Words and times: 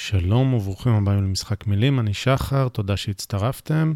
שלום 0.00 0.54
וברוכים 0.54 0.92
הבאים 0.92 1.24
למשחק 1.24 1.66
מילים, 1.66 2.00
אני 2.00 2.14
שחר, 2.14 2.68
תודה 2.68 2.96
שהצטרפתם. 2.96 3.94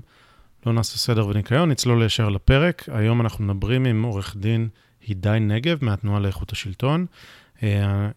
לא 0.66 0.72
נעשה 0.72 0.98
סדר 0.98 1.26
וניקיון, 1.26 1.70
נצלול 1.70 2.02
ישר 2.02 2.28
לפרק. 2.28 2.88
היום 2.92 3.20
אנחנו 3.20 3.44
מדברים 3.44 3.84
עם 3.84 4.02
עורך 4.02 4.36
דין 4.36 4.68
הידי 5.06 5.38
נגב 5.40 5.84
מהתנועה 5.84 6.20
לאיכות 6.20 6.52
השלטון. 6.52 7.06
אה, 7.62 8.08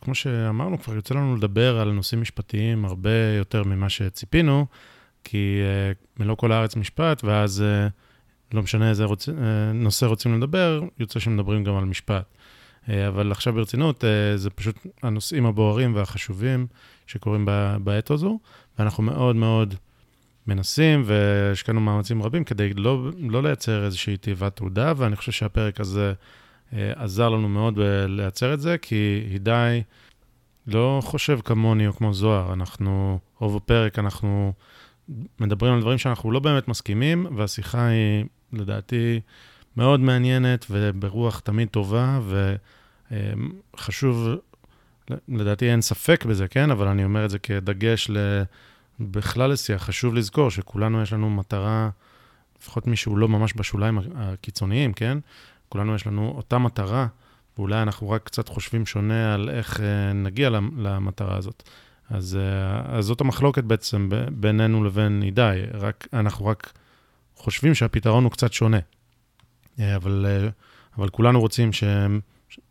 כמו 0.00 0.14
שאמרנו, 0.14 0.78
כבר 0.78 0.94
יוצא 0.94 1.14
לנו 1.14 1.36
לדבר 1.36 1.80
על 1.80 1.92
נושאים 1.92 2.20
משפטיים 2.20 2.84
הרבה 2.84 3.34
יותר 3.38 3.64
ממה 3.64 3.88
שציפינו, 3.88 4.66
כי 5.24 5.60
אה, 5.62 5.92
מלוא 6.20 6.36
כל 6.36 6.52
הארץ 6.52 6.76
משפט, 6.76 7.24
ואז 7.24 7.62
אה, 7.62 7.88
לא 8.52 8.62
משנה 8.62 8.90
איזה 8.90 9.04
רוצ... 9.04 9.28
נושא 9.74 10.06
רוצים 10.06 10.38
לדבר, 10.38 10.82
יוצא 10.98 11.20
שמדברים 11.20 11.64
גם 11.64 11.76
על 11.76 11.84
משפט. 11.84 12.24
אבל 12.88 13.32
עכשיו 13.32 13.52
ברצינות, 13.52 14.04
זה 14.36 14.50
פשוט 14.50 14.76
הנושאים 15.02 15.46
הבוערים 15.46 15.94
והחשובים 15.94 16.66
שקורים 17.06 17.48
בעת 17.84 18.10
הזו, 18.10 18.38
ואנחנו 18.78 19.02
מאוד 19.02 19.36
מאוד 19.36 19.74
מנסים 20.46 21.02
והשקענו 21.06 21.80
מאמצים 21.80 22.22
רבים 22.22 22.44
כדי 22.44 22.74
לא, 22.74 23.10
לא 23.18 23.42
לייצר 23.42 23.84
איזושהי 23.84 24.16
תיבת 24.16 24.56
תעודה, 24.56 24.92
ואני 24.96 25.16
חושב 25.16 25.32
שהפרק 25.32 25.80
הזה 25.80 26.12
אה, 26.72 26.92
עזר 26.96 27.28
לנו 27.28 27.48
מאוד 27.48 27.78
לייצר 28.08 28.54
את 28.54 28.60
זה, 28.60 28.78
כי 28.78 29.24
הידי 29.30 29.82
לא 30.66 31.00
חושב 31.04 31.38
כמוני 31.44 31.86
או 31.86 31.92
כמו 31.92 32.14
זוהר. 32.14 32.52
אנחנו, 32.52 33.18
רוב 33.38 33.56
הפרק 33.56 33.98
אנחנו 33.98 34.52
מדברים 35.40 35.74
על 35.74 35.80
דברים 35.80 35.98
שאנחנו 35.98 36.32
לא 36.32 36.40
באמת 36.40 36.68
מסכימים, 36.68 37.26
והשיחה 37.36 37.86
היא, 37.86 38.24
לדעתי, 38.52 39.20
מאוד 39.76 40.00
מעניינת 40.00 40.66
וברוח 40.70 41.40
תמיד 41.40 41.68
טובה, 41.68 42.20
וחשוב, 43.10 44.28
לדעתי 45.28 45.70
אין 45.70 45.80
ספק 45.80 46.24
בזה, 46.24 46.48
כן? 46.48 46.70
אבל 46.70 46.88
אני 46.88 47.04
אומר 47.04 47.24
את 47.24 47.30
זה 47.30 47.38
כדגש 47.38 48.10
ל... 48.10 48.42
בכלל 49.00 49.50
לשיח, 49.50 49.82
חשוב 49.82 50.14
לזכור 50.14 50.50
שכולנו 50.50 51.02
יש 51.02 51.12
לנו 51.12 51.30
מטרה, 51.30 51.90
לפחות 52.60 52.86
מי 52.86 52.96
שהוא 52.96 53.18
לא 53.18 53.28
ממש 53.28 53.52
בשוליים 53.56 53.98
הקיצוניים, 54.14 54.92
כן? 54.92 55.18
כולנו 55.68 55.94
יש 55.94 56.06
לנו 56.06 56.32
אותה 56.36 56.58
מטרה, 56.58 57.06
ואולי 57.58 57.82
אנחנו 57.82 58.10
רק 58.10 58.22
קצת 58.24 58.48
חושבים 58.48 58.86
שונה 58.86 59.34
על 59.34 59.50
איך 59.50 59.80
אה, 59.80 60.12
נגיע 60.12 60.50
למטרה 60.76 61.36
הזאת. 61.36 61.62
אז, 62.10 62.38
אה, 62.40 62.96
אז 62.98 63.04
זאת 63.04 63.20
המחלוקת 63.20 63.64
בעצם 63.64 64.08
בינינו 64.32 64.84
לבין 64.84 65.22
עידי, 65.22 65.62
רק, 65.74 66.08
אנחנו 66.12 66.46
רק 66.46 66.72
חושבים 67.36 67.74
שהפתרון 67.74 68.24
הוא 68.24 68.32
קצת 68.32 68.52
שונה. 68.52 68.78
אה, 69.80 69.96
אבל, 69.96 70.26
אבל 70.98 71.08
כולנו 71.08 71.40
רוצים 71.40 71.72
ש, 71.72 71.84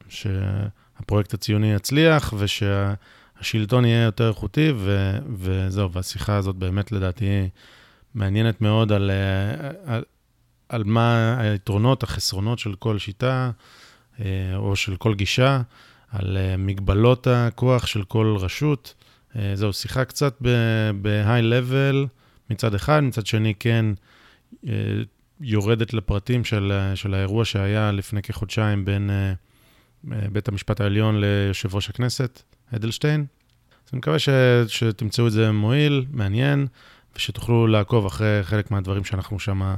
שהפרויקט 0.10 1.34
הציוני 1.34 1.74
יצליח, 1.74 2.34
ושה... 2.38 2.94
השלטון 3.40 3.86
יהיה 3.86 4.04
יותר 4.04 4.28
איכותי, 4.28 4.72
ו, 4.76 5.18
וזהו, 5.38 5.92
והשיחה 5.92 6.36
הזאת 6.36 6.56
באמת 6.56 6.92
לדעתי 6.92 7.50
מעניינת 8.16 8.62
מאוד 8.62 8.92
על, 8.92 9.12
אה, 9.12 9.70
על, 9.86 10.04
על 10.70 10.84
מה 10.84 11.38
היתרונות, 11.40 12.04
החסרונות 12.04 12.60
של 12.60 12.76
כל 12.76 12.98
שיטה, 12.98 13.52
אה, 14.20 14.26
או 14.56 14.76
של 14.76 14.96
כל 14.96 15.14
גישה, 15.14 15.62
על 16.12 16.38
אה, 16.38 16.58
מגבלות 16.58 17.28
הכוח 17.28 17.88
של 17.88 18.04
כל 18.04 18.36
רשות. 18.40 18.94
זהו, 19.54 19.74
שיחה 19.74 20.06
קצת 20.06 20.38
ב-high 20.42 21.44
level 21.44 22.08
מצד 22.50 22.74
אחד, 22.76 23.00
מצד 23.04 23.26
שני 23.26 23.54
כן 23.60 23.86
יורדת 25.42 25.94
לפרטים 25.94 26.44
של, 26.44 26.92
של 26.96 27.14
האירוע 27.14 27.46
שהיה 27.46 27.92
לפני 27.92 28.22
כחודשיים 28.22 28.86
בין 28.86 29.10
בית 30.32 30.48
המשפט 30.48 30.82
העליון 30.82 31.22
ליושב 31.22 31.76
ראש 31.76 31.90
הכנסת. 31.90 32.44
אדלשטיין. 32.76 33.26
אז 33.86 33.90
אני 33.94 33.98
מקווה 33.98 34.20
ש, 34.20 34.30
שתמצאו 34.68 35.28
את 35.28 35.32
זה 35.32 35.52
מועיל, 35.52 36.06
מעניין, 36.12 36.68
ושתוכלו 37.16 37.68
לעקוב 37.68 38.06
אחרי 38.06 38.40
חלק 38.44 38.72
מהדברים 38.72 39.04
שאנחנו 39.04 39.40
שם 39.40 39.76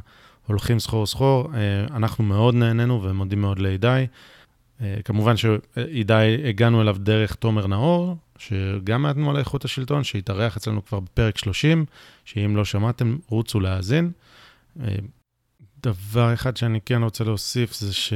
הולכים 0.47 0.79
סחור 0.79 1.07
סחור. 1.07 1.51
אה, 1.55 1.95
אנחנו 1.95 2.23
מאוד 2.23 2.55
נהנינו 2.55 3.03
ומודים 3.03 3.41
מאוד 3.41 3.59
לידי. 3.59 4.05
אה, 4.81 4.95
כמובן 5.05 5.33
שעידי, 5.37 6.37
הגענו 6.49 6.81
אליו 6.81 6.95
דרך 6.99 7.35
תומר 7.35 7.67
נאור, 7.67 8.17
שגם 8.37 9.01
מהתנועה 9.01 9.33
לאיכות 9.33 9.65
השלטון, 9.65 10.03
שהתארח 10.03 10.57
אצלנו 10.57 10.85
כבר 10.85 10.99
בפרק 10.99 11.37
30, 11.37 11.85
שאם 12.25 12.55
לא 12.55 12.65
שמעתם, 12.65 13.17
רוצו 13.27 13.59
להאזין. 13.59 14.11
אה, 14.81 14.95
דבר 15.83 16.33
אחד 16.33 16.57
שאני 16.57 16.79
כן 16.85 17.03
רוצה 17.03 17.23
להוסיף 17.23 17.73
זה 17.73 17.93
ש... 17.93 18.13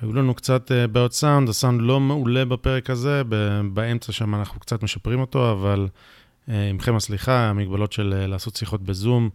היו 0.00 0.12
לנו 0.12 0.34
קצת 0.34 0.70
uh, 0.70 0.86
בעיות 0.86 1.12
סאונד, 1.12 1.48
הסאונד 1.48 1.82
לא 1.82 2.00
מעולה 2.00 2.44
בפרק 2.44 2.90
הזה, 2.90 3.22
באמצע 3.72 4.12
שם 4.12 4.34
אנחנו 4.34 4.60
קצת 4.60 4.82
משפרים 4.82 5.20
אותו, 5.20 5.52
אבל 5.52 5.88
uh, 6.46 6.50
עמכם 6.70 6.96
הסליחה, 6.96 7.48
המגבלות 7.48 7.92
של 7.92 8.14
uh, 8.24 8.26
לעשות 8.26 8.56
שיחות 8.56 8.82
בזום, 8.82 9.30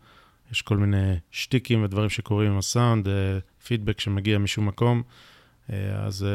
יש 0.52 0.62
כל 0.62 0.78
מיני 0.78 1.16
שטיקים 1.32 1.84
ודברים 1.84 2.10
שקורים 2.10 2.52
עם 2.52 2.58
הסאונד, 2.58 3.08
פידבק 3.66 4.00
שמגיע 4.00 4.38
משום 4.38 4.68
מקום, 4.68 5.04
אז 5.94 6.26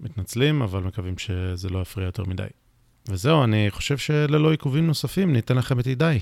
מתנצלים, 0.00 0.62
אבל 0.62 0.82
מקווים 0.82 1.18
שזה 1.18 1.68
לא 1.68 1.78
יפריע 1.78 2.06
יותר 2.06 2.24
מדי. 2.24 2.46
וזהו, 3.08 3.44
אני 3.44 3.66
חושב 3.70 3.98
שללא 3.98 4.50
עיכובים 4.50 4.86
נוספים, 4.86 5.32
ניתן 5.32 5.56
לכם 5.56 5.80
את 5.80 5.86
ידיי. 5.86 6.20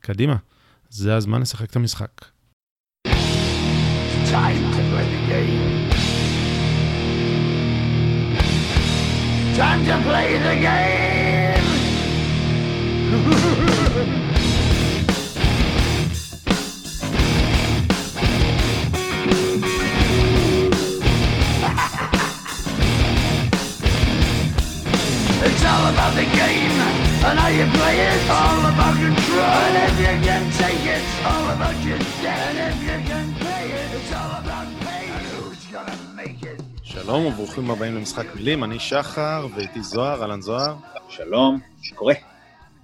קדימה, 0.00 0.36
זה 0.90 1.16
הזמן 1.16 1.40
לשחק 1.40 1.70
את 1.70 1.76
המשחק. 1.76 2.24
time 4.30 4.81
Time 9.56 9.84
to 9.84 10.00
play 10.08 10.38
the 10.38 10.54
game! 10.56 11.62
It's 25.44 25.64
all 25.64 25.86
about 25.92 26.14
the 26.14 26.22
game 26.22 26.78
and 27.26 27.38
how 27.38 27.48
you 27.48 27.66
play 27.66 27.98
it. 27.98 28.30
All 28.30 28.60
about 28.60 28.94
control. 28.94 29.40
And 29.40 29.76
if 29.90 29.98
you 29.98 30.14
can 30.24 30.50
take 30.52 30.86
it, 30.86 31.02
all 31.26 31.50
about 31.50 31.84
your 31.84 31.98
debt. 32.22 32.54
And 32.54 32.58
if 32.72 32.82
you 32.82 32.98
can 33.10 33.34
pay 33.34 33.70
it, 33.70 33.94
it's 33.94 34.12
all 34.12 34.31
שלום 36.92 37.26
וברוכים 37.26 37.70
הבאים 37.70 37.94
למשחק 37.94 38.24
מילים, 38.34 38.64
אני 38.64 38.80
שחר 38.80 39.46
ואיתי 39.56 39.82
זוהר, 39.82 40.22
אהלן 40.22 40.40
זוהר. 40.40 40.76
שלום, 41.08 41.60
שקורה. 41.82 42.14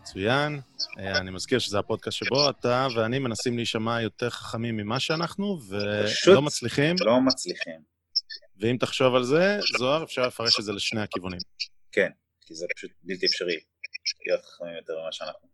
מצוין. 0.01 0.61
אה, 0.99 1.19
אני 1.19 1.31
מזכיר 1.31 1.59
שזה 1.59 1.79
הפודקאסט 1.79 2.17
שבו 2.17 2.51
אתה 2.51 2.87
ואני 2.97 3.19
מנסים 3.19 3.57
להישמע 3.57 4.03
יותר 4.03 4.31
חכמים 4.31 4.77
ממה 4.77 5.01
שאנחנו, 5.01 5.59
ולא 5.69 6.43
מצליחים. 6.43 6.97
לא 7.01 7.21
מצליחים. 7.21 7.81
ואם 8.61 8.77
תחשוב 8.81 9.15
על 9.15 9.25
זה, 9.25 9.59
זוהר, 9.79 10.05
אפשר 10.05 10.27
לפרש 10.27 10.59
את 10.61 10.65
זה 10.65 10.73
לשני 10.73 11.01
הכיוונים. 11.01 11.41
כן, 11.93 12.11
כי 12.47 12.55
זה 12.55 12.67
פשוט 12.77 12.91
בלתי 13.03 13.27
אפשרי 13.27 13.57
להיות 14.27 14.45
חכמים 14.45 14.75
יותר 14.77 14.93
ממה 15.03 15.13
שאנחנו. 15.13 15.49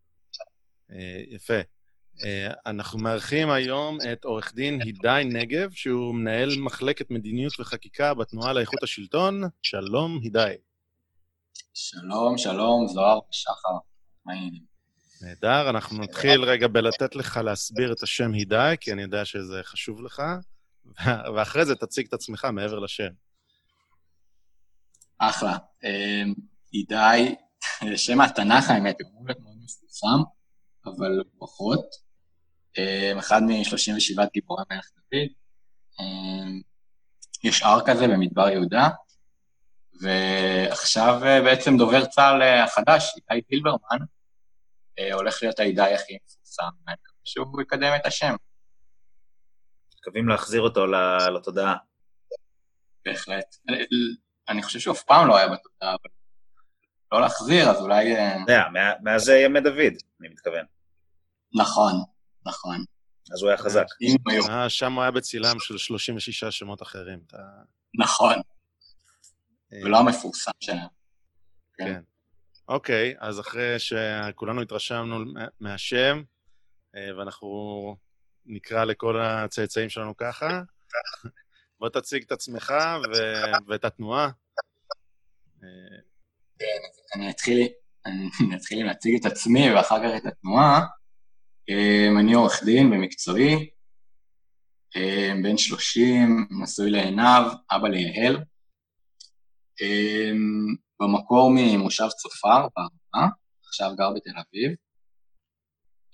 אה, 0.91 1.23
יפה. 1.29 1.74
אה, 2.23 2.53
אנחנו 2.67 2.99
מארחים 2.99 3.51
היום 3.51 3.99
את 4.13 4.25
עורך 4.25 4.55
דין 4.55 4.81
הידי 4.83 5.23
נגב, 5.25 5.73
שהוא 5.73 6.15
מנהל 6.15 6.51
מחלקת 6.59 7.11
מדיניות 7.11 7.61
וחקיקה 7.61 8.15
בתנועה 8.15 8.53
לאיכות 8.53 8.83
השלטון. 8.83 9.43
שלום, 9.63 10.21
הידי. 10.23 10.55
שלום, 11.75 12.39
שלום, 12.39 12.89
זוהר 12.89 13.19
ושחר. 13.31 13.79
מה 14.27 14.33
העניינים? 14.33 14.63
נהדר, 15.23 15.71
אנחנו 15.71 15.99
נתחיל 15.99 16.45
רגע 16.45 16.69
בלתת 16.69 17.17
לך 17.17 17.37
להסביר 17.37 17.93
את 17.93 18.03
השם 18.03 18.33
הידי, 18.33 18.75
כי 18.81 18.93
אני 18.93 19.03
יודע 19.03 19.25
שזה 19.25 19.61
חשוב 19.63 20.03
לך, 20.03 20.23
ואחרי 21.37 21.65
זה 21.65 21.75
תציג 21.77 22.07
את 22.07 22.13
עצמך 22.13 22.45
מעבר 22.45 22.79
לשם. 22.79 23.11
אחלה. 25.19 25.57
אה, 25.85 26.23
הידי, 26.73 27.35
שם 28.07 28.21
התנ"ך 28.21 28.71
האמת, 28.71 28.97
הוא 29.01 29.27
מאוד 29.27 29.57
מפורסם, 29.65 30.23
אבל 30.87 31.23
פחות. 31.39 31.85
אמ, 32.79 33.19
אחד 33.19 33.43
מ-37 33.43 34.25
גיבורי 34.33 34.65
מלך 34.71 34.91
דוד. 34.97 35.29
אמ, 36.01 36.61
יש 37.45 37.63
הר 37.63 37.81
כזה 37.87 38.07
במדבר 38.09 38.49
יהודה, 38.49 38.89
ועכשיו 40.01 41.25
אה, 41.25 41.43
בעצם 41.43 41.77
דובר 41.77 42.07
צה"ל 42.07 42.43
אה, 42.43 42.65
החדש, 42.65 43.13
איתי 43.17 43.47
פילברמן, 43.49 44.05
אה, 44.99 45.15
הולך 45.15 45.39
להיות 45.43 45.59
העידי 45.59 45.95
הכי 45.95 46.19
מפורסם, 46.25 46.63
ואני 46.87 46.97
מקווה 47.03 47.21
שהוא 47.25 47.63
יקדם 47.63 47.93
את 47.97 48.07
השם. 48.07 48.35
מקווים 50.01 50.29
להחזיר 50.29 50.61
אותו 50.61 50.87
לתודעה. 51.35 51.77
בהחלט. 53.05 53.57
אני 54.49 54.63
חושב 54.63 54.79
שהוא 54.79 54.95
אף 54.95 55.03
פעם 55.03 55.29
לא 55.29 55.37
היה 55.37 55.49
בתודעה, 55.49 55.91
אבל 55.91 56.11
לא 57.13 57.21
להחזיר, 57.21 57.71
אז 57.71 57.81
אולי... 57.81 58.15
אתה 58.15 58.37
יודע, 58.41 58.63
מאז 59.03 59.29
ימי 59.29 59.61
דוד, 59.61 59.93
אני 60.21 60.29
מתכוון. 60.29 60.65
נכון, 61.55 61.93
נכון. 62.47 62.85
אז 63.33 63.43
הוא 63.43 63.49
היה 63.49 63.59
חזק. 63.59 63.87
אה, 64.51 64.71
שם 64.71 64.93
הוא 64.93 65.03
היה 65.03 65.11
בצילם 65.11 65.57
של 65.59 65.79
36 65.79 66.45
שמות 66.45 66.83
אחרים. 66.83 67.21
נכון. 67.99 68.35
אה, 69.73 69.79
ולא 69.85 69.99
המפורסם 69.99 70.51
שלהם. 70.61 70.89
כן. 71.79 72.01
אוקיי, 72.69 73.15
אז 73.19 73.41
אחרי 73.41 73.79
שכולנו 73.79 74.63
התרשמנו 74.63 75.19
מהשם, 75.61 76.23
אה, 76.97 77.19
ואנחנו 77.19 77.49
נקרא 78.47 78.85
לכל 78.85 79.21
הצאצאים 79.21 79.89
שלנו 79.89 80.17
ככה, 80.17 80.61
בוא 81.81 81.89
תציג 81.89 82.23
את 82.23 82.33
עצמך 82.33 82.75
ואת 83.69 83.85
התנועה. 83.85 84.31
כן, 86.59 86.67
אני 87.15 87.31
אתחיל, 87.31 87.69
אני 88.07 88.57
אתחיל 88.57 88.87
להציג 88.87 89.15
את 89.21 89.33
עצמי 89.33 89.73
ואחר 89.73 89.99
כך 89.99 90.11
את 90.17 90.27
התנועה. 90.27 90.81
אה, 91.71 92.21
אני 92.21 92.35
עורך 92.35 92.65
דין 92.65 92.91
במקצועי, 92.91 93.71
אה, 94.97 95.33
בן 95.43 95.59
30, 95.59 96.47
נשוי 96.63 96.91
לעינב, 96.91 97.47
אבא 97.71 97.89
ליהל. 97.89 98.37
במקור 101.01 101.51
ממושב 101.55 102.09
צופר, 102.09 102.69
בערבה, 102.77 103.29
עכשיו 103.67 103.91
גר 103.97 104.11
בתל 104.17 104.31
אביב. 104.31 104.77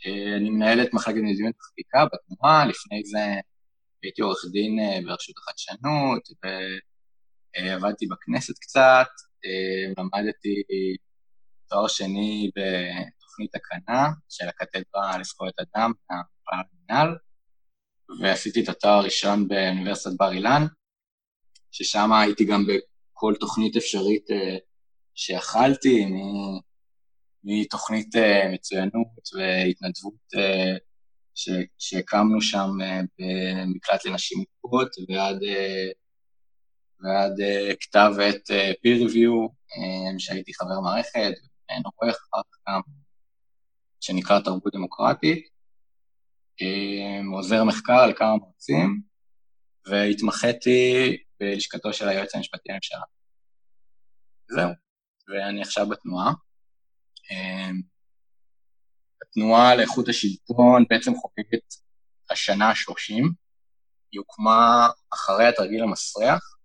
אה, 0.06 0.36
אני 0.36 0.50
מנהל 0.50 0.82
את 0.82 0.94
מחלקת 0.94 1.16
מדיניות 1.16 1.54
וחקיקה 1.60 2.04
בתנועה, 2.12 2.66
לפני 2.66 3.02
זה 3.04 3.40
הייתי 4.02 4.22
עורך 4.22 4.38
דין 4.52 4.78
אה, 4.80 4.98
ברשות 5.06 5.34
החדשנות, 5.38 6.22
ועבדתי 7.56 8.06
בכנסת 8.06 8.58
קצת, 8.58 9.08
אה, 9.44 9.92
למדתי 9.98 10.62
תואר 11.68 11.88
שני 11.88 12.50
בתוכנית 13.40 13.54
הקנה 13.54 14.08
של 14.28 14.48
הקתדרה 14.48 15.18
לזכויות 15.18 15.54
אדם 15.58 15.92
המינהל, 16.52 17.16
ועשיתי 18.20 18.64
את 18.64 18.68
התואר 18.68 18.92
הראשון 18.92 19.48
באוניברסיטת 19.48 20.16
בר 20.18 20.32
אילן, 20.32 20.66
ששם 21.70 22.12
הייתי 22.12 22.44
גם 22.44 22.64
בכל 22.66 23.34
תוכנית 23.40 23.76
אפשרית 23.76 24.26
שיכלתי, 25.14 26.06
מתוכנית 27.44 28.16
אה, 28.16 28.50
מצוינות 28.52 29.06
והתנדבות 29.36 30.14
אה, 30.36 30.76
שהקמנו 31.78 32.40
שם 32.40 32.68
אה, 32.82 33.00
במקלט 33.18 34.04
לנשים 34.04 34.44
מוכות 34.64 34.88
ועד, 35.08 35.38
ועד 37.00 37.32
כתב 37.80 38.12
עת 38.22 38.50
peer 38.50 39.08
review, 39.08 39.52
שהייתי 40.18 40.54
חבר 40.54 40.80
מערכת, 40.80 41.32
עורך 42.00 42.16
אחר 42.16 42.42
כך. 42.52 42.58
גם, 42.68 42.99
שנקרא 44.00 44.40
תרבות 44.40 44.74
דמוקרטית, 44.74 45.48
עוזר 47.32 47.64
מחקר 47.64 47.92
על 47.92 48.12
כמה 48.14 48.36
מרצים, 48.36 49.02
והתמחיתי 49.86 51.16
בלשכתו 51.40 51.92
של 51.92 52.08
היועץ 52.08 52.34
המשפטי 52.34 52.68
לממשלה. 52.68 53.00
זהו, 54.48 54.70
ואני 55.28 55.62
עכשיו 55.62 55.88
בתנועה. 55.88 56.32
אמ, 57.30 57.80
התנועה 59.22 59.76
לאיכות 59.76 60.08
השלטון 60.08 60.84
בעצם 60.90 61.14
חוקקת 61.14 61.74
השנה 62.30 62.68
ה-30, 62.68 63.24
היא 64.12 64.18
הוקמה 64.18 64.88
אחרי 65.14 65.46
התרגיל 65.46 65.82
המסריח, 65.82 66.56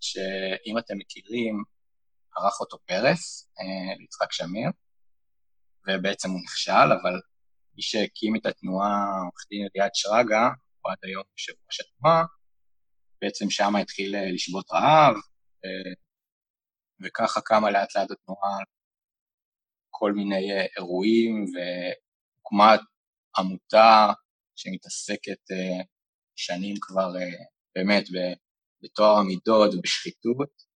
שאם 0.00 0.78
אתם 0.78 0.94
מכירים, 0.98 1.62
ערך 2.36 2.60
אותו 2.60 2.78
פרס, 2.86 3.50
אה, 3.60 3.96
ליצחק 3.98 4.32
שמיר, 4.32 4.70
ובעצם 5.88 6.30
הוא 6.30 6.40
נכשל, 6.44 6.92
אבל 7.02 7.20
מי 7.76 7.82
שהקים 7.82 8.36
את 8.36 8.46
התנועה, 8.46 9.20
עורך 9.24 9.46
דין 9.50 9.68
אליעד 9.76 9.90
שרגא, 9.94 10.48
הוא 10.80 10.92
עד 10.92 10.98
היום 11.02 11.24
יושב 11.32 11.52
ראש 11.66 11.80
התנועה, 11.80 12.24
בעצם 13.22 13.50
שם 13.50 13.76
התחיל 13.76 14.16
אה, 14.16 14.32
לשבות 14.32 14.70
רעב, 14.72 15.14
אה, 15.64 15.92
וככה 17.02 17.40
קמה 17.40 17.70
לאט 17.70 17.96
לאט 17.96 18.10
התנועה 18.10 18.58
כל 19.90 20.12
מיני 20.12 20.52
אה, 20.52 20.66
אירועים, 20.76 21.44
והוקמה 21.44 22.76
עמותה 23.38 24.12
שמתעסקת 24.56 25.40
שנים 26.36 26.76
כבר 26.80 27.12
באמת 27.74 28.04
בטוהר 28.82 29.18
המידות 29.18 29.74
ובשחיתות. 29.74 30.72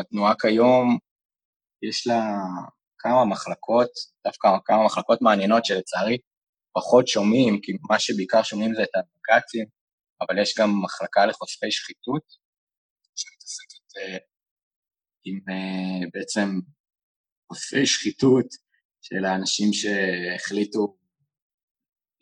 התנועה 0.00 0.34
כיום, 0.40 0.98
יש 1.82 2.06
לה 2.06 2.22
כמה 3.02 3.24
מחלקות, 3.24 3.90
דווקא 4.26 4.48
כמה 4.64 4.84
מחלקות 4.86 5.22
מעניינות 5.22 5.64
שלצערי 5.64 6.18
פחות 6.72 7.08
שומעים, 7.08 7.60
כי 7.62 7.72
מה 7.90 7.98
שבעיקר 7.98 8.42
שומעים 8.42 8.74
זה 8.74 8.82
את 8.82 8.94
הבג"צים, 8.94 9.66
אבל 10.20 10.42
יש 10.42 10.58
גם 10.58 10.70
מחלקה 10.82 11.26
לחושפי 11.26 11.70
שחיתות, 11.70 12.22
שמתעסקת 13.16 14.24
עם 15.24 15.38
בעצם 16.14 16.48
חושפי 17.48 17.86
שחיתות 17.86 18.46
של 19.02 19.24
האנשים 19.24 19.72
שהחליטו 19.72 20.96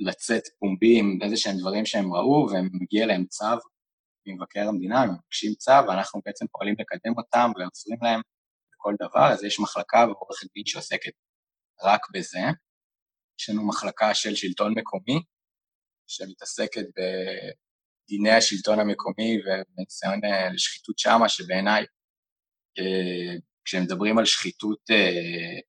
לצאת 0.01 0.43
פומבי 0.59 0.99
עם 0.99 1.19
איזה 1.23 1.37
שהם 1.37 1.57
דברים 1.59 1.87
שהם 1.87 2.13
ראו, 2.13 2.47
והם 2.51 2.69
מגיע 2.73 3.07
להם 3.07 3.25
צו 3.27 3.45
ממבקר 4.27 4.69
המדינה, 4.69 5.03
הם 5.03 5.11
מבקשים 5.11 5.55
צו, 5.55 5.73
ואנחנו 5.89 6.21
בעצם 6.25 6.47
פועלים 6.53 6.75
לקדם 6.79 7.13
אותם 7.19 7.51
ועוזרים 7.57 7.99
להם 8.03 8.21
בכל 8.79 8.95
דבר, 9.01 9.33
אז 9.33 9.45
יש 9.45 9.61
מחלקה 9.61 9.99
ועורכת 9.99 10.47
דין 10.55 10.67
שעוסקת 10.67 11.13
רק 11.85 12.01
בזה. 12.15 12.39
יש 13.41 13.51
לנו 13.51 13.69
מחלקה 13.69 14.15
של 14.15 14.35
שלטון 14.35 14.75
מקומי, 14.79 15.23
שמתעסקת 16.07 16.85
בדיני 16.97 18.31
השלטון 18.31 18.81
המקומי 18.81 19.39
ובניסיון 19.39 20.25
אה, 20.25 20.53
לשחיתות 20.53 20.99
שמה, 20.99 21.29
שבעיניי 21.29 21.85
אה, 22.79 23.39
כשמדברים 23.65 24.19
על 24.19 24.25
שחיתות 24.25 24.79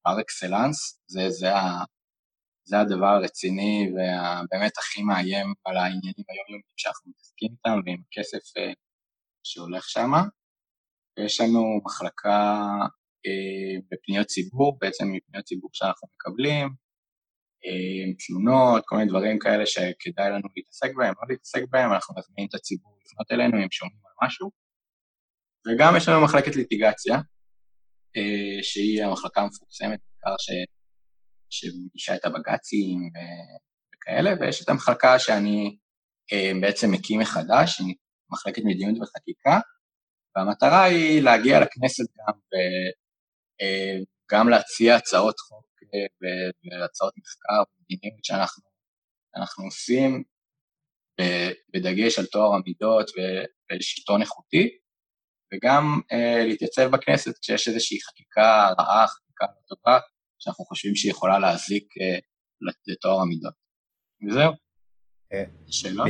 פר 0.04 0.12
אה, 0.12 0.22
אקסלנס, 0.22 1.02
זה, 1.08 1.30
זה, 1.30 1.48
זה 2.64 2.80
הדבר 2.80 3.08
הרציני 3.08 3.90
והבאמת 3.96 4.78
הכי 4.78 5.04
מאיים 5.04 5.54
על 5.66 5.78
העניינים 5.78 6.26
היומיומיים 6.30 6.78
שאנחנו 6.78 7.12
מתעסקים 7.12 7.50
איתם 7.52 7.80
ועם 7.86 8.02
הכסף 8.08 8.62
שהולך 9.44 9.90
שם. 9.90 10.12
ויש 11.20 11.42
לנו 11.42 11.82
מחלקה 11.86 12.58
אה, 13.26 13.82
בפניות 13.92 14.28
ציבור, 14.28 14.78
בעצם 14.82 15.06
מפניות 15.12 15.46
ציבור 15.46 15.70
שאנחנו 15.74 16.08
מקבלים, 16.16 16.68
אה, 17.66 18.14
תלונות, 18.26 18.84
כל 18.86 18.96
מיני 18.96 19.10
דברים 19.10 19.40
כאלה 19.40 19.66
שכדאי 19.66 20.30
לנו 20.30 20.48
להתעסק 20.56 20.92
בהם, 20.96 21.14
לא 21.22 21.28
להתעסק 21.30 21.62
בהם, 21.70 21.94
אנחנו 21.94 22.16
מזמינים 22.18 22.48
את 22.50 22.56
הציבור 22.56 22.98
לפנות 23.06 23.32
אלינו 23.32 23.64
אם 23.64 23.72
שומעים 23.72 24.00
על 24.06 24.28
משהו. 24.28 24.52
וגם 25.68 25.94
יש 25.98 26.08
לנו 26.10 26.24
מחלקת 26.24 26.56
ליטיגציה, 26.56 27.16
אה, 28.18 28.64
שהיא 28.64 29.04
המחלקה 29.04 29.42
המפורסמת, 29.42 30.00
בעיקר 30.00 30.36
ש... 30.40 30.50
שמגישה 31.52 32.16
את 32.16 32.26
הבג"צים 32.26 33.00
וכאלה, 33.94 34.32
ויש 34.40 34.64
את 34.64 34.70
המחלקה 34.70 35.20
שאני 35.20 35.78
אה, 36.34 36.52
בעצם 36.62 36.92
מקים 36.92 37.20
מחדש, 37.20 37.82
מחלקת 38.32 38.62
מדיניות 38.66 38.98
וחקיקה, 39.02 39.60
והמטרה 40.40 40.84
היא 40.84 41.22
להגיע 41.22 41.60
לכנסת 41.60 42.06
גם 42.18 42.34
וגם 44.32 44.46
אה, 44.48 44.52
להציע 44.52 44.96
הצעות 44.96 45.40
חוק 45.40 45.66
והצעות 46.72 47.14
מחקר 47.18 47.64
ומדיניות 47.80 48.24
שאנחנו 48.24 49.66
עושים, 49.66 50.24
בדגש 51.74 52.20
על 52.20 52.26
טוהר 52.26 52.56
המידות 52.56 53.10
ושלטון 53.72 54.22
איכותי, 54.22 54.70
וגם 55.54 56.02
אה, 56.12 56.46
להתייצב 56.46 56.92
בכנסת 56.92 57.38
כשיש 57.42 57.68
איזושהי 57.68 57.98
חקיקה 58.02 58.70
רעה, 58.80 59.08
חקיקה 59.08 59.46
לא 59.46 59.76
טובה, 59.76 60.00
שאנחנו 60.40 60.66
חושבים 60.66 60.96
שהיא 60.96 61.12
יכולה 61.12 61.40
להזיק 61.40 61.86
אה, 62.02 62.20
לטוהר 62.88 63.22
המידות. 63.22 63.54
וזהו. 64.30 64.54
אה, 65.34 65.44
שאלות? 65.68 66.08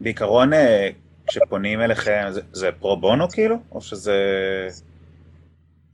בעיקרון, 0.00 0.52
אה, 0.52 0.88
כשפונים 1.28 1.80
אליכם, 1.80 2.26
זה, 2.30 2.40
זה 2.52 2.70
פרו 2.80 2.96
בונו 2.96 3.28
כאילו? 3.28 3.56
או 3.72 3.80
שזה... 3.80 4.14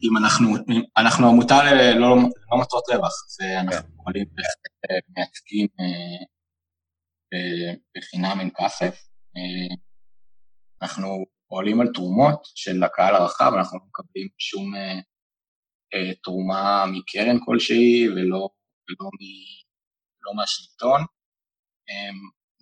אם 0.02 0.16
אנחנו, 0.16 0.48
אנחנו 0.96 1.28
עמותה 1.28 1.64
ללא 1.64 2.16
לא 2.52 2.58
מטרות 2.60 2.84
רווח, 2.88 3.12
זה 3.28 3.60
אנחנו 3.60 3.88
כן. 3.88 3.94
יכולים 4.00 4.26
אה, 4.84 4.98
מייצגים 5.16 5.66
אה, 5.80 7.74
בחינם 7.96 8.40
אין 8.40 8.50
כסף. 8.58 8.94
אה, 9.36 9.76
אנחנו 10.82 11.24
פועלים 11.48 11.80
על 11.80 11.88
תרומות 11.94 12.42
של 12.54 12.82
הקהל 12.82 13.14
הרחב, 13.14 13.52
אנחנו 13.58 13.78
לא 13.78 13.84
מקבלים 13.88 14.28
שום 14.38 14.72
תרומה 16.22 16.84
מקרן 16.86 17.36
כלשהי 17.44 18.08
ולא, 18.08 18.48
ולא, 18.88 19.06
מ, 19.06 19.20
לא 20.22 20.34
מהשלטון. 20.36 21.00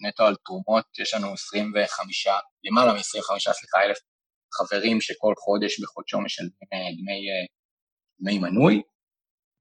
נטו 0.03 0.25
על 0.25 0.37
תרומות, 0.45 0.99
יש 0.99 1.15
לנו 1.15 1.33
25, 1.33 2.27
למעלה 2.65 2.93
מ-25, 2.93 3.39
סליחה, 3.39 3.83
אלף 3.85 3.99
חברים 4.55 5.01
שכל 5.01 5.35
חודש 5.39 5.81
בחודשו 5.81 6.21
משלמים 6.21 6.53
אה, 6.73 6.79
דמי, 6.99 7.31
אה, 7.31 7.47
דמי 8.21 8.39
מנוי, 8.39 8.83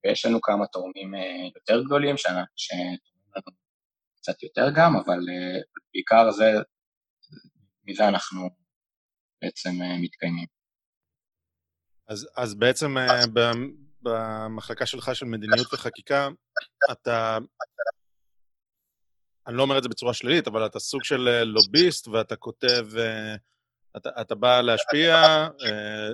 ויש 0.03 0.25
לנו 0.25 0.41
כמה 0.41 0.67
תורמים 0.67 1.15
אה, 1.15 1.47
יותר 1.55 1.83
גדולים 1.83 2.15
שתורמים 2.17 2.97
לנו 3.35 3.57
קצת 4.15 4.43
יותר 4.43 4.67
גם, 4.75 4.95
אבל 4.95 5.19
בעיקר 5.93 6.31
זה, 6.31 6.51
מזה 7.87 8.07
אנחנו 8.07 8.49
בעצם 9.41 9.69
מתקיימים. 10.01 10.47
אז, 12.07 12.29
אז 12.37 12.55
בעצם 12.55 12.95
במחלקה 14.01 14.85
שלך 14.85 15.15
של 15.15 15.25
מדיניות 15.25 15.73
וחקיקה, 15.73 16.27
אתה... 16.91 17.37
אני 19.47 19.57
לא 19.57 19.63
אומר 19.63 19.77
את 19.77 19.83
זה 19.83 19.89
בצורה 19.89 20.13
שלילית, 20.13 20.47
אבל 20.47 20.65
אתה 20.65 20.79
סוג 20.79 21.03
של 21.03 21.27
אה, 21.27 21.43
לוביסט 21.43 22.07
ואתה 22.07 22.35
כותב, 22.35 22.87
אה, 22.97 23.35
אתה, 23.97 24.09
אתה 24.21 24.35
בא 24.35 24.61
להשפיע, 24.61 25.15
אה, 25.65 26.09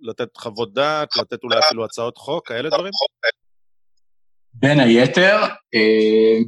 לתת 0.00 0.36
חוות 0.36 0.74
דעת, 0.74 1.16
לתת 1.16 1.44
אולי 1.44 1.58
אפילו 1.58 1.84
הצעות 1.84 2.18
חוק, 2.18 2.48
כאלה 2.48 2.68
דברים? 2.68 2.92
בין 4.54 4.80
היתר, 4.80 5.36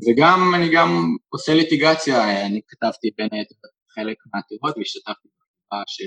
וגם 0.08 0.54
אני 0.56 0.70
גם 0.74 0.88
עושה 1.28 1.54
ליטיגציה, 1.54 2.46
אני 2.46 2.60
כתבתי 2.68 3.10
בין 3.18 3.28
היתר 3.32 3.54
חלק 3.94 4.16
מהעתירות 4.34 4.78
והשתתפתי 4.78 5.28
בכתיבה 5.28 5.82
של 5.86 6.04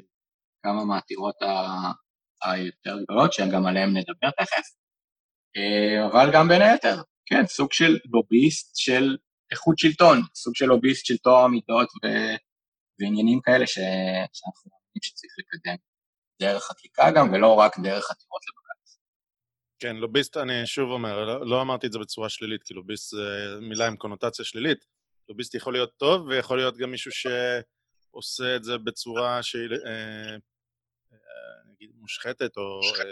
כמה 0.64 0.86
מהעתירות 0.86 1.36
היותר 2.44 2.98
גדולות, 3.04 3.34
שגם 3.34 3.66
עליהן 3.66 3.90
נדבר 3.90 4.30
תכף, 4.38 4.68
אבל 6.12 6.30
גם 6.34 6.48
בין 6.48 6.62
היתר, 6.62 6.96
כן, 7.26 7.46
סוג 7.48 7.74
של 7.74 7.98
לוביסט 8.14 8.76
של 8.76 9.18
איכות 9.52 9.80
שלטון, 9.80 10.22
סוג 10.36 10.56
של 10.56 10.66
לוביסט 10.66 11.06
של 11.06 11.18
טוהר 11.18 11.46
המידות 11.46 11.90
ו... 12.04 12.08
ועניינים 13.00 13.40
כאלה 13.42 13.68
ש... 13.68 13.76
שאנחנו 14.34 14.72
מאמינים 14.72 15.02
שצריך 15.02 15.34
לקדם 15.40 15.76
דרך 16.42 16.64
חקיקה 16.64 17.12
גם, 17.16 17.34
ולא 17.34 17.54
רק 17.54 17.80
דרך 17.80 18.12
עתירות 18.12 18.42
לבג"ץ. 18.48 19.00
כן, 19.80 19.96
לוביסט, 19.96 20.38
אני 20.38 20.66
שוב 20.66 20.90
אומר, 20.90 21.26
לא, 21.26 21.48
לא 21.48 21.62
אמרתי 21.62 21.88
את 21.88 21.92
זה 21.92 22.00
בצורה 22.00 22.30
שלילית, 22.30 22.64
כי 22.64 22.74
לוביסט 22.74 23.12
זה 23.12 23.58
מילה 23.62 23.88
עם 23.88 23.98
קונוטציה 23.98 24.46
שלילית. 24.46 24.86
לוביסט 25.30 25.56
יכול 25.56 25.74
להיות 25.74 25.98
טוב, 25.98 26.28
ויכול 26.28 26.58
להיות 26.58 26.78
גם 26.78 26.92
מישהו 26.92 27.12
שעושה 27.12 28.56
את 28.56 28.64
זה 28.64 28.78
בצורה 28.78 29.44
שהיא 29.44 29.70
אה, 29.86 30.38
נגיד 31.66 31.92
מושחתת, 31.96 32.58
או... 32.58 32.82
אה, 33.00 33.06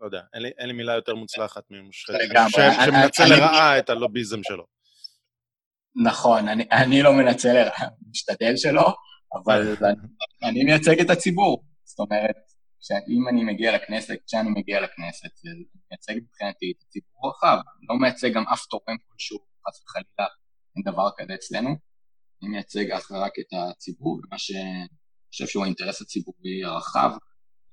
לא 0.00 0.06
יודע, 0.06 0.22
אין 0.34 0.42
לי, 0.42 0.50
אין 0.58 0.66
לי 0.66 0.72
מילה 0.72 0.94
יותר 0.94 1.14
מוצלחת 1.14 1.64
ממושחתת. 1.70 2.18
שמנצל 2.86 3.24
לרעה 3.30 3.78
את 3.78 3.90
הלוביזם 3.90 4.40
שלו. 4.42 4.73
נכון, 5.96 6.48
אני, 6.48 6.64
אני 6.72 7.02
לא 7.02 7.12
מנצל 7.12 7.52
לרעה, 7.52 7.88
משתדל 8.10 8.56
שלא, 8.56 8.94
אבל 9.34 9.76
אני, 9.82 10.50
אני 10.50 10.64
מייצג 10.64 11.00
את 11.00 11.10
הציבור. 11.10 11.64
זאת 11.84 11.98
אומרת, 11.98 12.36
שאם 12.80 13.28
אני 13.28 13.44
מגיע 13.44 13.74
לכנסת, 13.74 14.14
כשאני 14.26 14.50
מגיע 14.50 14.80
לכנסת, 14.80 15.36
זה 15.36 15.50
מייצג 15.90 16.14
מבחינתי 16.16 16.72
את 16.76 16.82
הציבור 16.86 17.26
הרחב, 17.26 17.56
לא 17.88 17.96
מייצג 18.00 18.34
גם 18.34 18.44
אף 18.52 18.66
תורם 18.66 18.96
כלשהו, 19.08 19.38
חס 19.68 19.82
וחלילה, 19.82 20.28
אין 20.76 20.92
דבר 20.92 21.08
כזה 21.16 21.34
אצלנו. 21.34 21.76
אני 22.42 22.50
מייצג 22.50 22.90
אך 22.90 23.10
ורק 23.10 23.32
את 23.38 23.52
הציבור, 23.52 24.20
שאני 24.36 24.86
חושב 25.28 25.46
שהוא 25.46 25.64
האינטרס 25.64 26.02
הציבורי 26.02 26.64
הרחב, 26.64 27.10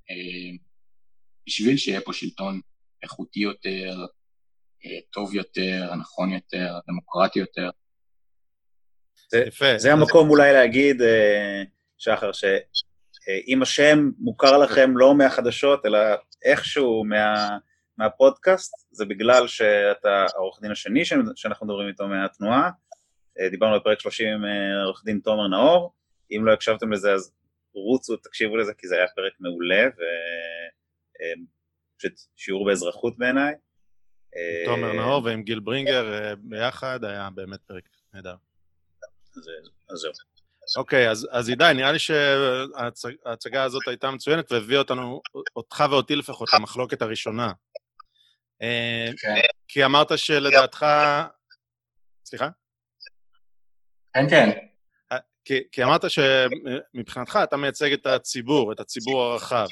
אה, 0.10 0.58
בשביל 1.48 1.78
שיהיה 1.78 2.02
פה 2.02 2.14
שלטון 2.14 2.62
איכותי 3.04 3.40
יותר, 3.40 4.06
אה, 4.86 5.00
טוב 5.14 5.36
יותר, 5.36 5.96
נכון 5.96 6.32
יותר, 6.32 6.80
דמוקרטי 6.88 7.40
יותר. 7.40 7.70
זה, 9.32 9.44
יפה. 9.48 9.78
זה 9.78 9.94
המקום 9.94 10.30
אולי 10.30 10.54
להגיד, 10.54 11.02
אה, 11.02 11.64
שחר, 11.98 12.32
שאם 12.32 13.62
השם 13.62 14.10
מוכר 14.20 14.58
לכם 14.58 14.98
לא 14.98 15.16
מהחדשות, 15.16 15.86
אלא 15.86 16.00
איכשהו 16.46 17.04
מה, 17.04 17.58
מהפודקאסט, 17.98 18.74
זה 18.92 19.06
בגלל 19.06 19.48
שאתה 19.48 20.26
העורך 20.36 20.62
דין 20.62 20.72
השני 20.72 21.04
שאנחנו 21.36 21.68
מדברים 21.68 21.88
איתו 21.88 22.08
מהתנועה. 22.08 22.70
דיברנו 23.52 23.80
בפרק 23.80 24.00
30 24.00 24.28
עם 24.28 24.44
עורך 24.86 25.02
דין 25.06 25.20
תומר 25.24 25.48
נאור, 25.48 25.94
אם 26.32 26.46
לא 26.46 26.54
הקשבתם 26.54 26.92
לזה 26.92 27.14
אז 27.14 27.34
רוצו, 27.74 28.18
תקשיבו 28.18 28.58
לזה, 28.58 28.74
כי 28.78 28.88
זה 28.88 28.96
היה 28.96 29.08
פרק 29.16 29.34
מעולה, 29.40 29.88
ופשוט 31.96 32.12
אה, 32.12 32.26
שיעור 32.36 32.66
באזרחות 32.66 33.18
בעיניי. 33.18 33.54
תומר 34.66 34.88
אה, 34.88 34.94
נאור 34.94 35.24
ועם 35.26 35.44
גיל 35.44 35.60
ברינגר 35.60 36.14
אה, 36.14 36.36
ביחד, 36.36 37.04
היה 37.04 37.30
באמת 37.36 37.60
פרק 37.68 37.90
נהדר. 38.14 38.36
אז 39.90 40.00
זהו. 40.00 40.12
אוקיי, 40.78 41.10
אז, 41.10 41.28
אז 41.32 41.50
עידן, 41.50 41.78
נראה 41.78 41.92
לי 41.92 42.00
שההצגה 42.00 43.64
הזאת 43.64 43.88
הייתה 43.88 44.12
מצוינת 44.12 44.52
והביאה 44.52 44.80
אותנו, 44.80 45.22
אותך 45.56 45.84
ואותי 45.92 46.16
לפחות, 46.16 46.54
למחלוקת 46.54 47.02
הראשונה. 47.02 47.52
כן. 48.60 49.36
כי 49.68 49.86
אמרת 49.86 50.18
שלדעתך... 50.18 50.86
סליחה? 52.26 52.50
כן, 54.14 54.30
כן. 54.30 54.50
כי, 55.46 55.60
כי 55.72 55.84
אמרת 55.84 56.02
שמבחינתך 56.12 57.40
אתה 57.44 57.58
מייצג 57.58 57.94
את 57.94 58.06
הציבור, 58.06 58.72
את 58.72 58.80
הציבור 58.80 59.24
הרחב. 59.24 59.68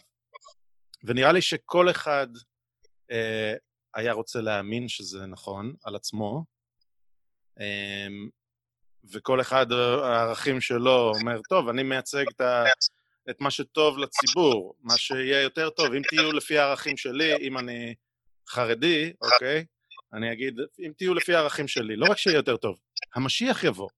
ונראה 1.04 1.32
לי 1.32 1.42
שכל 1.42 1.90
אחד 1.90 2.28
אה, 3.12 3.54
היה 3.96 4.14
רוצה 4.14 4.42
להאמין 4.42 4.88
שזה 4.88 5.26
נכון 5.26 5.76
על 5.84 5.96
עצמו, 5.96 6.44
אה, 7.60 8.08
וכל 9.12 9.42
אחד, 9.42 9.72
הערכים 9.72 10.62
שלו 10.62 11.12
אומר, 11.22 11.40
טוב, 11.50 11.70
אני 11.70 11.84
מייצג 11.84 12.26
את, 12.36 12.42
ה, 12.42 12.64
את 13.30 13.42
מה 13.42 13.52
שטוב 13.52 13.98
לציבור, 13.98 14.76
מה 14.82 14.98
שיהיה 14.98 15.42
יותר 15.42 15.70
טוב. 15.70 15.94
אם 15.94 16.02
תהיו 16.10 16.32
לפי 16.32 16.58
הערכים 16.58 16.98
שלי, 16.98 17.36
אם 17.36 17.58
אני 17.58 17.96
חרדי, 18.50 19.14
אוקיי? 19.22 19.66
אני 20.14 20.34
אגיד, 20.34 20.60
אם 20.80 20.92
תהיו 20.98 21.14
לפי 21.14 21.36
הערכים 21.36 21.68
שלי, 21.68 21.96
לא 21.96 22.06
רק 22.12 22.18
שיהיה 22.18 22.36
יותר 22.36 22.58
טוב, 22.58 22.80
המשיח 23.16 23.64
יבוא. 23.64 23.90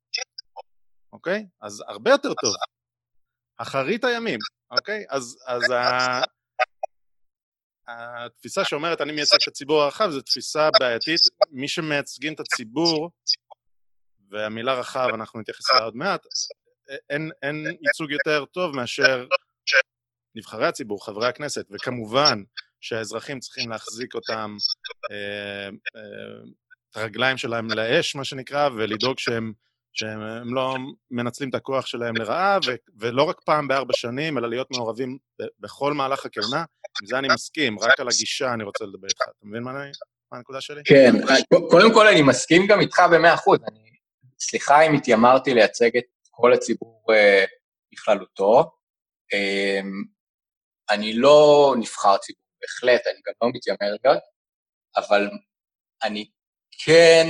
אוקיי? 1.14 1.46
אז 1.62 1.84
הרבה 1.88 2.12
יותר 2.12 2.34
טוב. 2.42 2.54
אחרית 3.58 4.04
הימים, 4.04 4.40
אוקיי? 4.72 5.06
אז, 5.10 5.38
אז 5.48 5.72
ה... 5.72 6.22
התפיסה 7.88 8.66
שאומרת 8.66 9.02
אני 9.02 9.12
מייצג 9.12 9.38
את 9.44 9.48
הציבור 9.48 9.82
הרחב 9.82 10.10
זו 10.10 10.22
תפיסה 10.22 10.70
בעייתית. 10.80 11.20
מי 11.52 11.68
שמייצגים 11.68 12.34
את 12.34 12.40
הציבור, 12.40 13.10
והמילה 14.32 14.74
רחב, 14.74 15.08
אנחנו 15.14 15.40
נתייחס 15.40 15.72
אליה 15.74 15.84
עוד 15.84 15.96
מעט, 15.96 16.22
אין, 17.10 17.32
אין 17.42 17.66
ייצוג 17.82 18.12
יותר 18.12 18.46
טוב 18.46 18.76
מאשר 18.76 19.26
נבחרי 20.36 20.68
הציבור, 20.68 21.06
חברי 21.06 21.28
הכנסת, 21.28 21.66
וכמובן 21.72 22.44
שהאזרחים 22.82 23.40
צריכים 23.40 23.70
להחזיק 23.70 24.16
אותם, 24.16 24.58
אה, 25.12 25.68
אה, 25.68 26.44
את 26.92 26.98
הרגליים 26.98 27.38
שלהם 27.38 27.72
לאש, 27.72 28.16
מה 28.16 28.24
שנקרא, 28.24 28.70
ולדאוג 28.76 29.20
שהם 29.20 29.54
שהם 29.94 30.56
לא 30.56 30.76
מנצלים 31.12 31.50
את 31.50 31.56
הכוח 31.56 31.86
שלהם 31.86 32.18
לרעה, 32.18 32.60
ו- 32.68 32.76
ולא 33.00 33.24
רק 33.24 33.42
פעם 33.46 33.68
בארבע 33.68 33.94
שנים, 33.94 34.38
אלא 34.38 34.50
להיות 34.50 34.68
מעורבים 34.72 35.18
ב- 35.42 35.46
בכל 35.60 35.94
מהלך 35.94 36.26
הכהונה. 36.26 36.64
עם 37.02 37.08
זה 37.08 37.18
אני 37.18 37.28
מסכים, 37.34 37.80
רק 37.80 38.00
על 38.00 38.08
הגישה 38.08 38.54
אני 38.54 38.64
רוצה 38.64 38.86
לדבר 38.86 39.08
איתך. 39.08 39.22
אתה 39.22 39.48
מבין 39.48 39.64
מה, 39.64 39.72
אני, 39.72 39.92
מה 40.32 40.38
הנקודה 40.38 40.62
שלי? 40.62 40.82
כן, 40.86 41.12
קודם 41.70 41.94
כל 41.94 42.08
אני 42.08 42.22
מסכים 42.22 42.68
גם 42.68 42.80
איתך 42.80 43.02
במאה 43.12 43.34
אחוז. 43.34 43.60
אני, 43.68 43.91
סליחה 44.42 44.82
אם 44.82 44.94
התיימרתי 44.94 45.54
לייצג 45.54 45.98
את 45.98 46.04
כל 46.32 46.54
הציבור 46.54 47.06
אה, 47.14 47.46
בכללותו. 47.94 48.72
אה, 49.34 49.80
אני 50.90 51.14
לא 51.14 51.74
נבחר 51.80 52.18
ציבור, 52.18 52.44
בהחלט, 52.62 53.08
אני 53.08 53.22
גם 53.28 53.34
לא 53.42 53.50
מתיימר 53.54 53.96
להיות, 54.04 54.24
אבל 54.98 55.30
אני 56.04 56.30
כן 56.86 57.28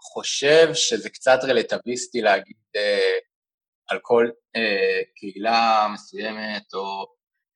חושב 0.00 0.74
שזה 0.74 1.10
קצת 1.10 1.38
רלטביסטי 1.42 2.20
להגיד 2.20 2.56
אה, 2.76 3.18
על 3.88 3.98
כל 4.02 4.28
אה, 4.56 5.02
קהילה 5.16 5.88
מסוימת, 5.94 6.74
או 6.74 7.06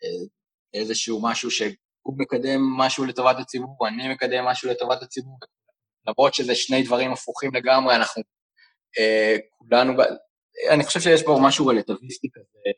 אה, 0.04 0.26
איזשהו 0.74 1.22
משהו 1.22 1.50
שהוא 1.50 2.18
מקדם 2.18 2.60
משהו 2.78 3.04
לטובת 3.04 3.36
הציבור, 3.38 3.88
אני 3.88 4.12
מקדם 4.12 4.44
משהו 4.44 4.70
לטובת 4.70 5.02
הציבור, 5.02 5.38
למרות 6.06 6.34
שזה 6.34 6.54
שני 6.54 6.82
דברים 6.82 7.12
הפוכים 7.12 7.54
לגמרי, 7.54 7.96
אנחנו 7.96 8.22
כולנו, 9.58 9.92
אני 10.70 10.84
חושב 10.84 11.00
שיש 11.00 11.22
פה 11.22 11.38
משהו 11.42 11.66
רלטביסטי 11.66 12.28
כזה, 12.32 12.70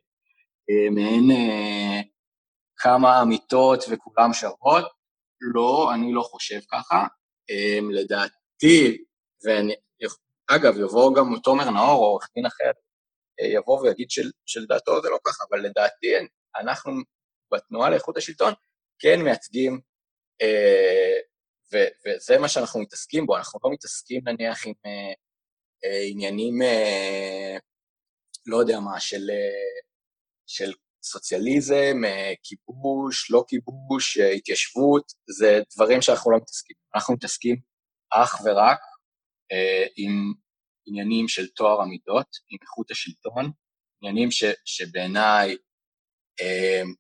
אה, 0.70 0.90
מעין 0.90 1.30
אה, 1.30 2.00
כמה 2.76 3.22
אמיתות 3.22 3.84
וכולם 3.90 4.32
שוות. 4.32 4.84
לא, 5.54 5.90
אני 5.94 6.12
לא 6.12 6.22
חושב 6.22 6.60
ככה. 6.72 7.06
אה, 7.50 7.78
לדעתי, 7.90 9.04
ואני, 9.44 9.74
אגב, 10.50 10.78
יבוא 10.78 11.14
גם 11.16 11.38
תומר 11.42 11.70
נאור 11.70 11.98
או 11.98 12.04
עורך 12.04 12.28
דין 12.34 12.46
אחר, 12.46 12.70
אה, 13.40 13.46
יבוא 13.46 13.80
ויגיד 13.80 14.10
של, 14.10 14.30
שלדעתו 14.46 15.02
זה 15.02 15.08
לא 15.08 15.18
ככה, 15.24 15.44
אבל 15.50 15.58
לדעתי 15.58 16.06
אנחנו 16.60 16.92
בתנועה 17.52 17.90
לאיכות 17.90 18.16
השלטון 18.16 18.52
כן 18.98 19.22
מייצגים, 19.22 19.80
אה, 20.42 21.18
ו, 21.72 21.76
וזה 22.06 22.38
מה 22.38 22.48
שאנחנו 22.48 22.80
מתעסקים 22.80 23.26
בו, 23.26 23.36
אנחנו 23.36 23.60
לא 23.64 23.70
מתעסקים 23.72 24.20
נניח 24.24 24.66
עם 24.66 24.72
אה, 24.86 24.90
אה, 24.90 25.14
עניינים, 25.84 26.62
אה, 26.62 27.56
לא 28.46 28.56
יודע 28.56 28.80
מה, 28.80 29.00
של, 29.00 29.30
אה, 29.30 29.80
של 30.46 30.72
סוציאליזם, 31.02 31.96
אה, 32.04 32.32
כיבוש, 32.42 33.30
לא 33.30 33.44
כיבוש, 33.48 34.18
התיישבות, 34.18 35.12
זה 35.38 35.60
דברים 35.74 36.02
שאנחנו 36.02 36.30
לא 36.30 36.36
מתעסקים. 36.36 36.76
אנחנו 36.94 37.14
מתעסקים 37.14 37.56
אך 38.10 38.40
ורק 38.44 38.78
עם 39.96 40.32
עניינים 40.86 41.28
של 41.28 41.48
טוהר 41.48 41.80
המידות, 41.82 42.26
עם 42.50 42.58
איכות 42.62 42.90
השלטון, 42.90 43.50
עניינים 44.02 44.30
ש, 44.30 44.44
שבעיניי 44.64 45.56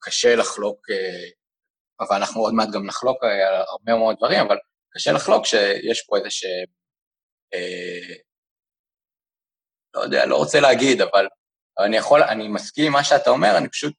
קשה 0.00 0.36
לחלוק, 0.36 0.86
אבל 2.00 2.16
אנחנו 2.16 2.40
עוד 2.40 2.54
מעט 2.54 2.68
גם 2.74 2.86
נחלוק 2.86 3.24
על 3.24 3.54
הרבה 3.54 3.98
מאוד 3.98 4.16
דברים, 4.18 4.40
אבל 4.46 4.56
קשה 4.94 5.12
לחלוק 5.12 5.46
שיש 5.46 6.06
פה 6.06 6.16
איזה 6.16 6.28
לא 9.94 10.00
יודע, 10.00 10.26
לא 10.26 10.36
רוצה 10.36 10.60
להגיד, 10.60 11.00
אבל 11.00 11.26
אני 11.78 11.96
יכול, 11.96 12.22
אני 12.22 12.48
מסכים 12.48 12.86
עם 12.86 12.92
מה 12.92 13.04
שאתה 13.04 13.30
אומר, 13.30 13.56
אני 13.56 13.68
פשוט, 13.68 13.94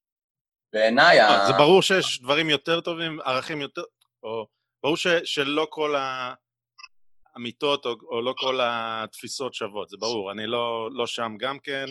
בעיניי... 0.73 1.19
ה... 1.19 1.45
זה 1.47 1.53
ברור 1.53 1.81
שיש 1.81 2.21
דברים 2.21 2.49
יותר 2.49 2.81
טובים, 2.81 3.19
ערכים 3.21 3.61
יותר... 3.61 3.81
או... 4.23 4.47
ברור 4.83 4.97
ש, 4.97 5.07
שלא 5.23 5.67
כל 5.69 5.95
האמיתות 7.35 7.85
או, 7.85 7.95
או 8.09 8.21
לא 8.21 8.33
כל 8.37 8.59
התפיסות 8.63 9.53
שוות, 9.53 9.89
זה 9.89 9.97
ברור, 9.99 10.31
אני 10.31 10.47
לא, 10.47 10.89
לא 10.93 11.07
שם 11.07 11.35
גם 11.39 11.59
כן, 11.59 11.85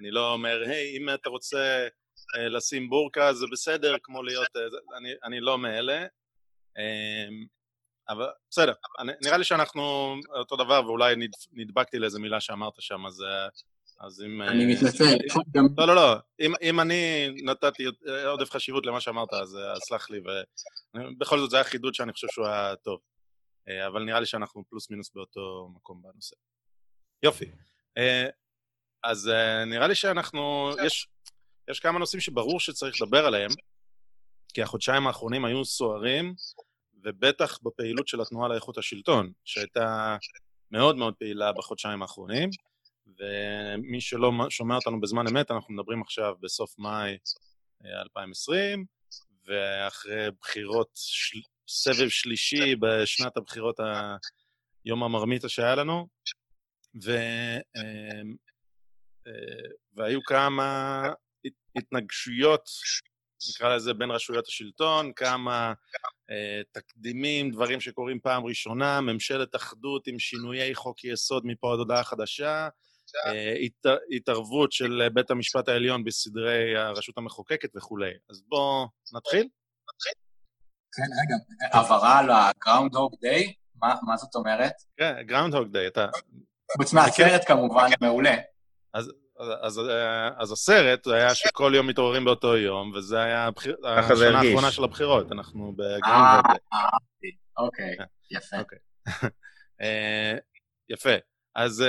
אני 0.00 0.10
לא 0.10 0.32
אומר, 0.32 0.62
היי, 0.66 0.96
אם 0.96 1.14
אתה 1.14 1.28
רוצה 1.28 1.88
אה, 2.36 2.48
לשים 2.48 2.90
בורקה 2.90 3.32
זה 3.32 3.46
בסדר, 3.52 3.96
כמו 4.02 4.22
להיות... 4.22 4.56
אה, 4.56 4.96
אני, 4.98 5.10
אני 5.24 5.40
לא 5.40 5.58
מאלה. 5.58 6.06
אה, 8.08 8.14
אבל 8.14 8.26
בסדר, 8.50 8.72
נראה 9.24 9.36
לי 9.36 9.44
שאנחנו 9.44 10.14
אותו 10.34 10.56
דבר, 10.56 10.82
ואולי 10.86 11.14
נדבקתי 11.52 11.98
לאיזה 11.98 12.18
מילה 12.18 12.40
שאמרת 12.40 12.72
שם, 12.78 13.06
אז, 13.06 13.24
אז 14.00 14.22
אם... 14.22 14.42
אני 14.42 14.66
מתנצל. 14.66 15.16
לא, 15.78 15.86
לא, 15.86 15.94
לא, 15.94 16.16
אם, 16.40 16.52
אם 16.62 16.80
אני 16.80 17.30
נתתי 17.44 17.84
עודף 18.26 18.50
חשיבות 18.50 18.86
למה 18.86 19.00
שאמרת, 19.00 19.32
אז, 19.32 19.58
אז 19.74 19.80
סלח 19.88 20.10
לי, 20.10 20.20
ובכל 20.94 21.38
זאת 21.38 21.50
זה 21.50 21.56
היה 21.56 21.64
חידוד 21.64 21.94
שאני 21.94 22.12
חושב 22.12 22.28
שהוא 22.30 22.46
היה 22.46 22.76
טוב. 22.76 23.00
אבל 23.86 24.02
נראה 24.02 24.20
לי 24.20 24.26
שאנחנו 24.26 24.64
פלוס 24.68 24.90
מינוס 24.90 25.10
באותו 25.14 25.68
מקום 25.74 26.02
בנושא. 26.02 26.36
יופי. 27.22 27.50
אז 29.04 29.30
נראה 29.66 29.88
לי 29.88 29.94
שאנחנו, 29.94 30.70
יש, 30.84 31.08
יש 31.70 31.80
כמה 31.80 31.98
נושאים 31.98 32.20
שברור 32.20 32.60
שצריך 32.60 33.02
לדבר 33.02 33.26
עליהם, 33.26 33.50
כי 34.54 34.62
החודשיים 34.62 35.06
האחרונים 35.06 35.44
היו 35.44 35.64
סוערים, 35.64 36.34
ובטח 37.06 37.58
בפעילות 37.62 38.08
של 38.08 38.20
התנועה 38.20 38.48
לאיכות 38.48 38.78
השלטון, 38.78 39.32
שהייתה 39.44 40.16
מאוד 40.70 40.96
מאוד 40.96 41.14
פעילה 41.14 41.52
בחודשיים 41.52 42.02
האחרונים, 42.02 42.50
ומי 43.06 44.00
שלא 44.00 44.32
שומע 44.50 44.76
אותנו 44.76 45.00
בזמן 45.00 45.26
אמת, 45.28 45.50
אנחנו 45.50 45.74
מדברים 45.74 46.02
עכשיו 46.02 46.34
בסוף 46.40 46.78
מאי 46.78 47.16
2020, 47.84 48.78
אה, 48.80 48.84
ואחרי 49.46 50.30
בחירות, 50.40 50.90
של... 50.94 51.40
סבב 51.68 52.08
שלישי 52.08 52.76
בשנת 52.76 53.36
הבחירות 53.36 53.80
היום 54.84 55.02
המרמיתה 55.02 55.48
שהיה 55.48 55.74
לנו, 55.74 56.08
ו... 57.04 57.10
אה, 57.76 58.22
אה, 59.26 59.68
והיו 59.96 60.22
כמה 60.22 61.02
התנגשויות, 61.76 62.68
נקרא 63.50 63.76
לזה, 63.76 63.94
בין 63.94 64.10
רשויות 64.10 64.46
השלטון, 64.48 65.12
כמה 65.12 65.72
אה, 66.30 66.60
תקדימים, 66.72 67.50
דברים 67.50 67.80
שקורים 67.80 68.20
פעם 68.20 68.44
ראשונה, 68.44 69.00
ממשלת 69.00 69.56
אחדות 69.56 70.06
עם 70.06 70.18
שינויי 70.18 70.74
חוק 70.74 71.04
יסוד 71.04 71.46
מפה 71.46 71.72
עד 71.72 71.78
הודעה 71.78 72.04
חדשה, 72.04 72.68
אה, 73.26 73.54
הת, 73.64 73.98
התערבות 74.16 74.72
של 74.72 75.08
בית 75.14 75.30
המשפט 75.30 75.68
העליון 75.68 76.04
בסדרי 76.04 76.76
הרשות 76.76 77.18
המחוקקת 77.18 77.76
וכולי. 77.76 78.12
אז 78.30 78.42
בואו 78.48 78.86
נתחיל. 79.14 79.48
כן, 80.92 81.02
רגע, 81.02 81.78
הבהרה 81.78 82.18
על 82.18 82.30
ה-Groundhog 82.30 83.14
Day? 83.24 83.52
מה, 83.74 83.94
מה 84.02 84.16
זאת 84.16 84.34
אומרת? 84.34 84.72
כן, 84.96 85.14
Groundhog 85.28 85.74
Day, 85.74 85.86
אתה... 85.86 86.06
חוץ 86.76 86.92
מהסרט 86.92 87.42
כמובן, 87.46 87.88
מעולה. 88.00 88.36
אז 88.94 89.12
אז, 89.38 89.78
אה, 89.78 90.28
אז 90.42 90.52
הסרט 90.52 91.06
היה 91.06 91.34
שכל 91.34 91.72
יום 91.74 91.86
מתעוררים 91.86 92.24
באותו 92.24 92.56
יום, 92.56 92.92
וזה 92.94 93.22
היה 93.22 93.46
הבחיר... 93.46 93.76
השנה 93.84 94.40
האחרונה 94.40 94.70
של 94.70 94.84
הבחירות, 94.84 95.32
אנחנו 95.32 95.74
וגלי. 95.74 96.12
אה, 96.12 96.40
אוקיי, 97.58 97.96
כן. 97.98 98.04
יפה. 98.30 98.58
אוקיי. 98.58 98.78
אה, 99.80 100.34
יפה. 100.88 101.14
אז, 101.54 101.84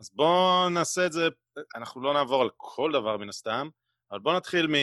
אז 0.00 0.10
בואו 0.14 0.68
נעשה 0.68 1.06
את 1.06 1.12
זה, 1.12 1.28
אנחנו 1.74 2.02
לא 2.02 2.14
נעבור 2.14 2.42
על 2.42 2.50
כל 2.56 2.90
דבר 2.92 3.16
מן 3.16 3.28
הסתם, 3.28 3.68
אבל 4.10 4.20
בואו 4.20 4.36
נתחיל 4.36 4.74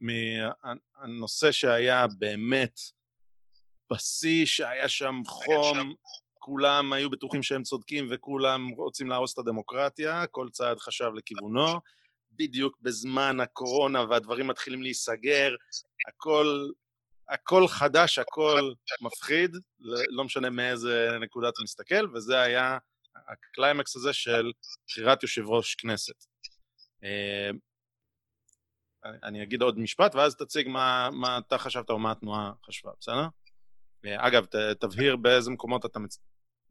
מהנושא 0.00 1.52
שהיה 1.52 2.06
באמת 2.18 2.80
בשיא, 3.92 4.46
שהיה 4.46 4.88
שם 4.88 5.14
חום, 5.26 5.94
כולם 6.48 6.92
היו 6.92 7.10
בטוחים 7.10 7.42
שהם 7.42 7.62
צודקים 7.62 8.08
וכולם 8.10 8.68
רוצים 8.68 9.08
להרוס 9.08 9.34
את 9.34 9.38
הדמוקרטיה, 9.38 10.26
כל 10.26 10.48
צעד 10.52 10.78
חשב 10.78 11.10
לכיוונו. 11.14 11.80
בדיוק 12.32 12.78
בזמן 12.80 13.40
הקורונה 13.40 14.04
והדברים 14.10 14.46
מתחילים 14.46 14.82
להיסגר, 14.82 15.54
הכל, 16.08 16.68
הכל 17.28 17.68
חדש, 17.68 18.18
הכל 18.18 18.72
מפחיד, 19.00 19.56
לא 20.08 20.24
משנה 20.24 20.50
מאיזה 20.50 21.08
נקודה 21.20 21.48
אתה 21.48 21.62
מסתכל, 21.62 22.16
וזה 22.16 22.40
היה 22.40 22.78
הקליימקס 23.28 23.96
הזה 23.96 24.12
של 24.12 24.52
בחירת 24.86 25.22
יושב 25.22 25.42
ראש 25.46 25.74
כנסת. 25.74 26.24
אה, 27.04 27.50
אני 29.22 29.42
אגיד 29.42 29.62
עוד 29.62 29.78
משפט, 29.78 30.14
ואז 30.14 30.36
תציג 30.36 30.68
מה, 30.68 31.08
מה 31.12 31.38
אתה 31.38 31.58
חשבת 31.58 31.90
או 31.90 31.98
מה 31.98 32.10
התנועה 32.10 32.52
חשבה, 32.66 32.90
בסדר? 33.00 33.26
אה, 34.04 34.26
אגב, 34.26 34.44
תבהיר 34.80 35.16
באיזה 35.16 35.50
מקומות 35.50 35.86
אתה 35.86 35.98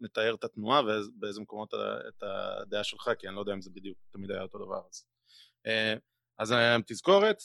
מתאר 0.01 0.35
את 0.35 0.43
התנועה 0.43 0.81
ובאיזה 0.81 1.41
מקומות 1.41 1.73
את 2.07 2.23
הדעה 2.23 2.83
שלך, 2.83 3.09
כי 3.19 3.27
אני 3.27 3.35
לא 3.35 3.39
יודע 3.39 3.53
אם 3.53 3.61
זה 3.61 3.69
בדיוק 3.73 3.97
תמיד 4.11 4.31
היה 4.31 4.41
אותו 4.41 4.57
דבר. 4.57 4.81
אז, 4.89 5.05
אה, 5.67 5.93
אז 6.39 6.51
אה, 6.51 6.77
תזכורת, 6.87 7.37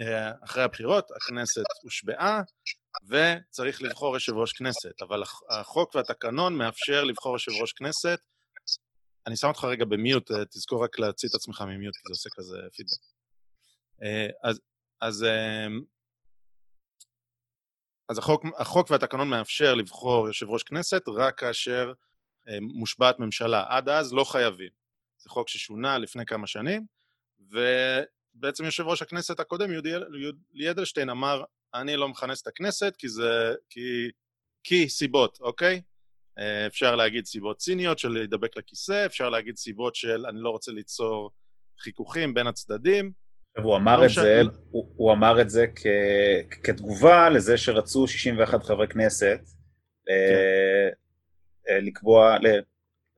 אה, 0.00 0.32
אחרי 0.44 0.62
הבחירות 0.62 1.10
הכנסת 1.10 1.64
הושבעה 1.82 2.42
וצריך 3.08 3.82
לבחור 3.82 4.14
יושב 4.14 4.32
ראש 4.32 4.52
כנסת, 4.52 5.02
אבל 5.02 5.22
החוק 5.50 5.94
והתקנון 5.94 6.58
מאפשר 6.58 7.04
לבחור 7.04 7.32
יושב 7.32 7.52
ראש 7.60 7.72
כנסת. 7.72 8.18
אני 9.26 9.36
שם 9.36 9.48
אותך 9.48 9.64
רגע 9.64 9.84
במיוט, 9.84 10.30
תזכור 10.50 10.84
רק 10.84 10.98
להוציא 10.98 11.28
את 11.28 11.34
עצמך 11.34 11.60
ממיוט, 11.60 11.94
כי 11.94 12.02
זה 12.08 12.12
עושה 12.12 12.30
כזה 12.32 12.58
פידבק. 12.76 13.00
אז, 14.44 14.60
אז 15.00 15.26
אז 18.08 18.18
החוק, 18.18 18.44
החוק 18.56 18.90
והתקנון 18.90 19.28
מאפשר 19.28 19.74
לבחור 19.74 20.26
יושב 20.26 20.48
ראש 20.48 20.62
כנסת 20.62 21.02
רק 21.08 21.38
כאשר 21.38 21.92
אה, 22.48 22.58
מושבעת 22.60 23.18
ממשלה. 23.18 23.64
עד 23.68 23.88
אז 23.88 24.12
לא 24.12 24.24
חייבים. 24.24 24.70
זה 25.18 25.30
חוק 25.30 25.48
ששונה 25.48 25.98
לפני 25.98 26.26
כמה 26.26 26.46
שנים, 26.46 26.86
ובעצם 27.40 28.64
יושב 28.64 28.86
ראש 28.86 29.02
הכנסת 29.02 29.40
הקודם, 29.40 29.70
יולי 29.72 30.70
אדלשטיין, 30.70 31.10
אמר, 31.10 31.44
אני 31.74 31.96
לא 31.96 32.08
מכנס 32.08 32.42
את 32.42 32.46
הכנסת 32.46 32.94
כי 32.98 33.08
זה... 33.08 33.54
כי, 33.70 34.10
כי 34.64 34.88
סיבות, 34.88 35.38
אוקיי? 35.40 35.82
אה, 36.38 36.66
אפשר 36.66 36.96
להגיד 36.96 37.24
סיבות 37.26 37.56
ציניות 37.56 37.98
של 37.98 38.08
להידבק 38.08 38.56
לכיסא, 38.56 39.06
אפשר 39.06 39.30
להגיד 39.30 39.56
סיבות 39.56 39.94
של 39.94 40.26
אני 40.26 40.40
לא 40.40 40.50
רוצה 40.50 40.72
ליצור 40.72 41.30
חיכוכים 41.78 42.34
בין 42.34 42.46
הצדדים, 42.46 43.12
הוא 43.62 43.76
אמר 43.76 44.00
לא 44.00 44.04
את 44.04 44.10
זה, 44.10 44.42
הוא, 44.70 44.92
הוא 44.96 45.12
אמר 45.12 45.40
את 45.40 45.50
זה 45.50 45.66
כ, 45.76 45.86
כתגובה 46.64 47.30
לזה 47.30 47.58
שרצו 47.58 48.06
61 48.06 48.62
חברי 48.62 48.88
כנסת 48.88 49.40
כן. 50.06 50.12
אה, 51.68 51.80
לקבוע, 51.80 52.36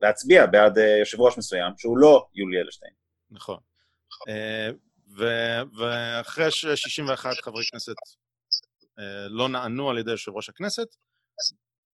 להצביע 0.01 0.45
בעד 0.45 0.77
אה, 0.77 0.97
יושב 0.99 1.21
ראש 1.21 1.37
מסוים, 1.37 1.73
שהוא 1.77 1.97
לא 1.97 2.27
יולי 2.35 2.61
אדלשטיין. 2.61 2.93
נכון. 3.31 3.57
אה, 4.29 4.69
ואחרי 5.77 6.51
ש-61 6.51 7.41
חברי 7.41 7.63
כנסת 7.71 7.95
לא 9.29 9.49
נענו 9.49 9.89
על 9.89 9.97
ידי 9.97 10.11
יושב 10.11 10.31
ראש 10.31 10.49
הכנסת, 10.49 10.87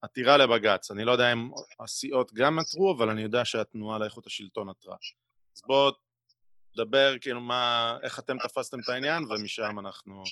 עתירה 0.02 0.38
לבג"ץ. 0.38 0.92
אני 0.92 1.06
לא 1.06 1.12
יודע 1.12 1.34
אם 1.34 1.50
הסיעות 1.80 2.34
גם 2.34 2.60
עתרו, 2.60 2.96
אבל 2.98 3.10
אני 3.10 3.22
יודע 3.22 3.46
שהתנועה 3.46 4.00
לאיכות 4.00 4.28
השלטון 4.28 4.70
עתרה. 4.70 4.96
אז 5.56 5.62
בואו 5.68 5.92
דבר 6.76 7.14
כאילו 7.22 7.42
מה, 7.42 7.98
איך 8.04 8.20
אתם 8.20 8.38
תפסתם 8.38 8.80
את 8.80 8.90
העניין, 8.90 9.24
ומשם 9.24 9.80
אנחנו... 9.80 10.24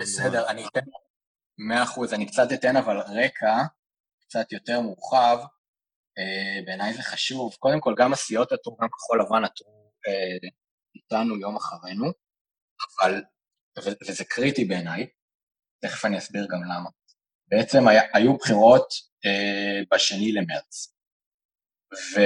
בסדר, 0.00 0.48
אני 0.48 0.66
אתן, 0.66 0.80
מאה 1.58 1.82
אחוז, 1.82 2.14
אני 2.14 2.26
קצת 2.26 2.48
אתן 2.54 2.76
אבל 2.76 2.96
רקע, 2.98 3.56
קצת 4.20 4.52
יותר 4.52 4.80
מורחב, 4.80 5.38
אה, 6.18 6.64
בעיניי 6.66 6.94
זה 6.94 7.02
חשוב. 7.02 7.54
קודם 7.58 7.80
כל, 7.80 7.94
גם 7.98 8.12
הסיעות 8.12 8.52
עתרו, 8.52 8.76
גם 8.76 8.88
כחול 8.88 9.20
לבן 9.20 9.44
עתרו 9.44 9.92
אה, 10.06 10.48
איתנו 10.94 11.36
יום 11.36 11.56
אחרינו, 11.56 12.06
אבל, 13.00 13.22
וזה 14.08 14.24
קריטי 14.24 14.64
בעיניי, 14.64 15.06
תכף 15.80 16.04
אני 16.04 16.18
אסביר 16.18 16.46
גם 16.50 16.64
למה. 16.64 16.90
בעצם 17.48 17.88
היה, 17.88 18.02
היו 18.14 18.36
בחירות 18.36 18.88
אה, 19.24 19.80
בשני 19.92 20.32
למרץ, 20.32 20.96
ו... 21.94 22.20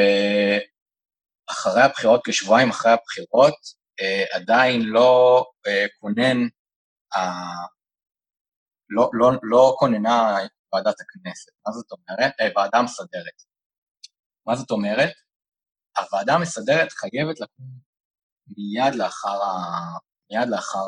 אחרי 1.51 1.83
הבחירות, 1.83 2.21
כשבועיים 2.25 2.71
אחרי 2.71 2.93
הבחירות, 2.93 3.55
אה, 4.01 4.25
עדיין 4.37 4.83
לא 4.83 5.45
אה, 5.67 5.87
כונן, 6.01 6.39
אה, 7.17 7.55
לא, 8.91 9.11
לא, 9.13 9.31
לא 9.43 9.75
כוננה 9.79 10.37
ועדת 10.73 11.01
הכנסת. 11.01 11.51
מה 11.67 11.73
זאת 11.73 11.87
אומרת? 11.93 12.33
אה, 12.41 12.49
ועדה 12.57 12.83
מסדרת. 12.83 13.43
מה 14.47 14.57
זאת 14.57 14.71
אומרת? 14.71 15.13
הוועדה 15.99 16.35
המסדרת 16.35 16.93
חייבת 16.93 17.41
לקום 17.41 17.67
מיד 18.57 18.95
לאחר, 18.95 19.43
ה... 19.43 19.53
מיד 20.31 20.49
לאחר 20.49 20.87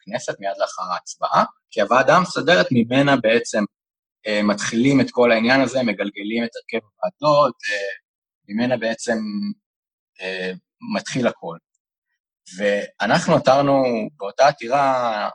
בכנסת 0.00 0.40
מיד 0.40 0.56
לאחר 0.58 0.82
ההצבעה, 0.82 1.44
כי 1.70 1.80
הוועדה 1.80 2.16
המסדרת 2.16 2.66
ממנה 2.70 3.16
בעצם 3.16 3.64
אה, 4.26 4.42
מתחילים 4.42 5.00
את 5.00 5.06
כל 5.10 5.32
העניין 5.32 5.60
הזה, 5.60 5.78
מגלגלים 5.82 6.44
את 6.44 6.50
הרכב 6.56 6.86
הוועדות, 6.86 7.54
אה, 7.54 7.92
ממנה 8.48 8.76
בעצם 8.76 9.18
מתחיל 10.96 11.26
הכל. 11.26 11.56
ואנחנו 12.56 13.34
עתרנו 13.34 13.82
באותה 14.16 14.48
עתירה 14.48 15.28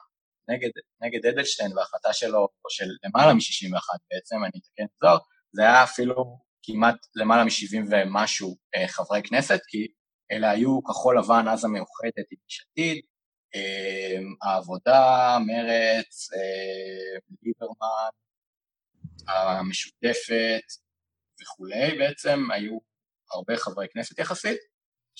נגד, 0.49 0.69
נגד 1.01 1.25
אדלשטיין 1.25 1.77
וההחלטה 1.77 2.13
שלו, 2.13 2.39
או 2.39 2.69
של 2.69 2.85
למעלה 3.03 3.33
מ-61 3.33 3.97
בעצם, 4.11 4.35
אני 4.35 4.61
אתקן 4.61 4.83
את 4.83 4.99
זוהר, 5.01 5.17
זה 5.51 5.61
היה 5.61 5.83
אפילו 5.83 6.39
כמעט 6.63 6.95
למעלה 7.15 7.43
מ-70 7.43 7.87
ומשהו 7.91 8.57
אה, 8.75 8.87
חברי 8.87 9.21
כנסת, 9.23 9.59
כי 9.67 9.87
אלה 10.31 10.49
היו 10.49 10.83
כחול 10.83 11.19
לבן, 11.19 11.47
אז 11.47 11.65
המאוחדת 11.65 12.25
עם 12.31 12.37
יש 12.49 12.65
עתיד, 12.71 13.01
אה, 13.55 14.17
העבודה, 14.43 15.37
מרץ, 15.47 16.29
אה, 16.33 17.19
ליברמן, 17.41 18.09
המשותפת 19.27 20.63
וכולי, 21.41 21.97
בעצם 21.97 22.39
היו 22.51 22.77
הרבה 23.33 23.57
חברי 23.57 23.87
כנסת 23.93 24.19
יחסית. 24.19 24.57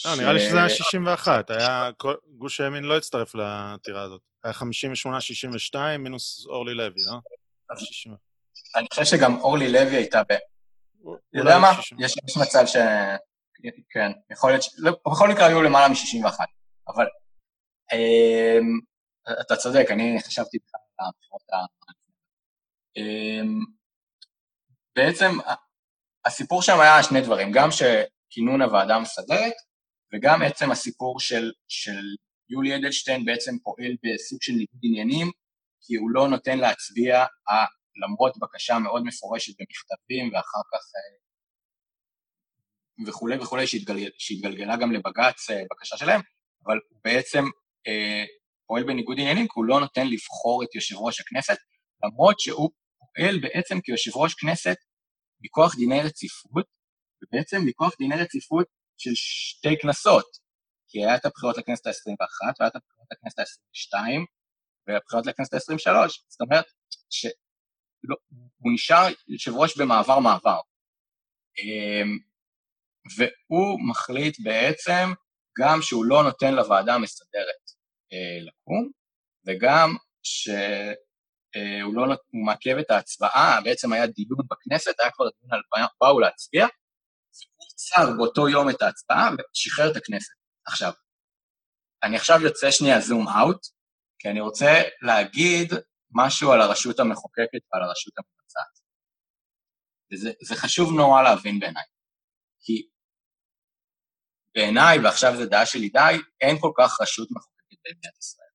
לא, 0.06 0.16
נראה 0.16 0.34
לי 0.34 0.40
שזה 0.40 0.58
היה 0.58 0.70
61, 0.70 1.50
היה... 1.50 1.90
גוש 2.38 2.62
הימין 2.62 2.84
לא 2.84 2.98
הצטרף 2.98 3.36
לעתירה 3.36 4.02
הזאת. 4.02 4.22
היה 4.44 4.54
58-62 4.54 5.98
מינוס 6.00 6.46
אורלי 6.46 6.74
לוי, 6.74 7.02
לא? 7.06 7.18
אני 8.76 8.88
חושב 8.90 9.04
שגם 9.04 9.42
אורלי 9.42 9.72
לוי 9.72 9.96
הייתה 9.96 10.24
ב... 10.24 10.32
אתה 10.32 11.40
יודע 11.40 11.60
מה? 11.60 11.68
יש 12.00 12.38
מצב 12.42 12.66
ש... 12.66 12.76
כן, 13.90 14.12
יכול 14.32 14.52
להיות 14.52 14.64
ש... 14.64 14.70
לא, 14.78 14.92
בכל 15.08 15.30
מקרה 15.30 15.46
היו 15.46 15.62
למעלה 15.62 15.88
מ-61, 15.88 16.40
אבל 16.88 17.06
אמ, 17.94 18.80
אתה 19.42 19.56
צודק, 19.56 19.86
אני 19.90 20.18
חשבתי 20.24 20.58
בכלל 20.58 20.82
על 20.98 21.08
הבחירות 21.08 21.42
ה... 21.54 21.56
אמ, 22.98 23.60
בעצם 24.96 25.40
הסיפור 26.28 26.62
שם 26.62 26.80
היה 26.80 27.04
שני 27.04 27.22
דברים, 27.22 27.52
גם 27.52 27.70
שכינון 27.72 28.62
הוועדה 28.62 28.96
המסדרת, 28.96 29.54
וגם 30.14 30.42
עצם 30.42 30.72
הסיפור 30.72 31.20
של, 31.20 31.52
של 31.68 32.04
יולי 32.50 32.76
אדלשטיין 32.76 33.26
בעצם 33.26 33.58
פועל 33.64 33.96
בסוג 34.04 34.42
של 34.42 34.52
ניגוד 34.52 34.80
עניינים, 34.84 35.32
כי 35.82 35.96
הוא 35.96 36.10
לא 36.12 36.28
נותן 36.28 36.58
להצביע 36.58 37.26
למרות 38.04 38.38
בקשה 38.42 38.80
מאוד 38.80 39.04
מפורשת 39.04 39.54
במכתבים 39.60 40.34
ואחר 40.34 40.62
כך 40.74 40.82
אה, 40.96 41.18
וכולי 43.08 43.38
וכולי, 43.38 43.68
שהתגלגל, 43.68 44.10
שהתגלגלה 44.18 44.76
גם 44.78 44.92
לבג"ץ 44.92 45.50
אה, 45.50 45.62
בקשה 45.72 45.98
שלהם, 45.98 46.22
אבל 46.66 46.80
הוא 46.90 47.00
בעצם 47.04 47.44
אה, 47.88 48.24
פועל 48.68 48.84
בניגוד 48.84 49.20
עניינים 49.20 49.46
כי 49.46 49.54
הוא 49.56 49.66
לא 49.66 49.80
נותן 49.80 50.08
לבחור 50.08 50.64
את 50.64 50.76
יושב 50.76 50.96
ראש 50.98 51.22
הכנסת, 51.22 51.58
למרות 52.04 52.40
שהוא 52.40 52.70
פועל 53.00 53.40
בעצם 53.40 53.82
כיושב 53.82 54.12
ראש 54.18 54.34
כנסת 54.34 54.78
מכוח 55.42 55.76
דיני 55.76 56.02
רציפות, 56.02 56.66
ובעצם 57.24 57.58
מכוח 57.66 57.94
דיני 58.00 58.16
רציפות 58.16 58.68
של 58.98 59.12
שתי 59.16 59.76
כנסות, 59.82 60.26
כי 60.88 61.00
היה 61.00 61.16
את 61.16 61.26
הבחירות 61.26 61.58
לכנסת 61.58 61.88
ה-21 61.88 62.54
והיה 62.60 62.70
את 62.70 62.76
הבחירות 62.76 63.08
לכנסת 63.12 63.40
ה-22 63.40 63.94
והבחירות 64.88 65.26
לכנסת 65.26 65.54
ה-23, 65.54 66.08
זאת 66.28 66.42
אומרת 66.42 66.66
שהוא 67.10 68.74
נשאר 68.74 69.08
יושב 69.28 69.52
ראש 69.56 69.78
במעבר 69.78 70.20
מעבר. 70.20 70.60
אמ, 71.60 72.18
והוא 73.18 73.80
מחליט 73.90 74.38
בעצם 74.44 75.14
גם 75.60 75.82
שהוא 75.82 76.06
לא 76.06 76.24
נותן 76.24 76.54
לוועדה 76.54 76.96
המסדרת 76.96 77.64
אה, 78.14 78.40
לקום, 78.42 78.92
וגם 79.48 79.96
שהוא 81.58 81.96
לא, 81.96 82.16
הוא 82.32 82.46
מעכב 82.46 82.78
את 82.80 82.92
ההצבעה, 82.92 83.62
בעצם 83.64 83.94
היה 83.94 84.08
דיון 84.08 84.40
בכנסת, 84.52 85.00
היה 85.00 85.12
כבר 85.12 85.26
דיון 85.40 85.54
על 85.54 85.62
באו 86.02 86.20
להצביע, 86.20 86.66
והוא 86.66 87.68
עצר 87.74 88.18
באותו 88.18 88.50
יום 88.50 88.70
את 88.70 88.82
ההצבעה 88.82 89.30
ושחרר 89.32 89.92
את 89.92 89.96
הכנסת. 89.96 90.34
עכשיו, 90.68 90.92
אני 92.04 92.16
עכשיו 92.16 92.42
יוצא 92.42 92.72
שנייה 92.72 93.02
זום 93.02 93.28
אאוט, 93.28 93.68
כי 94.20 94.30
אני 94.30 94.42
רוצה 94.42 94.82
להגיד 95.02 95.74
משהו 96.12 96.52
על 96.52 96.62
הרשות 96.62 97.00
המחוקקת 97.00 97.62
ועל 97.74 97.84
הרשות 97.84 98.14
המבצעת. 98.18 98.74
וזה 100.12 100.56
חשוב 100.56 100.94
נורא 100.98 101.22
להבין 101.22 101.60
בעיניי. 101.60 101.84
כי 102.62 102.88
בעיניי, 104.56 105.00
ועכשיו 105.04 105.34
זו 105.38 105.46
דעה 105.46 105.66
שלי 105.66 105.90
די, 105.90 106.18
אין 106.42 106.56
כל 106.60 106.72
כך 106.78 107.02
רשות 107.02 107.28
מחוקקת 107.32 107.78
במדינת 107.86 108.18
ישראל. 108.20 108.48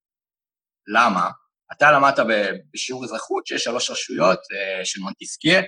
למה? 0.87 1.29
אתה 1.77 1.91
למדת 1.91 2.25
בשיעור 2.73 3.03
אזרחות 3.03 3.47
שיש 3.47 3.63
שלוש 3.63 3.89
רשויות 3.89 4.39
אה, 4.39 4.85
של 4.85 5.01
מונטיסקיה, 5.01 5.61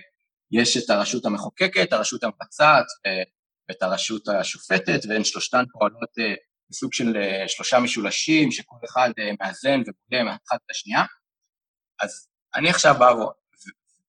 יש 0.51 0.77
את 0.77 0.89
הרשות 0.89 1.25
המחוקקת, 1.25 1.93
הרשות 1.93 2.23
המבצעת 2.23 2.85
ואת 3.69 3.83
הרשות 3.83 4.27
השופטת, 4.27 4.99
והן 5.09 5.23
שלושתן 5.23 5.63
פועלות 5.71 6.19
אה, 6.19 6.33
בסוג 6.69 6.93
של 6.93 7.17
אה, 7.17 7.47
שלושה 7.47 7.79
משולשים, 7.79 8.51
שכל 8.51 8.75
אחד 8.85 9.09
מאזן 9.39 9.79
ובולם 9.79 10.27
אחת 10.27 10.59
את 10.65 10.71
השנייה. 10.71 11.03
אז 11.99 12.27
אני 12.55 12.69
עכשיו 12.69 12.95
בא 12.99 13.11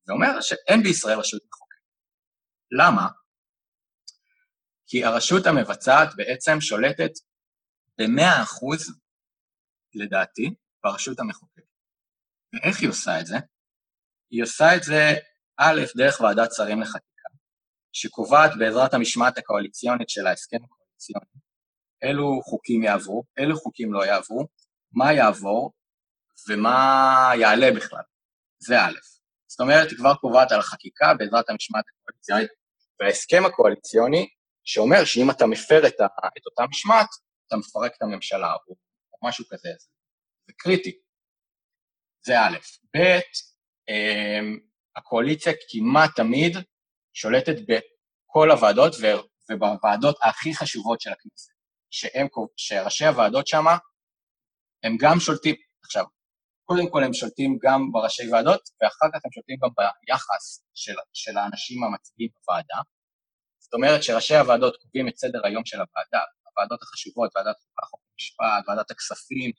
ואומר 0.09 0.41
שאין 0.41 0.83
בישראל 0.83 1.19
רשות 1.19 1.43
מחוקקת. 1.49 1.81
למה? 2.71 3.09
כי 4.87 5.05
הרשות 5.05 5.47
המבצעת 5.47 6.09
בעצם 6.17 6.61
שולטת 6.61 7.11
ב-100%, 7.99 8.93
לדעתי, 9.95 10.55
ברשות 10.85 11.21
המחוקקת. 11.21 11.66
ואיך 12.55 12.81
היא 12.81 12.89
עושה 12.89 13.21
את 13.21 13.27
זה? 13.27 13.37
היא 14.31 14.43
עושה 14.43 14.77
את 14.77 14.83
זה, 14.83 15.13
א', 15.57 15.81
דרך 15.97 16.21
ועדת 16.21 16.53
שרים 16.53 16.81
לחקיקה, 16.81 17.29
שקובעת 17.93 18.51
בעזרת 18.59 18.95
המשמעת 18.95 19.39
הקואליציונית 19.39 20.09
של 20.09 20.27
ההסכם 20.27 20.59
הקואליציוני, 20.65 21.41
אילו 22.03 22.41
חוקים 22.43 22.83
יעברו, 22.83 23.25
אילו 23.39 23.57
חוקים 23.57 23.93
לא 23.93 24.07
יעברו, 24.07 24.47
מה 24.93 25.13
יעבור 25.13 25.73
ומה 26.49 27.33
יעלה 27.41 27.71
בכלל. 27.77 28.03
זה 28.59 28.81
א'. 28.81 28.99
זאת 29.47 29.61
אומרת, 29.61 29.91
היא 29.91 29.99
כבר 29.99 30.15
קובעת 30.15 30.53
על 30.53 30.61
החקיקה 30.61 31.15
בעזרת 31.19 31.51
המשמעת 31.51 31.85
הקואליציונית, 31.89 32.51
וההסכם 33.01 33.43
הקואליציוני 33.47 34.29
שאומר 34.65 35.05
שאם 35.05 35.31
אתה 35.31 35.47
מפר 35.47 35.87
את, 35.87 36.01
ה, 36.01 36.07
את 36.39 36.47
אותה 36.47 36.63
משמעת, 36.71 37.09
אתה 37.47 37.57
מפרק 37.57 37.93
את 37.97 38.03
הממשלה, 38.03 38.53
או, 38.53 38.75
או 39.13 39.29
משהו 39.29 39.45
כזה. 39.51 39.69
זה, 40.47 40.53
קריטי. 40.59 41.06
זה 42.27 42.41
א', 42.41 42.57
ב', 42.97 42.99
אה, 43.89 44.41
הקואליציה 44.97 45.53
כמעט 45.71 46.11
תמיד 46.17 46.57
שולטת 47.13 47.57
בכל 47.69 48.51
הוועדות 48.51 48.93
ובוועדות 49.51 50.17
הכי 50.23 50.55
חשובות 50.55 51.01
של 51.01 51.11
הכנסת, 51.11 51.53
שהם, 51.91 52.27
שראשי 52.57 53.07
הוועדות 53.07 53.47
שם, 53.47 53.65
הם 54.83 54.97
גם 55.01 55.21
שולטים, 55.21 55.55
עכשיו, 55.85 56.05
קודם 56.65 56.91
כל 56.91 57.05
הם 57.05 57.15
שולטים 57.15 57.59
גם 57.63 57.93
בראשי 57.93 58.31
ועדות, 58.33 58.61
ואחר 58.81 59.07
כך 59.15 59.21
הם 59.25 59.31
שולטים 59.35 59.57
גם 59.63 59.71
ביחס 60.07 60.65
של, 60.75 60.95
של 61.13 61.39
האנשים 61.39 61.85
המצביעים 61.85 62.31
בוועדה, 62.35 62.81
זאת 63.59 63.75
אומרת 63.75 64.03
שראשי 64.03 64.37
הוועדות 64.37 64.77
קובעים 64.77 65.09
את 65.09 65.17
סדר 65.17 65.41
היום 65.45 65.65
של 65.65 65.77
הוועדה, 65.77 66.25
הוועדות 66.47 66.83
החשובות, 66.83 67.31
ועדת 67.37 67.57
חוקה, 67.61 67.87
חוק 67.87 68.01
ומשפט, 68.13 68.69
ועדת 68.69 68.91
הכספים, 68.91 69.51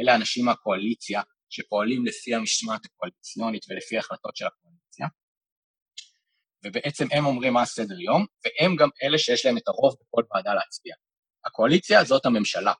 אלה 0.00 0.12
האנשים 0.12 0.44
מהקואליציה 0.44 1.22
שפועלים 1.50 2.06
לפי 2.06 2.34
המשמעת 2.34 2.84
הקואליציונית 2.84 3.62
ולפי 3.68 3.98
החלטות 3.98 4.36
של 4.36 4.46
הקואליציה, 4.46 5.06
ובעצם 6.64 7.04
הם 7.12 7.26
אומרים 7.26 7.52
מה 7.52 7.62
הסדר 7.62 8.00
יום, 8.00 8.26
והם 8.44 8.76
גם 8.76 8.88
אלה 9.02 9.18
שיש 9.18 9.46
להם 9.46 9.58
את 9.58 9.68
הרוב 9.68 9.94
בכל 10.00 10.22
ועדה 10.34 10.54
להצביע. 10.54 10.94
הקואליציה 11.44 12.04
זאת 12.04 12.26
הממשלה, 12.26 12.72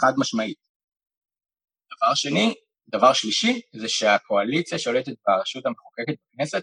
חד 0.00 0.12
משמעית. 0.16 0.58
דבר 1.96 2.14
שני, 2.14 2.54
דבר 2.88 3.12
שלישי, 3.12 3.60
זה 3.80 3.88
שהקואליציה 3.88 4.78
שולטת 4.78 5.12
ברשות 5.26 5.66
המחוקקת 5.66 6.14
בכנסת 6.28 6.62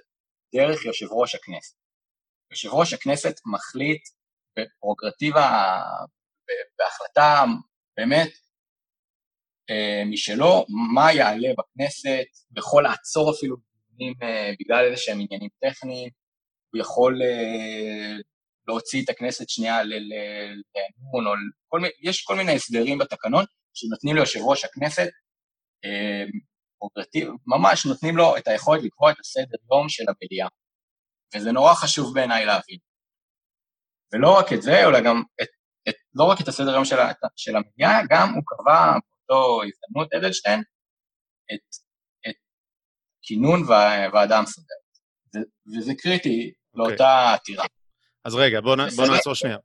דרך 0.56 0.86
יושב 0.86 1.06
ראש 1.12 1.36
הכנסת. 1.36 1.76
יושב 2.52 2.70
ראש 2.70 2.94
הכנסת 2.94 3.36
מחליט 3.46 4.02
בפרוגרטיבה, 4.60 5.82
בהחלטה 6.78 7.44
באמת 7.98 8.32
משלו, 10.06 10.66
מה 10.94 11.14
יעלה 11.14 11.50
בכנסת, 11.58 12.26
יכול 12.58 12.84
לעצור 12.84 13.32
אפילו 13.32 13.56
דיונים 13.98 14.14
אה, 14.24 14.52
בגלל 14.60 14.86
איזה 14.86 14.98
שהם 14.98 15.20
עניינים 15.20 15.50
טכניים, 15.62 16.10
הוא 16.74 16.82
יכול 16.82 17.22
אה, 17.22 18.18
להוציא 18.68 19.04
את 19.04 19.10
הכנסת 19.10 19.50
שנייה 19.50 19.84
לאמון, 19.84 21.28
או 21.28 21.32
כל 21.68 21.80
מיני, 21.80 21.94
יש 22.02 22.24
כל 22.24 22.36
מיני 22.36 22.52
הסדרים 22.52 22.98
בתקנון 22.98 23.46
שנותנים 23.74 24.16
ליושב 24.16 24.40
ראש 24.44 24.66
הכנסת, 24.66 25.10
ממש 27.48 27.86
נותנים 27.86 28.18
לו 28.18 28.38
את 28.38 28.48
היכולת 28.48 28.84
לקבוע 28.84 29.12
את 29.12 29.20
הסדר 29.20 29.58
יום 29.72 29.90
של 29.90 30.04
המליאה. 30.08 30.48
וזה 31.36 31.52
נורא 31.52 31.74
חשוב 31.74 32.14
בעיניי 32.16 32.46
להבין. 32.46 32.78
ולא 34.14 34.38
רק 34.40 34.54
את 34.54 34.62
זה, 34.62 34.88
אלא 34.88 35.00
גם 35.02 35.24
את, 35.42 35.48
את, 35.90 35.96
לא 36.14 36.24
רק 36.24 36.42
את 36.42 36.48
הסדר 36.48 36.74
יום 36.76 36.86
של, 36.86 36.96
של 37.36 37.56
המדינה, 37.56 38.02
גם 38.10 38.34
הוא 38.34 38.44
קבע 38.46 38.98
באותו 39.32 39.62
הזדמנות, 39.64 40.14
אדלשטיין, 40.14 40.60
את, 41.54 41.76
את 42.30 42.36
כינון 43.22 43.64
הוועדה 43.64 44.38
המסודרת. 44.38 44.78
וזה 45.78 45.94
קריטי 45.98 46.52
okay. 46.52 46.80
לאותה 46.80 46.92
אוקיי. 46.94 47.34
עתירה. 47.34 47.66
אז 48.26 48.36
רגע, 48.36 48.62
בואו 48.62 48.76
בוא 48.96 49.08
נעצור 49.08 49.34
שנייה. 49.34 49.58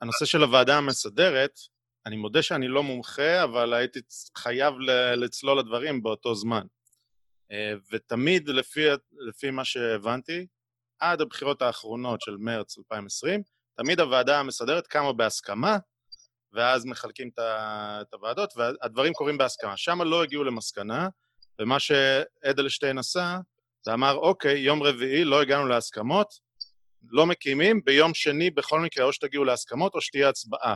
הנושא 0.00 0.24
של 0.24 0.42
הוועדה 0.42 0.78
המסדרת, 0.78 1.58
אני 2.06 2.16
מודה 2.16 2.42
שאני 2.42 2.68
לא 2.68 2.82
מומחה, 2.82 3.44
אבל 3.44 3.74
הייתי 3.74 4.00
חייב 4.36 4.74
לצלול 5.16 5.58
לדברים 5.58 6.02
באותו 6.02 6.34
זמן. 6.34 6.66
אה, 7.52 7.72
ותמיד, 7.92 8.48
לפי, 8.48 8.80
לפי 9.28 9.50
מה 9.50 9.64
שהבנתי, 9.64 10.46
עד 10.98 11.20
הבחירות 11.20 11.62
האחרונות 11.62 12.20
של 12.20 12.36
מרץ 12.36 12.78
2020, 12.78 13.42
תמיד 13.76 14.00
הוועדה 14.00 14.40
המסדרת 14.40 14.86
קמה 14.86 15.12
בהסכמה, 15.12 15.78
ואז 16.56 16.84
מחלקים 16.84 17.30
את 17.36 18.14
הוועדות, 18.14 18.52
והדברים 18.56 19.12
קורים 19.12 19.38
בהסכמה. 19.38 19.76
שם 19.76 20.02
לא 20.02 20.22
הגיעו 20.22 20.44
למסקנה, 20.44 21.08
ומה 21.60 21.80
שאדלשטיין 21.80 22.98
עשה, 22.98 23.38
זה 23.82 23.94
אמר, 23.94 24.14
אוקיי, 24.14 24.58
יום 24.58 24.82
רביעי 24.82 25.24
לא 25.24 25.40
הגענו 25.40 25.66
להסכמות, 25.66 26.28
לא 27.10 27.26
מקימים, 27.26 27.80
ביום 27.84 28.14
שני 28.14 28.50
בכל 28.50 28.80
מקרה 28.80 29.04
או 29.04 29.12
שתגיעו 29.12 29.44
להסכמות 29.44 29.94
או 29.94 30.00
שתהיה 30.00 30.28
הצבעה. 30.28 30.74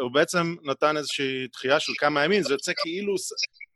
הוא 0.00 0.12
בעצם 0.12 0.56
נתן 0.62 0.96
איזושהי 0.96 1.48
דחייה 1.52 1.80
של 1.80 1.92
כמה 1.98 2.24
ימים, 2.24 2.42
זה 2.42 2.54
יוצא 2.54 2.72
כאילו 2.76 3.14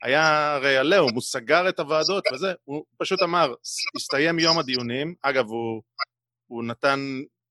היה 0.02 0.54
הרי 0.54 0.76
עליהום, 0.76 1.14
הוא 1.14 1.22
סגר 1.22 1.68
את 1.68 1.80
הוועדות 1.80 2.24
וזה, 2.32 2.52
הוא 2.64 2.84
פשוט 2.98 3.22
אמר, 3.22 3.54
הסתיים 3.96 4.38
יום 4.38 4.58
הדיונים, 4.58 5.14
אגב, 5.22 5.46
הוא, 5.46 5.82
הוא 6.46 6.64
נתן 6.64 7.00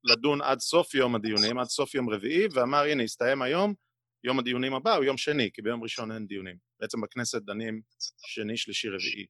לדון 0.05 0.41
עד 0.41 0.59
סוף 0.59 0.95
יום 0.95 1.15
הדיונים, 1.15 1.59
עד 1.59 1.67
סוף 1.67 1.95
יום 1.95 2.09
רביעי, 2.09 2.47
ואמר, 2.53 2.83
הנה, 2.83 3.03
הסתיים 3.03 3.41
היום, 3.41 3.73
יום 4.23 4.39
הדיונים 4.39 4.73
הבא 4.73 4.95
הוא 4.95 5.03
יום 5.03 5.17
שני, 5.17 5.49
כי 5.53 5.61
ביום 5.61 5.83
ראשון 5.83 6.11
אין 6.11 6.27
דיונים. 6.27 6.55
בעצם 6.79 7.01
בכנסת 7.01 7.41
דנים 7.41 7.81
שני, 8.17 8.57
שלישי, 8.57 8.87
רביעי, 8.89 9.25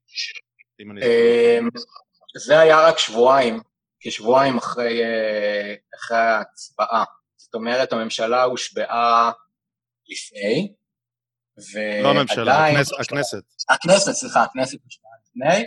אני 0.92 1.02
אמ, 1.02 1.70
זה 2.38 2.60
היה 2.60 2.88
רק 2.88 3.00
שבועיים, 3.00 3.60
כשבועיים 4.00 4.58
אחרי, 4.58 5.04
אה, 5.04 5.76
אחרי 5.96 6.18
ההצבעה. 6.18 7.04
זאת 7.38 7.54
אומרת, 7.54 7.94
הממשלה 7.94 8.44
הושבעה 8.44 9.32
לפני, 10.08 10.74
לא 12.04 12.10
הממשלה, 12.10 12.68
הכנס, 12.68 12.94
הכנסת. 12.94 13.44
הכנסת, 13.70 14.12
סליחה, 14.12 14.44
הכנסת 14.44 14.78
הושבעה 14.84 15.12
לפני, 15.24 15.66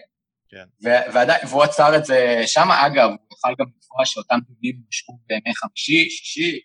כן. 0.48 0.88
ועדיין, 1.12 1.40
והוא 1.48 1.62
עצר 1.62 1.96
את 1.96 2.04
זה 2.04 2.42
שם, 2.46 2.68
אגב, 2.70 3.08
הוא 3.08 3.18
יוכל 3.30 3.54
גם 3.58 3.66
לקבוע 3.76 4.06
שאותם 4.06 4.38
דיונים 4.46 4.82
יושבו 4.86 5.18
בימי 5.26 5.54
חמישי, 5.56 6.10
שישי, 6.10 6.60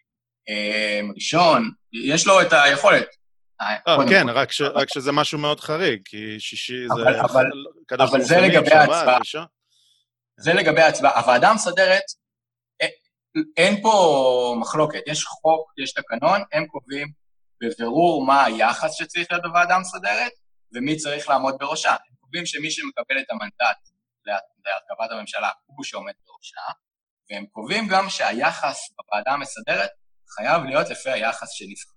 אה, 0.50 1.02
ראשון, 1.15 1.72
יש 1.93 2.28
לו 2.28 2.41
את 2.41 2.54
היכולת. 2.54 3.08
אה, 3.62 3.96
כן, 4.10 4.30
רק, 4.30 4.52
ש, 4.52 4.62
רק 4.62 4.88
שזה 4.93 5.12
משהו 5.12 5.39
מאוד 5.39 5.60
חריג, 5.60 6.02
כי 6.06 6.39
שישי 6.39 6.88
זה... 6.88 6.93
אבל, 6.93 7.19
אבל, 7.19 7.46
אבל 8.00 8.22
זה 8.22 8.38
לגבי 8.38 8.72
ההצבעה. 8.72 9.46
זה 10.39 10.54
לגבי 10.54 10.82
ההצבעה. 10.82 11.19
הוועדה 11.19 11.50
המסדרת, 11.50 12.04
אה, 12.82 12.88
אין 13.58 13.82
פה 13.82 14.56
מחלוקת, 14.60 15.02
יש 15.08 15.24
חוק, 15.24 15.72
יש 15.78 15.93
תקנון, 15.93 16.41
הם 16.54 16.65
קובעים 16.67 17.08
בבירור 17.62 18.26
מה 18.26 18.46
היחס 18.46 18.93
שצריך 18.93 19.28
להיות 19.32 19.43
בוועדה 19.43 19.76
המסדרת 19.76 20.32
ומי 20.76 20.96
צריך 20.96 21.30
לעמוד 21.30 21.56
בראשה. 21.60 21.96
קובעים 22.34 22.46
שמי 22.46 22.72
שמקבל 22.72 23.19
את 23.19 23.26
המנדט 23.30 23.78
להרכבת 24.65 25.12
הממשלה 25.12 25.50
הוא 25.65 25.84
שעומד 25.84 26.13
בראשה, 26.28 26.62
והם 27.30 27.46
קובעים 27.46 27.88
גם 27.88 28.10
שהיחס 28.10 28.80
בוועדה 28.98 29.32
המסדרת 29.32 29.89
חייב 30.36 30.63
להיות 30.63 30.89
לפי 30.89 31.10
היחס 31.10 31.50
שנבחר. 31.52 31.91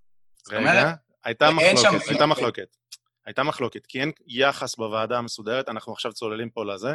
רגע, 0.51 0.92
הייתה 1.25 1.51
מחלוקת, 1.51 2.09
הייתה 2.09 2.27
מחלוקת. 2.27 2.77
הייתה 3.27 3.42
מחלוקת, 3.42 3.87
כי 3.87 4.01
אין 4.01 4.12
יחס 4.27 4.77
בוועדה 4.77 5.18
המסודרת, 5.18 5.68
אנחנו 5.68 5.92
עכשיו 5.92 6.12
צוללים 6.12 6.51
פה 6.51 6.64
לזה. 6.64 6.94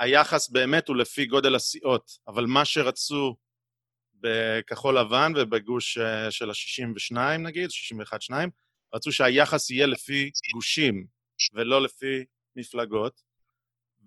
היחס 0.00 0.48
באמת 0.48 0.88
הוא 0.88 0.96
לפי 0.96 1.26
גודל 1.26 1.54
הסיעות, 1.54 2.10
אבל 2.28 2.46
מה 2.46 2.64
שרצו 2.64 3.36
בכחול 4.14 4.98
לבן 4.98 5.32
ובגוש 5.36 5.98
אה, 5.98 6.30
של 6.30 6.50
ה-62 6.50 7.16
נגיד, 7.38 7.70
61-2, 8.30 8.32
רצו 8.94 9.12
שהיחס 9.12 9.70
יהיה 9.70 9.86
לפי 9.86 10.30
גושים 10.52 11.06
ולא 11.54 11.82
לפי 11.82 12.24
מפלגות, 12.56 13.20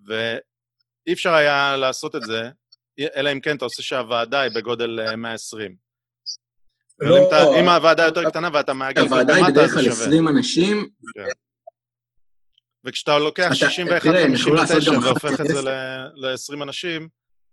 ואי 0.07 1.13
אפשר 1.13 1.33
היה 1.33 1.77
לעשות 1.77 2.15
את 2.15 2.21
זה, 2.21 2.49
אלא 3.15 3.31
אם 3.31 3.39
כן 3.39 3.57
אתה 3.57 3.65
עושה 3.65 3.83
שהוועדה 3.83 4.41
היא 4.41 4.51
בגודל 4.55 5.15
120. 5.15 5.75
אה, 7.01 7.09
לא, 7.09 7.17
אם, 7.17 7.23
אתה, 7.27 7.59
אם 7.59 7.69
הוועדה 7.69 8.05
יותר 8.05 8.29
קטנה 8.29 8.49
ואתה 8.53 8.73
מעגל 8.73 9.01
למטה. 9.01 9.15
הוועדה 9.15 9.35
היא 9.35 9.45
בדרך 9.45 9.73
כלל 9.73 9.89
20 9.89 10.27
אנשים. 10.27 10.89
כן. 11.13 11.29
וכשאתה 12.85 13.19
לוקח 13.19 13.49
61 13.53 14.05
ו-59 14.05 15.05
והופך 15.05 15.41
את 15.41 15.47
זה 15.47 15.61
ל-20 16.15 16.63
אנשים, 16.63 17.09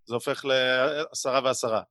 זה 0.06 0.14
הופך 0.14 0.44
לעשרה 0.44 1.40
ועשרה. 1.44 1.82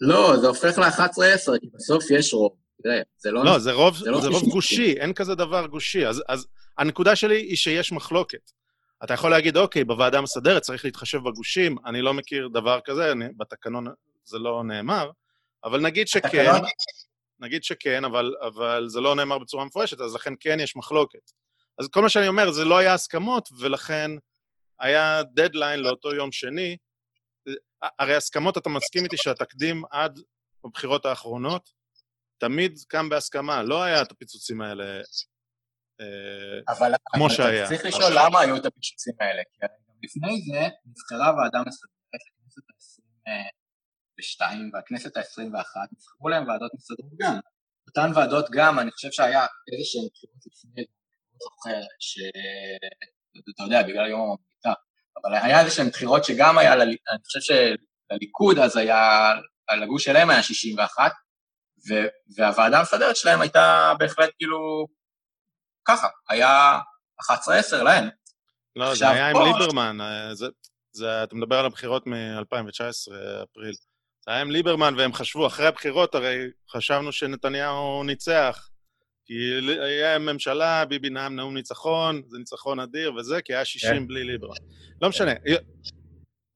לא, 0.00 0.36
זה 0.40 0.46
הופך 0.46 0.78
ל-11-10, 0.78 1.58
כי 1.60 1.66
בסוף 1.74 2.10
יש 2.10 2.34
רוב. 2.34 2.52
תראה, 2.82 3.00
זה 3.18 3.30
לא... 3.30 3.44
לא, 3.44 3.58
זה 3.58 3.72
רוב, 3.72 3.96
זה 3.96 4.10
לא 4.10 4.20
זה 4.20 4.28
רוב 4.28 4.42
גושי, 4.42 4.92
אין 4.92 5.14
כזה 5.14 5.34
דבר 5.34 5.66
גושי. 5.66 6.06
אז, 6.06 6.22
אז 6.28 6.46
הנקודה 6.78 7.16
שלי 7.16 7.36
היא 7.40 7.56
שיש 7.56 7.92
מחלוקת. 7.92 8.50
אתה 9.04 9.14
יכול 9.14 9.30
להגיד, 9.30 9.56
אוקיי, 9.56 9.84
בוועדה 9.84 10.18
המסדרת 10.18 10.62
צריך 10.62 10.84
להתחשב 10.84 11.18
בגושים, 11.18 11.76
אני 11.86 12.02
לא 12.02 12.14
מכיר 12.14 12.48
דבר 12.48 12.80
כזה, 12.84 13.12
אני, 13.12 13.24
בתקנון 13.36 13.86
זה 14.24 14.38
לא 14.38 14.64
נאמר, 14.64 15.10
אבל 15.64 15.80
נגיד 15.80 16.08
שכן, 16.08 16.52
נגיד 17.40 17.64
שכן, 17.64 18.04
אבל, 18.04 18.34
אבל 18.46 18.88
זה 18.88 19.00
לא 19.00 19.14
נאמר 19.14 19.38
בצורה 19.38 19.64
מפורשת, 19.64 20.00
אז 20.00 20.14
לכן 20.14 20.34
כן 20.40 20.60
יש 20.60 20.76
מחלוקת. 20.76 21.30
אז 21.78 21.88
כל 21.88 22.02
מה 22.02 22.08
שאני 22.08 22.28
אומר, 22.28 22.50
זה 22.50 22.64
לא 22.64 22.78
היה 22.78 22.94
הסכמות, 22.94 23.48
ולכן 23.60 24.10
היה 24.80 25.22
דדליין 25.22 25.80
לאותו 25.80 26.14
יום 26.14 26.32
שני, 26.32 26.76
הרי 27.98 28.14
הסכמות, 28.14 28.58
אתה 28.58 28.68
מסכים 28.68 29.04
איתי 29.04 29.16
שהתקדים 29.16 29.82
עד 29.90 30.20
בבחירות 30.64 31.06
האחרונות 31.06 31.70
תמיד 32.38 32.78
קם 32.88 33.08
בהסכמה, 33.08 33.62
לא 33.62 33.82
היה 33.82 34.02
את 34.02 34.12
הפיצוצים 34.12 34.60
האלה 34.60 35.00
אבל, 36.68 36.92
כמו 37.06 37.30
שהיה. 37.30 37.68
צריך 37.68 37.84
לשאול 37.84 38.12
למה 38.14 38.40
היו 38.40 38.56
את 38.56 38.66
הפיצוצים 38.66 39.14
האלה, 39.20 39.42
כי 39.52 39.66
לפני 40.02 40.40
זה 40.40 40.68
נבחרה 40.86 41.36
ועדה 41.36 41.58
מסודרת 41.66 41.96
לכנסת 42.14 42.62
ה-22 43.26 44.42
והכנסת 44.72 45.16
ה-21, 45.16 45.76
נבחרו 45.92 46.28
להם 46.28 46.48
ועדות 46.48 46.70
מסודרות 46.74 47.12
גם. 47.20 47.38
אותן 47.88 48.10
ועדות 48.14 48.46
גם, 48.50 48.78
אני 48.78 48.90
חושב 48.90 49.08
שהיה 49.10 49.46
איזה 49.72 49.84
שהן 49.84 50.02
בחירות 50.14 50.42
לפני, 50.46 50.84
לא 51.32 51.38
זוכר, 51.40 51.80
שאתה 51.98 53.62
יודע, 53.62 53.82
בגלל 53.82 54.06
יום 54.10 54.20
המבטא, 54.20 54.80
אבל 55.24 55.34
היה 55.34 55.60
איזה 55.60 55.70
שהן 55.70 55.88
בחירות 55.88 56.24
שגם 56.24 56.58
היה, 56.58 56.72
אני 56.82 56.96
חושב 57.24 57.40
שלליכוד 57.40 58.58
אז 58.58 58.76
היה, 58.76 59.32
על 59.66 59.82
הגוש 59.82 60.04
שלהם 60.04 60.30
היה 60.30 60.42
61, 60.42 61.12
ו, 61.90 61.94
והוועדה 62.36 62.78
המסדרת 62.78 63.16
שלהם 63.16 63.40
הייתה 63.40 63.92
בהחלט 63.98 64.30
כאילו 64.38 64.86
ככה, 65.86 66.08
היה 66.28 66.78
11-10 67.22 67.82
להם. 67.82 68.08
לא, 68.76 68.94
זה 68.94 69.10
היה 69.10 69.30
עם 69.30 69.36
ליברמן, 69.42 70.00
אה, 70.00 70.34
זה, 70.34 70.46
זה, 70.92 71.22
אתה 71.22 71.34
מדבר 71.34 71.58
על 71.58 71.66
הבחירות 71.66 72.06
מ-2019, 72.06 73.12
אפריל. 73.42 73.74
זה 74.26 74.32
היה 74.32 74.40
עם 74.40 74.50
ליברמן, 74.50 74.94
והם 74.98 75.12
חשבו, 75.12 75.46
אחרי 75.46 75.66
הבחירות 75.66 76.14
הרי 76.14 76.38
חשבנו 76.70 77.12
שנתניהו 77.12 78.02
ניצח, 78.04 78.68
כי 79.24 79.34
היה 79.80 80.18
ממשלה, 80.18 80.84
ביבי 80.84 81.10
נאם 81.10 81.36
נאום 81.36 81.54
ניצחון, 81.54 82.22
זה 82.26 82.38
ניצחון 82.38 82.80
אדיר 82.80 83.14
וזה, 83.14 83.42
כי 83.42 83.54
היה 83.54 83.64
60 83.64 83.90
כן. 83.90 84.06
בלי 84.06 84.24
ליברמן. 84.24 84.54
לא 85.02 85.08
משנה. 85.08 85.32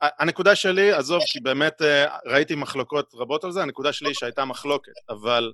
הנקודה 0.00 0.54
שלי, 0.54 0.92
עזוב, 0.92 1.22
כי 1.26 1.40
באמת 1.40 1.82
אה, 1.82 2.16
ראיתי 2.26 2.54
מחלוקות 2.54 3.14
רבות 3.14 3.44
על 3.44 3.52
זה, 3.52 3.62
הנקודה 3.62 3.92
שלי 3.92 4.14
שהייתה 4.14 4.44
מחלוקת, 4.44 4.92
אבל, 5.08 5.52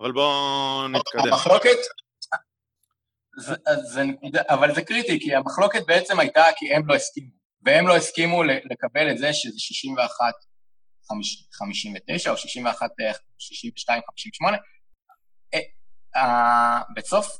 אבל 0.00 0.12
בואו 0.12 0.88
נתקדם. 0.88 1.32
המחלוקת, 1.32 1.78
זה, 3.38 3.54
זה 3.92 4.02
נקודה, 4.02 4.42
אבל 4.48 4.74
זה 4.74 4.82
קריטי, 4.82 5.20
כי 5.20 5.34
המחלוקת 5.34 5.86
בעצם 5.86 6.20
הייתה 6.20 6.44
כי 6.56 6.74
הם 6.74 6.86
לא 6.86 6.94
הסכימו, 6.94 7.30
והם 7.62 7.88
לא 7.88 7.96
הסכימו 7.96 8.42
לקבל 8.42 9.10
את 9.10 9.18
זה 9.18 9.32
שזה 9.32 9.58
61, 9.58 10.32
59 11.52 12.30
או 12.30 12.36
61, 12.36 12.90
62, 13.38 14.02
58. 14.10 14.56
בסוף 16.96 17.38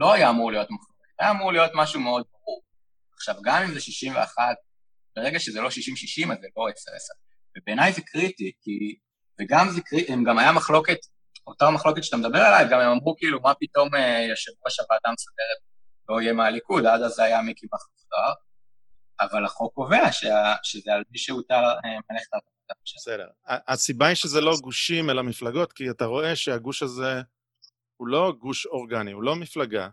לא 0.00 0.12
היה 0.12 0.30
אמור 0.30 0.52
להיות 0.52 0.70
מחלוקת, 0.70 1.12
היה 1.18 1.30
אמור 1.30 1.52
להיות 1.52 1.70
משהו 1.74 2.00
מאוד 2.00 2.24
ברור. 2.32 2.62
עכשיו, 3.14 3.34
גם 3.44 3.62
אם 3.62 3.74
זה 3.74 3.80
61, 3.80 4.42
ברגע 5.16 5.40
שזה 5.40 5.60
לא 5.60 5.68
60-60, 5.68 5.70
אז 5.70 6.38
זה 6.40 6.46
לא 6.56 6.68
10-10. 6.68 6.72
ובעיניי 7.58 7.92
זה 7.92 8.00
קריטי, 8.02 8.52
כי... 8.62 8.96
וגם 9.40 9.70
זה 9.70 9.80
קריטי, 9.80 10.12
גם 10.26 10.38
היה 10.38 10.52
מחלוקת, 10.52 10.98
אותה 11.46 11.70
מחלוקת 11.70 12.04
שאתה 12.04 12.16
מדבר 12.16 12.38
עליה, 12.38 12.68
גם 12.68 12.80
הם 12.80 12.90
אמרו 12.90 13.16
כאילו, 13.16 13.40
מה 13.40 13.52
פתאום 13.60 13.94
אה, 13.94 14.26
יושב 14.30 14.52
ראש 14.66 14.80
הוועדה 14.80 15.08
המסדרת 15.08 15.58
לא 16.08 16.20
יהיה 16.20 16.32
מהליכוד, 16.32 16.86
עד 16.86 17.02
אז 17.02 17.18
היה 17.18 17.42
מיקי 17.42 17.66
מכלוף 17.66 17.92
אבל 19.20 19.44
החוק 19.44 19.74
קובע 19.74 20.12
שה, 20.12 20.54
שזה 20.62 20.92
על 20.92 21.02
מי 21.10 21.18
שהותר 21.18 21.54
אה, 21.54 21.98
מלאכת 22.10 22.30
בסדר. 22.96 23.26
הסיבה 23.46 24.06
היא 24.06 24.14
שזה 24.14 24.40
לא 24.40 24.52
גושים 24.62 25.10
אלא 25.10 25.22
מפלגות, 25.22 25.72
כי 25.72 25.90
אתה 25.90 26.04
רואה 26.04 26.36
שהגוש 26.36 26.82
הזה 26.82 27.22
הוא 27.96 28.08
לא 28.08 28.32
גוש 28.38 28.66
אורגני, 28.66 29.12
הוא 29.12 29.22
לא 29.22 29.36
מפלגה, 29.36 29.88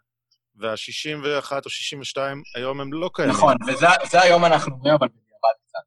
וה-61 0.56 1.52
או 1.66 1.70
62 1.70 2.44
היום 2.56 2.82
הם 2.82 2.94
לא 2.94 3.10
קיימים. 3.14 3.36
נכון, 3.36 3.56
וזה 3.68 4.22
היום 4.22 4.46
אנחנו 4.46 4.78
רואים, 4.78 4.96
אבל 4.96 5.08
בדיעבד 5.08 5.56
קצת. 5.68 5.80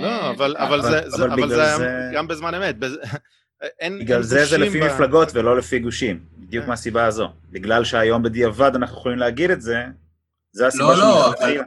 לא, 0.00 0.30
אבל, 0.30 0.56
אבל, 0.56 0.82
זה, 0.82 1.10
זה, 1.10 1.26
זה, 1.48 1.76
זה 1.76 2.10
גם 2.14 2.28
בזמן 2.28 2.54
אמת. 2.54 2.74
אין, 3.62 3.98
בגלל 3.98 4.16
אין 4.16 4.22
זה 4.22 4.44
זה 4.44 4.58
לפי 4.58 4.80
ב... 4.80 4.84
מפלגות 4.84 5.28
ולא 5.34 5.56
לפי 5.56 5.78
גושים, 5.78 6.24
בדיוק 6.38 6.66
מהסיבה 6.66 7.06
הזו. 7.06 7.28
בגלל 7.50 7.84
שהיום 7.84 8.22
בדיעבד 8.22 8.70
אנחנו 8.76 8.98
יכולים 8.98 9.18
להגיד 9.18 9.50
את 9.50 9.62
זה, 9.62 9.84
זה 10.52 10.66
הסיבה 10.66 10.84
לא, 10.84 10.98
לא, 10.98 11.28
אבל, 11.28 11.58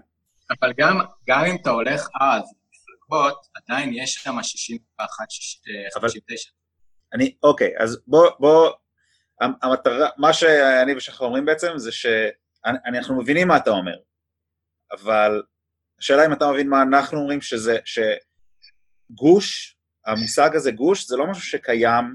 אבל 0.62 0.74
גם, 0.78 1.00
גם 1.28 1.46
אם 1.46 1.56
אתה 1.62 1.70
הולך 1.70 2.08
אז 2.22 2.44
מפלגות, 2.70 3.48
עדיין 3.56 3.94
יש 3.94 4.14
שם 4.14 4.36
61, 4.44 5.28
59. 5.94 6.50
אני, 7.14 7.36
אוקיי, 7.44 7.74
אז 7.80 7.98
בוא, 8.08 8.30
בוא, 8.40 8.72
המטרה, 9.42 10.10
מה 10.18 10.34
שאני 10.34 10.96
ושחר 10.96 11.26
אומרים 11.26 11.46
בעצם 11.46 11.78
זה 11.78 11.92
שאנחנו 11.92 13.22
מבינים 13.22 13.48
מה 13.48 13.58
אתה 13.58 13.70
אומר, 13.70 13.96
אבל 14.92 15.42
השאלה 16.00 16.26
אם 16.26 16.34
אתה 16.34 16.52
מבין 16.52 16.70
מה 16.70 16.82
אנחנו 16.82 17.20
אומרים, 17.20 17.42
שזה, 17.42 17.78
שגוש, 19.12 19.75
המושג 20.06 20.56
הזה 20.56 20.72
גוש, 20.72 21.08
זה 21.08 21.18
לא 21.18 21.28
משהו 21.28 21.44
שקיים 21.44 22.14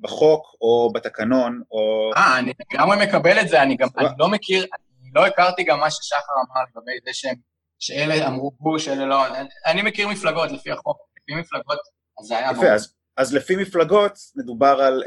בחוק 0.00 0.46
או 0.60 0.92
בתקנון 0.94 1.62
או... 1.70 2.10
אה, 2.16 2.38
אני 2.38 2.52
לגמרי 2.72 3.06
מקבל 3.06 3.40
את 3.40 3.48
זה, 3.48 3.62
אני 3.62 3.76
גם, 3.76 3.88
אני 3.98 4.08
לא 4.18 4.28
מכיר, 4.28 4.62
אני 4.62 5.10
לא 5.14 5.26
הכרתי 5.26 5.64
גם 5.64 5.80
מה 5.80 5.90
ששחר 5.90 6.18
אמר 6.18 6.62
לגבי 6.62 6.92
זה 7.04 7.10
שהם, 7.12 7.34
שאלה 7.78 8.26
אמרו 8.26 8.50
גוש, 8.50 8.88
אלה 8.88 9.06
לא, 9.06 9.26
אני, 9.26 9.48
אני 9.66 9.82
מכיר 9.82 10.08
מפלגות 10.08 10.50
לפי 10.52 10.70
החוק, 10.72 10.98
לפי 11.22 11.40
מפלגות, 11.40 11.78
אז 12.20 12.26
זה 12.26 12.38
היה... 12.38 12.50
יפה, 12.50 12.72
אז, 12.72 12.94
אז 13.16 13.34
לפי 13.34 13.56
מפלגות 13.56 14.12
מדובר 14.36 14.80
על 14.80 15.02
10-10. 15.02 15.06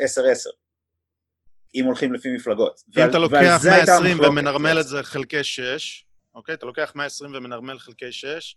אם 1.75 1.85
הולכים 1.85 2.13
לפי 2.13 2.35
מפלגות. 2.35 2.81
אם 2.87 2.93
ועל, 3.01 3.09
אתה 3.09 3.17
לוקח 3.17 3.61
120 3.65 4.19
ומנרמל 4.19 4.79
את 4.79 4.87
זה 4.87 5.03
חלקי 5.03 5.43
6, 5.43 6.05
אוקיי? 6.35 6.55
אתה 6.55 6.65
לוקח 6.65 6.91
120 6.95 7.35
ומנרמל 7.35 7.79
חלקי 7.79 8.11
6, 8.11 8.55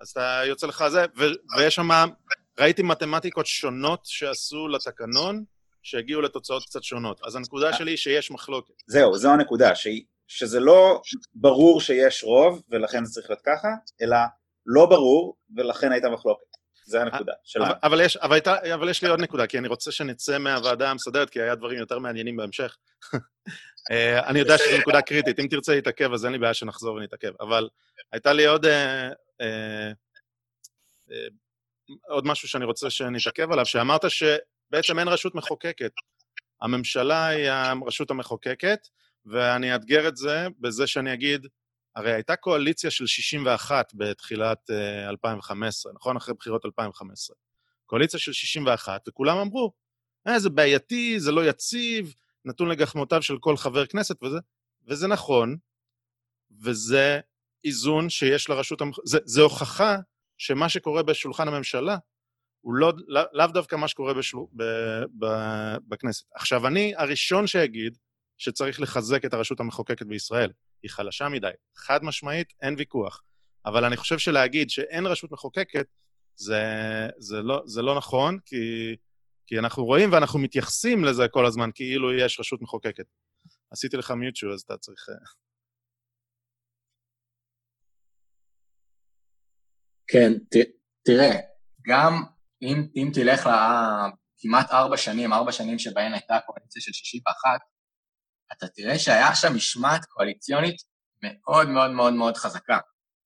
אז 0.00 0.08
אתה 0.08 0.40
יוצא 0.46 0.66
לך 0.66 0.84
זה, 0.88 1.04
ו- 1.18 1.58
ויש 1.58 1.74
שם, 1.74 1.88
ראיתי 2.60 2.82
מתמטיקות 2.82 3.46
שונות 3.46 4.00
שעשו 4.04 4.68
לתקנון, 4.68 5.44
שהגיעו 5.82 6.20
לתוצאות 6.20 6.64
קצת 6.64 6.82
שונות. 6.82 7.20
אז 7.24 7.36
הנקודה 7.36 7.72
שלי 7.72 7.90
היא 7.90 7.96
שיש 7.96 8.30
מחלוקת. 8.30 8.74
זהו, 8.86 9.14
זו 9.14 9.30
הנקודה, 9.32 9.74
ש... 9.74 9.88
שזה 10.28 10.60
לא 10.60 11.02
ברור 11.34 11.80
שיש 11.80 12.24
רוב, 12.24 12.62
ולכן 12.70 13.04
זה 13.04 13.12
צריך 13.12 13.30
להיות 13.30 13.42
ככה, 13.42 13.68
אלא 14.02 14.16
לא 14.66 14.86
ברור, 14.86 15.36
ולכן 15.56 15.92
הייתה 15.92 16.08
מחלוקת. 16.08 16.46
זה 16.86 17.02
הנקודה 17.02 17.32
שלנו. 17.44 17.66
אבל, 17.66 17.74
אבל, 17.82 18.00
יש, 18.00 18.16
אבל, 18.16 18.32
הייתה, 18.34 18.74
אבל 18.74 18.88
יש 18.88 19.02
לי 19.02 19.08
עוד 19.08 19.20
נקודה, 19.20 19.46
כי 19.46 19.58
אני 19.58 19.68
רוצה 19.68 19.92
שנצא 19.92 20.38
מהוועדה 20.38 20.90
המסדרת, 20.90 21.30
כי 21.30 21.42
היה 21.42 21.54
דברים 21.54 21.78
יותר 21.78 21.98
מעניינים 21.98 22.36
בהמשך. 22.36 22.76
אה, 23.90 24.28
אני 24.28 24.38
יודע 24.38 24.58
שזו 24.58 24.78
נקודה 24.78 25.02
קריטית, 25.02 25.40
אם 25.40 25.46
תרצה 25.50 25.74
להתעכב, 25.74 26.12
אז 26.12 26.24
אין 26.24 26.32
לי 26.32 26.38
בעיה 26.38 26.54
שנחזור 26.54 26.96
ונתעכב. 26.96 27.32
אבל 27.40 27.68
הייתה 28.12 28.32
לי 28.32 28.46
עוד, 28.46 28.66
אה, 28.66 29.08
אה, 29.40 29.90
אה, 31.10 31.26
עוד 32.08 32.26
משהו 32.26 32.48
שאני 32.48 32.64
רוצה 32.64 32.90
שנתעכב 32.90 33.52
עליו, 33.52 33.66
שאמרת 33.66 34.00
שבעצם 34.10 34.98
אין 34.98 35.08
רשות 35.08 35.34
מחוקקת. 35.34 35.92
הממשלה 36.62 37.26
היא 37.26 37.50
הרשות 37.50 38.10
המחוקקת, 38.10 38.78
ואני 39.26 39.74
אאתגר 39.74 40.08
את 40.08 40.16
זה 40.16 40.46
בזה 40.60 40.86
שאני 40.86 41.14
אגיד, 41.14 41.46
הרי 41.96 42.12
הייתה 42.12 42.36
קואליציה 42.36 42.90
של 42.90 43.06
61 43.06 43.92
בתחילת 43.94 44.70
2015, 45.08 45.90
אה, 45.90 45.94
נכון? 45.94 46.16
אחרי 46.16 46.34
בחירות 46.34 46.64
2015. 46.64 47.36
קואליציה 47.86 48.20
של 48.20 48.32
61, 48.32 49.08
וכולם 49.08 49.38
אמרו, 49.38 49.72
אה, 50.28 50.38
זה 50.38 50.50
בעייתי, 50.50 51.20
זה 51.20 51.32
לא 51.32 51.48
יציב, 51.48 52.14
נתון 52.44 52.68
לגחמותיו 52.68 53.22
של 53.22 53.38
כל 53.38 53.56
חבר 53.56 53.86
כנסת 53.86 54.22
וזה, 54.22 54.38
וזה 54.88 55.06
נכון, 55.08 55.56
וזה 56.62 57.20
איזון 57.64 58.10
שיש 58.10 58.48
לרשות, 58.48 58.80
המח... 58.80 58.96
זה, 59.04 59.18
זה 59.24 59.42
הוכחה 59.42 59.96
שמה 60.38 60.68
שקורה 60.68 61.02
בשולחן 61.02 61.48
הממשלה 61.48 61.96
הוא 62.60 62.74
לא, 62.74 62.92
לא, 63.06 63.20
לאו 63.32 63.46
דווקא 63.46 63.76
מה 63.76 63.88
שקורה 63.88 64.14
בשל... 64.14 64.36
ב, 64.56 64.62
ב, 65.18 65.26
בכנסת. 65.88 66.26
עכשיו, 66.34 66.66
אני 66.66 66.94
הראשון 66.96 67.46
שיגיד 67.46 67.98
שצריך 68.38 68.80
לחזק 68.80 69.24
את 69.24 69.34
הרשות 69.34 69.60
המחוקקת 69.60 70.06
בישראל. 70.06 70.52
היא 70.82 70.90
חלשה 70.90 71.28
מדי. 71.28 71.50
חד 71.76 72.04
משמעית, 72.04 72.52
אין 72.62 72.74
ויכוח. 72.78 73.22
אבל 73.66 73.84
אני 73.84 73.96
חושב 73.96 74.18
שלהגיד 74.18 74.70
שאין 74.70 75.06
רשות 75.06 75.32
מחוקקת, 75.32 75.86
זה, 76.36 76.62
זה, 77.18 77.42
לא, 77.42 77.62
זה 77.66 77.82
לא 77.82 77.96
נכון, 77.96 78.38
כי, 78.46 78.96
כי 79.46 79.58
אנחנו 79.58 79.84
רואים 79.84 80.12
ואנחנו 80.12 80.38
מתייחסים 80.38 81.04
לזה 81.04 81.28
כל 81.28 81.46
הזמן 81.46 81.70
כאילו 81.74 82.12
יש 82.12 82.40
רשות 82.40 82.62
מחוקקת. 82.62 83.04
עשיתי 83.70 83.96
לך 83.96 84.10
מיוטשו, 84.10 84.52
אז 84.52 84.60
אתה 84.60 84.76
צריך... 84.76 85.08
כן, 90.08 90.32
ת, 90.38 90.54
תראה, 91.04 91.40
גם 91.86 92.24
אם, 92.62 92.88
אם 92.96 93.10
תלך 93.14 93.40
לכמעט 93.40 94.70
ארבע 94.70 94.96
שנים, 94.96 95.32
ארבע 95.32 95.52
שנים 95.52 95.78
שבהן 95.78 96.12
הייתה 96.12 96.38
קואליציה 96.46 96.82
של 96.82 96.92
61, 96.92 97.60
אתה 98.52 98.68
תראה 98.68 98.98
שהיה 98.98 99.34
שם 99.34 99.56
משמעת 99.56 100.04
קואליציונית 100.04 100.76
מאוד 101.22 101.68
מאוד 101.68 101.90
מאוד 101.90 102.12
מאוד 102.12 102.36
חזקה. 102.36 102.78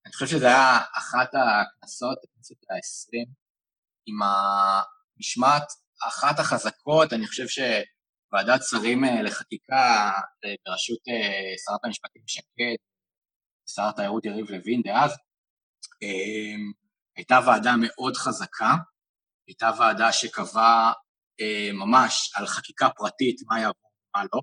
אני 0.07 0.13
חושב 0.13 0.27
שזה 0.27 0.47
היה 0.47 0.79
אחת 0.99 1.29
הכנסות, 1.35 2.19
הכנסת 2.25 2.57
העשרים, 2.71 3.27
עם 4.07 4.19
המשמעת, 4.23 5.73
אחת 6.09 6.39
החזקות, 6.39 7.13
אני 7.13 7.27
חושב 7.27 7.47
שוועדת 7.49 8.61
שרים 8.71 9.05
אה, 9.05 9.23
לחקיקה 9.23 10.11
אה, 10.45 10.55
בראשות 10.67 10.99
אה, 11.09 11.55
שרת 11.67 11.85
המשפטים 11.85 12.23
שקד, 12.27 12.77
שר 13.75 13.89
התיירות 13.89 14.25
יריב 14.25 14.51
לוין 14.51 14.83
דאז, 14.83 15.17
הייתה 17.17 17.41
ועדה 17.47 17.75
מאוד 17.81 18.17
חזקה, 18.17 18.75
הייתה 19.49 19.71
ועדה 19.79 20.13
שקבעה 20.13 20.93
ממש 21.73 22.33
על 22.37 22.47
חקיקה 22.47 22.89
פרטית, 22.97 23.37
מה 23.49 23.61
יעבור 23.61 23.91
ומה 24.17 24.25
לא, 24.33 24.41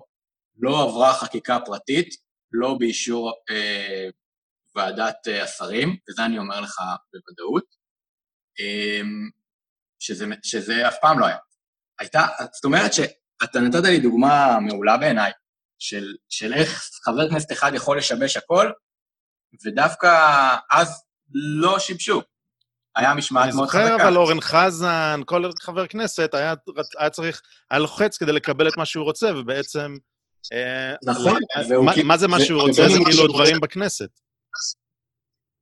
לא 0.58 0.82
עברה 0.82 1.14
חקיקה 1.14 1.58
פרטית, 1.64 2.08
לא 2.52 2.76
באישור 2.78 3.32
אה, 3.50 4.08
ועדת 4.74 5.28
אה, 5.28 5.42
השרים, 5.42 5.96
וזה 6.08 6.24
אני 6.24 6.38
אומר 6.38 6.60
לך 6.60 6.76
בוודאות, 7.12 7.64
אה, 8.60 9.00
שזה, 9.98 10.24
שזה 10.42 10.88
אף 10.88 10.96
פעם 11.00 11.18
לא 11.18 11.26
היה. 11.26 11.38
הייתה, 11.98 12.26
זאת 12.52 12.64
אומרת 12.64 12.92
שאתה 12.92 13.60
נתת 13.60 13.84
לי 13.84 14.00
דוגמה 14.00 14.58
מעולה 14.60 14.96
בעיניי, 14.96 15.32
של, 15.78 16.16
של 16.28 16.54
איך 16.54 16.90
חבר 17.04 17.30
כנסת 17.30 17.52
אחד 17.52 17.70
יכול 17.74 17.98
לשבש 17.98 18.36
הכל, 18.36 18.70
ודווקא 19.66 20.08
אז 20.70 21.04
לא 21.34 21.78
שיבשו. 21.78 22.22
היה 22.96 23.14
משמעת 23.14 23.54
מאוד 23.54 23.68
חזקה. 23.68 23.82
אני 23.82 23.92
זוכר, 23.92 24.08
אבל 24.08 24.16
אורן 24.16 24.40
חזן, 24.40 25.20
כל 25.26 25.44
חבר 25.62 25.86
כנסת 25.86 26.34
היה, 26.34 26.54
היה 26.98 27.10
צריך, 27.10 27.42
היה 27.70 27.80
לוחץ 27.80 28.18
כדי 28.18 28.32
לקבל 28.32 28.68
את 28.68 28.76
מה 28.76 28.84
שהוא 28.84 29.04
רוצה, 29.04 29.36
ובעצם 29.36 29.96
אה, 30.52 30.94
נכון. 31.04 31.40
מה 32.04 32.16
זה 32.16 32.28
מה 32.28 32.40
שהוא 32.40 32.60
רוצה? 32.60 32.88
זה 32.88 32.98
כאילו 33.04 33.26
דברים 33.26 33.60
בכנסת. 33.60 34.10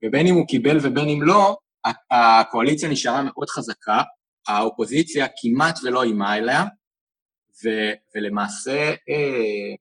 ובין 0.04 0.26
אם 0.26 0.34
הוא 0.34 0.46
קיבל 0.46 0.78
ובין 0.82 1.08
אם 1.08 1.22
לא, 1.22 1.56
הקואליציה 2.10 2.88
נשארה 2.88 3.22
מאוד 3.22 3.50
חזקה, 3.50 4.02
האופוזיציה 4.48 5.26
כמעט 5.40 5.78
ולא 5.84 6.02
איימה 6.02 6.36
אליה, 6.36 6.64
ולמעשה, 8.14 8.90
אה, 9.08 9.74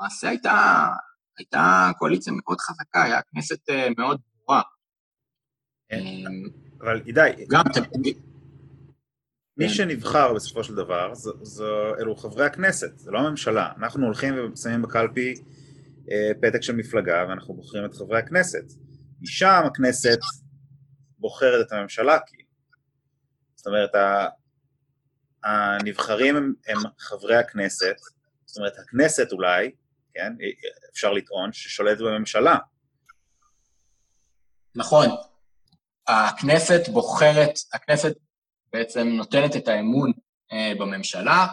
למעשה 0.00 0.28
הייתה, 0.28 0.86
הייתה 1.38 1.90
קואליציה 1.98 2.32
מאוד 2.36 2.60
חזקה, 2.60 3.02
הייתה 3.02 3.20
כנסת 3.32 3.70
אה, 3.70 3.88
מאוד 3.98 4.20
ברורה. 4.36 4.62
אבל 6.80 7.00
אידי, 7.06 7.30
מי 9.56 9.68
כן. 9.68 9.74
שנבחר 9.74 10.34
בסופו 10.34 10.64
של 10.64 10.74
דבר, 10.74 11.14
זו, 11.14 11.44
זו, 11.44 11.94
אלו 12.00 12.16
חברי 12.16 12.46
הכנסת, 12.46 12.98
זה 12.98 13.10
לא 13.10 13.18
הממשלה. 13.18 13.72
אנחנו 13.78 14.06
הולכים 14.06 14.52
ושמים 14.52 14.82
בקלפי 14.82 15.34
אה, 16.10 16.30
פתק 16.42 16.62
של 16.62 16.76
מפלגה 16.76 17.26
ואנחנו 17.28 17.54
בוחרים 17.54 17.84
את 17.84 17.94
חברי 17.94 18.18
הכנסת. 18.18 18.64
משם 19.20 19.62
הכנסת 19.66 20.18
בוחרת 21.18 21.66
את 21.66 21.72
הממשלה, 21.72 22.18
כי... 22.26 22.36
זאת 23.54 23.66
אומרת, 23.66 23.90
הנבחרים 25.44 26.36
הם, 26.36 26.52
הם 26.68 26.78
חברי 26.98 27.36
הכנסת, 27.36 27.96
זאת 28.44 28.56
אומרת, 28.56 28.78
הכנסת 28.78 29.32
אולי, 29.32 29.70
כן, 30.14 30.32
אפשר 30.92 31.12
לטעון, 31.12 31.52
ששולטת 31.52 32.00
בממשלה. 32.00 32.56
נכון. 34.74 35.06
הכנסת 36.08 36.88
בוחרת, 36.88 37.52
הכנסת 37.74 38.12
בעצם 38.72 39.08
נותנת 39.08 39.56
את 39.56 39.68
האמון 39.68 40.12
אה, 40.52 40.72
בממשלה, 40.78 41.46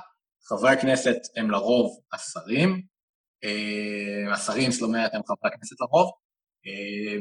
חברי 0.47 0.71
הכנסת 0.71 1.15
הם 1.35 1.51
לרוב 1.51 1.99
השרים, 2.13 2.81
אה, 3.43 4.33
השרים, 4.33 4.71
זאת 4.71 4.81
אומרת, 4.81 5.13
הם 5.13 5.21
חברי 5.27 5.51
הכנסת 5.53 5.81
לרוב. 5.81 6.11
אה, 6.67 7.17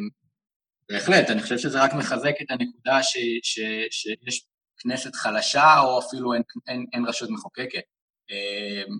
בהחלט, 0.88 1.30
אני 1.30 1.42
חושב 1.42 1.58
שזה 1.58 1.82
רק 1.84 1.92
מחזק 1.94 2.34
את 2.42 2.50
הנקודה 2.50 3.02
ש, 3.02 3.16
ש, 3.42 3.60
שיש 3.90 4.46
כנסת 4.78 5.14
חלשה, 5.14 5.78
או 5.80 5.98
אפילו 5.98 6.34
אין, 6.34 6.42
אין, 6.66 6.86
אין 6.92 7.06
רשות 7.06 7.30
מחוקקת, 7.30 7.82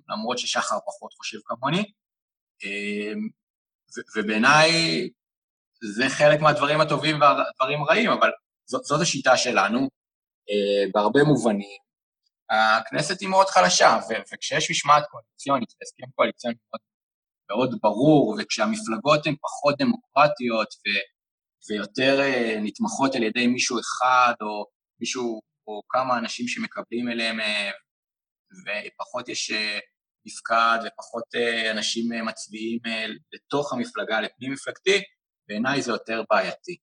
למרות 0.09 0.39
ששחר 0.39 0.77
פחות 0.87 1.13
חושב 1.13 1.39
כמוני. 1.45 1.85
ובעיניי 4.17 4.71
זה 5.93 6.09
חלק 6.09 6.41
מהדברים 6.41 6.81
הטובים 6.81 7.21
והדברים 7.21 7.83
הרעים, 7.83 8.11
אבל 8.11 8.31
זאת, 8.71 8.85
זאת 8.85 9.01
השיטה 9.01 9.37
שלנו, 9.37 9.79
uh, 9.81 10.91
בהרבה 10.95 11.25
מובנים. 11.25 11.85
הכנסת 12.51 13.21
היא 13.21 13.29
מאוד 13.29 13.47
חלשה, 13.47 13.99
וכשיש 14.33 14.71
משמעת 14.71 15.05
קואליציונית, 15.11 15.69
הסכם 15.83 16.11
קואליציוני 16.15 16.55
מאוד, 16.71 16.81
מאוד 17.51 17.79
ברור, 17.83 18.37
וכשהמפלגות 18.39 19.27
הן 19.27 19.35
פחות 19.41 19.75
דמוקרטיות 19.79 20.69
ו, 20.75 20.87
ויותר 21.69 22.21
uh, 22.21 22.61
נתמכות 22.63 23.15
על 23.15 23.23
ידי 23.23 23.47
מישהו 23.47 23.79
אחד, 23.81 24.35
או 24.43 24.65
מישהו, 25.01 25.41
או 25.67 25.83
כמה 25.89 26.19
אנשים 26.19 26.49
שמקבלים 26.49 27.09
אליהם, 27.09 27.41
uh, 27.41 27.73
ופחות 28.65 29.29
יש 29.29 29.53
מפקד 30.27 30.79
ופחות 30.79 31.25
uh, 31.35 31.71
אנשים 31.71 32.13
uh, 32.13 32.23
מצביעים 32.23 32.79
uh, 32.87 33.11
לתוך 33.33 33.73
המפלגה, 33.73 34.21
לפנים 34.21 34.53
מפלגתי, 34.53 35.03
בעיניי 35.49 35.83
זה 35.83 35.93
יותר 35.93 36.23
בעייתי. 36.31 36.77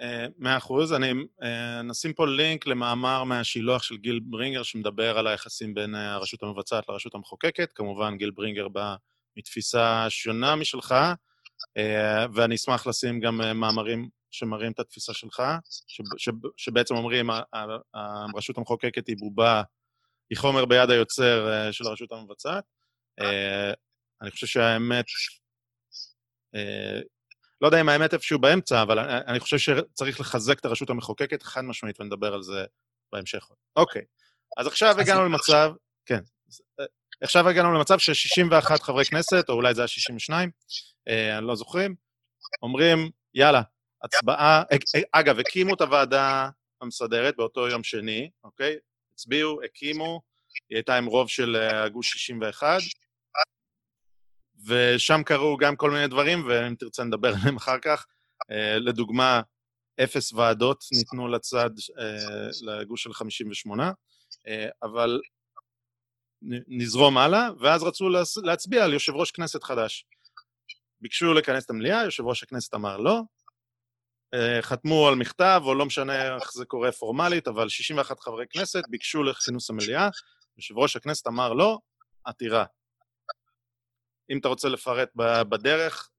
אה, 0.00 0.26
מאה 0.38 0.56
אחוז, 0.56 0.92
אני 0.92 1.12
אה, 1.42 1.82
נשים 1.82 2.12
פה 2.12 2.26
לינק 2.26 2.66
למאמר 2.66 3.24
מהשילוח 3.24 3.82
של 3.82 3.96
גיל 3.96 4.20
ברינגר 4.22 4.62
שמדבר 4.62 5.18
על 5.18 5.26
היחסים 5.26 5.74
בין 5.74 5.94
אה, 5.94 6.14
הרשות 6.14 6.42
המבצעת 6.42 6.88
לרשות 6.88 7.14
המחוקקת, 7.14 7.72
כמובן 7.74 8.16
גיל 8.16 8.30
ברינגר 8.30 8.68
בא 8.68 8.96
מתפיסה 9.36 10.06
שונה 10.08 10.56
משלך, 10.56 10.94
ואני 12.34 12.54
אשמח 12.54 12.86
לשים 12.86 13.20
גם 13.20 13.40
מאמרים 13.60 14.08
שמראים 14.30 14.72
את 14.72 14.80
התפיסה 14.80 15.14
שלך, 15.14 15.42
שבעצם 16.56 16.94
אומרים, 16.94 17.30
הרשות 18.34 18.58
המחוקקת 18.58 19.06
היא 19.06 19.16
בובה, 19.18 19.62
היא 20.30 20.38
חומר 20.38 20.64
ביד 20.64 20.90
היוצר 20.90 21.48
של 21.72 21.86
הרשות 21.86 22.12
המבצעת. 22.12 22.64
אני 24.24 24.30
חושב 24.30 24.46
שהאמת, 24.46 25.04
לא 27.60 27.66
יודע 27.66 27.80
אם 27.80 27.88
האמת 27.88 28.14
איפשהו 28.14 28.38
באמצע, 28.38 28.82
אבל 28.82 28.98
אני 28.98 29.40
חושב 29.40 29.58
שצריך 29.58 30.20
לחזק 30.20 30.58
את 30.58 30.64
הרשות 30.64 30.90
המחוקקת 30.90 31.42
חד 31.42 31.60
משמעית, 31.60 32.00
ונדבר 32.00 32.34
על 32.34 32.42
זה 32.42 32.64
בהמשך. 33.12 33.48
אוקיי, 33.76 34.02
אז 34.56 34.66
עכשיו 34.66 35.00
הגענו 35.00 35.24
למצב, 35.24 35.72
כן, 36.06 36.20
עכשיו 37.22 37.48
הגענו 37.48 37.72
למצב 37.72 37.98
ש-61 37.98 38.82
חברי 38.82 39.04
כנסת, 39.04 39.48
או 39.48 39.54
אולי 39.54 39.74
זה 39.74 39.80
היה 39.80 39.88
62, 39.88 40.50
אה, 41.08 41.38
אני 41.38 41.46
לא 41.46 41.56
זוכרים, 41.56 41.94
אומרים, 42.62 43.10
יאללה, 43.34 43.62
הצבעה, 44.02 44.62
אגב, 45.12 45.38
הקימו 45.38 45.74
את 45.74 45.80
הוועדה 45.80 46.48
המסדרת 46.80 47.36
באותו 47.36 47.68
יום 47.68 47.84
שני, 47.84 48.30
אוקיי? 48.44 48.76
הצביעו, 49.14 49.62
הקימו, 49.64 50.20
היא 50.68 50.76
הייתה 50.76 50.96
עם 50.96 51.06
רוב 51.06 51.28
של 51.28 51.56
הגוש 51.56 52.12
61, 52.12 52.78
ושם 54.66 55.22
קרו 55.26 55.56
גם 55.56 55.76
כל 55.76 55.90
מיני 55.90 56.06
דברים, 56.06 56.46
ואם 56.48 56.74
תרצה 56.74 57.04
נדבר 57.04 57.28
עליהם 57.34 57.56
אחר 57.56 57.78
כך. 57.82 58.06
Uh, 58.42 58.78
לדוגמה, 58.78 59.40
אפס 60.04 60.32
ועדות 60.32 60.84
ניתנו 60.92 61.28
לצד, 61.28 61.70
uh, 61.70 62.66
לגוש 62.66 63.02
של 63.02 63.12
58, 63.12 63.88
uh, 63.88 63.94
אה, 64.48 64.68
אבל 64.82 65.20
נזרום 66.68 67.18
הלאה, 67.18 67.48
ואז 67.60 67.82
רצו 67.82 68.08
להצביע 68.44 68.84
על 68.84 68.92
יושב 68.92 69.12
ראש 69.12 69.30
כנסת 69.30 69.62
חדש. 69.62 70.06
ביקשו 71.00 71.34
לכנס 71.34 71.64
את 71.64 71.70
המליאה, 71.70 72.04
יושב 72.04 72.24
ראש 72.24 72.42
הכנסת 72.42 72.74
אמר 72.74 72.96
לא, 72.96 73.20
חתמו 74.60 75.08
על 75.08 75.14
מכתב, 75.14 75.62
או 75.64 75.74
לא 75.74 75.86
משנה 75.86 76.36
איך 76.36 76.52
זה 76.52 76.64
קורה 76.64 76.92
פורמלית, 76.92 77.48
אבל 77.48 77.68
61 77.68 78.20
חברי 78.20 78.44
כנסת 78.50 78.82
ביקשו 78.88 79.22
לכינוס 79.22 79.70
המליאה, 79.70 80.08
יושב 80.56 80.78
ראש 80.78 80.96
הכנסת 80.96 81.26
אמר 81.26 81.52
לא, 81.52 81.78
עתירה. 82.24 82.64
אם 84.30 84.38
אתה 84.38 84.48
רוצה 84.48 84.68
לפרט 84.68 85.08
בדרך, 85.48 86.10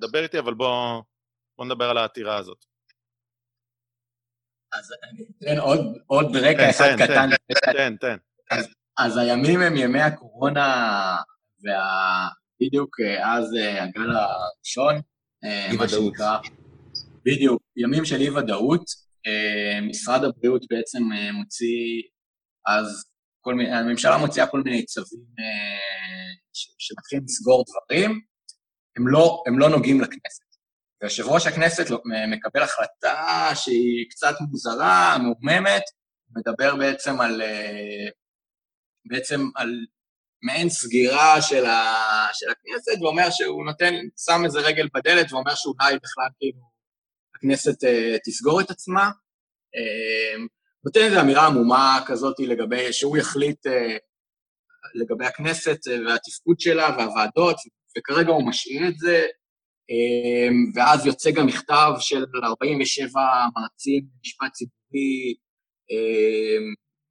דבר 0.00 0.22
איתי, 0.22 0.38
אבל 0.38 0.54
בוא, 0.54 1.02
בוא 1.58 1.64
נדבר 1.64 1.84
על 1.84 1.98
העתירה 1.98 2.36
הזאת. 2.36 2.64
אז 4.72 4.92
אני 5.02 5.24
אתן 5.38 5.58
עוד, 5.60 5.80
עוד 6.06 6.36
רקע 6.36 6.58
כן, 6.58 6.68
אחד 6.68 6.96
תן, 6.96 7.04
קטן. 7.04 7.30
תן, 7.30 7.72
תן, 7.72 7.96
תן. 7.96 8.16
אז, 8.50 8.68
אז 8.98 9.16
הימים 9.16 9.60
הם 9.60 9.76
ימי 9.76 10.02
הקורונה, 10.02 11.16
ובדיוק 11.60 13.00
אה, 13.00 13.34
אז 13.36 13.54
אה, 13.54 13.84
הגל 13.84 14.10
הראשון, 14.10 14.94
אה, 15.44 15.68
מה 15.78 15.88
שנקרא, 15.88 16.38
בדיוק, 17.24 17.62
ימים 17.76 18.04
של 18.04 18.20
אי-ודאות. 18.20 19.06
משרד 19.88 20.24
הבריאות 20.24 20.62
בעצם 20.70 21.02
מוציא 21.32 22.02
אז 22.66 23.04
כל 23.46 23.54
מיני, 23.54 23.72
הממשלה 23.76 24.16
מוציאה 24.18 24.46
כל 24.46 24.62
מיני 24.62 24.84
צווים 24.84 25.24
אה, 25.38 26.34
שמתחילים 26.78 27.24
לסגור 27.24 27.64
דברים, 27.68 28.20
הם 28.96 29.08
לא, 29.08 29.42
הם 29.46 29.58
לא 29.58 29.68
נוגעים 29.68 30.00
לכנסת. 30.00 30.44
ויושב 31.02 31.24
ראש 31.26 31.46
הכנסת 31.46 31.90
לא, 31.90 32.00
מקבל 32.28 32.62
החלטה 32.62 33.50
שהיא 33.54 34.06
קצת 34.10 34.34
מוזרה, 34.50 35.16
מעוממת, 35.18 35.82
מדבר 36.36 36.76
בעצם 36.76 37.20
על, 37.20 37.42
אה, 37.42 38.08
בעצם 39.04 39.40
על 39.56 39.70
מעין 40.42 40.68
סגירה 40.68 41.42
של, 41.42 41.66
ה, 41.66 41.82
של 42.32 42.46
הכנסת, 42.50 43.02
ואומר 43.02 43.30
שהוא 43.30 43.64
נותן, 43.64 43.94
שם 44.26 44.44
איזה 44.44 44.60
רגל 44.60 44.88
בדלת 44.94 45.32
ואומר 45.32 45.54
שאולי 45.54 45.94
בכלל 46.02 46.28
כאילו 46.38 46.60
הכנסת 47.36 47.84
uh, 47.84 48.18
תסגור 48.24 48.60
את 48.60 48.70
עצמה. 48.70 49.10
נותן 50.86 51.00
איזו 51.00 51.20
אמירה 51.20 51.46
עמומה 51.46 51.98
כזאת 52.06 52.40
לגבי, 52.40 52.92
שהוא 52.92 53.16
יחליט 53.16 53.66
אה, 53.66 53.96
לגבי 54.94 55.26
הכנסת 55.26 55.78
אה, 55.88 55.96
והתפקוד 56.06 56.60
שלה 56.60 56.96
והוועדות, 56.98 57.56
וכרגע 57.98 58.30
הוא 58.30 58.48
משאיר 58.48 58.88
את 58.88 58.98
זה, 58.98 59.26
אה, 59.90 60.48
ואז 60.74 61.06
יוצא 61.06 61.30
גם 61.30 61.46
מכתב 61.46 61.92
של 62.00 62.24
47 62.44 63.20
מרצים 63.56 64.04
במשפט 64.14 64.52
ציבורי, 64.52 65.34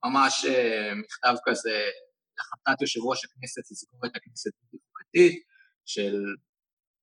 ממש 0.06 0.46
מכתב 0.96 1.36
כזה, 1.46 1.90
החלטת 2.40 2.82
יושב 2.82 3.00
ראש 3.04 3.26
הכנסת 3.26 3.72
לסגור 3.72 4.00
את 4.06 4.16
הכנסת 4.16 4.52
החוקתית, 4.64 5.44
של 5.86 6.16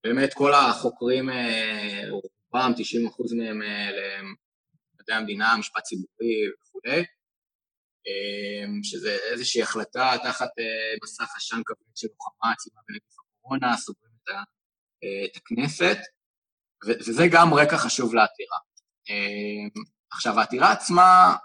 באמת 0.05 0.35
כל 0.35 0.53
החוקרים, 0.55 1.31
רובם, 2.11 2.73
90 2.77 3.07
אחוז 3.07 3.33
מהם, 3.33 3.61
מדעי 5.03 5.17
המדינה, 5.17 5.57
משפט 5.57 5.83
ציבורי 5.83 6.35
וכולי, 6.63 7.05
אמ, 8.07 8.83
שזה 8.83 9.19
איזושהי 9.33 9.63
החלטה 9.63 10.13
תחת 10.23 10.51
אה, 10.59 10.97
מסך 11.05 11.37
עשן 11.37 11.61
כבד 11.67 11.97
של 11.97 12.09
לוחמה 12.09 12.53
עצומה 12.53 12.81
בנגיף 12.89 13.19
הקורונה, 13.19 13.77
סוגרים 13.77 14.13
את, 14.23 14.29
אה, 15.05 15.27
הכנסת, 15.37 15.99
וזה 16.87 17.23
גם 17.33 17.55
רקע 17.55 17.77
חשוב 17.77 18.15
לעתירה. 18.15 18.59
אמ, 19.09 19.83
עכשיו, 20.13 20.39
העתירה 20.41 20.73
עצמה 20.73 21.37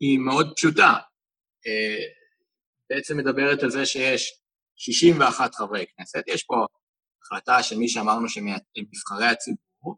היא 0.00 0.18
מאוד 0.18 0.52
פשוטה. 0.56 0.94
אה, 1.66 2.04
בעצם 2.90 3.16
מדברת 3.16 3.62
על 3.62 3.70
זה 3.70 3.86
שיש 3.86 4.40
61 4.76 5.54
חברי 5.54 5.84
כנסת, 5.96 6.22
יש 6.26 6.44
פה 6.44 6.66
החלטה 7.22 7.62
של 7.62 7.76
מי 7.78 7.88
שאמרנו 7.88 8.28
שהם 8.28 8.46
נבחרי 8.76 9.26
הציבור, 9.26 9.96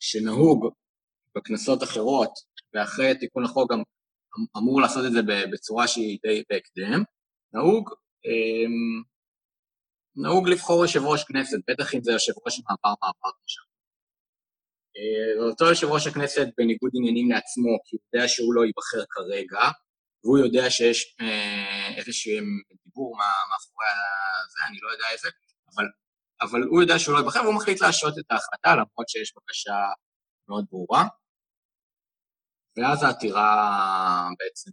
שנהוג 0.00 0.74
בכנסות 1.36 1.82
אחרות, 1.82 2.30
ואחרי 2.74 3.18
תיקון 3.18 3.44
החוק 3.44 3.72
גם 3.72 3.82
אמור 4.56 4.80
לעשות 4.80 5.06
את 5.06 5.12
זה 5.12 5.20
בצורה 5.52 5.88
שהיא 5.88 6.18
די 6.22 6.42
בהקדם, 6.50 7.02
נהוג, 7.54 7.90
אמ, 8.26 9.02
נהוג 10.16 10.48
לבחור 10.48 10.82
יושב 10.82 11.00
ראש 11.04 11.24
כנסת, 11.24 11.58
בטח 11.68 11.94
אם 11.94 12.02
זה 12.02 12.12
יושב 12.12 12.32
ראש 12.46 12.60
מעבר 12.68 12.94
מעבר 13.02 13.30
עכשיו. 13.44 13.64
אה, 14.96 15.42
ואותו 15.42 15.64
יושב 15.64 15.86
ראש 15.86 16.06
הכנסת 16.06 16.46
בניגוד 16.56 16.90
עניינים 16.94 17.30
לעצמו, 17.30 17.72
כי 17.84 17.96
הוא 17.96 18.02
יודע 18.12 18.28
שהוא 18.28 18.54
לא 18.54 18.64
ייבחר 18.64 19.04
כרגע, 19.10 19.62
והוא 20.24 20.38
יודע 20.38 20.70
שיש 20.70 21.16
אה, 21.20 21.96
איזשהו 21.96 22.32
דיבור 22.84 23.16
מאחורי 23.50 23.86
זה, 24.52 24.60
אני 24.68 24.78
לא 24.82 24.88
יודע 24.90 25.04
איזה, 25.12 25.28
אבל, 25.74 25.84
אבל 26.42 26.62
הוא 26.70 26.82
יודע 26.82 26.98
שהוא 26.98 27.14
לא 27.14 27.18
ייבחר 27.18 27.40
והוא 27.42 27.54
מחליט 27.54 27.80
להשעות 27.80 28.14
את 28.18 28.24
ההחלטה, 28.30 28.72
למרות 28.72 29.08
שיש 29.08 29.34
בקשה 29.36 29.74
מאוד 30.48 30.64
ברורה. 30.70 31.04
ואז 32.76 33.02
העתירה 33.02 34.28
בעצם 34.38 34.70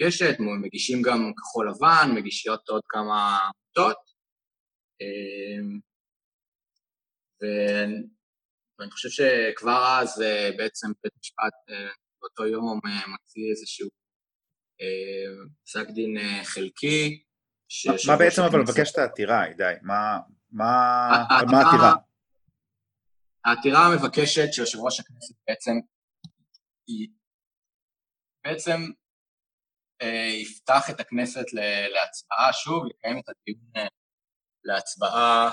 מוגשת, 0.00 0.36
מגישים 0.62 1.02
גם 1.02 1.32
כחול 1.36 1.70
לבן, 1.70 2.14
מגישות 2.14 2.68
עוד 2.68 2.82
כמה 2.88 3.38
עמותות, 3.38 3.96
אמ, 5.00 5.80
ואני 8.78 8.90
חושב 8.90 9.08
שכבר 9.08 9.98
אז 10.00 10.22
אה, 10.22 10.50
בעצם 10.56 10.88
בית 11.02 11.12
משפט 11.20 11.52
אה, 11.70 11.88
באותו 12.20 12.46
יום 12.46 12.80
אה, 12.86 13.06
מוציא 13.06 13.50
איזשהו 13.50 13.88
פסק 15.64 15.90
דין 15.90 16.16
חלקי. 16.44 17.22
מה 18.08 18.16
בעצם 18.16 18.42
אבל 18.42 18.60
מבקשת 18.60 18.98
העתירה, 18.98 19.42
הידי? 19.42 19.74
מה 19.82 20.18
העתירה? 21.30 21.92
העתירה 23.44 23.96
מבקשת 23.96 24.52
שיושב 24.52 24.78
ראש 24.78 25.00
הכנסת 25.00 25.34
בעצם 25.48 25.72
בעצם 28.44 28.80
יפתח 30.42 30.90
את 30.90 31.00
הכנסת 31.00 31.44
להצבעה 31.94 32.52
שוב, 32.52 32.86
יקיים 32.90 33.18
את 33.18 33.28
הדיון 33.28 33.88
להצבעה 34.64 35.52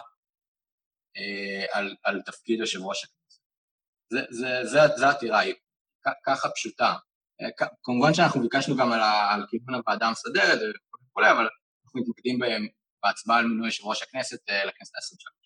על, 1.71 1.95
על 2.03 2.21
תפקיד 2.21 2.59
יושב 2.59 2.79
ראש 2.81 3.03
הכנסת. 3.03 3.41
זה 4.97 5.07
העתירה, 5.07 5.39
היא 5.39 5.53
ככה 6.25 6.49
פשוטה. 6.49 6.93
כמובן 7.83 8.13
שאנחנו 8.13 8.41
ביקשנו 8.41 8.77
גם 8.77 8.91
על, 8.91 8.99
על 9.31 9.45
כיוון 9.49 9.75
הוועדה 9.75 10.07
המסדרת 10.07 10.59
וכולי, 11.09 11.31
אבל 11.31 11.47
אנחנו 11.85 12.01
מתמקדים 12.01 12.39
בהם 12.39 12.67
בהצבעה 13.03 13.39
על 13.39 13.45
מינוי 13.45 13.67
יושב 13.67 13.85
ראש 13.85 14.03
הכנסת 14.03 14.49
לכנסת 14.49 14.95
ה-23. 14.95 15.41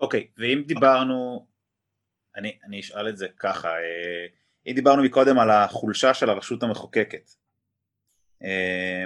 אוקיי, 0.00 0.20
okay, 0.20 0.40
ואם 0.40 0.62
דיברנו, 0.66 1.48
אני, 2.38 2.58
אני 2.64 2.80
אשאל 2.80 3.08
את 3.08 3.16
זה 3.16 3.26
ככה, 3.38 3.68
אה, 3.68 4.26
אם 4.66 4.72
דיברנו 4.74 5.02
מקודם 5.02 5.38
על 5.38 5.50
החולשה 5.50 6.14
של 6.14 6.30
הרשות 6.30 6.62
המחוקקת, 6.62 7.30
אה, 8.42 9.04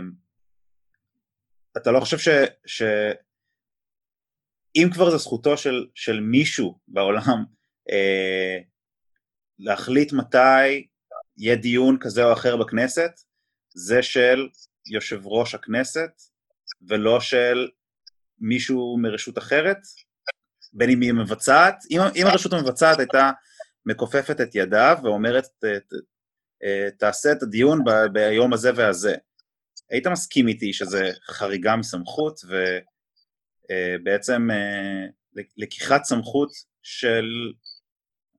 אתה 1.76 1.90
לא 1.90 2.00
חושב 2.00 2.18
ש... 2.18 2.28
ש... 2.66 2.82
אם 4.76 4.88
כבר 4.92 5.10
זה 5.10 5.16
זכותו 5.16 5.56
של, 5.56 5.86
של 5.94 6.20
מישהו 6.20 6.78
בעולם 6.88 7.44
אה, 7.90 8.58
להחליט 9.58 10.12
מתי 10.12 10.86
יהיה 11.36 11.56
דיון 11.56 11.96
כזה 12.00 12.24
או 12.24 12.32
אחר 12.32 12.56
בכנסת, 12.56 13.20
זה 13.74 14.02
של 14.02 14.48
יושב 14.86 15.20
ראש 15.24 15.54
הכנסת 15.54 16.22
ולא 16.88 17.20
של 17.20 17.68
מישהו 18.38 18.98
מרשות 19.02 19.38
אחרת, 19.38 19.78
בין 20.72 20.90
אם 20.90 21.00
היא 21.00 21.12
מבצעת, 21.12 21.84
אם, 21.90 22.00
אם 22.16 22.26
הרשות 22.26 22.52
המבצעת 22.52 22.98
הייתה 22.98 23.30
מכופפת 23.86 24.40
את 24.40 24.54
ידיו 24.54 24.98
ואומרת 25.02 25.44
ת, 25.44 25.64
ת, 25.64 25.92
אה, 26.64 26.88
תעשה 26.98 27.32
את 27.32 27.42
הדיון 27.42 27.84
ב, 27.84 27.90
ביום 28.12 28.52
הזה 28.52 28.70
והזה, 28.76 29.14
היית 29.90 30.06
מסכים 30.06 30.48
איתי 30.48 30.72
שזה 30.72 31.10
חריגה 31.26 31.76
מסמכות 31.76 32.40
ובעצם 33.70 34.48
אה, 34.50 35.06
לקיחת 35.56 36.04
סמכות 36.04 36.50
של 36.82 37.24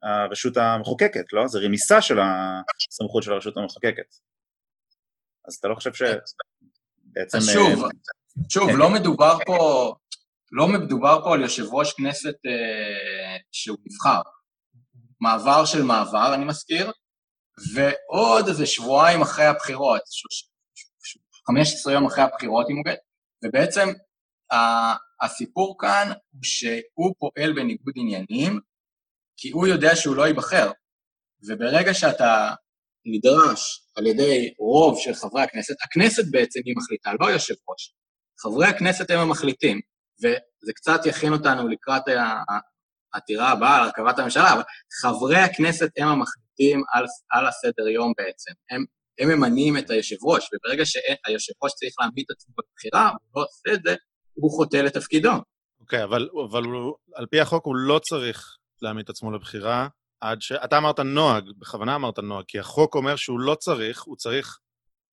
הרשות 0.04 0.58
המחוקקת, 0.58 1.34
לא? 1.34 1.48
זה 1.48 1.60
רמיסה 1.60 2.02
של 2.02 2.18
הסמכות 2.20 3.24
של 3.24 3.34
הרשות 3.34 3.58
המחוקקת. 3.58 4.16
אז 5.48 5.56
אתה 5.56 5.68
לא 5.68 5.76
חושב 5.76 5.94
שבעצם... 5.94 7.40
שוב, 7.54 7.84
שוב, 8.50 8.70
לא 8.70 8.90
מדובר 8.90 9.38
פה, 9.46 9.96
לא 10.56 10.68
מדובר 10.68 11.20
פה 11.24 11.34
על 11.34 11.42
יושב 11.42 11.64
ראש 11.72 11.94
כנסת 11.94 12.36
אה, 12.46 13.38
שהוא 13.52 13.78
נבחר. 13.86 14.22
מעבר 15.22 15.66
של 15.66 15.82
מעבר, 15.82 16.34
אני 16.34 16.46
מזכיר, 16.46 16.92
ועוד 17.76 18.48
איזה 18.48 18.66
שבועיים 18.66 19.22
אחרי 19.22 19.46
הבחירות, 19.46 20.02
15 21.48 21.94
יום 21.94 22.06
אחרי 22.06 22.24
הבחירות, 22.24 22.68
אם 22.70 22.76
הוא 22.76 22.84
גט, 22.86 23.00
ובעצם 23.46 23.88
הסיפור 25.22 25.76
כאן 25.80 26.08
הוא 26.32 26.42
שהוא 26.44 27.16
פועל 27.20 27.54
בניגוד 27.54 27.94
עניינים, 27.98 28.60
כי 29.38 29.50
הוא 29.50 29.68
יודע 29.68 29.96
שהוא 29.96 30.16
לא 30.16 30.28
ייבחר. 30.28 30.72
וברגע 31.48 31.94
שאתה 31.94 32.54
נדרש 33.06 33.88
על 33.96 34.08
ידי 34.08 34.54
רוב 34.60 35.00
של 35.00 35.14
חברי 35.14 35.44
הכנסת, 35.44 35.76
הכנסת 35.84 36.24
בעצם 36.32 36.60
היא 36.66 36.76
מחליטה, 36.78 37.12
לא 37.20 37.26
יושב 37.32 37.54
ראש. 37.70 37.96
חברי 38.40 38.68
הכנסת 38.68 39.12
הם 39.12 39.20
המחליטים, 39.20 39.82
וזה 40.20 40.74
קצת 40.76 41.06
יכין 41.06 41.34
אותנו 41.34 41.68
לקראת 41.68 42.04
העתירה 43.14 43.52
הבאה 43.52 43.76
על 43.76 43.84
הרכבת 43.84 44.20
הממשלה, 44.20 44.54
אבל 44.54 44.62
חברי 45.02 45.38
הכנסת 45.38 45.90
הם 45.98 46.08
המחליטים 46.08 46.84
על, 46.94 47.06
על 47.32 47.48
הסדר 47.48 47.88
יום 47.88 48.14
בעצם. 48.18 48.52
הם, 48.72 48.86
הם 49.20 49.30
ממנים 49.30 49.78
את 49.78 49.90
היושב 49.90 50.16
ראש, 50.24 50.50
וברגע 50.54 50.86
שהיושב 50.86 51.54
ראש 51.64 51.74
צריך 51.74 51.94
להעמיד 52.00 52.26
את 52.26 52.36
עצמו 52.36 52.54
בבחירה, 52.58 53.10
הוא 53.10 53.42
לא 53.42 53.42
עושה 53.42 53.74
את 53.74 53.84
זה, 53.84 53.96
הוא 54.34 54.52
חוטא 54.52 54.78
לתפקידו. 54.78 55.32
אוקיי, 55.80 56.02
okay, 56.02 56.04
אבל, 56.04 56.30
אבל 56.50 56.64
הוא, 56.64 56.96
על 57.16 57.26
פי 57.26 57.40
החוק 57.40 57.66
הוא 57.66 57.76
לא 57.76 58.00
צריך 58.00 58.58
להעמיד 58.82 59.04
את 59.04 59.10
עצמו 59.10 59.32
לבחירה, 59.32 59.88
עד 60.22 60.42
ש... 60.42 60.52
אתה 60.52 60.78
אמרת 60.78 61.00
נוהג, 61.00 61.44
בכוונה 61.60 61.96
אמרת 61.96 62.20
נוהג, 62.20 62.46
כי 62.48 62.60
החוק 62.60 62.96
אומר 62.96 63.16
שהוא 63.16 63.40
לא 63.40 63.56
צריך, 63.56 64.04
הוא 64.04 64.16
צריך 64.16 64.60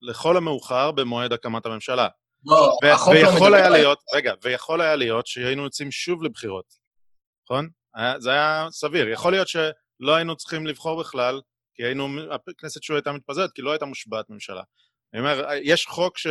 לכל 0.03 0.37
המאוחר 0.37 0.93
במועד 0.93 1.33
הקמת 1.33 1.67
הממשלה. 1.67 2.09
לא, 2.45 2.79
החוק 2.93 3.15
לא 3.15 3.35
מדבר... 3.35 3.55
היה 3.55 3.69
להיות, 3.69 4.03
רגע, 4.15 4.35
ויכול 4.43 4.81
היה 4.81 4.97
להיות 4.97 5.27
שהיינו 5.27 5.65
יוצאים 5.65 5.91
שוב 5.91 6.23
לבחירות, 6.23 6.75
נכון? 7.45 7.69
זה 8.19 8.31
היה 8.31 8.67
סביר. 8.71 9.09
יכול 9.09 9.33
להיות 9.33 9.49
שלא 9.49 10.15
היינו 10.15 10.37
צריכים 10.37 10.67
לבחור 10.67 11.01
בכלל, 11.01 11.41
כי 11.75 11.85
היינו, 11.85 12.09
הכנסת 12.49 12.83
שוב 12.83 12.97
הייתה 12.97 13.13
מתפזרת, 13.13 13.51
כי 13.53 13.63
לא 13.63 13.71
הייתה 13.71 13.87
מושבעת 13.87 14.31
ממשלה. 14.31 14.63
אני 15.15 15.21
אומר, 15.21 15.49
יש 15.63 15.87
חוק 15.87 16.19
ש... 16.19 16.27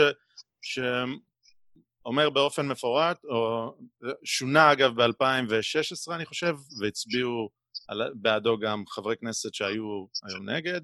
שאומר 0.61 2.29
באופן 2.29 2.67
מפורט, 2.67 3.23
או 3.23 3.73
שונה 4.23 4.71
אגב 4.71 5.01
ב-2016 5.01 6.15
אני 6.15 6.25
חושב, 6.25 6.55
והצביעו 6.81 7.49
בעדו 8.13 8.57
גם 8.59 8.83
חברי 8.87 9.17
כנסת 9.17 9.53
שהיו 9.53 10.05
היום 10.29 10.49
נגד, 10.49 10.81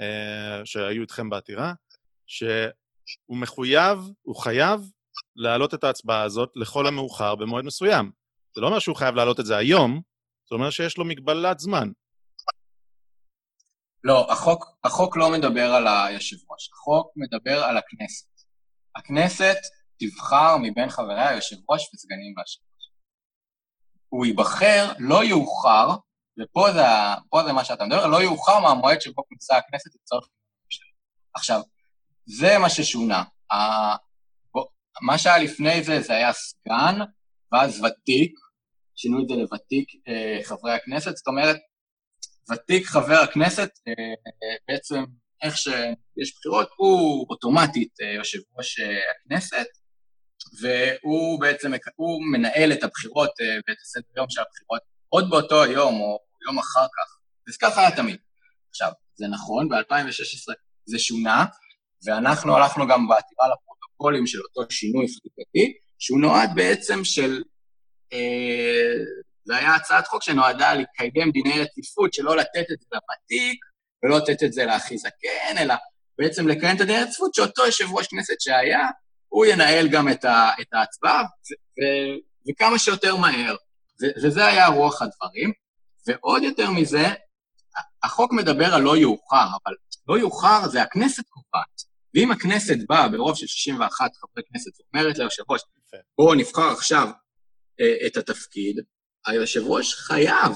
אה, 0.00 0.60
שהיו 0.64 1.02
איתכם 1.02 1.30
בעתירה, 1.30 1.72
שהוא 3.08 3.38
מחויב, 3.38 3.98
הוא 4.22 4.36
חייב 4.36 4.80
להעלות 5.36 5.74
את 5.74 5.84
ההצבעה 5.84 6.22
הזאת 6.22 6.52
לכל 6.54 6.86
המאוחר 6.86 7.34
במועד 7.34 7.64
מסוים. 7.64 8.10
זה 8.54 8.60
לא 8.60 8.66
אומר 8.66 8.78
שהוא 8.78 8.96
חייב 8.96 9.14
להעלות 9.14 9.40
את 9.40 9.46
זה 9.46 9.56
היום, 9.56 10.00
זה 10.50 10.54
אומר 10.54 10.70
שיש 10.70 10.98
לו 10.98 11.04
מגבלת 11.04 11.58
זמן. 11.58 11.88
לא, 14.04 14.32
החוק, 14.32 14.64
החוק 14.84 15.16
לא 15.16 15.30
מדבר 15.30 15.74
על 15.74 15.86
היושב 15.86 16.36
ראש, 16.50 16.70
החוק 16.72 17.12
מדבר 17.16 17.64
על 17.64 17.76
הכנסת. 17.76 18.26
הכנסת 18.96 19.56
תבחר 19.98 20.56
מבין 20.62 20.88
חבריה 20.88 21.34
יושב 21.34 21.56
ראש 21.68 21.90
וסגנים 21.94 22.34
והשם. 22.36 22.60
הוא 24.08 24.26
ייבחר 24.26 24.92
לא 24.98 25.24
יאוחר 25.24 25.88
ופה 26.40 26.72
זה, 26.72 26.82
זה 27.46 27.52
מה 27.52 27.64
שאתה 27.64 27.84
מדבר, 27.84 28.06
לא 28.06 28.22
יאוחר 28.22 28.60
מהמועד 28.60 29.00
שבו 29.00 29.28
כונסה 29.28 29.56
הכנסת 29.56 29.90
לצורך 30.02 30.28
עכשיו, 31.34 31.60
זה 32.28 32.58
מה 32.58 32.70
ששונה. 32.70 33.22
מה 35.02 35.18
שהיה 35.18 35.38
לפני 35.38 35.82
זה, 35.82 36.00
זה 36.00 36.12
היה 36.12 36.32
סגן, 36.32 36.98
ואז 37.52 37.84
ותיק, 37.84 38.32
שינו 38.96 39.22
את 39.22 39.28
זה 39.28 39.34
לוותיק 39.34 39.88
אה, 40.08 40.40
חברי 40.44 40.72
הכנסת, 40.72 41.16
זאת 41.16 41.26
אומרת, 41.26 41.56
ותיק 42.52 42.86
חבר 42.86 43.18
הכנסת, 43.24 43.70
אה, 43.88 43.92
בעצם 44.68 45.04
איך 45.42 45.56
שיש 45.56 46.36
בחירות, 46.38 46.68
הוא 46.76 47.26
אוטומטית 47.30 47.92
אה, 48.02 48.14
יושב 48.14 48.38
ראש 48.58 48.80
הכנסת, 48.80 49.66
והוא 50.60 51.40
בעצם, 51.40 51.72
הוא 51.96 52.22
מנהל 52.32 52.72
את 52.72 52.82
הבחירות 52.82 53.30
ואת 53.68 53.76
הסדר 53.82 54.12
יום 54.16 54.26
של 54.30 54.40
הבחירות 54.40 54.82
עוד 55.08 55.30
באותו 55.30 55.62
היום, 55.62 56.00
או 56.00 56.18
יום 56.46 56.58
אחר 56.58 56.86
כך, 56.86 57.18
וככה 57.48 57.80
היה 57.80 57.96
תמיד. 57.96 58.16
עכשיו, 58.70 58.92
זה 59.14 59.26
נכון, 59.28 59.68
ב-2016 59.68 60.54
זה 60.84 60.98
שונה, 60.98 61.44
ואנחנו 62.04 62.56
הלכנו 62.56 62.86
גם 62.86 63.08
בעתירה 63.08 63.46
לפרוטוקולים 63.52 64.26
של 64.26 64.38
אותו 64.38 64.70
שינוי 64.70 65.06
חקיקתי, 65.08 65.72
שהוא 65.98 66.20
נועד 66.20 66.50
בעצם 66.54 67.04
של... 67.04 67.42
אה, 68.12 68.94
זה 69.44 69.56
היה 69.56 69.74
הצעת 69.74 70.06
חוק 70.06 70.22
שנועדה 70.22 70.74
לקיים 70.74 71.30
דיני 71.30 71.60
רציפות, 71.60 72.14
שלא 72.14 72.36
לתת 72.36 72.64
את 72.72 72.80
זה 72.80 72.86
לוותיק, 72.92 73.64
ולא 74.02 74.18
לתת 74.18 74.42
את 74.42 74.52
זה 74.52 74.64
להכי 74.64 74.98
זקן, 74.98 75.58
אלא 75.58 75.74
בעצם 76.18 76.48
לקיים 76.48 76.76
את 76.76 76.80
הדיני 76.80 77.02
רציפות, 77.02 77.34
שאותו 77.34 77.66
יושב 77.66 77.92
ראש 77.92 78.06
כנסת 78.06 78.40
שהיה, 78.40 78.88
הוא 79.28 79.46
ינהל 79.46 79.88
גם 79.88 80.08
את, 80.08 80.24
ה, 80.24 80.50
את 80.60 80.66
ההצבעה, 80.72 81.22
ו, 81.22 81.54
ו, 81.78 81.82
וכמה 82.48 82.78
שיותר 82.78 83.16
מהר. 83.16 83.56
ו, 84.02 84.06
וזה 84.22 84.46
היה 84.46 84.66
רוח 84.66 85.02
הדברים. 85.02 85.52
ועוד 86.06 86.42
יותר 86.42 86.70
מזה, 86.70 87.06
החוק 88.02 88.32
מדבר 88.32 88.74
על 88.74 88.82
לא 88.82 88.96
יאוחר, 88.96 89.46
אבל 89.64 89.74
לא 90.08 90.18
יאוחר 90.18 90.68
זה 90.68 90.82
הכנסת 90.82 91.22
קובעת. 91.28 91.87
ואם 92.14 92.30
הכנסת 92.30 92.76
באה 92.88 93.08
ברוב 93.08 93.36
של 93.36 93.46
61 93.46 94.10
חברי 94.16 94.44
כנסת 94.52 94.70
ואומרת 94.80 95.18
ליושב 95.18 95.42
ראש, 95.50 95.60
בואו 96.18 96.34
נבחר 96.34 96.70
עכשיו 96.72 97.08
אה, 97.80 98.06
את 98.06 98.16
התפקיד, 98.16 98.80
היושב 99.26 99.60
ראש 99.66 99.94
חייב, 99.94 100.52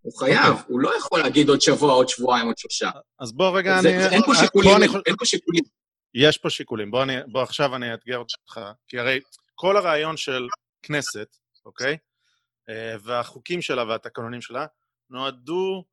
הוא 0.00 0.18
חייב, 0.18 0.44
okay. 0.44 0.48
אוקיי. 0.48 0.64
הוא 0.68 0.80
לא 0.80 0.90
יכול 0.98 1.20
להגיד 1.20 1.48
עוד 1.48 1.60
שבוע, 1.60 1.92
עוד 1.92 2.08
שבועיים, 2.08 2.46
עוד 2.46 2.58
שלושה. 2.58 2.90
אז 3.20 3.32
בוא 3.32 3.58
רגע, 3.58 3.82
זה, 3.82 3.88
אני... 3.88 4.14
אין 4.14 4.22
פה 4.22 4.34
שיקולים, 4.34 4.76
אני... 4.76 4.86
אין 5.06 5.16
פה 5.18 5.24
שיקולים. 5.24 5.64
יש 6.14 6.38
פה 6.38 6.50
שיקולים, 6.50 6.90
בוא, 6.90 7.02
אני, 7.02 7.16
בוא 7.26 7.42
עכשיו 7.42 7.76
אני 7.76 7.92
אאתגר 7.92 8.18
אותך, 8.18 8.60
כי 8.88 8.98
הרי 8.98 9.20
כל 9.54 9.76
הרעיון 9.76 10.16
של 10.16 10.46
כנסת, 10.82 11.36
אוקיי? 11.64 11.96
אה, 12.68 12.96
והחוקים 13.02 13.62
שלה 13.62 13.84
והתקנונים 13.84 14.40
שלה 14.40 14.66
נועדו 15.10 15.84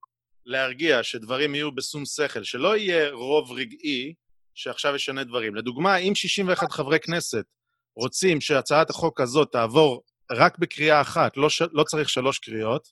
להרגיע 0.46 1.04
שדברים 1.04 1.56
יהיו 1.56 1.76
בשום 1.76 2.06
שכל, 2.06 2.44
שלא 2.44 2.78
יהיה 2.78 3.12
רוב 3.12 3.52
רגעי 3.52 4.14
שעכשיו 4.56 4.96
ישנה 4.96 5.24
דברים. 5.24 5.56
לדוגמה, 5.56 5.98
אם 5.98 6.16
61 6.16 6.72
חברי 6.72 7.00
כנסת 7.00 7.46
רוצים 7.96 8.42
שהצעת 8.42 8.90
החוק 8.90 9.22
הזאת 9.22 9.52
תעבור 9.52 10.04
רק 10.32 10.58
בקריאה 10.58 11.02
אחת, 11.02 11.38
לא, 11.38 11.50
ש... 11.50 11.62
לא 11.72 11.84
צריך 11.84 12.10
שלוש 12.10 12.40
קריאות, 12.40 12.88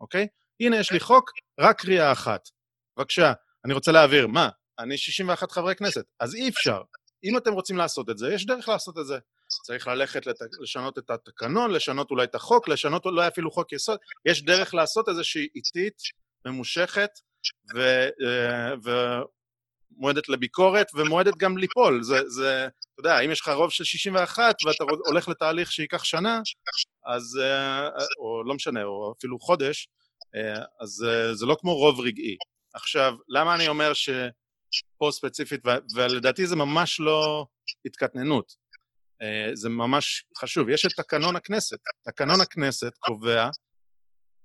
אוקיי? 0.00 0.26
הנה, 0.60 0.76
יש 0.76 0.92
לי 0.92 1.00
חוק, 1.00 1.30
רק 1.60 1.80
קריאה 1.80 2.12
אחת. 2.12 2.48
בבקשה, 2.96 3.32
אני 3.64 3.74
רוצה 3.74 3.92
להעביר. 3.92 4.26
מה, 4.26 4.48
אני 4.78 4.98
61 4.98 5.50
חברי 5.52 5.74
כנסת, 5.74 6.04
אז 6.20 6.34
אי 6.34 6.48
אפשר. 6.48 6.82
אם 7.24 7.36
אתם 7.36 7.52
רוצים 7.52 7.76
לעשות 7.76 8.10
את 8.10 8.18
זה, 8.18 8.34
יש 8.34 8.46
דרך 8.46 8.68
לעשות 8.68 8.98
את 8.98 9.06
זה. 9.06 9.18
צריך 9.64 9.88
ללכת 9.88 10.26
לת... 10.26 10.36
לשנות 10.60 10.98
את 10.98 11.10
התקנון, 11.10 11.70
לשנות 11.70 12.10
אולי 12.10 12.24
את 12.24 12.34
החוק, 12.34 12.68
לשנות 12.68 13.04
אולי 13.04 13.28
אפילו 13.28 13.50
חוק 13.50 13.72
יסוד. 13.72 13.98
יש 14.26 14.44
דרך 14.44 14.74
לעשות 14.74 15.08
איזושהי 15.08 15.48
איטית, 15.54 15.96
ממושכת, 16.46 17.10
ו... 17.74 17.80
אה, 18.26 19.22
ומועדת 20.02 20.28
לביקורת, 20.28 20.86
ומועדת 20.94 21.36
גם 21.36 21.58
ליפול. 21.58 22.02
זה, 22.02 22.28
זה, 22.28 22.66
אתה 22.66 23.00
יודע, 23.00 23.20
אם 23.20 23.30
יש 23.30 23.40
לך 23.40 23.48
רוב 23.48 23.70
של 23.70 23.84
61 23.84 24.54
ואתה 24.64 24.84
הולך 25.06 25.28
לתהליך 25.28 25.72
שייקח 25.72 26.04
שנה, 26.04 26.40
אז, 27.06 27.38
אה, 27.42 27.88
או 28.18 28.42
לא 28.44 28.54
משנה, 28.54 28.84
או 28.84 29.14
אפילו 29.18 29.38
חודש, 29.38 29.88
אה, 30.34 30.64
אז 30.80 31.04
זה 31.32 31.46
לא 31.46 31.56
כמו 31.60 31.74
רוב 31.74 32.00
רגעי. 32.00 32.36
עכשיו, 32.74 33.14
למה 33.28 33.54
אני 33.54 33.68
אומר 33.68 33.92
שפה 33.94 35.10
ספציפית, 35.10 35.60
ולדעתי 35.94 36.46
זה 36.46 36.56
ממש 36.56 37.00
לא 37.00 37.46
התקטננות, 37.86 38.52
אה, 39.22 39.50
זה 39.54 39.68
ממש 39.68 40.24
חשוב. 40.38 40.68
יש 40.68 40.86
את 40.86 40.92
תקנון 40.92 41.36
הכנסת. 41.36 41.78
תקנון 42.04 42.40
הכנסת 42.40 42.92
קובע 42.98 43.48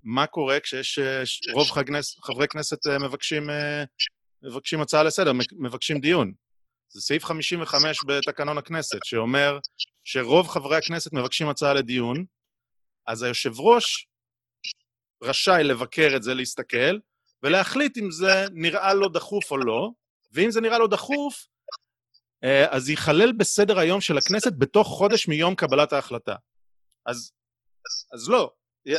מה 0.03 0.27
קורה 0.27 0.59
כשיש 0.59 1.41
רוב 1.53 1.67
חברי 2.23 2.47
כנסת 2.47 2.87
מבקשים, 2.87 3.49
מבקשים 4.47 4.81
הצעה 4.81 5.03
לסדר, 5.03 5.31
מבקשים 5.51 5.99
דיון. 5.99 6.33
זה 6.89 7.01
סעיף 7.01 7.25
55 7.25 7.99
בתקנון 8.07 8.57
הכנסת, 8.57 8.99
שאומר 9.03 9.59
שרוב 10.03 10.47
חברי 10.47 10.77
הכנסת 10.77 11.13
מבקשים 11.13 11.49
הצעה 11.49 11.73
לדיון, 11.73 12.25
אז 13.07 13.23
היושב 13.23 13.59
ראש 13.59 14.07
רשאי 15.23 15.63
לבקר 15.63 16.13
את 16.15 16.23
זה, 16.23 16.33
להסתכל, 16.33 16.97
ולהחליט 17.43 17.97
אם 17.97 18.11
זה 18.11 18.45
נראה 18.51 18.93
לו 18.93 19.09
דחוף 19.09 19.51
או 19.51 19.57
לא, 19.57 19.89
ואם 20.31 20.51
זה 20.51 20.61
נראה 20.61 20.77
לו 20.77 20.87
דחוף, 20.87 21.47
אה, 22.43 22.75
אז 22.75 22.89
ייכלל 22.89 23.31
בסדר 23.31 23.79
היום 23.79 24.01
של 24.01 24.17
הכנסת 24.17 24.53
בתוך 24.57 24.87
חודש 24.87 25.27
מיום 25.27 25.55
קבלת 25.55 25.93
ההחלטה. 25.93 26.35
אז, 27.05 27.31
אז 28.13 28.29
לא, 28.29 28.51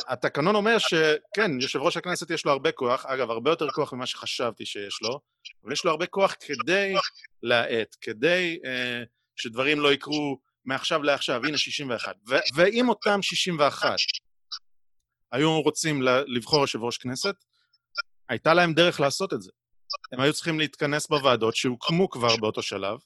התקנון 0.08 0.54
אומר 0.54 0.78
שכן, 0.78 1.60
יושב 1.60 1.78
ראש 1.78 1.96
הכנסת 1.96 2.30
יש 2.30 2.44
לו 2.44 2.52
הרבה 2.52 2.72
כוח, 2.72 3.06
אגב, 3.06 3.30
הרבה 3.30 3.50
יותר 3.50 3.70
כוח 3.70 3.92
ממה 3.92 4.06
שחשבתי 4.06 4.66
שיש 4.66 4.98
לו, 5.02 5.20
אבל 5.64 5.72
יש 5.72 5.84
לו 5.84 5.90
הרבה 5.90 6.06
כוח 6.06 6.34
כדי 6.40 6.94
להאט, 7.42 7.96
כדי 8.00 8.58
uh, 8.62 9.06
שדברים 9.36 9.80
לא 9.80 9.92
יקרו 9.92 10.38
מעכשיו 10.64 11.02
לעכשיו, 11.02 11.44
הנה 11.46 11.58
61. 11.58 12.16
ו- 12.28 12.34
ואם 12.54 12.88
אותם 12.88 13.22
61 13.22 13.96
היו 15.32 15.62
רוצים 15.62 16.02
לבחור 16.26 16.60
יושב 16.60 16.82
ראש 16.82 16.98
כנסת, 16.98 17.34
הייתה 18.28 18.54
להם 18.54 18.72
דרך 18.74 19.00
לעשות 19.00 19.32
את 19.32 19.42
זה. 19.42 19.50
הם 20.12 20.20
היו 20.20 20.32
צריכים 20.32 20.58
להתכנס 20.58 21.06
בוועדות 21.06 21.56
שהוקמו 21.56 22.10
כבר 22.10 22.36
באותו 22.36 22.62
שלב, 22.62 22.98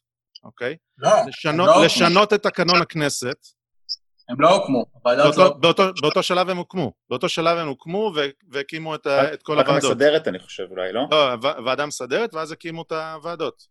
אוקיי? 0.44 0.76
לא, 0.98 1.10
לשנות, 1.28 1.68
לא 1.68 1.84
לשנות 1.84 2.32
את 2.32 2.42
תקנון 2.42 2.82
הכנסת. 2.82 3.36
הם 4.32 4.40
לא 4.40 4.48
הוקמו, 4.54 4.84
באותו, 5.04 5.42
לא... 5.42 5.92
באותו, 6.00 6.22
שלב 6.22 6.48
הם 6.48 6.56
הוקמו. 6.56 6.92
באותו 7.10 7.28
שלב 7.28 7.58
הם 7.58 7.68
הוקמו 7.68 8.12
והקימו 8.50 8.94
את, 8.94 9.06
כל 9.42 9.58
הוועדות. 9.58 9.84
ועדה 9.84 9.88
מסדרת, 9.88 10.28
אני 10.28 10.38
חושב, 10.38 10.66
אולי, 10.70 10.92
לא? 10.92 11.06
לא, 11.10 11.36
ועדה 11.64 11.86
מסדרת, 11.86 12.34
ואז 12.34 12.52
הקימו 12.52 12.82
את 12.82 12.92
הוועדות. 12.92 13.62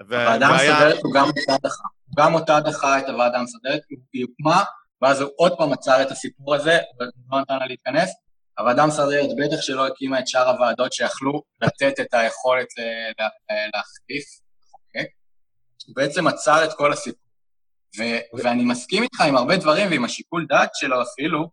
הוועדה 0.00 0.46
המסדרת 0.46 1.02
הוא 1.02 1.14
גם 1.14 1.26
אותה 1.26 1.56
דחה. 1.62 1.84
הוא 2.06 2.24
גם 2.24 2.34
אותה 2.34 2.60
דחה 2.60 2.98
את 2.98 3.08
הוועדה 3.08 3.38
המסדרת, 3.38 3.80
היא 4.12 4.24
הוקמה, 4.24 4.62
ואז 5.02 5.20
הוא 5.20 5.30
עוד 5.36 5.52
פעם 5.58 5.72
עצר 5.72 6.02
את 6.02 6.10
הסיפור 6.10 6.54
הזה, 6.54 6.78
ולא 7.00 7.40
נתן 7.40 7.58
לה 7.58 7.66
להתכנס. 7.66 8.10
הוועדה 8.58 8.82
המסדרת 8.82 9.30
בטח 9.38 9.60
שלא 9.60 9.86
הקימה 9.86 10.18
את 10.18 10.28
שאר 10.28 10.48
הוועדות 10.48 10.92
שיכלו 10.92 11.42
לתת 11.62 12.00
את 12.00 12.14
היכולת 12.14 12.66
להחליף, 13.74 14.24
לחוקק. 14.62 15.10
הוא 15.86 15.96
בעצם 15.96 16.26
עצר 16.26 16.64
את 16.64 16.72
כל 16.72 16.92
הסיפור. 16.92 17.25
ו- 17.98 18.38
ואני 18.42 18.64
מסכים 18.64 19.02
איתך 19.02 19.20
עם 19.20 19.36
הרבה 19.36 19.56
דברים 19.56 19.90
ועם 19.90 20.04
השיקול 20.04 20.46
דעת 20.48 20.70
שלו 20.74 21.02
אפילו, 21.02 21.50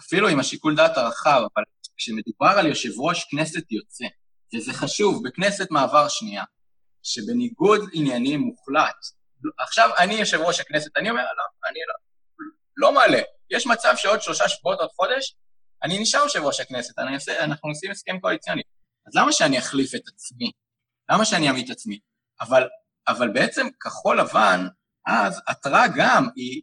אפילו 0.00 0.28
עם 0.28 0.40
השיקול 0.40 0.76
דעת 0.76 0.96
הרחב, 0.96 1.42
אבל 1.54 1.62
כשמדובר 1.96 2.58
על 2.58 2.66
יושב 2.66 3.00
ראש 3.00 3.24
כנסת 3.30 3.72
יוצא, 3.72 4.04
וזה 4.54 4.72
חשוב, 4.72 5.22
בכנסת 5.28 5.70
מעבר 5.70 6.08
שנייה, 6.08 6.44
שבניגוד 7.02 7.80
עניינים 7.92 8.40
מוחלט, 8.40 8.96
עכשיו 9.58 9.90
אני 9.98 10.14
יושב 10.14 10.40
ראש 10.40 10.60
הכנסת, 10.60 10.96
אני 10.96 11.10
אומר, 11.10 11.22
לא, 11.22 11.68
אני 11.70 11.78
לא, 11.88 11.94
לא 12.76 12.92
מעלה. 12.92 13.20
יש 13.50 13.66
מצב 13.66 13.92
שעוד 13.96 14.22
שלושה 14.22 14.48
שבועות, 14.48 14.80
עוד 14.80 14.90
חודש, 14.96 15.36
אני 15.82 15.98
נשאר 15.98 16.20
יושב 16.20 16.42
ראש 16.42 16.60
הכנסת, 16.60 16.98
עושה, 17.14 17.44
אנחנו 17.44 17.68
עושים 17.68 17.90
הסכם 17.90 18.20
קואליציוני. 18.20 18.62
אז 19.06 19.14
למה 19.16 19.32
שאני 19.32 19.58
אחליף 19.58 19.94
את 19.94 20.08
עצמי? 20.08 20.50
למה 21.10 21.24
שאני 21.24 21.48
אעמיד 21.48 21.64
את 21.64 21.70
עצמי? 21.70 21.98
אבל, 22.40 22.68
אבל 23.08 23.28
בעצם 23.28 23.66
כחול 23.80 24.20
לבן, 24.20 24.66
אז 25.08 25.40
עתרה 25.46 25.84
גם, 25.96 26.28
היא, 26.36 26.62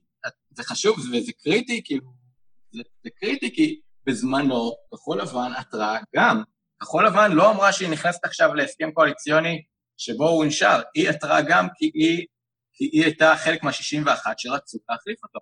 זה 0.52 0.64
חשוב 0.64 1.00
וזה 1.00 1.32
קריטי, 1.44 1.82
כאילו, 1.86 2.14
זה, 2.72 2.82
זה 3.04 3.10
קריטי 3.20 3.56
כי 3.56 3.82
בזמנו 4.06 4.72
כחול 4.94 5.22
לבן 5.22 5.52
עתרה 5.58 6.00
גם. 6.16 6.44
כחול 6.82 7.08
לבן 7.08 7.32
לא 7.32 7.52
אמרה 7.52 7.74
שהיא 7.74 7.90
נכנסת 7.90 8.26
עכשיו 8.26 8.54
להסכם 8.54 8.92
קואליציוני 8.92 9.64
שבו 9.98 10.30
הוא 10.30 10.46
נשאר, 10.46 10.82
היא 10.96 11.10
עתרה 11.10 11.42
גם 11.42 11.68
כי 11.78 11.92
היא, 11.94 12.26
כי 12.74 12.90
היא 12.92 13.04
הייתה 13.04 13.34
חלק 13.38 13.64
מה-61 13.64 14.34
שרצו 14.38 14.78
להחליף 14.90 15.24
אותו. 15.24 15.40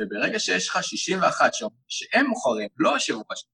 וברגע 0.00 0.38
שיש 0.38 0.68
לך 0.68 0.84
61 0.84 1.54
שם, 1.54 1.66
שהם 1.88 2.26
מוכרים, 2.26 2.68
לא 2.76 2.90
יושב 2.90 3.14
ראש, 3.14 3.44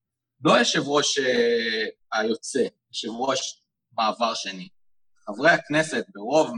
לא 0.44 0.52
יושב 0.52 0.82
ראש 0.86 1.18
אה, 1.18 1.86
היוצא, 2.12 2.62
יושב 2.88 3.08
ראש 3.08 3.62
מעבר 3.92 4.34
שני. 4.34 4.68
חברי 5.26 5.50
הכנסת 5.50 6.04
ברוב 6.14 6.52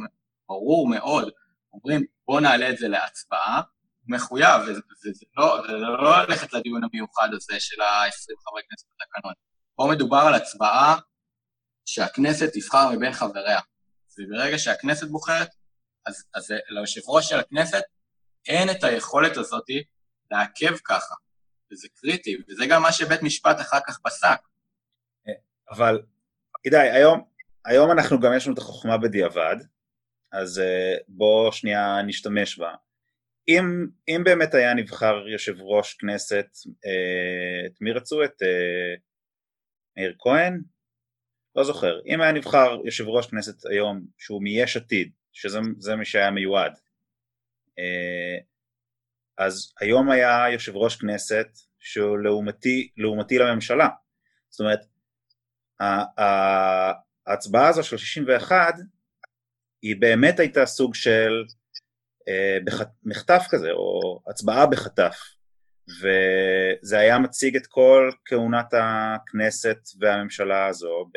ברור 0.49 0.89
מאוד 0.89 1.31
אומרים, 1.75 2.05
בואו 2.27 2.41
נעלה 2.41 2.71
את 2.71 2.79
זה 2.79 2.89
להצבעה, 2.89 3.57
הוא 3.57 4.17
מחויב, 4.17 4.61
וזה 4.63 5.25
לא, 5.37 5.69
לא 6.03 6.23
ללכת 6.23 6.53
לדיון 6.53 6.85
המיוחד 6.85 7.29
הזה 7.33 7.61
של 7.61 7.81
ה-20 7.81 8.35
חברי 8.49 8.63
כנסת 8.71 8.87
בתקנון. 8.95 9.33
פה 9.77 9.89
מדובר 9.91 10.23
על 10.27 10.35
הצבעה 10.35 10.99
שהכנסת 11.85 12.51
תבחר 12.53 12.91
מבין 12.91 13.13
חבריה. 13.13 13.61
וברגע 14.19 14.59
שהכנסת 14.59 15.09
בוחרת, 15.09 15.49
אז, 16.07 16.25
אז 16.35 16.55
ליושב 16.69 17.01
ראש 17.07 17.29
של 17.29 17.39
הכנסת 17.39 17.83
אין 18.49 18.71
את 18.71 18.85
היכולת 18.85 19.37
הזאת 19.37 19.65
לעכב 20.31 20.77
ככה, 20.85 21.15
וזה 21.73 21.89
קריטי, 21.95 22.37
וזה 22.49 22.67
גם 22.67 22.83
מה 22.83 22.93
שבית 22.93 23.23
משפט 23.23 23.61
אחר 23.61 23.79
כך 23.87 23.99
פסק. 23.99 24.39
אבל, 25.71 26.03
כדאי, 26.65 26.91
היום, 26.91 27.25
היום 27.65 27.91
אנחנו 27.91 28.21
גם 28.21 28.33
יש 28.37 28.47
לנו 28.47 28.55
את 28.55 28.59
החוכמה 28.59 28.99
בדיעבד, 28.99 29.57
אז 30.43 30.59
uh, 30.59 31.03
בוא 31.09 31.53
שנייה 31.53 32.03
נשתמש 32.07 32.59
בה. 32.59 32.75
אם, 33.49 33.87
אם 34.09 34.25
באמת 34.25 34.55
היה 34.55 34.75
נבחר 34.75 35.29
יושב 35.29 35.55
ראש 35.61 35.95
כנסת, 35.95 36.47
uh, 36.67 37.67
את 37.67 37.81
מי 37.81 37.93
רצו? 37.93 38.25
את 38.25 38.43
uh, 38.43 39.01
מאיר 39.97 40.15
כהן? 40.19 40.61
לא 41.57 41.65
זוכר. 41.65 42.01
אם 42.07 42.21
היה 42.21 42.33
נבחר 42.33 42.77
יושב 42.85 43.09
ראש 43.09 43.27
כנסת 43.27 43.67
היום 43.67 44.07
שהוא 44.19 44.43
מיש 44.43 44.77
עתיד, 44.77 45.13
שזה 45.33 45.97
מי 45.97 46.05
שהיה 46.05 46.31
מיועד, 46.31 46.73
אה, 47.79 48.39
אז 49.39 49.73
היום 49.81 50.11
היה 50.11 50.45
יושב 50.53 50.77
ראש 50.77 50.97
כנסת 50.97 51.49
שהוא 51.79 52.19
לעומתי, 52.19 52.91
לעומתי 52.97 53.39
לממשלה. 53.39 53.89
זאת 54.51 54.61
אומרת, 54.61 54.81
ההצבעה 57.27 57.69
הזו 57.69 57.83
של 57.83 57.97
61 57.97 58.75
היא 59.85 59.97
באמת 59.99 60.41
הייתה 60.41 60.67
סוג 60.67 60.95
של 60.95 61.45
אה, 62.29 62.59
מחטף 63.05 63.47
כזה, 63.51 63.71
או 63.71 64.21
הצבעה 64.31 64.67
בחטף, 64.67 65.17
וזה 65.89 66.99
היה 66.99 67.19
מציג 67.19 67.57
את 67.57 67.67
כל 67.67 68.11
כהונת 68.25 68.75
הכנסת 68.75 69.79
והממשלה 70.01 70.67
הזו 70.67 71.11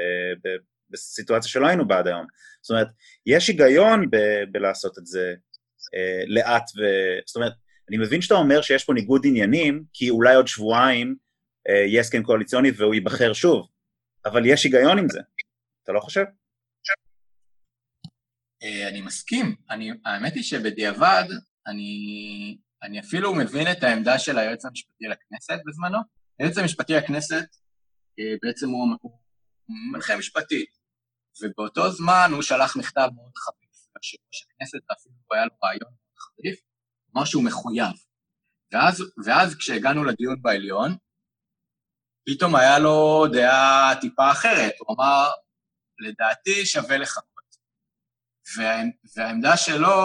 בסיטואציה 0.89 1.49
שלא 1.49 1.67
היינו 1.67 1.87
בה 1.87 1.97
עד 1.97 2.07
היום. 2.07 2.25
זאת 2.61 2.69
אומרת, 2.71 2.87
יש 3.25 3.47
היגיון 3.47 4.09
ב- 4.09 4.43
בלעשות 4.51 4.97
את 4.97 5.05
זה 5.05 5.33
אה, 5.95 6.23
לאט 6.27 6.69
ו... 6.77 6.81
זאת 7.25 7.35
אומרת, 7.35 7.53
אני 7.89 7.97
מבין 7.97 8.21
שאתה 8.21 8.35
אומר 8.35 8.61
שיש 8.61 8.83
פה 8.83 8.93
ניגוד 8.93 9.21
עניינים, 9.25 9.83
כי 9.93 10.09
אולי 10.09 10.35
עוד 10.35 10.47
שבועיים 10.47 11.15
אה, 11.69 11.75
יהיה 11.75 12.01
הסכם 12.01 12.23
קואליציוני 12.23 12.71
והוא 12.75 12.93
ייבחר 12.93 13.33
שוב, 13.33 13.67
אבל 14.25 14.45
יש 14.45 14.63
היגיון 14.63 14.99
עם 14.99 15.09
זה, 15.09 15.19
אתה 15.83 15.91
לא 15.91 15.99
חושב? 15.99 16.23
אה, 18.63 18.89
אני 18.89 19.01
מסכים. 19.01 19.55
אני, 19.69 19.91
האמת 20.05 20.33
היא 20.33 20.43
שבדיעבד, 20.43 21.23
אני, 21.67 22.57
אני 22.83 22.99
אפילו 22.99 23.35
מבין 23.35 23.71
את 23.71 23.83
העמדה 23.83 24.19
של 24.19 24.37
היועץ 24.37 24.65
המשפטי 24.65 25.05
לכנסת 25.05 25.59
בזמנו. 25.67 25.97
היועץ 26.39 26.57
המשפטי 26.57 26.93
לכנסת 26.93 27.45
אה, 28.19 28.35
בעצם 28.41 28.69
הוא, 28.69 28.87
הוא 29.01 29.19
מנחה 29.93 30.17
משפטי, 30.17 30.65
ובאותו 31.41 31.91
זמן 31.91 32.29
הוא 32.33 32.41
שלח 32.41 32.77
מכתב 32.77 33.07
מאוד 33.15 33.31
חביב 33.35 33.67
יושב-ראש 33.97 34.43
הכנסת, 34.43 34.79
ואפילו 34.89 35.15
היה 35.31 35.45
לו 35.45 35.51
רעיון 35.63 35.93
חריף, 36.19 36.59
אמר 37.15 37.25
שהוא 37.25 37.43
מחויב. 37.43 37.95
ואז, 38.71 39.03
ואז 39.25 39.55
כשהגענו 39.55 40.03
לדיון 40.03 40.41
בעליון, 40.41 40.97
פתאום 42.25 42.55
היה 42.55 42.79
לו 42.79 43.25
דעה 43.31 43.93
טיפה 44.01 44.31
אחרת, 44.31 44.73
הוא 44.79 44.95
אמר, 44.95 45.29
לדעתי 45.99 46.65
שווה 46.65 46.97
לחכות. 46.97 47.36
וה, 48.55 48.81
והעמדה 49.15 49.57
שלו, 49.57 49.97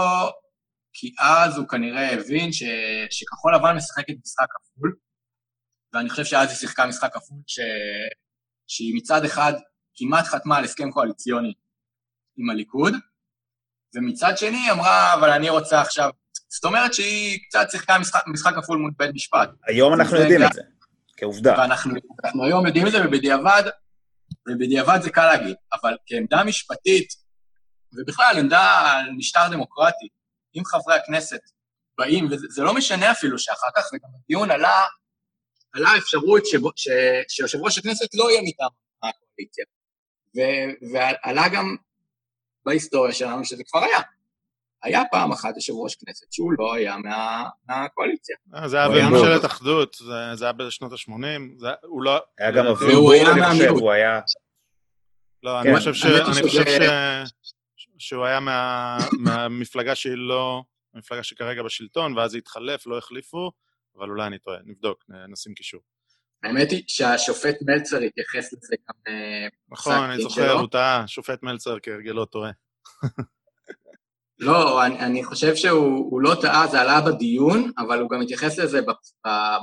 כי 0.93 1.14
אז 1.20 1.57
הוא 1.57 1.68
כנראה 1.68 2.12
הבין 2.12 2.53
ש, 2.53 2.62
שכחול 3.11 3.55
לבן 3.55 3.76
משחקת 3.76 4.14
משחק 4.24 4.47
כפול, 4.51 4.97
ואני 5.93 6.11
חושב 6.11 6.24
שאז 6.24 6.49
היא 6.49 6.57
שיחקה 6.57 6.86
משחק 6.86 7.14
כפול, 7.14 7.38
ש, 7.47 7.61
שהיא 8.66 8.95
מצד 8.97 9.24
אחד 9.24 9.53
כמעט 9.95 10.24
חתמה 10.24 10.57
על 10.59 10.64
הסכם 10.64 10.90
קואליציוני 10.90 11.53
עם 12.36 12.51
הליכוד, 12.51 12.95
ומצד 13.95 14.38
שני 14.38 14.57
היא 14.57 14.72
אמרה, 14.72 15.14
אבל 15.14 15.30
אני 15.30 15.51
רוצה 15.51 15.80
עכשיו... 15.80 16.11
זאת 16.49 16.64
אומרת 16.64 16.95
שהיא 16.95 17.38
קצת 17.49 17.66
שיחקה 17.70 17.99
משחק, 17.99 18.22
משחק 18.26 18.55
כפול 18.55 18.78
מול 18.78 18.93
בית 18.97 19.11
משפט. 19.14 19.51
היום 19.66 19.95
אנחנו 19.95 20.16
יודעים 20.16 20.40
גם, 20.40 20.47
את 20.47 20.53
זה, 20.53 20.62
כעובדה. 21.16 21.55
ואנחנו 21.59 22.45
היום 22.45 22.66
יודעים 22.66 22.86
את 22.86 22.93
זה, 22.93 22.99
ובדיעבד, 23.07 23.62
ובדיעבד 24.49 24.99
זה 25.03 25.11
קל 25.11 25.26
להגיד, 25.26 25.57
אבל 25.72 25.97
כעמדה 26.07 26.45
משפטית, 26.45 27.09
ובכלל 27.99 28.34
עמדה 28.38 28.93
על 28.93 29.11
משטר 29.16 29.49
דמוקרטי, 29.51 30.09
אם 30.57 30.64
חברי 30.64 30.95
הכנסת 30.95 31.40
באים, 31.99 32.28
וזה 32.30 32.62
לא 32.62 32.74
משנה 32.74 33.11
אפילו 33.11 33.38
שאחר 33.38 33.68
כך, 33.76 33.82
וגם 33.93 34.09
בדיון 34.24 34.51
עלה, 34.51 34.80
עלה 35.72 35.97
אפשרות 35.99 36.43
שיושב 37.28 37.59
ראש 37.59 37.78
הכנסת 37.78 38.14
לא 38.14 38.30
יהיה 38.30 38.43
מטעם 38.45 38.70
הקואליציה. 39.03 39.64
ועלה 40.93 41.49
גם 41.49 41.76
בהיסטוריה 42.64 43.12
שלנו 43.12 43.45
שזה 43.45 43.62
כבר 43.64 43.80
היה. 43.84 43.99
היה 44.82 45.03
פעם 45.11 45.32
אחת 45.32 45.55
יושב 45.57 45.72
ראש 45.72 45.95
כנסת 45.95 46.32
שהוא 46.32 46.53
לא 46.59 46.74
היה 46.74 46.97
מה, 46.97 47.49
מהקואליציה. 47.68 48.36
אה, 48.55 48.68
זה 48.68 48.76
היה 48.76 48.88
בממשלת 48.88 49.45
אחדות, 49.45 49.95
זה, 49.95 50.34
זה 50.34 50.45
היה 50.45 50.53
בשנות 50.53 50.93
ה-80, 50.93 51.12
הוא 51.82 52.03
לא... 52.03 52.20
היה 52.38 52.51
גם 52.51 52.66
אביהו 52.66 53.12
אני 53.12 53.43
חושב, 53.51 53.68
הוא 53.68 53.93
היה... 53.93 54.20
לא, 55.43 55.61
אני 55.61 55.70
כן. 55.70 55.76
חושב, 55.76 55.95
ש... 55.95 56.05
אני 56.05 56.43
חושב 56.43 56.64
ש... 56.64 56.80
שהוא 58.03 58.24
היה 58.24 58.40
מה... 58.40 58.98
מהמפלגה 59.18 59.94
שהיא 59.94 60.14
לא... 60.16 60.62
המפלגה 60.94 61.22
שכרגע 61.22 61.62
בשלטון, 61.62 62.18
ואז 62.18 62.34
היא 62.34 62.40
התחלף, 62.40 62.86
לא 62.86 62.98
החליפו, 62.98 63.50
אבל 63.96 64.09
אולי 64.09 64.26
אני 64.26 64.38
טועה, 64.38 64.59
נבדוק, 64.64 65.05
נשים 65.28 65.55
קישור. 65.55 65.80
האמת 66.42 66.70
היא 66.70 66.82
שהשופט 66.88 67.57
מלצר 67.62 67.98
התייחס 68.00 68.53
לזה 68.53 68.74
גם 68.88 69.12
אה, 69.12 69.48
נכון, 69.68 69.94
אני 69.94 70.22
זוכר, 70.22 70.53
הוא 70.53 70.68
טעה, 70.68 71.05
שופט 71.07 71.42
מלצר 71.42 71.76
כהרגלו 71.82 72.24
טועה. 72.24 72.50
לא, 74.38 74.86
אני, 74.86 74.98
אני 74.98 75.24
חושב 75.24 75.55
שהוא 75.57 76.20
לא 76.20 76.34
טעה, 76.40 76.66
זה 76.66 76.80
עלה 76.80 77.00
בדיון, 77.00 77.70
אבל 77.78 78.00
הוא 78.00 78.11
גם 78.11 78.22
התייחס 78.22 78.59
לזה 78.59 78.80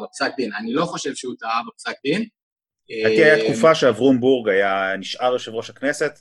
בפסק 0.03 0.31
דין. 0.37 0.53
אני 0.53 0.73
לא 0.73 0.85
חושב 0.85 1.15
שהוא 1.15 1.35
טעה 1.39 1.61
בפסק 1.67 1.95
דין. 2.03 2.25
לדעתי 2.89 3.23
היה 3.23 3.37
אה, 3.37 3.43
תקופה 3.43 3.75
שאברום 3.75 4.19
בורג 4.19 4.49
היה 4.49 4.97
נשאר 4.97 5.33
יושב 5.33 5.51
ראש 5.51 5.69
הכנסת, 5.69 6.19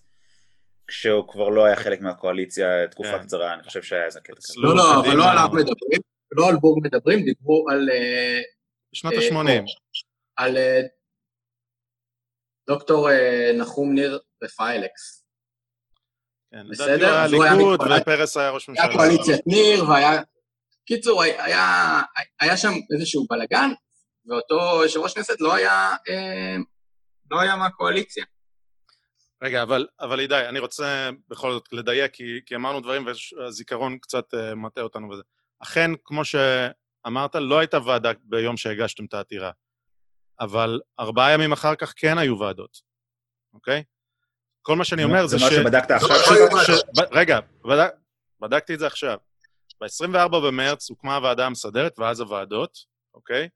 כשהוא 0.89 1.29
כבר 1.29 1.49
לא 1.49 1.65
היה 1.65 1.77
חלק 1.77 2.01
מהקואליציה 2.01 2.89
תקופה 2.91 3.19
כן. 3.19 3.25
קצרה, 3.25 3.55
אני 3.55 3.63
חושב 3.63 3.83
שהיה 3.83 4.05
איזה 4.05 4.21
קטע. 4.21 4.35
לא, 4.57 4.77
לא, 4.77 5.01
אבל 5.01 5.17
לא 5.17 5.31
עליו 5.31 5.49
מדברים, 5.53 6.01
לא 6.33 6.49
על 6.49 6.57
בורג 6.57 6.87
מדברים, 6.87 7.25
דיברו 7.25 7.67
על... 7.71 7.89
בשנות 8.93 9.15
ה-80. 9.15 9.65
על 10.37 10.57
אה, 10.57 10.81
דוקטור 12.69 13.11
אה, 13.11 13.51
נחום 13.59 13.95
ניר 13.95 14.19
רפאלקס. 14.45 15.25
כן, 16.51 16.69
בסדר? 16.71 17.25
הוא 17.33 17.45
היה 17.45 17.55
ליכוד 17.55 17.81
ופרס 18.01 18.37
היה 18.37 18.51
ראש 18.51 18.69
ממשלה. 18.69 18.85
היה 18.85 18.97
קואליציית 18.97 19.47
ניר 19.47 19.91
והיה... 19.91 20.23
קיצור, 20.87 21.23
היה, 21.23 22.01
היה 22.41 22.57
שם 22.57 22.73
איזשהו 22.95 23.27
בלאגן, 23.31 23.71
ואותו 24.27 24.83
יושב 24.83 25.01
ראש 25.01 25.15
כנסת 25.15 25.41
לא 25.41 25.55
היה, 25.55 25.97
אה, 26.09 26.57
לא 27.31 27.41
היה 27.41 27.57
מהקואליציה. 27.57 28.25
רגע, 29.43 29.63
אבל, 29.63 29.87
אבל 30.01 30.19
הידי, 30.21 30.49
אני 30.49 30.59
רוצה 30.59 31.11
בכל 31.29 31.53
זאת 31.53 31.73
לדייק, 31.73 32.13
כי, 32.13 32.41
כי 32.47 32.55
אמרנו 32.55 32.81
דברים 32.81 33.07
והזיכרון 33.07 33.99
קצת 33.99 34.35
uh, 34.35 34.55
מטעה 34.55 34.85
אותנו 34.85 35.09
בזה. 35.09 35.23
אכן, 35.63 35.91
כמו 36.05 36.23
שאמרת, 36.25 37.35
לא 37.35 37.59
הייתה 37.59 37.79
ועדה 37.85 38.13
ביום 38.23 38.57
שהגשתם 38.57 39.05
את 39.05 39.15
העתירה. 39.15 39.51
אבל 40.41 40.81
ארבעה 41.01 41.33
ימים 41.33 41.53
אחר 41.53 41.75
כך 41.75 41.95
כן 41.97 42.19
היו 42.19 42.39
ועדות, 42.39 42.81
אוקיי? 43.55 43.85
כל 44.63 44.77
מה 44.77 44.85
שאני 44.85 45.05
אומר 45.05 45.27
זה 45.27 45.39
ש... 45.39 45.43
זה 45.43 45.49
מה 45.49 45.55
שבדקת 45.55 45.91
עכשיו? 45.91 46.77
רגע, 47.13 47.39
בדקתי 48.41 48.75
את 48.75 48.79
זה 48.79 48.87
עכשיו. 48.87 49.19
ב-24 49.81 50.29
במרץ 50.29 50.91
הוקמה 50.91 51.17
הוועדה 51.17 51.47
המסדרת 51.47 51.99
ואז 51.99 52.21
הוועדות, 52.21 52.79
אוקיי? 53.15 53.49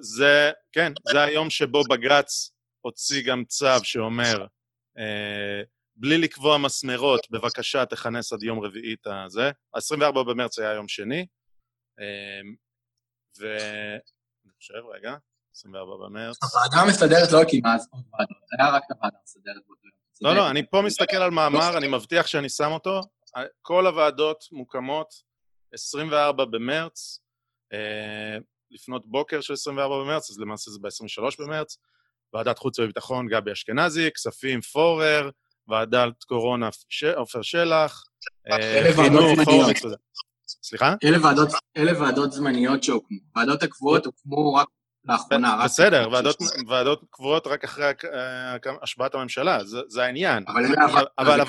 זה, 0.00 0.50
כן, 0.72 0.92
זה 1.12 1.22
היום 1.22 1.50
שבו 1.50 1.82
בג"ץ 1.90 2.52
הוציא 2.80 3.22
גם 3.26 3.44
צו 3.44 3.84
שאומר, 3.84 4.46
בלי 5.96 6.18
לקבוע 6.18 6.58
מסמרות, 6.58 7.26
בבקשה 7.30 7.86
תכנס 7.86 8.32
עד 8.32 8.42
יום 8.42 8.60
רביעי 8.60 8.94
את 8.94 9.06
הזה. 9.06 9.50
ה-24 9.74 10.12
במרץ 10.12 10.58
היה 10.58 10.72
יום 10.72 10.88
שני, 10.88 11.26
אה, 12.00 12.40
ואני 13.38 14.52
חושב, 14.56 14.82
רגע, 14.94 15.16
24 15.56 16.06
במרץ. 16.06 16.36
הוועדה 16.42 16.76
המסדרת 16.76 17.32
לא 17.32 17.42
הקימה 17.42 17.74
אז 17.74 17.88
עוד 17.92 18.04
ועדות, 18.12 18.36
היה 18.58 18.70
רק 18.70 18.82
את 18.86 18.90
הוועדה 18.90 19.16
המסדרת 19.20 19.62
באותו 19.66 19.86
יום. 19.86 20.00
לא, 20.20 20.34
לא, 20.34 20.50
אני 20.50 20.70
פה 20.70 20.82
מסתכל 20.82 21.16
על 21.16 21.30
מאמר, 21.30 21.78
אני 21.78 21.88
מבטיח 21.88 22.26
שאני 22.26 22.48
שם 22.48 22.70
אותו. 22.70 23.00
כל 23.62 23.86
הוועדות 23.86 24.44
מוקמות 24.52 25.14
24 25.74 26.44
במרץ, 26.44 27.20
אה, 27.72 28.38
לפנות 28.70 29.06
בוקר 29.06 29.40
של 29.40 29.52
24 29.52 29.94
במרץ, 30.04 30.30
אז 30.30 30.38
למעשה 30.38 30.70
זה 30.70 30.78
ב-23 30.82 31.44
במרץ. 31.44 31.76
ועדת 32.34 32.58
חוץ 32.58 32.78
וביטחון, 32.78 33.26
גבי 33.26 33.52
אשכנזי, 33.52 34.10
כספים, 34.14 34.60
פורר, 34.60 35.30
ועדת 35.68 36.24
קורונה, 36.24 36.68
עופר 37.16 37.42
שלח, 37.42 38.04
אה, 38.50 38.92
חינוך, 38.94 39.48
הורוביץ 39.48 39.84
וזה. 39.84 39.96
סליחה? 40.62 40.94
אלה 41.76 42.00
ועדות 42.00 42.32
זמניות 42.32 42.82
שהוקמו. 42.82 43.18
ועדות 43.36 43.62
הקבועות 43.62 44.06
הוקמו 44.06 44.54
רק 44.54 44.68
לאחרונה. 45.04 45.64
בסדר, 45.64 46.08
ועדות, 46.68 47.04
קבועות 47.10 47.46
רק 47.46 47.64
אחרי 47.64 47.84
אה, 47.84 48.56
השבעת 48.82 49.14
הממשלה, 49.14 49.58
זה, 49.64 50.04
העניין. 50.04 50.44
אבל, 51.18 51.40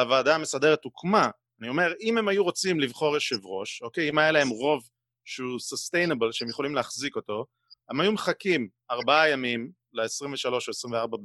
הוועדה, 0.00 0.34
המסדרת 0.34 0.84
הוקמה. 0.84 1.30
אני 1.60 1.68
אומר, 1.68 1.92
אם 2.00 2.18
הם 2.18 2.28
היו 2.28 2.44
רוצים 2.44 2.80
לבחור 2.80 3.14
יושב 3.14 3.38
ראש, 3.44 3.82
אוקיי, 3.82 4.10
אם 4.10 4.18
היה 4.18 4.32
להם 4.32 4.48
רוב 4.48 4.82
שהוא 5.24 5.58
sustainable, 5.58 6.32
שהם 6.32 6.48
יכולים 6.48 6.74
להחזיק 6.74 7.16
אותו, 7.16 7.44
הם 7.90 8.00
היו 8.00 8.12
מחכים 8.12 8.68
ארבעה 8.90 9.30
ימים 9.30 9.72
ל-23 9.92 10.48
או 10.50 10.70
24 10.70 11.16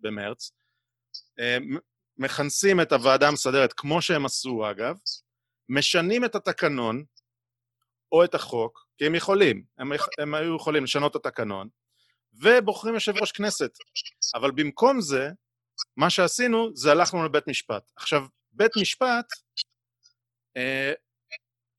במרץ, 0.00 0.50
אה, 1.40 1.58
מכנסים 2.18 2.80
את 2.80 2.92
הוועדה 2.92 3.28
המסדרת, 3.28 3.72
כמו 3.72 4.02
שהם 4.02 4.26
עשו 4.26 4.70
אגב, 4.70 4.96
משנים 5.68 6.24
את 6.24 6.34
התקנון 6.34 7.04
או 8.12 8.24
את 8.24 8.34
החוק, 8.34 8.86
כי 8.98 9.06
הם 9.06 9.14
יכולים, 9.14 9.64
הם, 9.78 9.92
הם 10.18 10.34
היו 10.34 10.56
יכולים 10.56 10.84
לשנות 10.84 11.16
את 11.16 11.26
התקנון, 11.26 11.68
ובוחרים 12.34 12.94
יושב 12.94 13.12
ראש 13.20 13.32
כנסת. 13.32 13.70
אבל 14.34 14.50
במקום 14.50 15.00
זה, 15.00 15.28
מה 15.96 16.10
שעשינו 16.10 16.76
זה 16.76 16.92
הלכנו 16.92 17.24
לבית 17.24 17.48
משפט. 17.48 17.90
עכשיו, 17.96 18.26
בית 18.52 18.72
משפט... 18.80 19.26
אה, 20.56 20.92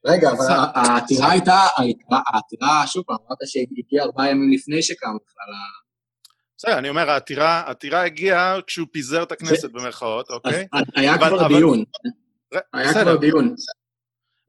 רגע, 0.06 0.30
אבל 0.32 0.46
העתירה 0.76 1.32
הייתה, 1.32 1.60
העתירה, 2.28 2.88
שוב 2.88 3.04
פעם, 3.08 3.16
אמרת 3.28 3.38
שהיא 3.46 3.68
הגיעה 3.78 4.06
ארבעה 4.06 4.30
ימים 4.30 4.52
לפני 4.54 4.84
שקם 4.84 5.08
בכלל 5.08 5.54
ה... 5.54 5.86
בסדר, 6.58 6.78
אני 6.78 6.90
אומר, 6.90 7.10
העתירה 7.10 8.04
הגיעה 8.06 8.62
כשהוא 8.68 8.88
פיזר 8.92 9.24
את 9.24 9.32
הכנסת 9.32 9.72
במרכאות, 9.72 10.30
אוקיי? 10.30 10.68
היה 10.96 11.18
כבר 11.18 11.48
דיון. 11.48 11.84
היה 12.74 12.94
כבר 12.94 13.16
דיון. 13.16 13.56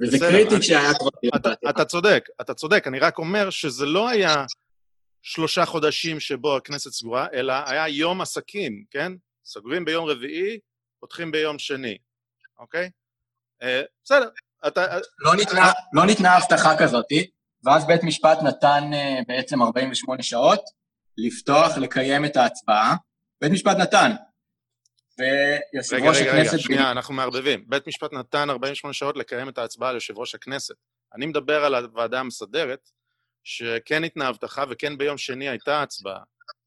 וזה 0.00 0.18
קריטי 0.18 0.60
כשהיה 0.60 0.94
כבר... 0.98 1.08
אתה, 1.36 1.52
אתה 1.70 1.84
צודק, 1.84 2.28
אתה 2.40 2.54
צודק, 2.54 2.86
אני 2.86 2.98
רק 2.98 3.18
אומר 3.18 3.50
שזה 3.50 3.86
לא 3.86 4.08
היה 4.08 4.44
שלושה 5.22 5.66
חודשים 5.66 6.20
שבו 6.20 6.56
הכנסת 6.56 6.90
סגורה, 6.90 7.26
אלא 7.32 7.54
היה 7.66 7.88
יום 7.88 8.20
עסקים, 8.20 8.84
כן? 8.90 9.12
סוגרים 9.44 9.84
ביום 9.84 10.04
רביעי, 10.08 10.58
פותחים 11.00 11.30
ביום 11.30 11.58
שני, 11.58 11.98
אוקיי? 12.58 12.90
אה, 13.62 13.82
בסדר, 14.04 14.28
אתה... 14.66 14.98
לא 15.18 15.36
ניתנה, 15.36 15.72
לא 15.92 16.06
ניתנה 16.06 16.36
הבטחה 16.36 16.78
כזאת, 16.78 17.06
ואז 17.64 17.86
בית 17.86 18.04
משפט 18.04 18.38
נתן 18.42 18.90
אה, 18.92 19.20
בעצם 19.28 19.62
48 19.62 20.22
שעות 20.22 20.60
לפתוח, 21.16 21.78
לקיים 21.78 22.24
את 22.24 22.36
ההצבעה. 22.36 22.96
בית 23.40 23.52
משפט 23.52 23.76
נתן, 23.76 24.10
ויושב 25.18 25.96
ראש 25.96 26.16
הכנסת... 26.16 26.20
רגע, 26.20 26.32
רגע, 26.32 26.50
רגע, 26.50 26.58
שנייה, 26.58 26.90
אנחנו 26.90 27.14
מערבבים. 27.14 27.64
בית 27.68 27.86
משפט 27.86 28.12
נתן 28.12 28.50
48 28.50 28.92
שעות 28.92 29.16
לקיים 29.16 29.48
את 29.48 29.58
ההצבעה 29.58 29.92
ליושב 29.92 30.18
ראש 30.18 30.34
הכנסת. 30.34 30.74
אני 31.14 31.26
מדבר 31.26 31.64
על 31.64 31.74
הוועדה 31.74 32.20
המסדרת, 32.20 32.90
שכן 33.44 33.98
ניתנה 34.00 34.28
הבטחה 34.28 34.64
וכן 34.70 34.98
ביום 34.98 35.18
שני 35.18 35.48
הייתה 35.48 35.82
הצבעה, 35.82 36.20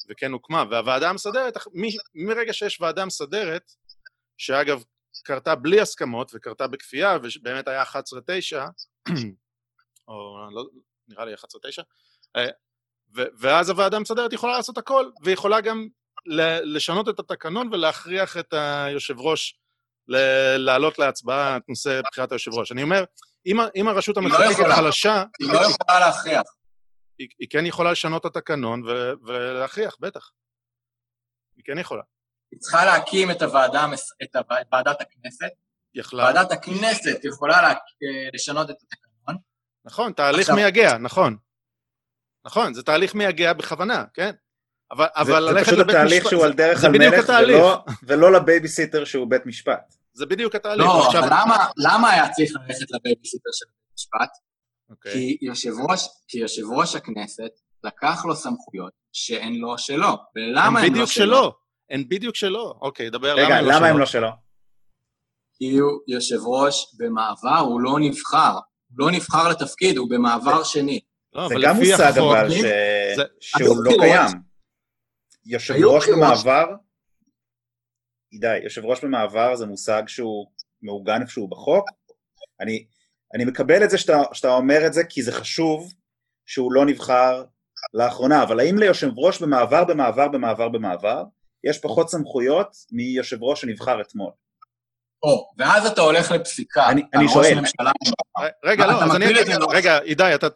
וכן 0.09 0.31
הוקמה. 0.31 0.63
והוועדה 0.71 1.09
המסדרת, 1.09 1.57
מ- 1.57 2.25
מרגע 2.27 2.53
שיש 2.53 2.81
ועדה 2.81 3.05
מסדרת, 3.05 3.71
שאגב, 4.37 4.83
קרתה 5.23 5.55
בלי 5.55 5.81
הסכמות 5.81 6.31
וקרתה 6.35 6.67
בכפייה, 6.67 7.17
ובאמת 7.23 7.67
היה 7.67 7.83
11-9, 7.83 7.87
או 10.07 10.37
לא, 10.51 10.65
נראה 11.07 11.25
לי 11.25 11.33
11-9, 11.33 11.37
אה, 12.35 12.47
ואז 13.39 13.69
הוועדה 13.69 13.97
המסדרת 13.97 14.33
יכולה 14.33 14.57
לעשות 14.57 14.77
הכל, 14.77 15.09
ויכולה 15.23 15.61
גם 15.61 15.87
לשנות 16.63 17.09
את 17.09 17.19
התקנון 17.19 17.73
ולהכריח 17.73 18.37
את 18.37 18.53
היושב 18.53 19.19
ראש 19.19 19.59
להעלות 20.57 20.99
להצבעה 20.99 21.57
את 21.57 21.69
נושא 21.69 22.01
בחירת 22.11 22.31
היושב 22.31 22.51
ראש. 22.53 22.71
אני 22.71 22.83
אומר, 22.83 23.03
אם 23.45 23.87
הרשות 23.87 24.17
לא 24.17 24.21
המחוקקת 24.21 24.75
חלשה... 24.75 25.23
היא 25.39 25.53
לא 25.53 25.59
יכולה 25.59 25.99
להכריח. 25.99 26.43
היא, 27.19 27.27
היא 27.39 27.47
כן 27.49 27.65
יכולה 27.65 27.91
לשנות 27.91 28.25
את 28.25 28.35
התקנון 28.35 28.83
ולהכריח, 29.27 29.95
בטח. 29.99 30.31
היא 31.55 31.63
כן 31.65 31.77
יכולה. 31.77 32.01
היא 32.51 32.59
צריכה 32.59 32.85
להקים 32.85 33.31
את, 33.31 33.41
הוועדה, 33.41 33.85
את 34.23 34.35
ועדת 34.71 35.01
הכנסת. 35.01 35.49
יכלה. 35.95 36.23
ועדת 36.23 36.51
הכנסת 36.51 37.19
יכולה 37.23 37.61
לה, 37.61 37.73
לשנות 38.33 38.69
את 38.69 38.75
התקנון. 38.81 39.37
נכון, 39.85 40.13
תהליך 40.13 40.39
עכשיו... 40.39 40.55
מייגע, 40.55 40.97
נכון. 40.97 41.37
נכון, 42.45 42.73
זה 42.73 42.83
תהליך 42.83 43.15
מייגע 43.15 43.53
בכוונה, 43.53 44.03
כן? 44.13 44.31
אבל, 44.91 45.05
זה, 45.15 45.21
אבל 45.21 45.53
זה 45.53 45.65
פשוט 45.65 45.79
התהליך 45.79 46.23
משפט, 46.23 46.29
שהוא 46.29 46.45
על 46.45 46.53
דרך 46.53 46.83
המלך, 46.83 47.29
ולא, 47.29 47.83
ולא 48.03 48.31
לבייביסיטר 48.31 49.05
שהוא 49.05 49.29
בית 49.29 49.45
משפט. 49.45 49.95
זה 50.13 50.25
בדיוק 50.25 50.55
התהליך. 50.55 50.85
לא, 50.85 51.05
עכשיו... 51.05 51.23
אבל 51.23 51.29
למה, 51.31 51.65
למה 51.77 52.11
היה 52.11 52.29
צריך 52.29 52.51
ללכת 52.55 52.91
לבייביסיטר 52.91 53.49
של 53.53 53.65
בית 53.65 53.93
משפט? 53.95 54.29
Okay. 54.29 54.91
אוקיי. 54.91 55.13
כי, 55.13 55.37
יושב 55.41 55.71
ראש, 55.89 56.07
כי 56.27 56.37
יושב 56.37 56.63
ראש 56.77 56.95
הכנסת 56.95 57.51
לקח 57.83 58.25
לו 58.25 58.35
סמכויות 58.35 58.93
שאין 59.13 59.55
לו 59.55 59.77
שלו. 59.77 60.17
ולמה 60.35 60.79
הן 60.79 60.95
לא 60.95 61.05
שלו? 61.05 61.25
שלו? 61.25 61.55
הן 61.89 62.03
בדיוק 62.09 62.35
שלו. 62.35 62.73
אוקיי, 62.81 63.09
דבר 63.09 63.33
רגע, 63.33 63.61
למה, 63.61 63.75
למה 63.75 63.87
הם 63.87 63.97
לא 63.97 64.05
שלו? 64.05 64.29
כי 65.53 65.77
הוא 65.77 65.99
יושב 66.07 66.37
ראש 66.45 66.95
במעבר, 66.97 67.59
הוא 67.59 67.81
לא 67.81 67.97
נבחר. 67.99 68.53
הוא 68.53 69.05
לא 69.05 69.11
נבחר 69.11 69.49
לתפקיד, 69.49 69.97
הוא 69.97 70.09
במעבר 70.09 70.63
שני. 70.63 70.99
לא, 71.33 71.47
זה 71.47 71.55
גם 71.63 71.75
מושג 71.75 72.17
אבל. 72.17 72.47
שהוא 73.39 73.83
לא 73.83 73.91
קיים. 73.99 74.49
יושב 75.45 75.73
ראש 75.73 76.09
במעבר, 76.09 76.65
עידי, 78.31 78.57
יושב 78.63 78.85
ראש 78.85 79.03
במעבר 79.03 79.55
זה 79.55 79.65
מושג 79.65 80.03
שהוא 80.07 80.47
מעוגן 80.81 81.21
איפשהו 81.21 81.47
בחוק. 81.47 81.89
אני, 82.61 82.85
אני 83.35 83.45
מקבל 83.45 83.83
את 83.83 83.89
זה 83.89 83.97
שאתה, 83.97 84.21
שאתה 84.33 84.49
אומר 84.51 84.87
את 84.87 84.93
זה 84.93 85.03
כי 85.09 85.23
זה 85.23 85.31
חשוב 85.31 85.93
שהוא 86.45 86.73
לא 86.73 86.85
נבחר 86.85 87.43
לאחרונה, 87.93 88.43
אבל 88.43 88.59
האם 88.59 88.77
ליושב 88.77 89.09
ראש 89.17 89.41
במעבר, 89.41 89.83
במעבר, 89.83 90.27
במעבר, 90.27 90.69
במעבר, 90.69 91.23
יש 91.63 91.79
פחות 91.81 92.09
סמכויות 92.09 92.67
מיושב 92.91 93.43
ראש 93.43 93.61
שנבחר 93.61 94.01
אתמול? 94.01 94.31
או, 95.23 95.51
ואז 95.57 95.85
אתה 95.85 96.01
הולך 96.01 96.31
לפסיקה. 96.31 96.89
אני, 96.89 97.01
אני 97.13 97.27
שואל. 97.27 97.59
רגע, 98.65 98.87
לא, 98.87 99.03
אז 99.03 99.15
אני 99.15 99.25
אגיד, 99.25 99.47
רגע, 99.69 99.99
עידי, 99.99 100.31
אתה 100.33 100.47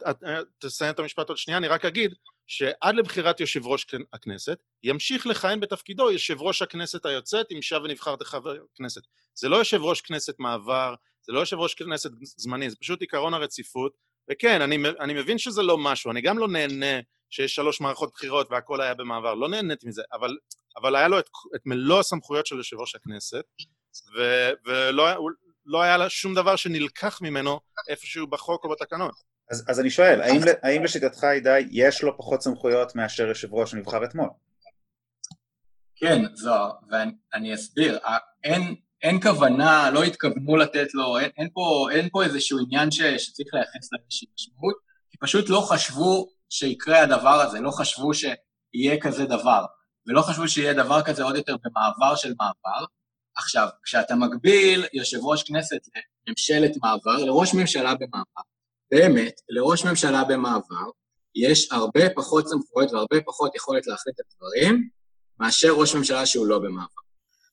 תסיים 0.58 0.90
את 0.90 0.98
המשפט 0.98 1.28
עוד 1.28 1.38
שנייה, 1.38 1.58
אני 1.58 1.68
רק 1.68 1.84
אגיד 1.84 2.14
שעד 2.46 2.94
לבחירת 2.94 3.40
יושב 3.40 3.66
ראש 3.66 3.86
הכנסת, 4.12 4.58
ימשיך 4.82 5.26
לכהן 5.26 5.60
בתפקידו 5.60 6.10
יושב 6.10 6.42
ראש 6.42 6.62
הכנסת 6.62 7.06
היוצאת, 7.06 7.46
אם 7.52 7.62
שב 7.62 7.80
ונבחרת 7.84 8.22
חבר 8.22 8.56
כנסת. 8.74 9.02
זה 9.34 9.48
לא 9.48 9.56
יושב 9.56 9.82
ראש 9.82 10.00
כנסת 10.00 10.34
מעבר, 10.38 10.94
זה 11.26 11.32
לא 11.32 11.40
יושב 11.40 11.58
ראש 11.58 11.74
כנסת 11.74 12.10
זמני, 12.22 12.70
זה 12.70 12.76
פשוט 12.76 13.00
עיקרון 13.00 13.34
הרציפות, 13.34 13.92
וכן, 14.30 14.62
אני, 14.62 14.78
אני 15.00 15.14
מבין 15.14 15.38
שזה 15.38 15.62
לא 15.62 15.78
משהו, 15.78 16.10
אני 16.10 16.20
גם 16.20 16.38
לא 16.38 16.48
נהנה 16.48 17.00
שיש 17.34 17.54
שלוש 17.54 17.80
מערכות 17.80 18.12
בחירות 18.14 18.50
והכל 18.50 18.80
היה 18.80 18.94
במעבר, 18.94 19.34
לא 19.34 19.48
נהניתי 19.48 19.88
מזה, 19.88 20.02
אבל, 20.12 20.36
אבל 20.76 20.96
היה 20.96 21.08
לו 21.08 21.18
את, 21.18 21.28
את 21.56 21.60
מלוא 21.66 22.00
הסמכויות 22.00 22.46
של 22.46 22.56
יושב 22.56 22.76
ראש 22.76 22.94
הכנסת, 22.94 23.44
ו, 24.16 24.50
ולא 24.66 25.28
לא 25.66 25.82
היה 25.82 25.96
לה 25.96 26.10
שום 26.10 26.34
דבר 26.34 26.56
שנלקח 26.56 27.22
ממנו 27.22 27.60
איפשהו 27.88 28.26
בחוק 28.26 28.64
או 28.64 28.70
בתקנון. 28.70 29.10
אז, 29.50 29.64
אז 29.68 29.80
אני 29.80 29.90
שואל, 29.90 30.20
האם, 30.20 30.40
האם 30.62 30.84
לשיטתך, 30.84 31.24
עידי, 31.24 31.68
יש 31.70 32.02
לו 32.02 32.18
פחות 32.18 32.42
סמכויות 32.42 32.96
מאשר 32.96 33.26
יושב 33.26 33.54
ראש 33.54 33.70
שנבחר 33.70 34.04
אתמול? 34.04 34.28
כן, 35.96 36.22
זו, 36.34 36.54
ואני 36.90 37.54
אסביר, 37.54 37.98
אין, 38.44 38.74
אין 39.02 39.20
כוונה, 39.22 39.90
לא 39.90 40.04
התכוונו 40.04 40.56
לתת 40.56 40.94
לו, 40.94 41.18
אין, 41.18 41.30
אין, 41.36 41.48
פה, 41.52 41.88
אין 41.92 42.08
פה 42.12 42.24
איזשהו 42.24 42.58
עניין 42.58 42.90
ש, 42.90 43.00
שצריך 43.02 43.54
לייחס 43.54 43.92
לה 43.92 43.98
איזושהי 44.04 44.28
משמעות, 44.34 44.76
כי 45.10 45.18
פשוט 45.18 45.50
לא 45.50 45.60
חשבו 45.60 46.33
שיקרה 46.54 47.02
הדבר 47.02 47.40
הזה, 47.40 47.60
לא 47.60 47.70
חשבו 47.70 48.10
שיהיה 48.14 49.00
כזה 49.00 49.24
דבר, 49.24 49.64
ולא 50.06 50.22
חשבו 50.22 50.48
שיהיה 50.48 50.74
דבר 50.74 51.02
כזה 51.02 51.22
עוד 51.22 51.36
יותר 51.36 51.56
במעבר 51.64 52.16
של 52.16 52.34
מעבר, 52.40 52.84
עכשיו, 53.36 53.68
כשאתה 53.82 54.14
מגביל 54.14 54.84
יושב 54.92 55.18
ראש 55.22 55.42
כנסת 55.42 55.80
לממשלת 56.26 56.76
מעבר, 56.82 57.24
לראש 57.24 57.54
ממשלה 57.54 57.94
במעבר, 57.94 58.42
באמת, 58.90 59.40
לראש 59.48 59.84
ממשלה 59.84 60.24
במעבר, 60.24 60.90
יש 61.34 61.72
הרבה 61.72 62.10
פחות 62.16 62.48
סמכויות 62.48 62.92
והרבה 62.92 63.16
פחות 63.26 63.56
יכולת 63.56 63.86
להחליט 63.86 64.20
את 64.20 64.24
הדברים, 64.32 64.88
מאשר 65.40 65.72
ראש 65.72 65.94
ממשלה 65.94 66.26
שהוא 66.26 66.46
לא 66.46 66.58
במעבר. 66.58 67.04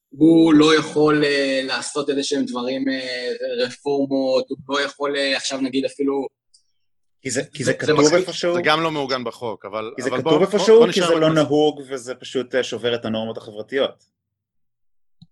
הוא 0.10 0.54
לא 0.54 0.76
יכול 0.76 1.24
uh, 1.24 1.68
לעשות 1.68 2.10
איזה 2.10 2.24
שהם 2.24 2.46
דברים, 2.46 2.86
uh, 2.88 3.64
רפורמות, 3.66 4.50
הוא 4.50 4.58
לא 4.70 4.82
יכול 4.82 5.16
uh, 5.16 5.38
עכשיו 5.38 5.62
נגיד 5.62 5.86
אפילו... 5.86 6.41
כי 7.22 7.32
זה, 7.32 7.42
כי 7.54 7.64
זה, 7.64 7.72
זה 7.72 7.78
כתוב 7.78 8.04
זה 8.04 8.16
איפשהו? 8.16 8.56
זה 8.56 8.62
גם 8.64 8.82
לא 8.82 8.92
מעוגן 8.92 9.24
בחוק, 9.24 9.66
אבל... 9.66 9.94
כי 9.96 10.02
זה 10.02 10.10
אבל 10.10 10.20
כתוב 10.20 10.42
איפשהו, 10.42 10.86
כי 10.94 11.02
זה 11.02 11.16
לא 11.16 11.34
נהוג 11.34 11.82
וזה 11.90 12.16
פשוט 12.16 12.56
שובר 12.62 12.96
את 12.96 13.06
הנורמות 13.06 13.38
החברתיות. 13.38 14.04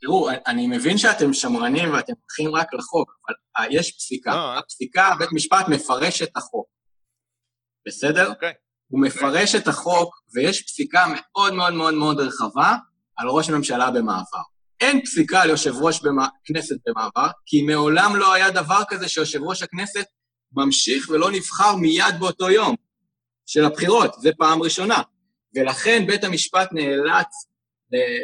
תראו, 0.02 0.30
אני 0.48 0.68
מבין 0.68 0.98
שאתם 0.98 1.34
שמרנים 1.34 1.94
ואתם 1.94 2.14
הולכים 2.22 2.56
רק 2.56 2.74
לחוק, 2.74 3.12
אבל 3.28 3.68
יש 3.72 3.92
פסיקה. 3.92 4.32
לא. 4.32 4.58
הפסיקה, 4.58 5.12
בית 5.20 5.30
משפט 5.32 5.66
מפרש 5.68 6.22
את 6.22 6.38
החוק. 6.38 6.68
בסדר? 7.88 8.30
אוקיי. 8.30 8.54
הוא 8.88 9.02
מפרש 9.02 9.56
את 9.56 9.68
החוק, 9.68 10.16
ויש 10.36 10.64
פסיקה 10.64 11.06
מאוד 11.16 11.54
מאוד 11.54 11.74
מאוד 11.74 11.94
מאוד 11.94 12.20
רחבה 12.20 12.76
על 13.18 13.28
ראש 13.28 13.50
הממשלה 13.50 13.92
במעבר. 13.92 14.42
אין 14.80 15.02
פסיקה 15.02 15.42
על 15.42 15.50
יושב 15.50 15.74
ראש 15.82 16.02
כנסת 16.46 16.76
במעבר, 16.88 17.28
כי 17.46 17.62
מעולם 17.62 18.16
לא 18.16 18.34
היה 18.34 18.50
דבר 18.52 18.82
כזה 18.90 19.08
שיושב 19.08 19.44
ראש 19.44 19.64
הכנסת 19.64 20.06
ממשיך 20.54 21.10
ולא 21.10 21.32
נבחר 21.32 21.76
מיד 21.76 22.16
באותו 22.20 22.50
יום 22.50 22.76
של 23.46 23.66
הבחירות, 23.66 24.14
זה 24.22 24.30
פעם 24.38 24.62
ראשונה. 24.62 25.02
ולכן 25.56 26.08
בית 26.08 26.24
המשפט 26.24 26.70
נאלץ 26.72 27.50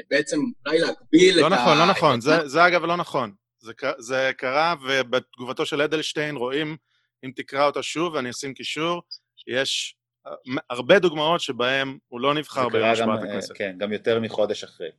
בעצם 0.10 0.38
אולי 0.66 0.80
להגביל 0.80 1.42
לא 1.42 1.48
את 1.48 1.52
נכון, 1.52 1.78
ה... 1.78 1.86
לא 1.86 1.92
נכון, 1.92 2.22
זה, 2.22 2.48
זה 2.48 2.68
אגב 2.68 2.86
לא 2.86 2.98
נכון. 2.98 3.32
זה, 3.60 3.74
זה 3.98 4.32
קרה, 4.38 4.76
ובתגובתו 4.88 5.66
של 5.66 5.82
אדלשטיין 5.82 6.36
רואים, 6.36 6.78
אם 7.26 7.32
תקרא 7.36 7.66
אותה 7.66 7.84
שוב, 7.84 8.14
ואני 8.14 8.30
אשים 8.30 8.54
קישור, 8.54 9.02
יש 9.48 9.96
אה, 10.28 10.32
הרבה 10.70 11.00
דוגמאות 11.00 11.42
שבהם 11.42 11.98
הוא 12.08 12.22
לא 12.22 12.34
נבחר 12.34 12.70
ביום 12.70 12.90
השבעת 12.90 13.20
אה, 13.24 13.30
הכנסת. 13.30 13.58
כן, 13.58 13.76
גם 13.78 13.94
יותר 13.94 14.20
מחודש 14.20 14.64
אחרי. 14.64 14.90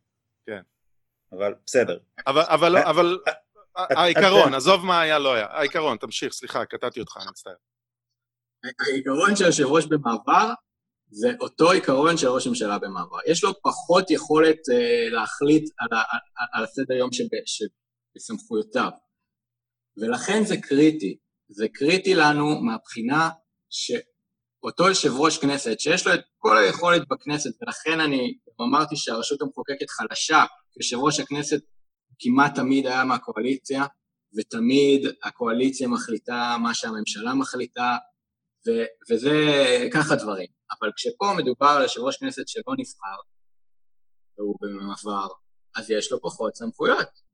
כן. 0.47 0.61
אבל 1.33 1.55
בסדר. 1.67 1.99
אבל, 2.27 2.43
אבל, 2.47 2.77
אה, 2.77 2.91
אבל 2.91 3.19
העיקרון, 3.77 4.55
עזוב 4.55 4.85
מה 4.85 5.01
היה, 5.01 5.19
לא 5.19 5.35
היה. 5.35 5.47
העיקרון, 5.51 5.97
תמשיך, 5.97 6.33
סליחה, 6.33 6.65
קטעתי 6.65 7.01
אותך, 7.01 7.17
אני 7.17 7.31
מצטער. 7.31 7.55
העיקרון 8.81 9.37
של 9.37 9.45
יושב 9.45 9.65
ראש 9.65 9.85
במעבר 9.87 10.53
זה 11.11 11.29
אותו 11.41 11.71
עיקרון 11.71 12.17
של 12.17 12.29
ראש 12.29 12.47
ממשלה 12.47 12.79
במעבר. 12.79 13.17
יש 13.27 13.45
לו 13.45 13.51
פחות 13.63 14.11
יכולת 14.11 14.57
uh, 14.57 15.15
להחליט 15.15 15.71
על, 15.79 15.89
על, 15.93 16.19
על 16.53 16.65
הסדר 16.65 16.95
יום 16.95 17.11
שבסמכויותיו. 17.13 18.91
ולכן 19.97 20.45
זה 20.45 20.57
קריטי. 20.57 21.17
זה 21.49 21.67
קריטי 21.75 22.15
לנו 22.15 22.61
מהבחינה 22.61 23.31
שאותו 23.71 24.89
יושב 24.89 25.13
ראש 25.17 25.39
כנסת, 25.39 25.81
שיש 25.81 26.07
לו 26.07 26.15
את 26.15 26.21
כל 26.39 26.59
היכולת 26.59 27.03
בכנסת, 27.09 27.51
ולכן 27.63 28.01
אני 28.01 28.35
אמרתי 28.61 28.97
שהרשות 28.97 29.43
המחוקקת 29.43 29.91
חלשה, 29.91 30.45
יושב 30.77 30.97
ראש 30.97 31.21
הכנסת 31.21 31.61
כמעט 32.19 32.55
תמיד 32.55 32.87
היה 32.87 33.05
מהקואליציה, 33.05 33.85
ותמיד 34.37 35.07
הקואליציה 35.25 35.89
מחליטה 35.89 36.57
מה 36.63 36.75
שהממשלה 36.75 37.35
מחליטה, 37.35 37.97
ו- 38.67 39.13
וזה 39.13 39.33
ככה 39.95 40.17
דברים. 40.17 40.47
אבל 40.81 40.91
כשפה 40.97 41.35
מדובר 41.37 41.67
על 41.67 41.83
יושב 41.83 42.01
ראש 42.01 42.17
כנסת 42.17 42.49
שלא 42.49 42.75
נבחר, 42.79 43.17
והוא 44.39 44.57
במעבר, 44.61 45.27
אז 45.77 45.91
יש 45.91 46.13
לו 46.13 46.21
פחות 46.21 46.57
סמכויות. 46.57 47.27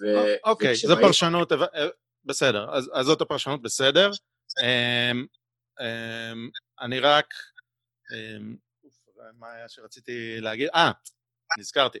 ו- 0.00 0.34
אוקיי, 0.44 0.76
זו 0.76 0.96
פרשנות, 0.96 1.52
אה, 1.52 1.86
בסדר, 2.24 2.76
אז, 2.76 2.90
אז 2.94 3.06
זאת 3.06 3.20
הפרשנות, 3.20 3.62
בסדר. 3.62 4.10
Um, 4.60 5.26
um, 5.80 6.50
אני 6.80 7.00
רק... 7.00 7.26
Um, 8.12 8.56
מה 9.38 9.52
היה 9.52 9.68
שרציתי 9.68 10.40
להגיד? 10.40 10.68
אה, 10.74 10.90
נזכרתי. 11.58 11.98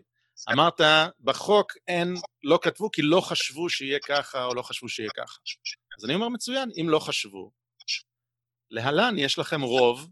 אמרת, 0.52 0.80
בחוק 1.20 1.72
אין, 1.88 2.14
לא 2.42 2.58
כתבו 2.62 2.90
כי 2.90 3.02
לא 3.02 3.20
חשבו 3.20 3.70
שיהיה 3.70 3.98
ככה 4.06 4.44
או 4.44 4.54
לא 4.54 4.62
חשבו 4.62 4.88
שיהיה 4.88 5.10
ככה. 5.16 5.38
אז 5.98 6.04
אני 6.04 6.14
אומר, 6.14 6.28
מצוין, 6.28 6.70
אם 6.80 6.88
לא 6.88 6.98
חשבו, 6.98 7.50
להלן 8.70 9.18
יש 9.18 9.38
לכם 9.38 9.60
רוב, 9.62 10.10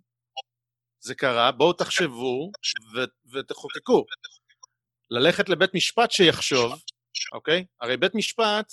זה 1.00 1.14
קרה, 1.14 1.52
בואו 1.52 1.72
תחשבו 1.72 2.50
ו- 2.94 3.32
ותחוקקו. 3.32 4.04
ללכת 5.10 5.48
לבית 5.48 5.74
משפט 5.74 6.10
שיחשוב, 6.10 6.72
אוקיי? 7.32 7.64
הרי 7.80 7.96
בית 7.96 8.14
משפט, 8.14 8.72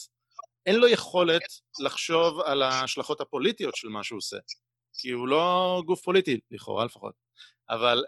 אין 0.66 0.76
לו 0.76 0.88
יכולת 0.88 1.42
לחשוב 1.80 2.40
על 2.40 2.62
ההשלכות 2.62 3.22
הפוליטיות 3.22 3.76
של 3.76 3.88
מה 3.88 4.04
שהוא 4.04 4.18
עושה, 4.18 4.38
כי 4.94 5.12
הוא 5.12 5.28
לא 5.28 5.82
גוף 5.86 6.02
פוליטי, 6.02 6.40
לכאורה 6.52 6.86
לפחות. 6.86 7.14
אבל, 7.70 8.04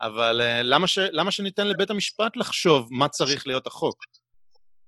אבל 0.00 0.40
uh, 0.40 0.62
למה, 0.62 0.86
ש, 0.86 0.98
למה 0.98 1.30
שניתן 1.30 1.66
לבית 1.66 1.90
המשפט 1.90 2.36
לחשוב 2.36 2.88
מה 2.90 3.08
צריך 3.08 3.46
להיות 3.46 3.66
החוק? 3.66 4.04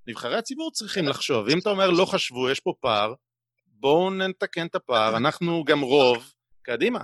נבחרי 0.07 0.37
הציבור 0.37 0.71
צריכים 0.73 1.09
לחשוב. 1.09 1.49
אם 1.49 1.59
אתה 1.59 1.71
אומר 1.71 1.91
לא 1.91 2.05
חשבו, 2.05 2.51
יש 2.51 2.61
פה 2.61 2.73
פער, 2.81 3.15
בואו 3.67 4.11
נתקן 4.11 4.67
את 4.67 4.75
הפער, 4.75 5.17
אנחנו 5.17 5.65
גם 5.65 5.81
רוב, 5.81 6.33
קדימה. 6.63 7.01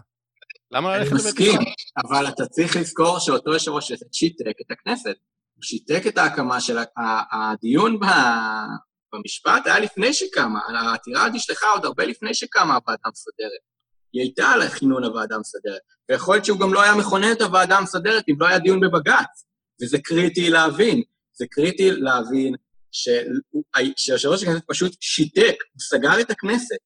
למה 0.70 0.98
ללכת 0.98 1.12
לבית 1.12 1.24
המשפט? 1.24 1.40
אני 1.40 1.48
מסכים, 1.48 1.72
אבל 2.06 2.28
אתה 2.28 2.46
צריך 2.46 2.76
לזכור 2.76 3.18
שאותו 3.18 3.52
יושב 3.52 3.70
ראש 3.70 3.92
שיתק 4.12 4.60
את 4.66 4.70
הכנסת. 4.70 5.16
הוא 5.54 5.62
שיתק 5.62 6.02
את 6.08 6.18
ההקמה 6.18 6.60
של 6.60 6.78
הדיון 7.32 7.98
במשפט, 9.12 9.66
היה 9.66 9.78
לפני 9.78 10.12
שקמה, 10.12 10.60
העתירה 10.80 11.28
נשלחה 11.28 11.66
עוד 11.66 11.84
הרבה 11.84 12.04
לפני 12.04 12.34
שקמה 12.34 12.74
הוועדה 12.74 13.02
המסדרת. 13.04 13.73
היא 14.14 14.22
הייתה 14.22 14.46
על 14.46 14.68
כינון 14.68 15.04
הוועדה 15.04 15.34
המסדרת, 15.34 15.80
ויכול 16.08 16.34
להיות 16.34 16.44
שהוא 16.44 16.60
גם 16.60 16.74
לא 16.74 16.82
היה 16.82 16.94
מכונן 16.94 17.32
את 17.32 17.40
הוועדה 17.40 17.78
המסדרת 17.78 18.24
אם 18.28 18.34
לא 18.40 18.46
היה 18.46 18.58
דיון 18.58 18.80
בבג"ץ, 18.80 19.44
וזה 19.82 19.98
קריטי 19.98 20.50
להבין. 20.50 21.02
זה 21.32 21.46
קריטי 21.50 21.90
להבין 21.90 22.54
שיושב 23.96 24.28
ראש 24.28 24.42
הכנסת 24.42 24.62
פשוט 24.68 24.96
שיתק, 25.00 25.54
הוא 25.72 25.80
סגר 25.80 26.20
את 26.20 26.30
הכנסת. 26.30 26.76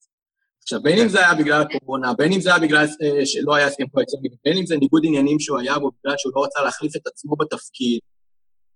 עכשיו, 0.63 0.83
בין 0.83 0.99
אם 0.99 1.09
זה 1.09 1.19
היה 1.19 1.35
בגלל 1.35 1.63
הקורונה, 1.63 2.15
בין 2.15 2.33
אם 2.33 2.41
זה 2.41 2.51
היה 2.51 2.59
בגלל 2.59 2.87
אה, 3.03 3.27
שלא 3.27 3.55
היה 3.55 3.67
הסכם 3.67 3.87
קואליציוני, 3.87 4.29
בין 4.45 4.57
אם 4.59 4.67
זה 4.67 4.77
ניגוד 4.77 5.03
עניינים 5.07 5.41
שהוא 5.41 5.59
היה 5.59 5.79
בו 5.79 5.91
בגלל 6.01 6.15
שהוא 6.19 6.33
לא 6.37 6.45
רצה 6.45 6.63
להחליף 6.63 6.97
את 6.97 7.07
עצמו 7.07 7.37
בתפקיד, 7.37 8.01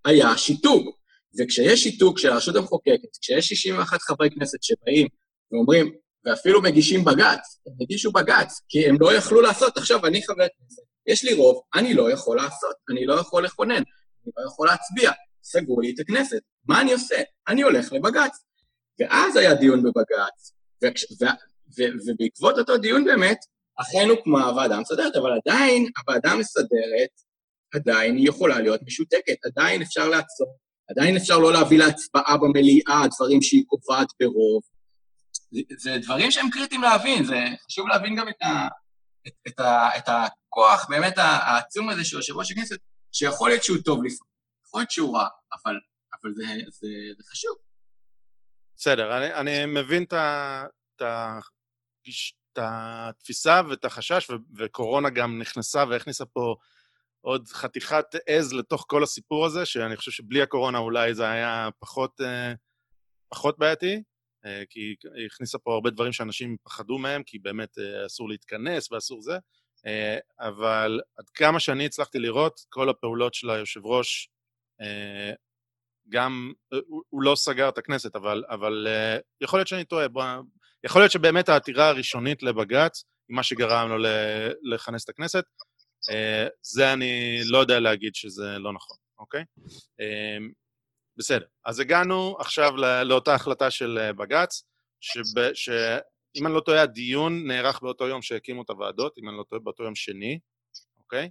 היה 0.05 0.36
שיתוק. 0.36 1.03
וכשיש 1.38 1.82
שיתוק 1.82 2.18
של 2.18 2.30
הרשות 2.30 2.57
המחוקקת, 2.57 3.16
כשיש 3.20 3.48
61 3.48 4.00
חברי 4.03 4.30
כנסת 4.30 4.62
שבאים 4.62 5.07
ואומרים, 5.53 5.92
ואפילו 6.24 6.62
מגישים 6.62 7.04
בג"ץ, 7.04 7.60
הם 7.66 7.72
הגישו 7.80 8.12
בג"ץ, 8.12 8.60
כי 8.68 8.86
הם 8.88 8.96
לא 9.00 9.14
יכלו 9.14 9.40
לעשות, 9.40 9.76
עכשיו 9.76 10.06
אני 10.06 10.22
חבר 10.26 10.46
כנסת, 10.58 10.82
יש 11.06 11.24
לי 11.24 11.34
רוב, 11.34 11.62
אני 11.74 11.94
לא 11.94 12.12
יכול 12.12 12.36
לעשות, 12.36 12.76
אני 12.90 13.06
לא 13.06 13.14
יכול 13.14 13.44
לכונן, 13.44 13.74
אני 13.74 14.32
לא 14.36 14.46
יכול 14.46 14.66
להצביע, 14.66 15.10
סגרו 15.42 15.80
לי 15.80 15.92
את 15.94 16.00
הכנסת, 16.00 16.40
מה 16.68 16.80
אני 16.80 16.92
עושה? 16.92 17.16
אני 17.48 17.62
הולך 17.62 17.92
לבג"ץ. 17.92 18.38
ואז 19.00 19.36
היה 19.36 19.54
דיון 19.54 19.82
בבג"ץ, 19.82 20.52
ובעקבות 22.06 22.58
אותו 22.58 22.76
דיון 22.76 23.04
באמת, 23.04 23.38
אכן 23.80 24.08
הוקמה 24.08 24.44
הוועדה 24.44 24.76
המסדרת, 24.76 25.16
אבל 25.16 25.30
עדיין 25.46 25.86
הוועדה 25.98 26.30
המסדרת 26.30 27.10
עדיין 27.74 28.16
היא 28.16 28.28
יכולה 28.28 28.60
להיות 28.60 28.80
משותקת, 28.86 29.36
עדיין 29.44 29.82
אפשר 29.82 30.08
לעצור, 30.08 30.56
עדיין 30.90 31.16
אפשר 31.16 31.38
לא 31.38 31.52
להביא 31.52 31.78
להצבעה 31.78 32.36
במליאה 32.36 33.02
דברים 33.16 33.42
שהיא 33.42 33.64
קובעת 33.66 34.08
ברוב. 34.20 34.62
זה, 35.76 35.98
דברים 36.03 36.30
שהם 36.30 36.50
קריטיים 36.50 36.82
להבין, 36.82 37.24
זה 37.24 37.44
חשוב 37.66 37.88
להבין 37.88 38.16
גם 38.16 38.28
את, 38.28 38.42
ה, 38.42 38.68
את, 39.26 39.32
את, 39.48 39.61
ה, 39.61 39.88
את 39.96 40.09
הכוח 40.09 40.86
באמת 40.88 41.18
העצום 41.18 41.88
הזה 41.88 42.05
של 42.05 42.16
יושב 42.16 42.36
ראש 42.36 42.53
הכנסת, 42.53 42.76
שיכול 43.12 43.48
להיות 43.48 43.64
שהוא 43.64 43.78
טוב 43.84 43.98
לפעמים, 44.05 44.32
יכול 44.66 44.80
להיות 44.80 44.90
שהוא 44.90 45.16
רע, 45.16 45.28
אבל, 45.53 45.74
אבל 46.22 46.32
זה, 46.32 46.44
זה, 46.70 46.88
זה 47.18 47.24
חשוב. 47.30 47.57
בסדר, 48.76 49.16
אני, 49.16 49.34
אני 49.34 49.66
מבין 49.66 50.03
את, 50.03 51.03
התפיסה 52.57 53.61
ואת 53.70 53.84
החשש, 53.84 54.30
ו, 54.30 54.34
וקורונה 54.57 55.11
גם 55.11 55.38
נכנסה 55.38 55.84
והכניסה 55.90 56.24
פה 56.24 56.55
עוד 57.20 57.48
חתיכת 57.48 58.05
עז 58.26 58.53
לתוך 58.53 58.84
כל 58.88 59.03
הסיפור 59.03 59.46
הזה, 59.46 59.66
שאני 59.66 59.96
חושב 59.96 60.11
שבלי 60.11 60.42
הקורונה 60.42 60.78
אולי 60.78 61.14
זה 61.14 61.30
היה 61.30 61.68
פחות, 61.78 62.20
אה, 62.20 62.53
פחות 63.28 63.59
בעייתי, 63.59 64.03
כי 64.70 64.80
היא 65.14 65.26
הכניסה 65.26 65.59
פה 65.59 65.74
הרבה 65.74 65.90
דברים 65.90 66.12
שאנשים 66.12 66.57
פחדו 66.62 66.99
מהם, 66.99 67.22
כי 67.22 67.38
באמת 67.38 67.78
אה, 67.78 68.07
אסור 68.07 68.28
להתכנס 68.28 68.93
ואסור 68.93 69.22
זה, 69.22 69.38
אבל 70.40 71.01
עד 71.18 71.30
כמה 71.34 71.61
שאני 71.61 71.86
הצלחתי 71.86 72.18
לראות, 72.18 72.61
כל 72.68 72.88
הפעולות 72.88 73.34
של 73.34 73.51
היושב 73.51 73.86
ראש, 73.86 74.28
גם, 76.09 76.53
הוא 77.09 77.22
לא 77.22 77.34
סגר 77.36 77.68
את 77.68 77.78
הכנסת, 77.78 78.16
אבל, 78.16 78.45
אבל 78.49 78.86
יכול 79.40 79.59
להיות 79.59 79.68
שאני 79.68 79.84
טועה, 79.84 80.07
יכול 80.84 81.01
להיות 81.01 81.12
שבאמת 81.12 81.49
העתירה 81.49 81.88
הראשונית 81.88 82.43
לבג"ץ, 82.43 83.05
מה 83.28 83.43
שגרם 83.43 83.88
לו 83.88 84.09
לכנס 84.62 85.05
את 85.05 85.09
הכנסת, 85.09 85.45
אה, 86.11 86.47
זה 86.62 86.93
אני 86.93 87.40
לא 87.45 87.59
יודע 87.59 87.80
להגיד 87.80 88.14
שזה 88.14 88.59
לא 88.59 88.72
נכון, 88.72 88.97
אוקיי? 89.18 89.45
בסדר. 91.16 91.46
אז 91.64 91.80
הגענו 91.80 92.36
עכשיו 92.38 92.72
לאותה 93.04 93.34
החלטה 93.34 93.70
של 93.70 93.98
אה, 93.98 94.12
בג"ץ, 94.12 94.62
שאם 95.54 96.46
אני 96.46 96.54
לא 96.54 96.60
טועה, 96.60 96.82
הדיון 96.82 97.46
נערך 97.46 97.82
באותו 97.82 98.08
יום 98.08 98.22
שהקימו 98.22 98.62
את 98.62 98.70
הוועדות, 98.70 99.18
אם 99.18 99.28
אני 99.28 99.36
לא 99.38 99.42
טועה, 99.42 99.62
באותו 99.62 99.82
יום 99.82 99.94
שני, 99.94 100.38
אוקיי? 100.98 101.30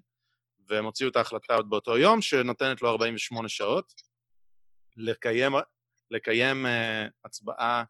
והם 0.68 0.86
הוציאו 0.86 1.10
את 1.10 1.16
ההחלטה 1.16 1.56
עוד 1.56 1.70
באותו 1.70 1.98
יום, 1.98 2.22
שנותנת 2.22 2.82
לו 2.82 2.90
48 2.90 3.50
שעות 3.50 3.94
לקיים, 4.98 5.52
לקיים 6.12 6.66
uh, 6.66 6.70
הצבעה 7.26 7.84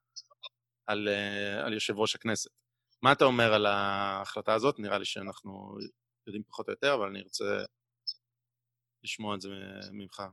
על, 0.87 1.07
uh, 1.07 1.65
על 1.65 1.73
יושב 1.73 1.97
ראש 1.97 2.15
הכנסת. 2.15 2.49
מה 3.01 3.11
אתה 3.11 3.25
אומר 3.25 3.53
על 3.53 3.65
ההחלטה 3.65 4.53
הזאת? 4.53 4.79
נראה 4.79 4.97
לי 4.97 5.05
שאנחנו 5.05 5.77
יודעים 6.27 6.43
פחות 6.43 6.67
או 6.67 6.73
יותר, 6.73 6.93
אבל 6.93 7.07
אני 7.07 7.19
ארצה 7.21 7.63
לשמוע 9.03 9.35
את 9.35 9.41
זה 9.41 9.49
ממך. 9.91 10.23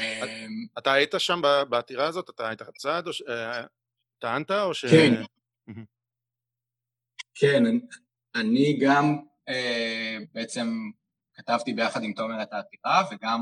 אמ, 0.00 0.66
אתה 0.78 0.92
היית 0.92 1.14
שם 1.18 1.40
בעתירה 1.68 2.06
הזאת? 2.06 2.30
אתה 2.30 2.48
היית 2.48 2.62
צד? 2.78 3.02
אה, 3.28 3.66
טענת 4.18 4.50
או 4.50 4.74
ש... 4.74 4.86
כן. 4.86 5.22
כן, 7.34 7.62
אני 8.34 8.78
גם 8.80 9.16
אה, 9.48 10.18
בעצם 10.32 10.68
כתבתי 11.34 11.72
ביחד 11.72 12.02
עם 12.02 12.12
תומר 12.12 12.42
את 12.42 12.52
העתירה, 12.52 13.02
וגם 13.10 13.40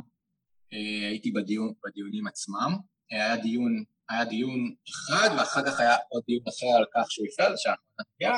אה, 0.72 1.09
הייתי 1.09 1.30
בדיון, 1.30 1.72
בדיונים 1.84 2.26
עצמם. 2.26 2.76
היה 3.11 3.36
דיון, 3.36 3.84
היה 4.09 4.24
דיון 4.24 4.74
אחד, 4.90 5.28
ואחר 5.38 5.66
כך 5.66 5.80
היה 5.80 5.96
עוד 6.09 6.22
דיון 6.26 6.42
אחר 6.48 6.78
על 6.78 6.84
כך 6.94 7.11
שהוא 7.11 7.26
הפעל, 7.32 7.53
שאנחנו 7.57 7.84
נגיע, 8.00 8.30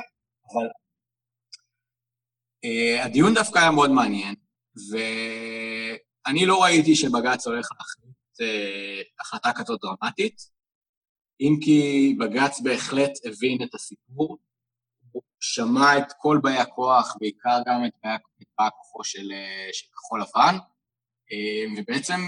אבל 0.53 0.69
הדיון 3.05 3.35
דווקא 3.35 3.59
היה 3.59 3.71
מאוד 3.71 3.91
מעניין, 3.91 4.35
ואני 6.27 6.47
לא 6.47 6.62
ראיתי 6.62 6.97
שבג"ץ 6.97 7.47
הולך 7.47 7.68
להחליט 7.79 8.41
uh, 8.41 9.20
החלטה 9.20 9.53
כזאת 9.53 9.81
דרמטית, 9.81 10.37
אם 11.41 11.57
כי 11.64 12.14
בג"ץ 12.20 12.61
בהחלט 12.61 13.12
הבין 13.25 13.62
את 13.62 13.75
הסיפור, 13.75 14.39
הוא 15.12 15.22
שמע 15.41 15.99
את 15.99 16.12
כל 16.18 16.39
באי 16.43 16.59
הכוח, 16.59 17.16
בעיקר 17.20 17.59
גם 17.66 17.85
את 17.85 17.93
באי 18.03 18.66
הכוחו 18.66 19.05
של, 19.05 19.31
uh, 19.31 19.72
של 19.72 19.87
כחול 19.93 20.22
לבן, 20.22 20.57
uh, 20.57 21.81
ובעצם 21.81 22.20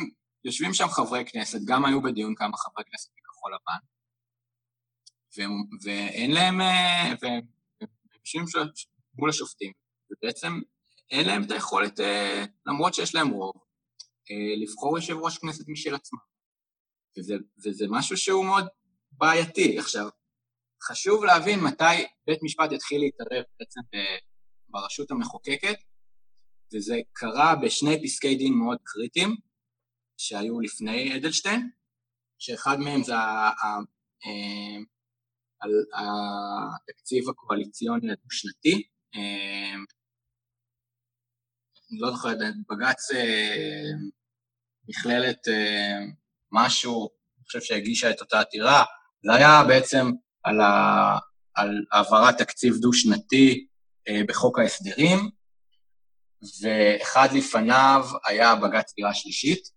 יושבים 0.44 0.74
שם 0.74 0.88
חברי 0.88 1.24
כנסת, 1.26 1.58
גם 1.64 1.84
היו 1.84 2.02
בדיון 2.02 2.34
כמה 2.34 2.56
חברי 2.56 2.84
כנסת 2.84 3.10
מכחול 3.18 3.52
לבן, 3.54 3.78
ואין 5.84 6.30
להם, 6.30 6.60
והם 7.22 7.40
יושבים 8.20 8.44
מול 9.18 9.30
השופטים, 9.30 9.72
ובעצם 10.10 10.60
אין 11.10 11.26
להם 11.26 11.42
את 11.42 11.50
היכולת, 11.50 12.00
אה, 12.00 12.44
למרות 12.66 12.94
שיש 12.94 13.14
להם 13.14 13.28
רוב, 13.28 13.54
אה, 13.56 13.65
לבחור 14.62 14.98
יושב 14.98 15.16
ראש 15.16 15.38
כנסת 15.38 15.68
משל 15.68 15.94
עצמם. 15.94 16.18
וזה, 17.18 17.34
וזה 17.64 17.84
משהו 17.90 18.16
שהוא 18.16 18.44
מאוד 18.44 18.66
בעייתי. 19.12 19.78
עכשיו, 19.78 20.08
חשוב 20.82 21.24
להבין 21.24 21.60
מתי 21.60 22.06
בית 22.26 22.38
משפט 22.42 22.72
יתחיל 22.72 23.00
להתערב 23.00 23.44
בעצם 23.58 23.80
ברשות 24.68 25.10
המחוקקת, 25.10 25.78
וזה 26.74 26.94
קרה 27.12 27.54
בשני 27.62 28.02
פסקי 28.02 28.34
דין 28.34 28.54
מאוד 28.54 28.78
קריטיים 28.84 29.36
שהיו 30.16 30.60
לפני 30.60 31.16
אדלשטיין, 31.16 31.70
שאחד 32.38 32.76
מהם 32.78 33.02
זה 33.02 33.14
אה, 33.14 33.78
התקציב 36.78 37.28
הקואליציוני 37.28 38.12
הדו-שנתי, 38.12 38.82
אני 41.90 41.98
לא 42.00 42.10
זוכר, 42.10 42.28
בג"ץ 42.68 43.10
אה, 43.14 43.92
מכללת 44.88 45.48
אה, 45.48 45.98
משהו, 46.52 47.08
אני 47.38 47.44
חושב 47.44 47.60
שהגישה 47.60 48.10
את 48.10 48.20
אותה 48.20 48.40
עתירה, 48.40 48.84
זה 49.24 49.34
היה 49.34 49.62
בעצם 49.68 50.10
על, 50.44 50.60
ה, 50.60 51.18
על 51.54 51.84
העברת 51.92 52.38
תקציב 52.38 52.74
דו-שנתי 52.76 53.66
אה, 54.08 54.20
בחוק 54.28 54.58
ההסדרים, 54.58 55.30
ואחד 56.62 57.28
לפניו 57.32 58.06
היה 58.26 58.54
בג"ץ 58.54 58.94
דירה 58.96 59.14
שלישית, 59.14 59.68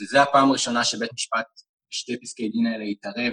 וזו 0.00 0.18
הפעם 0.18 0.48
הראשונה 0.48 0.84
שבית 0.84 1.12
משפט 1.12 1.46
בשתי 1.90 2.20
פסקי 2.20 2.48
דין 2.48 2.66
האלה 2.66 2.84
התערב 2.84 3.32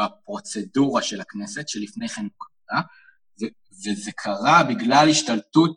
בפרוצדורה 0.00 1.02
של 1.02 1.20
הכנסת, 1.20 1.68
שלפני 1.68 2.08
כן 2.08 2.22
הוא 2.22 2.30
קרה, 2.68 2.82
וזה 3.72 4.10
קרה 4.16 4.62
בגלל 4.68 5.08
השתלטות 5.10 5.76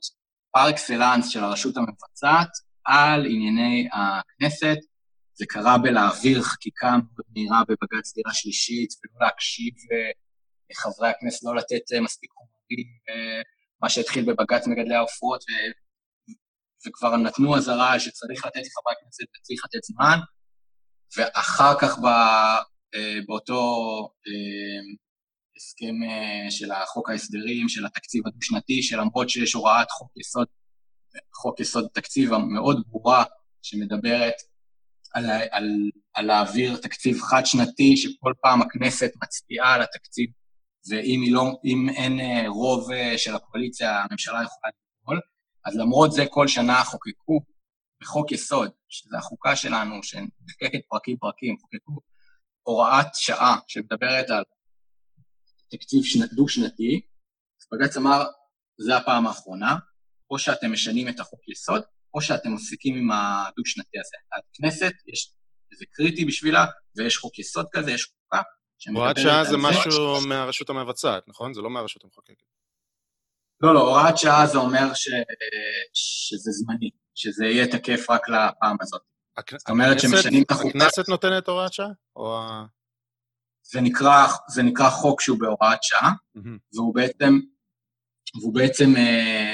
פר 0.52 0.70
אקסלנס 0.70 1.28
של 1.30 1.44
הרשות 1.44 1.78
המבצעת 1.78 2.50
על 2.86 3.26
ענייני 3.26 3.88
הכנסת. 3.94 4.78
זה 5.34 5.46
קרה 5.48 5.78
בלהעביר 5.78 6.42
חקיקה 6.42 6.96
מהירה 7.36 7.62
בבג"ץ 7.64 8.14
דירה 8.16 8.34
שלישית, 8.34 8.90
ולא 9.04 9.26
להקשיב 9.26 9.74
לחברי 10.72 11.10
הכנסת, 11.10 11.44
לא 11.44 11.56
לתת 11.56 12.02
מספיק 12.04 12.30
חומרים, 12.32 12.88
מה 13.82 13.90
שהתחיל 13.90 14.24
בבג"ץ 14.26 14.68
מגדלי 14.68 14.96
העופות, 14.96 15.44
וכבר 16.88 17.18
נתנו 17.18 17.58
אזהרה 17.58 18.00
שצריך 18.00 18.46
לתת 18.46 18.60
לחברי 18.60 18.94
הכנסת 18.98 19.24
וצריך 19.40 19.62
לתת 19.66 19.84
זמן, 19.84 20.18
ואחר 21.18 21.80
כך 21.80 22.00
ב, 22.00 22.06
אה, 22.96 23.20
באותו 23.28 23.62
אה, 24.28 24.96
הסכם 25.58 26.04
אה, 26.04 26.52
של 26.52 26.72
החוק 26.72 27.10
ההסדרים, 27.10 27.70
של 27.70 27.86
התקציב 27.86 28.28
הדו-שנתי, 28.28 28.84
שלמרות 28.84 29.30
שיש 29.30 29.54
הוראת 29.54 29.92
חוק 29.92 30.12
יסוד, 30.18 30.48
חוק 31.34 31.59
יסוד 31.59 31.88
תקציב 31.93 32.34
המאוד 32.34 32.84
ברורה, 32.88 33.24
שמדברת 33.61 34.34
על, 35.14 35.26
על, 35.51 35.66
על 36.14 36.26
להעביר 36.26 36.78
תקציב 36.78 37.22
חד-שנתי, 37.22 37.97
שכל 37.97 38.34
פעם 38.41 38.61
הכנסת 38.61 39.11
מצביעה 39.24 39.74
על 39.74 39.82
התקציב, 39.82 40.30
ואם 40.89 41.24
לא, 41.30 41.51
אין 41.95 42.20
רוב 42.47 42.89
של 43.18 43.36
הקואליציה, 43.36 44.03
הממשלה 44.03 44.43
יכולה 44.43 44.72
לפעול, 45.01 45.20
אז 45.66 45.76
למרות 45.76 46.11
זה 46.11 46.26
כל 46.30 46.47
שנה 46.47 46.84
חוקקו 46.84 47.39
בחוק 48.01 48.32
יסוד, 48.32 48.72
שזו 48.89 49.18
החוקה 49.18 49.55
שלנו, 49.55 50.03
שנחקקת 50.03 50.82
פרקים-פרקים, 50.89 51.57
חוקקו 51.57 51.99
הוראת 52.64 53.07
שעה 53.14 53.57
שמדברת 53.68 54.30
על 54.30 54.43
תקציב 55.72 56.01
דו-שנתי, 56.34 57.01
אז 57.61 57.68
בג"ץ 57.72 57.97
אמר, 57.97 58.24
זה 58.78 58.97
הפעם 58.97 59.28
האחרונה, 59.28 59.76
או 60.34 60.40
שאתם 60.40 60.72
משנים 60.72 61.10
את 61.10 61.20
החוק 61.20 61.50
יסוד, 61.50 61.82
או 62.14 62.22
שאתם 62.22 62.54
מפסיקים 62.54 62.96
עם 62.96 63.12
הדו-שנתי 63.12 63.98
הזה. 64.00 64.18
הכנסת, 64.52 64.94
יש, 65.14 65.34
זה 65.74 65.86
קריטי 65.92 66.26
בשבילה, 66.26 66.66
ויש 66.98 67.18
חוק 67.18 67.40
יסוד 67.40 67.66
כזה, 67.72 67.92
יש 67.92 68.06
חוקה 68.06 68.42
הוראת 68.96 69.18
שעה 69.18 69.44
זה 69.46 69.58
משהו 69.58 70.22
מהרשות 70.28 70.70
המבצעת, 70.70 71.24
נכון? 71.28 71.54
זה 71.54 71.62
לא 71.62 71.70
מהרשות 71.70 72.04
המחוקקת. 72.04 72.46
לא, 73.62 73.74
לא, 73.74 73.80
הוראת 73.80 74.18
שעה 74.18 74.48
זה 74.48 74.58
אומר 74.58 74.94
ש... 74.94 75.10
שזה 75.94 76.52
זמני, 76.52 76.90
שזה 77.16 77.46
יהיה 77.46 77.68
תקף 77.68 78.10
רק 78.10 78.30
לפעם 78.30 78.78
הזאת. 78.82 79.02
הכ... 79.38 79.54
זאת 79.58 79.70
אומרת 79.70 80.00
שמשנים 80.00 80.44
את 80.44 80.52
החוקה... 80.52 80.68
הכנסת 80.68 81.10
נותנת 81.10 81.48
הוראת 81.48 81.74
שעה? 81.74 81.90
או... 82.16 82.40
זה 83.72 83.82
נקרא, 83.82 84.28
זה 84.50 84.64
נקרא 84.64 84.90
חוק 84.90 85.22
שהוא 85.22 85.40
בהוראת 85.40 85.84
שעה, 85.84 86.12
mm-hmm. 86.38 86.58
והוא 86.76 86.96
בעצם, 86.96 87.40
והוא 88.40 88.54
בעצם 88.54 88.96
אה, 88.98 89.53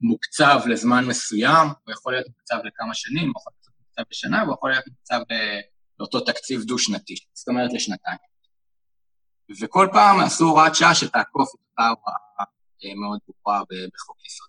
מוקצב 0.00 0.60
לזמן 0.66 1.04
מסוים, 1.04 1.68
הוא 1.84 1.92
יכול 1.92 2.12
להיות 2.12 2.26
מוקצב 2.28 2.56
לכמה 2.64 2.94
שנים, 2.94 3.24
הוא 3.24 3.40
יכול 3.40 3.52
להיות 3.52 3.68
מוקצב 3.78 4.02
לשנה, 4.10 4.42
והוא 4.42 4.54
יכול 4.54 4.70
להיות 4.70 4.84
מוקצב 4.86 5.20
לאותו 6.00 6.20
תקציב 6.20 6.62
דו-שנתי, 6.62 7.14
זאת 7.34 7.48
אומרת 7.48 7.72
לשנתיים. 7.72 8.18
וכל 9.60 9.88
פעם 9.92 10.20
עשו 10.20 10.44
הוראת 10.44 10.74
שעה 10.74 10.94
שתעקוף 10.94 11.48
את 11.54 11.60
אותה 11.70 11.88
הוראה 11.88 12.44
אה, 12.84 12.94
מאוד 12.94 13.18
ברורה 13.26 13.62
בחוק 13.94 14.26
יסוד. 14.26 14.48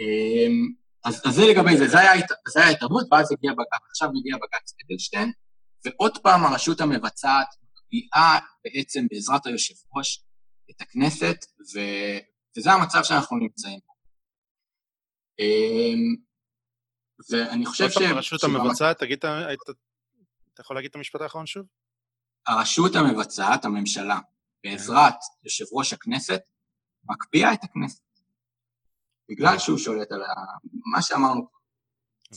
אמ, 0.00 0.80
אז, 1.04 1.22
אז 1.26 1.34
זה 1.34 1.42
לגבי 1.50 1.76
זה, 1.76 1.88
זה 1.88 1.98
היה 2.00 2.12
ההתערבות, 2.56 3.06
ואז 3.12 3.32
הגיע 3.32 3.52
בג"ץ, 3.52 3.88
עכשיו 3.90 4.08
מגיע 4.12 4.36
בג"ץ 4.36 4.74
אדלשטיין, 4.84 5.32
ועוד 5.84 6.18
פעם 6.22 6.44
הרשות 6.44 6.80
המבצעת 6.80 7.46
מביאה 7.92 8.38
בעצם 8.64 9.06
בעזרת 9.10 9.46
היושב 9.46 9.74
ראש 9.96 10.24
את 10.70 10.80
הכנסת, 10.80 11.36
ו, 11.74 11.80
וזה 12.56 12.72
המצב 12.72 13.02
שאנחנו 13.02 13.36
נמצאים 13.36 13.80
ואני 17.30 17.66
חושב 17.66 17.90
ש... 17.90 17.96
הרשות 17.96 18.44
המבצעת, 18.44 18.98
תגיד, 18.98 19.18
אתה 19.18 20.60
יכול 20.60 20.76
להגיד 20.76 20.90
את 20.90 20.96
המשפט 20.96 21.20
האחרון 21.20 21.46
שוב? 21.46 21.66
הרשות 22.46 22.96
המבצעת, 22.96 23.64
הממשלה, 23.64 24.18
בעזרת 24.64 25.14
יושב 25.44 25.64
ראש 25.72 25.92
הכנסת, 25.92 26.40
מקפיאה 27.04 27.52
את 27.52 27.64
הכנסת. 27.64 28.02
בגלל 29.28 29.58
שהוא 29.58 29.78
שולט 29.78 30.12
על 30.12 30.20
מה 30.94 31.02
שאמרנו. 31.02 31.48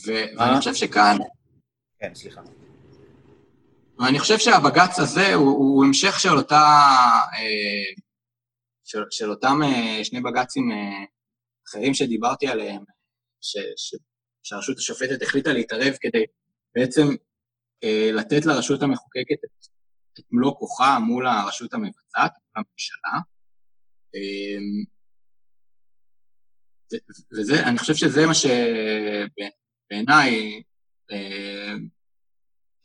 ואני 0.06 0.58
חושב 0.58 0.74
שכאן... 0.74 1.16
כן, 1.98 2.14
סליחה. 2.14 2.40
ואני 3.98 4.18
חושב 4.18 4.38
שהבג"ץ 4.38 4.98
הזה 4.98 5.34
הוא, 5.34 5.50
הוא 5.50 5.84
המשך 5.84 6.20
של 6.20 6.36
אותה... 6.36 6.62
אה, 7.32 8.02
של, 8.84 9.02
של 9.10 9.30
אותם 9.30 9.62
אה, 9.62 10.04
שני 10.04 10.20
בג"צים 10.20 10.72
אה, 10.72 11.04
אחרים 11.68 11.94
שדיברתי 11.94 12.48
עליהם, 12.48 12.84
ש, 13.44 13.56
ש, 13.76 13.94
שהרשות 14.42 14.78
השופטת 14.78 15.22
החליטה 15.22 15.52
להתערב 15.52 15.94
כדי 16.00 16.24
בעצם 16.74 17.06
לתת 18.12 18.46
לרשות 18.46 18.82
המחוקקת 18.82 19.44
את, 19.44 19.66
את 20.18 20.24
מלוא 20.32 20.54
כוחה 20.58 20.98
מול 20.98 21.26
הרשות 21.26 21.74
המבצעת, 21.74 22.32
מול 22.32 22.64
הממשלה. 22.64 23.20
וזה, 27.38 27.68
אני 27.68 27.78
חושב 27.78 27.94
שזה 27.94 28.26
מה 28.26 28.34
שבעיניי 29.94 30.62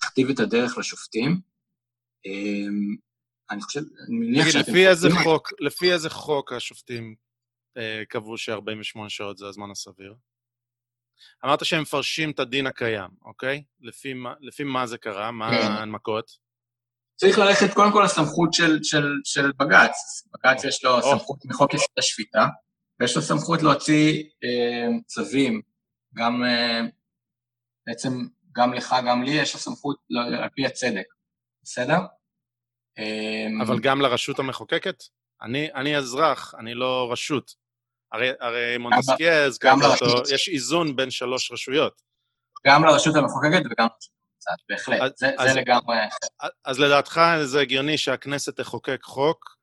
הכתיב 0.03 0.29
את 0.29 0.39
הדרך 0.39 0.77
לשופטים. 0.77 1.41
אמ, 2.25 2.95
אני 3.51 3.61
חושב, 3.61 3.79
אני 3.79 4.15
מניח 4.15 4.49
שאתם... 4.49 4.71
לפי 4.71 4.87
איזה 4.87 5.07
חוק, 5.23 5.49
לפי 5.59 5.93
איזה 5.93 6.09
חוק 6.09 6.53
השופטים 6.53 7.15
אה, 7.77 8.03
קבעו 8.09 8.37
ש-48 8.37 9.09
שעות 9.09 9.37
זה 9.37 9.47
הזמן 9.47 9.71
הסביר? 9.71 10.15
אמרת 11.45 11.65
שהם 11.65 11.81
מפרשים 11.81 12.31
את 12.31 12.39
הדין 12.39 12.67
הקיים, 12.67 13.09
אוקיי? 13.25 13.63
לפי 13.81 14.13
מה, 14.13 14.33
לפי 14.41 14.63
מה 14.63 14.87
זה 14.87 14.97
קרה? 14.97 15.31
מה 15.31 15.49
כן. 15.51 15.71
ההנמקות? 15.71 16.31
צריך 17.15 17.39
ללכת 17.39 17.73
קודם 17.73 17.91
כל 17.91 18.01
לסמכות 18.05 18.53
של, 18.53 18.79
של, 18.83 19.05
של 19.23 19.51
בג"ץ. 19.51 20.27
בג"ץ 20.33 20.63
יש 20.63 20.83
לו. 20.83 21.01
סמכות 21.01 21.45
מחוק 21.45 21.73
יסוד 21.73 21.95
השפיטה, 21.97 22.45
ויש 22.99 23.15
לו 23.15 23.21
סמכות 23.21 23.63
להוציא 23.63 24.23
אה, 24.43 24.97
צווים, 25.07 25.61
גם 26.15 26.43
אה, 26.43 26.81
בעצם 27.87 28.09
גם 28.55 28.73
לך, 28.73 28.95
גם 29.07 29.23
לי, 29.23 29.31
יש 29.31 29.53
לו 29.53 29.59
סמכות 29.59 29.97
על 30.43 30.49
פי 30.55 30.65
הצדק, 30.65 31.05
בסדר? 31.63 31.99
אמ, 32.97 33.61
אבל 33.61 33.79
גם 33.79 34.01
לרשות 34.01 34.39
המחוקקת? 34.39 35.03
אני, 35.41 35.73
אני 35.73 35.97
אזרח, 35.97 36.55
אני 36.59 36.73
לא 36.73 37.09
רשות. 37.11 37.51
הרי, 38.11 38.29
הרי 38.39 38.77
מונטסקיה 38.77 39.45
הזכרת 39.45 39.73
אותו, 40.01 40.33
יש 40.33 40.49
איזון 40.49 40.95
בין 40.95 41.11
שלוש 41.11 41.51
רשויות. 41.51 42.01
גם 42.67 42.85
לרשות 42.85 43.15
המחוקקת 43.15 43.61
וגם 43.71 43.87
לרשות 43.87 44.11
המבצעת, 44.39 44.59
בהחלט, 44.69 45.01
אז, 45.01 45.11
זה, 45.17 45.31
אז, 45.37 45.51
זה 45.53 45.59
לגמרי... 45.59 45.97
אז, 46.65 46.79
לדעתך 46.79 47.21
זה 47.43 47.61
הגיוני 47.61 47.97
שהכנסת 47.97 48.59
תחוקק 48.59 48.99
חוק 49.03 49.55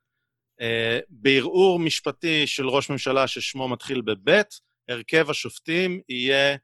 אה, 0.61 0.99
בערעור 1.09 1.79
משפטי 1.79 2.47
של 2.47 2.69
ראש 2.69 2.89
ממשלה 2.89 3.27
ששמו 3.27 3.67
מתחיל 3.67 4.01
בבית, 4.01 4.59
הרכב 4.89 5.29
השופטים 5.29 6.01
יהיה 6.09 6.57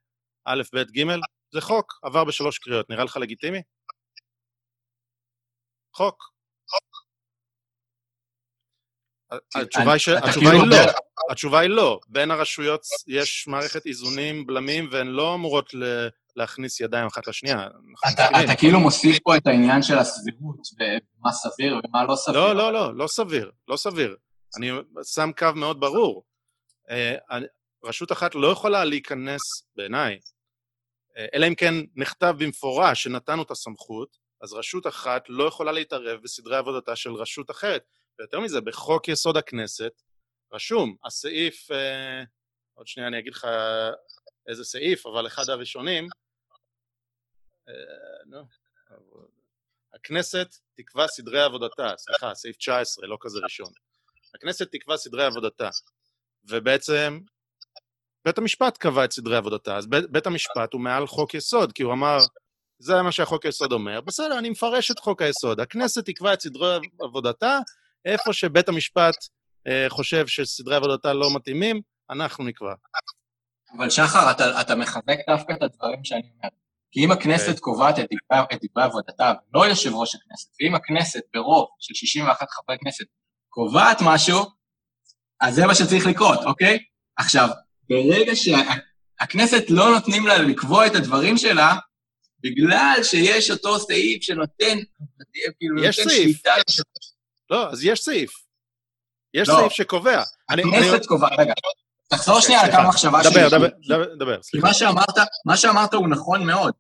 א', 0.46 0.62
ב', 0.74 0.78
ג'? 0.78 1.06
זה 1.54 1.62
חוק, 1.62 2.00
עבר 2.04 2.24
בשלוש 2.24 2.58
קריאות, 2.58 2.90
נראה 2.90 3.04
לך 3.04 3.18
לגיטימי? 3.18 3.62
חוק. 5.96 6.33
התשובה 9.56 9.94
היא 10.52 10.62
לא, 10.66 10.78
התשובה 11.32 11.60
היא 11.60 11.70
לא. 11.70 12.00
בין 12.08 12.32
הרשויות 12.32 12.82
יש 13.08 13.48
מערכת 13.48 13.86
איזונים, 13.86 14.48
בלמים, 14.48 14.90
והן 14.92 15.08
לא 15.08 15.36
אמורות 15.36 15.70
להכניס 16.36 16.80
ידיים 16.80 17.08
אחת 17.08 17.28
לשנייה. 17.28 17.68
אתה 18.44 18.56
כאילו 18.56 18.80
מוסיף 18.80 19.20
פה 19.24 19.38
את 19.38 19.48
העניין 19.48 19.82
של 19.82 19.98
הסבירות, 19.98 20.60
ומה 20.80 21.32
סביר 21.32 21.82
ומה 21.84 22.04
לא 22.04 22.16
סביר. 22.16 22.40
לא, 22.40 22.56
לא, 22.56 22.74
לא, 22.74 22.96
לא 22.96 23.08
סביר, 23.08 23.52
לא 23.68 23.78
סביר. 23.78 24.16
אני 24.58 24.72
שם 25.04 25.32
קו 25.38 25.48
מאוד 25.56 25.80
ברור. 25.80 26.24
אה, 26.90 27.40
רשות 27.86 28.12
אחת 28.12 28.36
לא 28.36 28.48
יכולה 28.48 28.86
להיכנס, 28.86 29.42
בעיניי, 29.76 30.20
אה, 31.18 31.26
אלא 31.34 31.48
אם 31.48 31.56
כן 31.56 31.76
נכתב 31.96 32.36
במפורש 32.38 33.04
שנתנו 33.04 33.44
את 33.44 33.52
הסמכות, 33.52 34.18
אז 34.42 34.54
רשות 34.54 34.88
אחת 34.88 35.24
לא 35.30 35.44
יכולה 35.44 35.72
להתערב 35.72 36.20
בסדרי 36.24 36.58
עבודתה 36.58 36.96
של 36.96 37.14
רשות 37.14 37.52
אחרת. 37.52 37.84
ויותר 38.20 38.40
מזה, 38.40 38.62
בחוק 38.62 39.08
יסוד 39.08 39.38
הכנסת 39.38 40.02
רשום, 40.54 40.96
הסעיף, 41.06 41.72
אה, 41.72 42.24
עוד 42.74 42.88
שנייה 42.88 43.08
אני 43.08 43.20
אגיד 43.20 43.34
לך 43.34 43.48
איזה 44.48 44.64
סעיף, 44.64 45.06
אבל 45.06 45.28
אחד 45.28 45.50
הראשונים, 45.50 46.08
אה, 47.70 47.74
נו, 48.26 48.46
הכנסת 49.94 50.56
תקבע 50.76 51.08
סדרי 51.08 51.42
עבודתה, 51.42 51.94
סליחה, 51.98 52.36
סעיף 52.36 52.58
19, 52.58 53.08
לא 53.08 53.18
כזה 53.22 53.40
ראשון. 53.44 53.72
הכנסת 54.36 54.72
תקבע 54.72 54.98
סדרי 54.98 55.26
עבודתה, 55.26 55.70
ובעצם 56.44 57.20
בית 58.26 58.38
המשפט 58.38 58.78
קבע 58.78 59.06
את 59.06 59.12
סדרי 59.12 59.38
עבודתה, 59.38 59.78
אז 59.78 59.88
בית, 59.88 60.10
בית 60.10 60.28
המשפט 60.28 60.74
הוא 60.74 60.82
מעל 60.82 61.08
חוק 61.08 61.34
יסוד, 61.34 61.72
כי 61.72 61.84
הוא 61.84 61.94
אמר, 61.94 62.18
זה 62.80 63.02
מה 63.02 63.12
שהחוק 63.12 63.46
היסוד 63.46 63.72
אומר, 63.72 64.02
בסדר, 64.02 64.40
אני 64.40 64.50
מפרש 64.50 64.92
את 64.92 65.00
חוק 65.00 65.22
היסוד, 65.22 65.60
הכנסת 65.60 66.06
תקבע 66.06 66.34
את 66.34 66.42
סדרי 66.42 66.78
עבודתה, 67.00 67.60
איפה 68.06 68.34
שבית 68.34 68.70
המשפט 68.70 69.16
אה, 69.68 69.86
חושב 69.90 70.28
שסדרי 70.28 70.76
עבודתה 70.76 71.14
לא 71.14 71.36
מתאימים, 71.36 71.82
אנחנו 72.10 72.44
נקבע. 72.44 72.74
אבל 73.78 73.90
שחר, 73.90 74.32
אתה, 74.32 74.62
אתה 74.62 74.76
מחזק 74.76 75.18
דווקא 75.30 75.54
את 75.54 75.64
הדברים 75.64 76.04
שאני 76.04 76.30
אומר. 76.38 76.50
כי 76.92 77.06
אם 77.06 77.12
הכנסת 77.12 77.46
okay. 77.46 77.50
אוקיי. 77.50 77.62
קובעת 77.62 78.00
את 78.00 78.60
דברי 78.64 78.84
עבודתה, 78.84 79.34
ולא 79.54 79.66
יושב 79.66 79.94
ראש 79.94 80.16
הכנסת, 80.16 80.50
ואם 80.60 80.76
הכנסת 80.76 81.22
ברוב 81.34 81.68
של 81.80 81.94
61 81.94 82.48
חברי 82.50 82.78
כנסת 82.80 83.06
קובעת 83.50 83.98
משהו, 84.02 84.40
אז 85.42 85.56
זה 85.56 85.66
מה 85.66 85.76
שצריך 85.76 86.06
לקרות, 86.06 86.40
אוקיי? 86.46 86.80
עכשיו, 87.18 87.50
ברגע 87.90 88.32
שהכנסת 88.36 89.70
לא 89.70 89.90
נותנים 89.94 90.28
לה 90.28 90.38
לקבוע 90.38 90.88
את 90.88 90.96
הדברים 90.96 91.38
שלה, 91.38 91.76
בגלל 92.40 93.00
שיש 93.04 93.52
אותו 93.52 93.80
סעיף 93.80 94.24
שנותן, 94.24 94.78
כאילו, 95.60 95.84
יש 95.84 96.00
נותן 96.00 96.10
סעיף. 96.10 96.24
שליטה... 96.24 96.52
לא, 97.50 97.70
אז 97.70 97.84
יש 97.84 98.00
סעיף. 98.00 98.32
יש 99.34 99.50
לא. 99.50 99.56
סעיף 99.60 99.72
שקובע. 99.72 100.24
הכנסת 100.50 100.94
אני... 100.94 101.08
קובעת, 101.08 101.32
רגע, 101.40 101.54
תחזור 102.10 102.40
שנייה 102.40 102.62
על 102.62 102.72
כמה 102.72 102.88
מחשבה 102.88 103.24
שלי. 103.24 103.50
דבר, 103.50 103.68
דבר, 103.88 104.16
דבר, 104.20 104.42
סליחה. 104.42 104.68
מה 104.68 104.74
שאמרת, 104.74 105.18
מה 105.46 105.58
שאמרת 105.58 105.94
הוא 105.94 106.10
נכון 106.10 106.48
מאוד. 106.48 106.74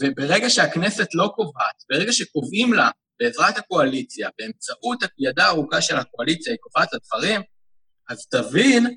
וברגע 0.00 0.50
שהכנסת 0.50 1.08
לא 1.14 1.30
קובעת, 1.34 1.74
ברגע 1.90 2.12
שקובעים 2.12 2.72
לה 2.72 2.90
בעזרת 3.20 3.58
הקואליציה, 3.58 4.28
באמצעות 4.38 4.98
הידה 5.18 5.46
הארוכה 5.46 5.80
של 5.80 5.96
הקואליציה, 5.96 6.52
היא 6.52 6.58
קובעת 6.60 6.88
את 6.88 6.94
הדברים, 6.94 7.42
אז 8.08 8.26
תבין 8.26 8.96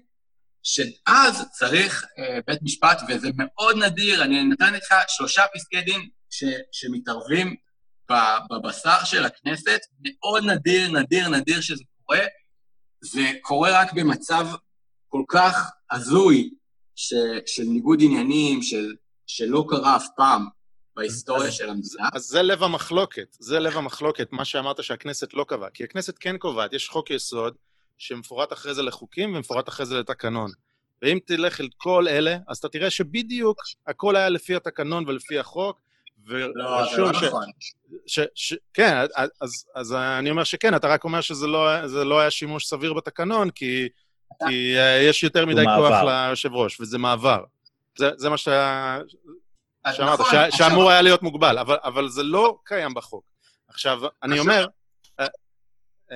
שאז 0.64 1.46
צריך 1.52 2.06
אה, 2.20 2.40
בית 2.48 2.60
משפט, 2.64 3.02
וזה 3.10 3.30
מאוד 3.38 3.78
נדיר, 3.78 4.24
אני 4.24 4.44
נתן 4.44 4.74
לך 4.74 4.94
שלושה 5.08 5.44
פסקי 5.54 5.82
דין 5.82 6.02
ש, 6.30 6.44
שמתערבים 6.72 7.56
בבשר 8.52 9.04
של 9.04 9.26
הכנסת, 9.26 9.80
מאוד 10.04 10.44
נדיר, 10.44 10.92
נדיר, 10.92 11.30
נדיר 11.30 11.62
שזה 11.62 11.84
קורה. 12.06 12.20
זה 13.02 13.32
קורה 13.42 13.82
רק 13.82 13.94
במצב 13.94 14.48
כל 15.08 15.24
כך 15.28 15.72
הזוי 15.92 16.50
ש, 16.96 17.14
של 17.46 17.64
ניגוד 17.64 18.00
עניינים, 18.02 18.62
של, 18.62 18.96
שלא 19.28 19.66
קרה 19.70 19.96
אף 19.96 20.06
פעם 20.16 20.48
בהיסטוריה 20.96 21.48
אז, 21.48 21.54
של 21.54 21.70
המדינה. 21.70 22.10
אז 22.14 22.24
זה 22.24 22.42
לב 22.42 22.64
המחלוקת, 22.64 23.38
זה 23.40 23.60
לב 23.60 23.78
המחלוקת, 23.78 24.28
מה 24.32 24.46
שאמרת 24.46 24.84
שהכנסת 24.84 25.34
לא 25.34 25.46
קבעה. 25.48 25.70
כי 25.70 25.84
הכנסת 25.84 26.18
כן 26.20 26.38
קובעת, 26.38 26.74
יש 26.74 26.90
חוק 26.90 27.12
יסוד 27.12 27.56
שמפורט 27.98 28.54
אחרי 28.54 28.74
זה 28.74 28.82
לחוקים 28.82 29.36
ומפורט 29.36 29.70
אחרי 29.70 29.86
זה 29.86 30.00
לתקנון. 30.00 30.52
ואם 31.02 31.20
תלך 31.26 31.62
אל 31.62 31.70
כל 31.78 32.08
אלה, 32.08 32.38
אז 32.48 32.58
אתה 32.58 32.70
תראה 32.70 32.90
שבדיוק 32.90 33.58
הכל 33.88 34.16
היה 34.16 34.30
לפי 34.30 34.56
התקנון 34.56 35.08
ולפי 35.08 35.40
החוק, 35.40 35.80
לא, 36.26 36.92
זה 36.92 37.02
לא 37.02 37.14
ש... 37.14 37.24
נכון. 37.24 37.46
ש... 38.08 38.20
ש... 38.36 38.54
כן, 38.74 39.06
אז, 39.42 39.66
אז 39.76 39.94
אני 39.94 40.30
אומר 40.30 40.44
שכן, 40.44 40.76
אתה 40.76 40.88
רק 40.88 41.04
אומר 41.04 41.22
שזה 41.22 41.48
לא, 41.48 41.82
לא 41.86 42.20
היה 42.20 42.32
שימוש 42.32 42.66
סביר 42.66 42.94
בתקנון, 42.94 43.50
כי. 43.50 43.90
כי 44.48 44.76
uh, 44.78 45.10
יש 45.10 45.24
יותר 45.24 45.46
מדי 45.46 45.64
כוח 45.78 46.04
ליושב 46.04 46.54
ראש, 46.54 46.82
וזה 46.82 46.98
מעבר. 46.98 47.44
זה, 47.98 48.10
זה 48.18 48.30
מה. 48.30 48.38
שאמרת, 48.38 49.02
נכון, 50.20 50.26
ש... 50.32 50.34
עכשיו... 50.34 50.52
שאמור 50.52 50.92
היה 50.92 51.02
להיות 51.02 51.24
מוגבל, 51.24 51.58
אבל, 51.58 51.78
אבל 51.84 52.10
זה 52.10 52.24
לא 52.24 52.58
קיים 52.64 52.94
בחוק. 52.94 53.24
עכשיו, 53.68 54.00
אני 54.24 54.40
עכשיו... 54.40 54.54
אומר, 54.54 54.68
uh, 55.22 55.26
uh, 56.12 56.16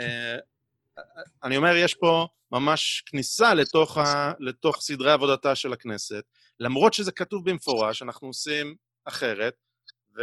אני 1.44 1.58
אומר, 1.58 1.76
יש 1.76 1.94
פה 1.94 2.28
ממש 2.52 3.04
כניסה 3.06 3.54
לתוך, 3.54 3.98
ה, 3.98 4.32
לתוך 4.40 4.82
סדרי 4.82 5.12
עבודתה 5.12 5.56
של 5.56 5.74
הכנסת, 5.74 6.24
למרות 6.60 6.94
שזה 6.94 7.12
כתוב 7.12 7.50
במפורש, 7.50 8.02
אנחנו 8.02 8.28
עושים 8.28 8.76
אחרת, 9.06 9.54
ו, 10.18 10.22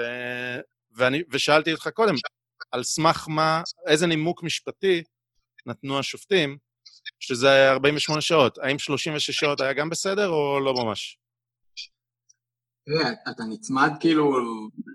ואני, 0.93 1.23
ושאלתי 1.31 1.73
אותך 1.73 1.89
קודם, 1.89 2.15
על 2.73 2.83
סמך 2.83 3.27
מה, 3.29 3.63
איזה 3.87 4.07
נימוק 4.07 4.43
משפטי 4.43 5.03
נתנו 5.67 5.99
השופטים, 5.99 6.59
שזה 7.21 7.71
48 7.71 8.21
שעות. 8.21 8.59
האם 8.59 8.79
36 8.79 9.31
שעות 9.31 9.61
היה 9.61 9.73
גם 9.73 9.91
בסדר 9.91 10.29
או 10.29 10.61
לא 10.61 10.75
ממש? 10.75 11.19
תראה, 12.87 13.13
אתה 13.31 13.43
נצמד 13.49 13.91
כאילו 14.01 14.33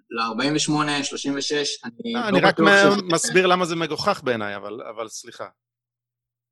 ל-48, 0.10 1.03
36, 1.03 1.84
אני 1.84 2.14
לא, 2.14 2.28
אני 2.28 2.41
רק 2.41 2.56
מסביר 3.11 3.48
למה 3.48 3.65
זה 3.65 3.76
מגוחך 3.76 4.22
בעיניי, 4.24 4.56
אבל, 4.56 4.82
אבל 4.95 5.07
סליחה. 5.07 5.48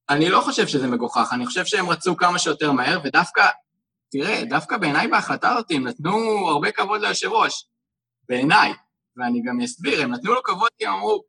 אני 0.09 0.29
לא 0.29 0.41
חושב 0.41 0.67
שזה 0.67 0.87
מגוחך, 0.87 1.29
אני 1.31 1.45
חושב 1.45 1.65
שהם 1.65 1.89
רצו 1.89 2.17
כמה 2.17 2.39
שיותר 2.39 2.71
מהר, 2.71 2.99
ודווקא, 3.03 3.47
תראה, 4.11 4.45
דווקא 4.49 4.77
בעיניי 4.77 5.07
בהחלטה 5.07 5.51
הזאת 5.51 5.71
הם 5.71 5.87
נתנו 5.87 6.47
הרבה 6.49 6.71
כבוד 6.71 7.01
ליושב 7.01 7.31
ראש, 7.31 7.65
בעיניי, 8.29 8.73
ואני 9.17 9.41
גם 9.45 9.61
אסביר, 9.61 10.01
הם 10.01 10.13
נתנו 10.13 10.33
לו 10.33 10.43
כבוד 10.43 10.69
כי 10.77 10.85
הם 10.85 10.93
אמרו, 10.93 11.23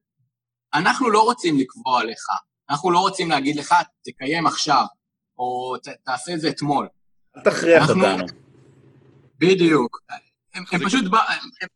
אנחנו 0.74 1.10
לא 1.10 1.22
רוצים 1.22 1.58
לקבוע 1.58 2.04
לך, 2.04 2.24
אנחנו 2.70 2.90
לא 2.90 2.98
רוצים 2.98 3.30
להגיד 3.30 3.56
לך, 3.56 3.74
תקיים 4.04 4.46
עכשיו, 4.46 4.84
או 5.38 5.76
ת, 5.78 5.88
תעשה 6.04 6.34
את 6.34 6.40
זה 6.40 6.48
אתמול. 6.48 6.88
אל 7.36 7.42
תכריח 7.42 7.90
אנחנו... 7.90 8.04
אותנו. 8.04 8.26
בדיוק. 9.38 10.00
הם, 10.54 10.64
הם 10.72 10.86
פשוט, 10.86 11.10
בא, 11.10 11.18
הם, 11.18 11.68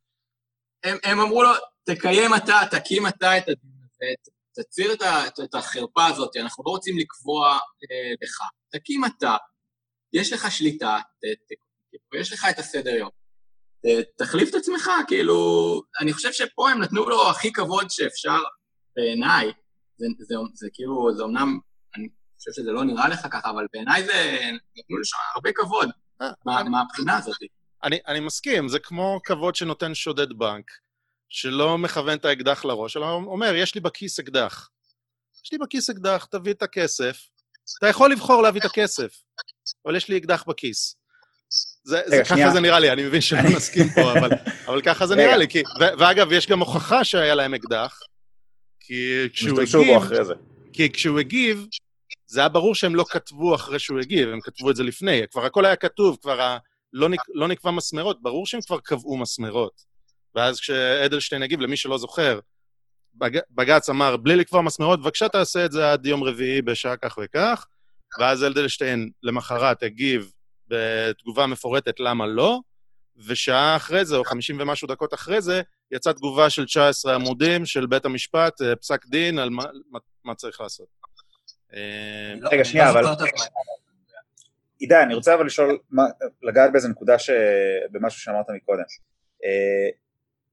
הם, 0.85 0.97
הם 1.05 1.21
אמרו 1.21 1.43
לו, 1.43 1.51
תקיים 1.85 2.35
אתה, 2.35 2.61
תקים 2.71 3.07
אתה 3.07 3.39
את 3.39 3.43
הדיון 3.43 3.79
הזה, 3.85 4.07
תציר 4.55 4.93
את, 4.93 5.03
ה, 5.03 5.27
את 5.45 5.55
החרפה 5.55 6.07
הזאת, 6.07 6.37
אנחנו 6.37 6.65
לא 6.67 6.71
רוצים 6.71 6.99
לקבוע 6.99 7.53
אה, 7.53 8.15
לך. 8.23 8.39
תקים 8.71 9.05
אתה, 9.05 9.37
יש 10.13 10.33
לך 10.33 10.51
שליטה, 10.51 10.99
ת, 11.19 11.25
ת, 11.25 11.53
יש 12.15 12.33
לך 12.33 12.47
את 12.51 12.59
הסדר 12.59 12.95
יום. 12.95 13.20
תחליף 14.19 14.51
את 14.51 14.55
עצמך, 14.55 14.91
כאילו, 15.09 15.37
אני 16.01 16.13
חושב 16.13 16.33
שפה 16.33 16.71
הם 16.71 16.83
נתנו 16.83 17.09
לו 17.09 17.31
הכי 17.31 17.53
כבוד 17.53 17.91
שאפשר 17.91 18.39
בעיניי. 18.97 19.47
זה, 19.97 20.07
זה, 20.19 20.25
זה, 20.29 20.35
זה 20.55 20.69
כאילו, 20.73 21.17
זה 21.17 21.25
אמנם, 21.25 21.59
אני 21.97 22.09
חושב 22.39 22.63
שזה 22.63 22.73
לא 22.73 22.85
נראה 22.85 23.09
לך 23.09 23.27
ככה, 23.31 23.51
אבל 23.51 23.67
בעיניי 23.73 24.05
זה, 24.05 24.41
נתנו 24.77 24.97
לו 24.97 25.05
שם 25.05 25.17
הרבה 25.35 25.51
כבוד 25.55 25.91
אה, 26.23 26.65
מהבחינה 26.65 27.19
הזאת. 27.19 27.37
אני, 27.85 27.99
אני 28.07 28.21
מסכים, 28.21 28.69
זה 28.69 28.79
כמו 28.79 29.21
כבוד 29.25 29.55
שנותן 29.55 29.95
שודד 29.95 30.33
בנק. 30.33 30.71
שלא 31.31 31.79
מכוון 31.79 32.19
את 32.19 32.25
האקדח 32.25 32.65
לראש, 32.65 32.97
אלא 32.97 33.07
אומר, 33.07 33.55
יש 33.55 33.75
לי 33.75 33.81
בכיס 33.81 34.19
אקדח. 34.19 34.69
יש 35.45 35.53
לי 35.53 35.59
בכיס 35.59 35.91
אקדח, 35.91 36.25
תביא 36.25 36.53
את 36.53 36.63
הכסף. 36.63 37.29
אתה 37.79 37.89
יכול 37.89 38.13
לבחור 38.13 38.43
להביא 38.43 38.61
את 38.61 38.67
הכסף, 38.67 39.23
אבל 39.87 39.97
יש 39.97 40.09
לי 40.09 40.17
אקדח 40.17 40.45
בכיס. 40.49 40.97
זה, 41.85 42.01
זה, 42.07 42.23
ככה 42.25 42.51
זה 42.51 42.61
נראה 42.61 42.79
לי, 42.79 42.91
אני 42.91 43.03
מבין 43.03 43.21
שלא 43.21 43.41
נסכים 43.57 43.89
פה, 43.95 44.13
אבל, 44.13 44.31
אבל 44.67 44.83
ככה 44.83 45.07
זה 45.07 45.17
נראה 45.17 45.37
לי. 45.37 45.49
כי, 45.49 45.63
ו, 45.81 45.85
ואגב, 45.99 46.33
יש 46.33 46.47
גם 46.47 46.61
הוכחה 46.61 47.05
שהיה 47.05 47.35
להם 47.35 47.55
אקדח, 47.55 47.99
כי 48.81 49.29
כשהוא 49.33 49.61
הגיב... 49.61 50.03
כי 50.73 50.93
כשהוא 50.93 51.19
הגיב, 51.19 51.67
זה 52.27 52.41
היה 52.41 52.49
ברור 52.49 52.75
שהם 52.75 52.95
לא 52.95 53.05
כתבו 53.11 53.55
אחרי 53.55 53.79
שהוא 53.79 54.01
הגיב, 54.01 54.29
הם 54.29 54.41
כתבו 54.41 54.71
את 54.71 54.77
זה 54.77 54.83
לפני. 54.83 55.23
כבר 55.31 55.45
הכל 55.45 55.65
היה 55.65 55.77
כתוב, 55.77 56.19
כבר 56.23 56.41
ה... 56.41 56.59
לא, 56.93 57.09
נק... 57.09 57.21
לא 57.35 57.49
נקבע 57.49 57.71
מסמרות, 57.71 58.23
ברור 58.23 58.47
שהם 58.47 58.61
כבר 58.61 58.81
קבעו 58.81 59.17
מסמרות. 59.17 59.83
ואז 60.35 60.61
כשאדלשטיין 60.61 61.43
הגיב, 61.43 61.61
למי 61.61 61.77
שלא 61.77 61.99
זוכר, 61.99 62.41
בג... 63.15 63.39
בג"ץ 63.51 63.89
אמר, 63.89 64.17
בלי 64.17 64.37
לקבוע 64.37 64.63
מסמרות, 64.63 65.03
בבקשה 65.03 65.29
תעשה 65.29 65.65
את 65.65 65.73
זה 65.73 65.93
עד 65.93 66.07
יום 66.07 66.25
רביעי 66.25 66.63
בשעה 66.63 66.97
כך 66.97 67.19
וכך, 67.23 67.67
ואז 68.21 68.45
אדלשטיין 68.45 69.11
למחרת 69.23 69.83
הגיב 69.83 70.33
בתגובה 70.71 71.47
מפורטת 71.47 72.01
למה 72.01 72.27
לא, 72.27 72.61
ושעה 73.29 73.77
אחרי 73.77 74.05
זה, 74.05 74.17
או 74.17 74.25
חמישים 74.25 74.61
ומשהו 74.61 74.89
דקות 74.89 75.15
אחרי 75.15 75.41
זה, 75.41 75.63
יצאה 75.91 76.13
תגובה 76.13 76.51
של 76.51 76.67
19 76.67 77.15
עמודים 77.15 77.67
של 77.67 77.87
בית 77.87 78.05
המשפט, 78.05 78.63
אה, 78.63 78.77
פסק 78.77 79.07
דין 79.07 79.39
על 79.39 79.51
מה, 79.51 79.65
מה, 79.91 79.99
מה 80.25 80.35
צריך 80.35 80.61
לעשות. 80.61 80.87
אה, 81.75 82.35
רגע, 82.53 82.65
שנייה, 82.65 82.91
אבל... 82.91 83.05
עידן, 84.79 85.01
אני 85.03 85.15
רוצה 85.15 85.35
אבל 85.35 85.47
לשאול, 85.47 85.79
לגעת 86.43 86.73
באיזה 86.73 86.89
נקודה 86.89 87.17
במשהו 87.91 88.21
שאמרת 88.21 88.47
מקודם. 88.51 88.83
אה, 89.45 89.89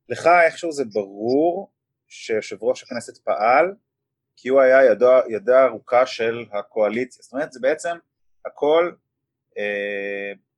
לך 0.09 0.29
איכשהו 0.45 0.71
זה 0.71 0.83
ברור 0.93 1.71
שיושב 2.07 2.57
ראש 2.61 2.83
הכנסת 2.83 3.17
פעל 3.17 3.73
כי 4.37 4.49
הוא 4.49 4.61
היה 4.61 4.85
ידו, 4.85 5.11
ידה 5.29 5.65
ארוכה 5.65 6.05
של 6.05 6.45
הקואליציה, 6.51 7.23
זאת 7.23 7.33
אומרת 7.33 7.51
זה 7.51 7.59
בעצם 7.61 7.97
הכל 8.45 8.91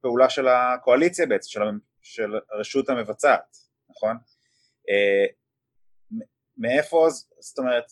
פעולה 0.01 0.29
של 0.29 0.47
הקואליציה 0.47 1.25
בעצם, 1.25 1.49
של, 1.49 1.61
של 2.01 2.39
הרשות 2.51 2.89
המבצעת, 2.89 3.57
נכון? 3.89 4.17
אה, 4.89 5.25
מאיפה, 6.57 7.07
זאת 7.39 7.59
אומרת, 7.59 7.85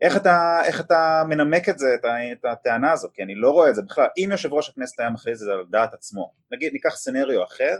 איך 0.00 0.16
אתה, 0.16 0.60
איך 0.64 0.80
אתה 0.80 1.22
מנמק 1.28 1.68
את 1.68 1.78
זה, 1.78 1.86
את, 1.94 2.04
את 2.32 2.44
הטענה 2.44 2.92
הזו, 2.92 3.08
כי 3.14 3.22
אני 3.22 3.34
לא 3.34 3.50
רואה 3.50 3.70
את 3.70 3.74
זה 3.74 3.82
בכלל, 3.82 4.06
אם 4.18 4.28
יושב 4.30 4.52
ראש 4.52 4.68
הכנסת 4.68 5.00
היה 5.00 5.10
מכריז 5.10 5.42
את 5.42 5.46
זה 5.46 5.52
על 5.52 5.64
דעת 5.70 5.94
עצמו, 5.94 6.32
נגיד 6.52 6.72
ניקח 6.72 6.96
סצנריו 6.96 7.44
אחר, 7.44 7.76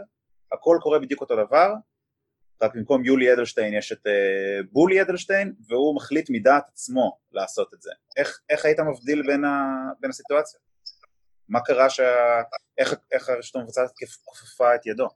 הכל 0.51 0.77
קורה 0.81 0.99
בדיוק 0.99 1.21
אותו 1.21 1.35
דבר, 1.35 1.73
רק 2.63 2.75
במקום 2.75 3.05
יולי 3.05 3.33
אדלשטיין 3.33 3.73
יש 3.73 3.91
את 3.91 4.07
uh, 4.07 4.67
בולי 4.71 5.01
אדלשטיין, 5.01 5.53
והוא 5.67 5.95
מחליט 5.95 6.29
מדעת 6.29 6.69
עצמו 6.69 7.17
לעשות 7.31 7.73
את 7.73 7.81
זה. 7.81 7.91
איך, 8.17 8.39
איך 8.49 8.65
היית 8.65 8.79
מבדיל 8.79 9.27
בין, 9.27 9.45
ה, 9.45 9.75
בין 9.99 10.09
הסיטואציות? 10.09 10.70
מה 11.51 11.59
קרה, 11.61 11.89
שה, 11.89 12.03
איך, 12.77 12.93
איך 13.11 13.29
הרשת 13.29 13.55
המבצעת 13.55 13.89
כופפה 14.23 14.75
את 14.75 14.85
ידו? 14.85 15.07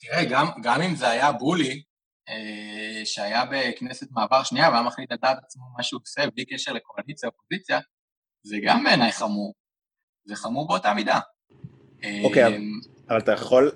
תראה, 0.00 0.24
גם, 0.30 0.46
גם 0.62 0.82
אם 0.82 0.94
זה 0.94 1.08
היה 1.08 1.32
בולי, 1.32 1.82
אה, 2.28 3.04
שהיה 3.04 3.44
בכנסת 3.44 4.06
מעבר 4.10 4.42
שנייה 4.42 4.70
והיה 4.70 4.82
מחליט 4.82 5.12
על 5.12 5.18
דעת 5.22 5.38
עצמו 5.44 5.62
מה 5.76 5.82
שהוא 5.82 6.00
עושה 6.02 6.22
בלי 6.34 6.44
קשר 6.44 6.72
לקואליציה 6.72 7.28
אופוזיציה, 7.28 7.80
זה 8.42 8.56
גם 8.64 8.84
בעיניי 8.84 9.12
חמור. 9.12 9.54
זה 10.24 10.36
חמור 10.36 10.68
באותה 10.68 10.94
מידה. 10.94 11.20
אוקיי, 12.24 12.56
אמ, 12.56 12.80
אבל 13.08 13.18
אתה 13.18 13.32
יכול, 13.32 13.72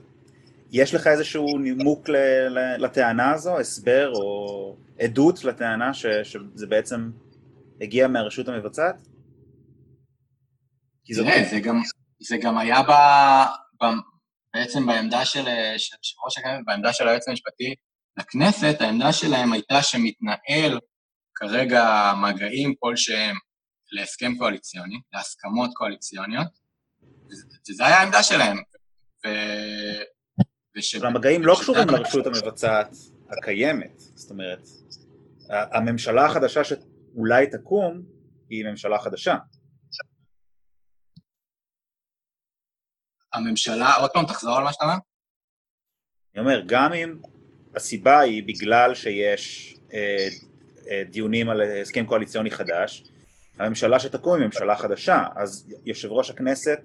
יש 0.71 0.95
לך 0.95 1.07
איזשהו 1.07 1.59
נימוק 1.59 2.09
לטענה 2.79 3.33
הזו, 3.33 3.59
הסבר 3.59 4.13
או 4.15 4.77
עדות 4.99 5.45
לטענה 5.45 5.95
ש, 5.95 6.07
שזה 6.07 6.67
בעצם 6.67 7.11
הגיע 7.81 8.09
מהרשות 8.09 8.49
המבצעת? 8.49 9.03
תראה, 11.15 11.45
זה 11.51 11.61
גם, 11.61 11.81
זה 12.21 12.37
גם 12.37 12.59
היה 12.59 12.83
ב, 12.83 12.93
ב, 13.83 13.87
בעצם 14.55 14.87
בעמדה 14.87 15.25
של 15.25 15.49
יושב 15.49 16.17
ראש 16.25 16.39
הכנסת, 16.39 16.63
בעמדה 16.67 16.93
של 16.93 17.09
היועץ 17.09 17.29
המשפטי 17.29 17.75
לכנסת, 18.19 18.81
העמדה 18.81 19.13
שלהם 19.13 19.53
הייתה 19.53 19.83
שמתנהל 19.83 20.79
כרגע 21.35 22.13
מגעים 22.23 22.75
כלשהם 22.79 23.37
להסכם 23.93 24.33
קואליציוני, 24.39 25.01
להסכמות 25.13 25.71
קואליציוניות, 25.75 26.49
וזו 27.71 27.85
הייתה 27.85 27.99
העמדה 27.99 28.23
שלהם. 28.23 28.57
ו... 29.27 29.29
וש... 30.77 30.95
המגעים 30.95 31.45
לא 31.45 31.57
קשורים 31.61 31.89
לרשות 31.89 32.27
המבצעת 32.27 32.97
הקיימת, 33.31 33.99
זאת 33.99 34.31
אומרת, 34.31 34.69
הממשלה 35.51 36.27
החדשה 36.27 36.65
שאולי 36.65 37.47
תקום 37.47 38.03
היא 38.51 38.65
ממשלה 38.65 38.99
חדשה. 38.99 39.37
הממשלה, 43.39 43.95
עוד 43.95 44.11
פעם 44.11 44.27
תחזור 44.27 44.57
על 44.57 44.65
מה 44.65 44.73
שאתה 44.73 44.85
אומר? 44.85 44.97
אני 46.35 46.41
אומר, 46.41 46.63
גם 46.67 46.93
אם 46.93 47.19
הסיבה 47.77 48.21
היא 48.21 48.43
בגלל 48.47 48.95
שיש 48.95 49.75
אה, 49.93 50.29
אה, 50.91 51.03
דיונים 51.11 51.49
על 51.51 51.63
הסכם 51.83 52.07
קואליציוני 52.07 52.51
חדש, 52.51 53.05
הממשלה 53.59 54.01
שתקום 54.01 54.39
היא 54.39 54.47
ממשלה 54.47 54.77
חדשה, 54.77 55.25
אז 55.37 55.73
יושב 55.85 56.13
ראש 56.13 56.31
הכנסת 56.31 56.79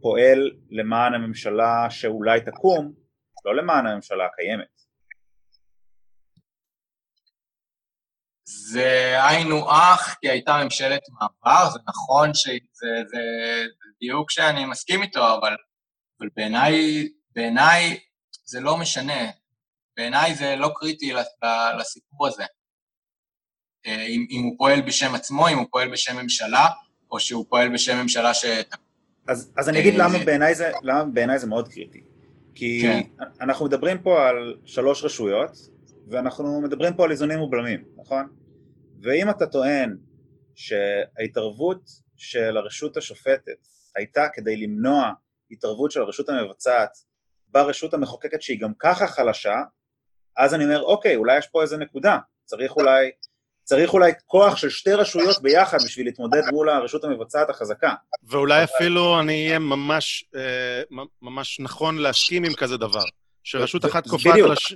פועל 0.00 0.50
למען 0.70 1.14
הממשלה 1.14 1.86
שאולי 1.90 2.40
תקום, 2.40 2.92
לא 3.44 3.56
למען 3.56 3.86
הממשלה 3.86 4.26
הקיימת. 4.26 4.78
זה 8.44 9.16
היינו 9.28 9.70
אח, 9.70 10.16
כי 10.20 10.28
הייתה 10.28 10.60
ממשלת 10.64 11.00
מעבר, 11.12 11.70
זה 11.70 11.78
נכון 11.88 12.34
שזה 12.34 12.88
זה 13.08 13.18
דיוק 14.00 14.30
שאני 14.30 14.64
מסכים 14.64 15.02
איתו, 15.02 15.34
אבל, 15.34 15.56
אבל 16.20 16.28
בעיניי, 16.36 17.08
בעיניי 17.34 17.98
זה 18.44 18.60
לא 18.60 18.76
משנה. 18.76 19.30
בעיניי 19.96 20.34
זה 20.34 20.56
לא 20.56 20.70
קריטי 20.74 21.12
לסיפור 21.80 22.26
הזה. 22.26 22.44
אה, 23.86 24.02
אם, 24.06 24.26
אם 24.30 24.42
הוא 24.44 24.54
פועל 24.58 24.80
בשם 24.80 25.14
עצמו, 25.14 25.48
אם 25.48 25.58
הוא 25.58 25.66
פועל 25.70 25.90
בשם 25.92 26.16
ממשלה, 26.16 26.66
או 27.10 27.20
שהוא 27.20 27.44
פועל 27.48 27.72
בשם 27.72 27.96
ממשלה 28.02 28.34
ש... 28.34 28.44
אז, 29.28 29.52
אז 29.56 29.68
אני 29.68 29.80
אגיד 29.80 30.00
אה, 30.00 30.06
למה 30.08 30.18
בעיניי 30.24 30.54
זה, 30.54 30.72
למה 30.82 31.04
בעיני 31.04 31.38
זה 31.38 31.46
מאוד 31.46 31.68
קריטי. 31.68 32.00
כי 32.54 32.82
כן. 32.82 33.00
אנחנו 33.40 33.66
מדברים 33.66 34.02
פה 34.02 34.28
על 34.28 34.56
שלוש 34.64 35.04
רשויות, 35.04 35.50
ואנחנו 36.10 36.60
מדברים 36.60 36.94
פה 36.94 37.04
על 37.04 37.10
איזונים 37.10 37.40
ובלמים, 37.40 37.84
נכון? 37.96 38.28
ואם 39.02 39.30
אתה 39.30 39.46
טוען 39.46 39.96
שההתערבות 40.54 41.90
של 42.16 42.56
הרשות 42.56 42.96
השופטת 42.96 43.66
הייתה 43.96 44.26
כדי 44.32 44.56
למנוע 44.56 45.12
התערבות 45.50 45.90
של 45.90 46.00
הרשות 46.00 46.28
המבצעת 46.28 46.90
ברשות 47.48 47.94
המחוקקת 47.94 48.42
שהיא 48.42 48.60
גם 48.60 48.72
ככה 48.78 49.06
חלשה, 49.06 49.56
אז 50.36 50.54
אני 50.54 50.64
אומר, 50.64 50.82
אוקיי, 50.82 51.16
אולי 51.16 51.38
יש 51.38 51.46
פה 51.46 51.62
איזה 51.62 51.76
נקודה, 51.76 52.18
צריך 52.44 52.76
אולי 52.76 53.10
צריך 53.68 53.92
אולי 53.92 54.12
כוח 54.26 54.56
של 54.56 54.70
שתי 54.70 54.92
רשויות 54.92 55.42
ביחד 55.42 55.78
בשביל 55.84 56.06
להתמודד 56.06 56.42
מול 56.52 56.68
הרשות 56.68 57.04
המבצעת 57.04 57.50
החזקה. 57.50 57.94
ואולי 58.22 58.64
אפילו 58.64 59.20
אני 59.20 59.46
אהיה 59.46 59.58
ממש, 59.58 60.24
אה, 60.36 60.82
ממש 61.22 61.60
נכון 61.60 61.98
להסכים 61.98 62.44
עם 62.44 62.54
כזה 62.54 62.76
דבר. 62.76 63.04
שרשות 63.44 63.84
אחת 63.84 64.04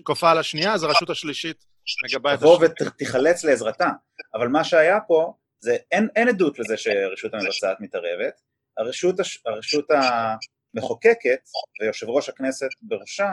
כופה 0.02 0.30
על 0.30 0.38
השנייה, 0.38 0.72
אז 0.72 0.82
הרשות 0.82 1.10
השלישית 1.10 1.64
מגבה 2.04 2.34
את 2.34 2.38
השנייה. 2.38 2.56
תבוא 2.56 2.68
ותיחלץ 2.86 3.44
לעזרתה. 3.44 3.88
אבל 4.34 4.48
מה 4.48 4.64
שהיה 4.64 4.98
פה, 5.08 5.34
זה 5.60 5.76
אין, 5.92 6.08
אין 6.16 6.28
עדות 6.28 6.58
לזה 6.58 6.76
שהרשות 6.76 7.34
המבצעת 7.34 7.76
מתערבת. 7.80 8.40
הרשות, 8.78 9.14
הרשות 9.46 9.86
המחוקקת, 10.74 11.40
ויושב 11.80 12.08
ראש 12.08 12.28
הכנסת 12.28 12.68
בראשה, 12.82 13.30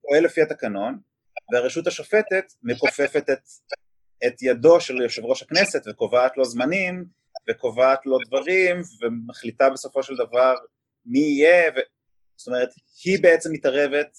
פועל 0.00 0.24
לפי 0.24 0.42
התקנון, 0.42 0.98
והרשות 1.52 1.86
השופטת 1.86 2.44
מכופפת 2.62 3.24
את 3.32 3.40
את 4.26 4.42
ידו 4.42 4.80
של 4.80 5.02
יושב 5.02 5.24
ראש 5.24 5.42
הכנסת 5.42 5.82
וקובעת 5.90 6.36
לו 6.36 6.44
זמנים 6.44 7.04
וקובעת 7.50 8.06
לו 8.06 8.18
דברים 8.26 8.80
ומחליטה 9.00 9.70
בסופו 9.70 10.02
של 10.02 10.16
דבר 10.16 10.54
מי 11.06 11.18
יהיה, 11.18 11.70
ו... 11.70 11.78
זאת 12.36 12.48
אומרת 12.48 12.68
היא 13.04 13.22
בעצם 13.22 13.52
מתערבת, 13.52 14.18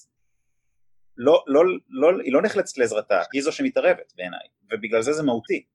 לא, 1.17 1.43
לא, 1.47 1.61
לא, 1.89 2.21
היא 2.23 2.33
לא 2.33 2.41
נחלצת 2.41 2.77
לעזרתה, 2.77 3.21
היא 3.33 3.41
זו 3.41 3.51
שמתערבת 3.51 4.13
בעיניי, 4.15 4.47
ובגלל 4.71 5.01
זה 5.01 5.13
זה 5.13 5.23
מהותי. 5.23 5.65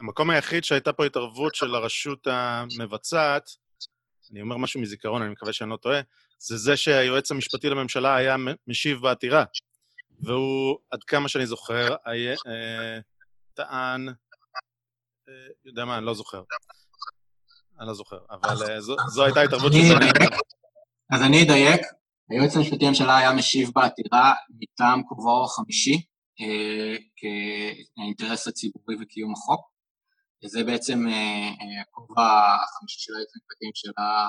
המקום 0.00 0.30
היחיד 0.30 0.64
שהייתה 0.64 0.92
פה 0.92 1.06
התערבות 1.06 1.54
של 1.54 1.74
הרשות 1.74 2.26
המבצעת, 2.26 3.50
אני 4.32 4.40
אומר 4.40 4.56
משהו 4.56 4.80
מזיכרון, 4.80 5.22
אני 5.22 5.32
מקווה 5.32 5.52
שאני 5.52 5.70
לא 5.70 5.76
טועה, 5.76 6.00
זה 6.38 6.56
זה 6.56 6.76
שהיועץ 6.76 7.30
המשפטי 7.30 7.68
לממשלה 7.68 8.16
היה 8.16 8.36
משיב 8.66 8.98
בעתירה. 9.00 9.44
והוא, 10.20 10.78
עד 10.90 11.04
כמה 11.04 11.28
שאני 11.28 11.46
זוכר, 11.46 11.96
היה, 12.04 12.32
אה, 12.32 12.98
טען, 13.54 14.08
אה, 14.08 15.34
יודע 15.64 15.84
מה, 15.84 15.98
אני 15.98 16.06
לא 16.06 16.14
זוכר. 16.14 16.42
אני 17.80 17.86
לא 17.88 17.94
זוכר, 17.94 18.18
אבל 18.30 18.70
אה, 18.70 18.80
זו, 18.80 18.96
זו 19.08 19.24
הייתה 19.24 19.42
התערבות 19.42 19.72
של... 19.72 19.94
אז 21.12 21.22
אני 21.22 21.42
אדייק, 21.42 21.80
היועץ 22.30 22.56
המשפטי 22.56 22.84
לממשלה 22.84 23.16
היה 23.16 23.32
משיב 23.32 23.70
בעתירה 23.74 24.34
מטעם 24.60 25.02
כובעו 25.08 25.44
החמישי 25.44 26.02
אה, 26.40 26.96
כאינטרס 27.16 28.48
הציבורי 28.48 28.96
וקיום 29.00 29.32
החוק. 29.32 29.75
וזה 30.44 30.64
בעצם 30.64 31.06
אה, 31.08 31.80
הכובע 31.82 32.54
החמישי 32.64 33.00
של 33.00 33.12
היועץ 33.14 33.30
המשפטי 33.34 33.64
לממשלה 33.64 34.28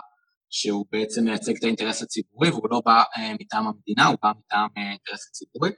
שהוא 0.50 0.86
בעצם 0.92 1.24
מייצג 1.24 1.56
את 1.58 1.64
האינטרס 1.64 2.02
הציבורי, 2.02 2.50
והוא 2.50 2.68
לא 2.72 2.82
בא 2.86 3.04
אה, 3.18 3.34
מטעם 3.40 3.68
המדינה, 3.68 4.06
הוא 4.06 4.18
בא 4.24 4.32
מטעם 4.40 4.68
אה, 4.78 4.84
האינטרס 4.84 5.28
הציבורי, 5.30 5.70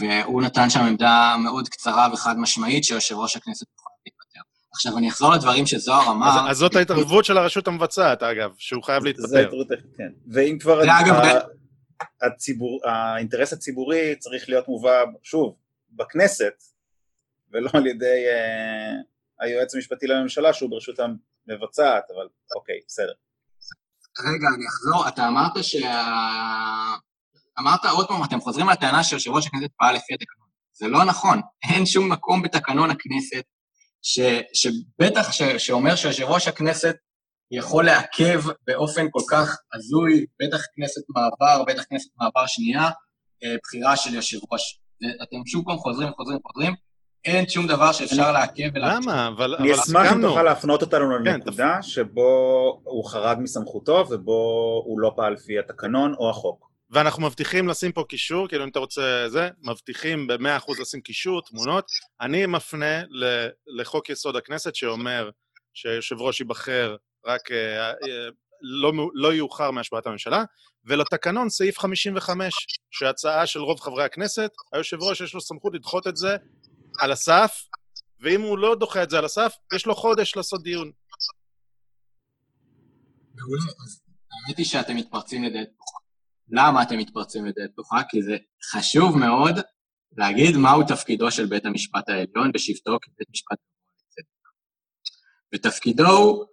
והוא 0.00 0.42
נתן 0.42 0.70
שם 0.70 0.80
עמדה 0.80 1.36
מאוד 1.44 1.68
קצרה 1.68 2.08
וחד 2.12 2.38
משמעית 2.38 2.84
שיושב 2.84 3.14
ראש 3.14 3.36
הכנסת 3.36 3.66
יכול 3.78 3.92
להתפטר. 4.06 4.40
עכשיו, 4.72 4.98
אני 4.98 5.08
אחזור 5.08 5.32
לדברים 5.32 5.66
שזוהר 5.66 6.10
אמר... 6.10 6.26
אז, 6.28 6.50
אז 6.50 6.56
זאת 6.56 6.76
ההתערבות 6.76 7.24
של 7.24 7.38
הרשות 7.38 7.68
המבצעת, 7.68 8.22
אגב, 8.22 8.50
שהוא 8.58 8.82
חייב 8.82 9.04
להתפטר. 9.04 9.26
זה 9.26 9.38
ההתערבות, 9.38 9.68
כן. 9.68 10.12
ואם 10.32 10.56
כבר... 10.60 10.82
אגב, 10.82 11.14
הציבור, 12.22 12.80
האינטרס 12.84 13.52
הציבורי 13.52 14.16
צריך 14.18 14.48
להיות 14.48 14.68
מובא, 14.68 15.04
שוב, 15.22 15.56
בכנסת, 15.90 16.52
ולא 17.52 17.70
על 17.74 17.86
ידי 17.86 18.24
אה, 18.28 18.92
היועץ 19.42 19.74
המשפטי 19.74 20.06
לממשלה, 20.06 20.52
שהוא 20.52 20.70
ברשות 20.70 20.96
המבצעת, 20.98 22.04
אבל 22.16 22.28
אוקיי, 22.56 22.80
בסדר. 22.88 23.12
רגע, 24.18 24.46
אני 24.56 24.66
אחזור, 24.68 25.08
אתה 25.08 25.28
אמרת 25.28 25.64
שה... 25.64 26.04
אמרת 27.58 27.84
עוד 27.84 28.08
פעם, 28.08 28.24
אתם 28.24 28.40
חוזרים 28.40 28.68
על 28.68 28.72
הטענה 28.72 29.04
שיושב 29.04 29.30
ראש 29.30 29.46
הכנסת 29.46 29.70
פעל 29.76 29.94
לפי 29.94 30.14
התקנון. 30.14 30.48
זה 30.72 30.88
לא 30.88 31.04
נכון, 31.04 31.40
אין 31.70 31.86
שום 31.86 32.12
מקום 32.12 32.42
בתקנון 32.42 32.90
הכנסת 32.90 33.42
ש, 34.02 34.20
שבטח 34.54 35.32
ש, 35.32 35.42
שאומר 35.42 35.96
שיושב 35.96 36.24
ראש 36.24 36.48
הכנסת 36.48 36.96
יכול 37.50 37.84
לעכב 37.86 38.40
באופן 38.66 39.06
כל 39.10 39.22
כך 39.30 39.56
הזוי, 39.74 40.26
בטח 40.42 40.60
כנסת 40.74 41.02
מעבר, 41.08 41.64
בטח 41.64 41.82
כנסת 41.90 42.10
מעבר 42.16 42.46
שנייה, 42.46 42.90
אה, 43.44 43.56
בחירה 43.62 43.96
של 43.96 44.14
יושב 44.14 44.38
ראש. 44.52 44.80
אתם 45.22 45.36
שוב 45.46 45.64
פעם 45.64 45.78
חוזרים, 45.78 46.12
חוזרים, 46.16 46.38
חוזרים, 46.46 46.74
אין 47.24 47.48
שום 47.48 47.66
דבר 47.66 47.92
שאפשר 47.92 48.32
לעכב 48.32 48.70
ולעכב. 48.74 49.02
למה? 49.02 49.28
אבל 49.28 49.54
אני 49.54 49.74
אשמח 49.74 50.12
אם 50.12 50.22
תוכל 50.22 50.42
להפנות 50.42 50.82
אותנו 50.82 51.04
כן, 51.24 51.32
לנקודה 51.32 51.82
שבו 51.82 52.80
הוא 52.84 53.04
חרג 53.04 53.38
מסמכותו 53.40 54.04
ובו 54.10 54.82
הוא 54.86 55.00
לא 55.00 55.12
פעל 55.16 55.32
לפי 55.32 55.58
התקנון 55.58 56.14
או 56.14 56.30
החוק. 56.30 56.72
ואנחנו 56.90 57.22
מבטיחים 57.22 57.68
לשים 57.68 57.92
פה 57.92 58.04
קישור, 58.08 58.48
כאילו 58.48 58.64
אם 58.64 58.68
אתה 58.68 58.78
רוצה 58.78 59.24
זה, 59.28 59.48
מבטיחים 59.62 60.26
ב-100% 60.26 60.80
לשים 60.80 61.00
קישור, 61.00 61.42
תמונות. 61.42 61.84
אני 62.20 62.46
מפנה 62.46 63.02
לחוק 63.66 64.10
יסוד 64.10 64.36
הכנסת 64.36 64.74
שאומר 64.74 65.30
שיושב 65.74 66.20
ראש 66.20 66.40
ייבחר 66.40 66.96
רק 67.26 67.50
אה, 67.50 67.90
אה, 67.90 67.94
לא, 68.62 68.92
לא 69.14 69.34
יאוחר 69.34 69.70
מהשבעת 69.70 70.06
הממשלה, 70.06 70.44
ולתקנון 70.84 71.48
סעיף 71.48 71.78
55, 71.78 72.54
שהצעה 72.90 73.46
של 73.46 73.60
רוב 73.60 73.80
חברי 73.80 74.04
הכנסת, 74.04 74.50
היושב 74.72 75.02
ראש 75.02 75.20
יש 75.20 75.34
לו 75.34 75.40
סמכות 75.40 75.74
לדחות 75.74 76.06
את 76.06 76.16
זה 76.16 76.36
על 77.00 77.12
הסף, 77.12 77.62
ואם 78.20 78.40
הוא 78.40 78.58
לא 78.58 78.74
דוחה 78.74 79.02
את 79.02 79.10
זה 79.10 79.18
על 79.18 79.24
הסף, 79.24 79.54
יש 79.74 79.86
לו 79.86 79.94
חודש 79.94 80.36
לעשות 80.36 80.62
דיון. 80.62 80.92
האמת 84.32 84.58
היא 84.58 84.66
שאתם 84.66 84.96
מתפרצים 84.96 85.44
לדלת 85.44 85.68
פתוחה. 85.74 85.98
למה 86.48 86.82
אתם 86.82 86.98
מתפרצים 86.98 87.44
לדלת 87.44 87.72
פתוחה? 87.72 87.96
כי 88.08 88.22
זה 88.22 88.36
חשוב 88.72 89.18
מאוד 89.18 89.54
להגיד 90.16 90.56
מהו 90.56 90.82
תפקידו 90.88 91.30
של 91.30 91.46
בית 91.46 91.64
המשפט 91.64 92.08
העליון 92.08 92.52
בשבתו 92.52 92.98
כבית 93.02 93.30
משפט 93.30 93.58
ותפקידו 95.54 96.08
הוא 96.08 96.46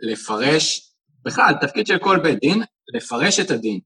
לפרש, 0.00 0.94
בכלל, 1.24 1.54
תפקיד 1.60 1.86
של 1.86 1.98
כל 1.98 2.18
בית 2.22 2.38
דין, 2.40 2.62
לפרש 2.94 3.40
את 3.40 3.50
הדין. 3.50 3.80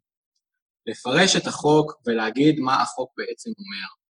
לפרש 0.86 1.36
את 1.36 1.46
החוק 1.46 1.92
ולהגיד 2.06 2.60
מה 2.60 2.82
החוק 2.82 3.12
בעצם 3.16 3.50
אומר. 3.50 4.01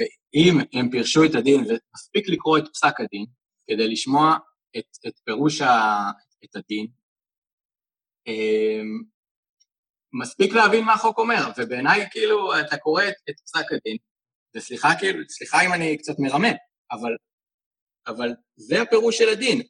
ואם 0.00 0.58
הם 0.72 0.90
פירשו 0.90 1.24
את 1.24 1.34
הדין, 1.34 1.60
ומספיק 1.60 2.28
לקרוא 2.28 2.58
את 2.58 2.64
פסק 2.72 3.00
הדין 3.00 3.26
כדי 3.66 3.88
לשמוע 3.88 4.36
את, 4.78 4.84
את 5.06 5.12
פירוש 5.24 5.60
ה, 5.60 5.70
את 6.44 6.56
הדין, 6.56 6.86
מספיק 10.12 10.52
להבין 10.52 10.84
מה 10.84 10.92
החוק 10.92 11.18
אומר, 11.18 11.50
ובעיניי 11.56 12.10
כאילו 12.10 12.60
אתה 12.60 12.76
קורא 12.76 13.02
את, 13.08 13.14
את 13.30 13.34
פסק 13.40 13.72
הדין, 13.72 13.96
וסליחה 14.56 14.88
כאילו, 14.98 15.18
סליחה 15.28 15.66
אם 15.66 15.72
אני 15.72 15.98
קצת 15.98 16.14
מרמה, 16.18 16.48
אבל, 16.92 17.16
אבל 18.06 18.28
זה 18.56 18.82
הפירוש 18.82 19.18
של 19.18 19.28
הדין. 19.28 19.62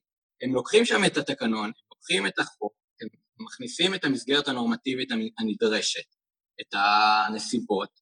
הם 0.42 0.54
לוקחים 0.54 0.84
שם 0.84 1.04
את 1.06 1.16
התקנון, 1.16 1.64
הם 1.64 1.72
לוקחים 1.90 2.26
את 2.26 2.38
החוק, 2.38 2.72
הם 3.00 3.08
מכניסים 3.38 3.94
את 3.94 4.04
המסגרת 4.04 4.48
הנורמטיבית 4.48 5.08
הנדרשת, 5.38 6.14
את 6.60 6.74
הנסיבות, 6.74 8.00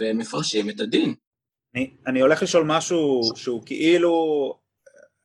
ומפרשים 0.00 0.70
את 0.70 0.80
הדין. 0.80 1.14
אני, 1.74 1.96
אני 2.06 2.20
הולך 2.20 2.42
לשאול 2.42 2.64
משהו 2.66 3.20
שהוא 3.36 3.62
כאילו, 3.66 4.12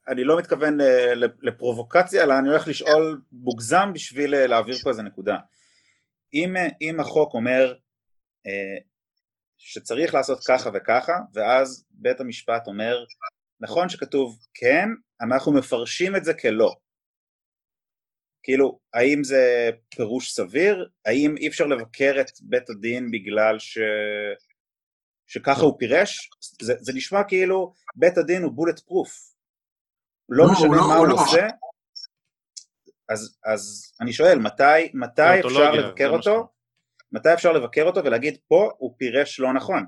אני 0.08 0.24
לא 0.24 0.38
מתכוון 0.38 0.78
לפרובוקציה, 1.42 2.24
אלא 2.24 2.40
אני 2.40 2.50
הולך 2.50 2.68
לשאול 2.68 3.22
מוגזם 3.32 3.94
בשביל 3.94 4.46
להעביר 4.48 4.76
פה 4.84 4.90
איזה 4.90 5.04
נקודה. 5.04 5.38
אם, 6.34 6.56
אם 6.82 7.00
החוק 7.00 7.34
אומר 7.34 7.74
אה, 8.48 8.78
שצריך 9.58 10.14
לעשות 10.14 10.40
ככה 10.48 10.70
וככה, 10.74 11.14
ואז 11.34 11.86
בית 11.92 12.20
המשפט 12.20 12.68
אומר, 12.68 13.06
נכון 13.60 13.90
שכתוב 13.90 14.40
כן, 14.54 14.90
אנחנו 15.22 15.54
מפרשים 15.54 16.16
את 16.16 16.24
זה 16.24 16.34
כלא. 16.34 16.76
כאילו, 18.44 18.80
האם 18.94 19.24
זה 19.24 19.70
פירוש 19.96 20.32
סביר? 20.32 20.90
האם 21.06 21.38
אי 21.38 21.48
אפשר 21.48 21.66
לבקר 21.66 22.22
את 22.22 22.32
בית 22.42 22.70
הדין 22.70 23.12
בגלל 23.12 23.60
ש... 23.60 23.78
שככה 25.34 25.62
הוא 25.62 25.80
פירש? 25.80 26.30
זה, 26.62 26.74
זה 26.80 26.94
נשמע 26.96 27.24
כאילו 27.24 27.74
בית 27.96 28.18
הדין 28.18 28.44
הוא 28.44 28.52
בולט 28.52 28.80
פרוף. 28.80 29.34
לא, 30.30 30.46
לא 30.46 30.52
משנה 30.54 30.68
לא, 30.68 30.88
מה 30.88 30.96
הוא 30.96 31.08
לא. 31.08 31.14
עושה, 31.14 31.48
אז, 33.10 33.38
אז 33.46 33.94
אני 34.02 34.14
שואל, 34.14 34.40
מתי, 34.40 34.92
מתי 34.94 35.40
אפשר 35.46 35.72
לבקר 35.72 36.10
אותו? 36.10 36.48
מתי 37.12 37.34
אפשר 37.34 37.52
לבקר 37.52 37.84
אותו 37.84 38.04
ולהגיד 38.04 38.38
פה 38.48 38.72
הוא 38.78 38.96
פירש 38.98 39.40
לא 39.40 39.54
נכון? 39.54 39.86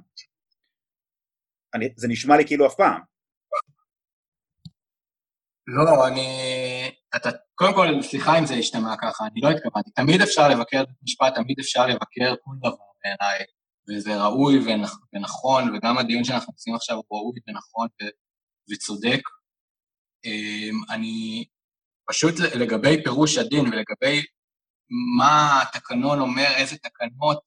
אני, 1.73 1.93
זה 1.97 2.07
נשמע 2.07 2.37
לי 2.37 2.47
כאילו 2.47 2.67
אף 2.67 2.75
פעם. 2.75 3.01
לא, 5.67 6.07
אני... 6.07 6.27
אתה, 7.15 7.29
קודם 7.55 7.73
כל, 7.73 7.87
סליחה 8.01 8.39
אם 8.39 8.45
זה 8.45 8.53
השתמע 8.53 8.95
ככה, 9.01 9.25
אני 9.31 9.41
לא 9.41 9.49
התכוונתי. 9.49 9.91
תמיד 9.91 10.21
אפשר 10.21 10.49
לבקר 10.49 10.81
את 10.81 10.87
המשפט, 11.01 11.35
תמיד 11.35 11.59
אפשר 11.59 11.87
לבקר 11.87 12.35
כל 12.43 12.55
דבר 12.59 12.85
בעיניי, 13.03 13.45
וזה 13.89 14.23
ראוי 14.23 14.59
ונכון, 15.13 15.75
וגם 15.75 15.97
הדיון 15.97 16.23
שאנחנו 16.23 16.53
עושים 16.53 16.75
עכשיו 16.75 16.95
הוא 16.95 17.19
ראוי 17.19 17.39
ונכון 17.47 17.87
וצודק. 18.71 19.21
אמ, 20.25 20.75
אני 20.89 21.45
פשוט 22.09 22.33
לגבי 22.39 23.03
פירוש 23.03 23.37
הדין 23.37 23.65
ולגבי 23.65 24.21
מה 25.17 25.61
התקנון 25.61 26.19
אומר, 26.19 26.47
איזה 26.57 26.77
תקנות 26.77 27.39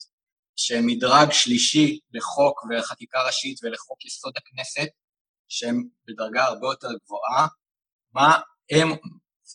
שמדרג 0.56 1.32
שלישי 1.32 1.98
לחוק 2.12 2.60
וחקיקה 2.70 3.19
ראשית 3.27 3.59
ולחוק 3.62 4.05
יסוד 4.05 4.32
הכנסת, 4.36 4.89
שהם 5.48 5.85
בדרגה 6.09 6.44
הרבה 6.44 6.66
יותר 6.66 6.89
גבוהה, 7.05 7.47
מה 8.12 8.40
הם, 8.70 8.89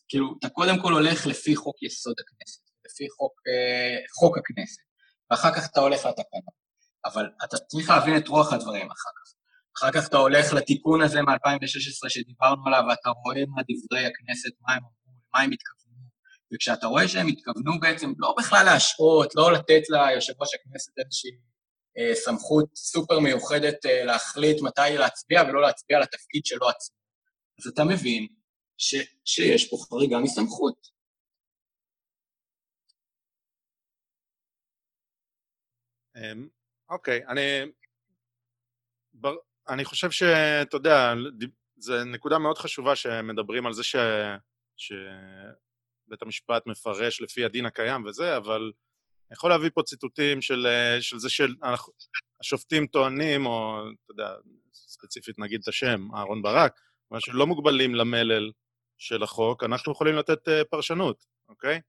כאילו, 0.07 0.35
אתה 0.39 0.49
קודם 0.49 0.81
כל 0.81 0.93
הולך 0.93 1.26
לפי 1.27 1.55
חוק 1.55 1.84
יסוד 1.84 2.15
הכנסת, 2.19 2.61
לפי 2.85 3.10
חוק, 3.10 3.34
אה, 3.47 3.97
חוק 4.19 4.38
הכנסת, 4.38 4.81
ואחר 5.31 5.53
כך 5.55 5.72
אתה 5.72 5.80
הולך 5.80 6.05
לתקנות. 6.05 6.62
אבל 7.05 7.25
אתה 7.43 7.57
צריך 7.57 7.89
להבין 7.89 8.17
את 8.17 8.27
רוח 8.27 8.53
הדברים 8.53 8.91
אחר 8.91 9.09
כך. 9.17 9.34
אחר 9.77 9.91
כך 9.91 10.07
אתה 10.07 10.17
הולך 10.17 10.53
לתיקון 10.53 11.01
הזה 11.01 11.21
מ-2016 11.21 12.09
שדיברנו 12.09 12.67
עליו, 12.67 12.84
ואתה 12.89 13.09
רואה 13.09 13.45
מה 13.47 13.61
דברי 13.61 14.05
הכנסת, 14.05 14.51
מה 14.61 14.73
הם 14.73 14.80
אמרו, 14.80 15.19
מה 15.34 15.41
הם 15.41 15.51
התכוונו, 15.51 16.07
וכשאתה 16.53 16.88
רואה 16.88 17.07
שהם 17.07 17.27
התכוונו 17.27 17.80
בעצם 17.80 18.13
לא 18.17 18.35
בכלל 18.38 18.65
להשעות, 18.65 19.35
לא 19.35 19.53
לתת 19.53 19.81
ליושב 19.89 20.34
ראש 20.41 20.49
הכנסת 20.53 20.91
איזושהי 20.99 21.31
אה, 21.97 22.15
סמכות 22.15 22.65
סופר 22.75 23.19
מיוחדת 23.19 23.85
אה, 23.85 24.03
להחליט 24.05 24.61
מתי 24.61 24.97
להצביע 24.97 25.41
ולא 25.41 25.61
להצביע 25.61 25.99
לתפקיד 25.99 26.45
שלו 26.45 26.69
עצמו, 26.69 26.95
אז 27.59 27.67
אתה 27.73 27.84
מבין 27.84 28.27
ש, 28.77 28.95
שיש 29.25 29.69
פה 29.69 29.77
חריגה 29.89 30.19
מסמכות. 30.19 30.93
אוקיי, 36.94 37.22
אני... 37.28 37.41
אני 39.70 39.86
חושב 39.86 40.11
שאתה 40.11 40.78
יודע, 40.78 41.14
זו 41.78 42.03
נקודה 42.06 42.40
מאוד 42.40 42.57
חשובה 42.57 42.95
שמדברים 42.95 43.65
על 43.65 43.74
זה 43.74 43.84
ש... 43.84 43.95
שבית 44.78 46.22
המשפט 46.22 46.68
מפרש 46.68 47.22
לפי 47.22 47.45
הדין 47.45 47.65
הקיים 47.65 48.06
וזה, 48.06 48.38
אבל 48.38 48.72
אני 49.28 49.36
יכול 49.36 49.49
להביא 49.49 49.70
פה 49.74 49.84
ציטוטים 49.84 50.41
של, 50.41 50.68
של 51.02 51.18
זה 51.18 51.30
שהשופטים 51.30 52.88
טוענים, 52.88 53.45
או 53.45 53.80
אתה 54.03 54.11
יודע, 54.11 54.34
ספציפית 54.74 55.40
נגיד 55.40 55.61
את 55.61 55.68
השם, 55.68 56.15
אהרן 56.15 56.41
ברק, 56.41 56.80
מה 57.11 57.18
שלא 57.20 57.48
מוגבלים 57.48 57.95
למלל 57.95 58.52
של 58.98 59.24
החוק, 59.24 59.64
אנחנו 59.64 59.91
יכולים 59.91 60.15
לתת 60.15 60.48
uh, 60.48 60.52
פרשנות, 60.70 61.26
אוקיי? 61.49 61.82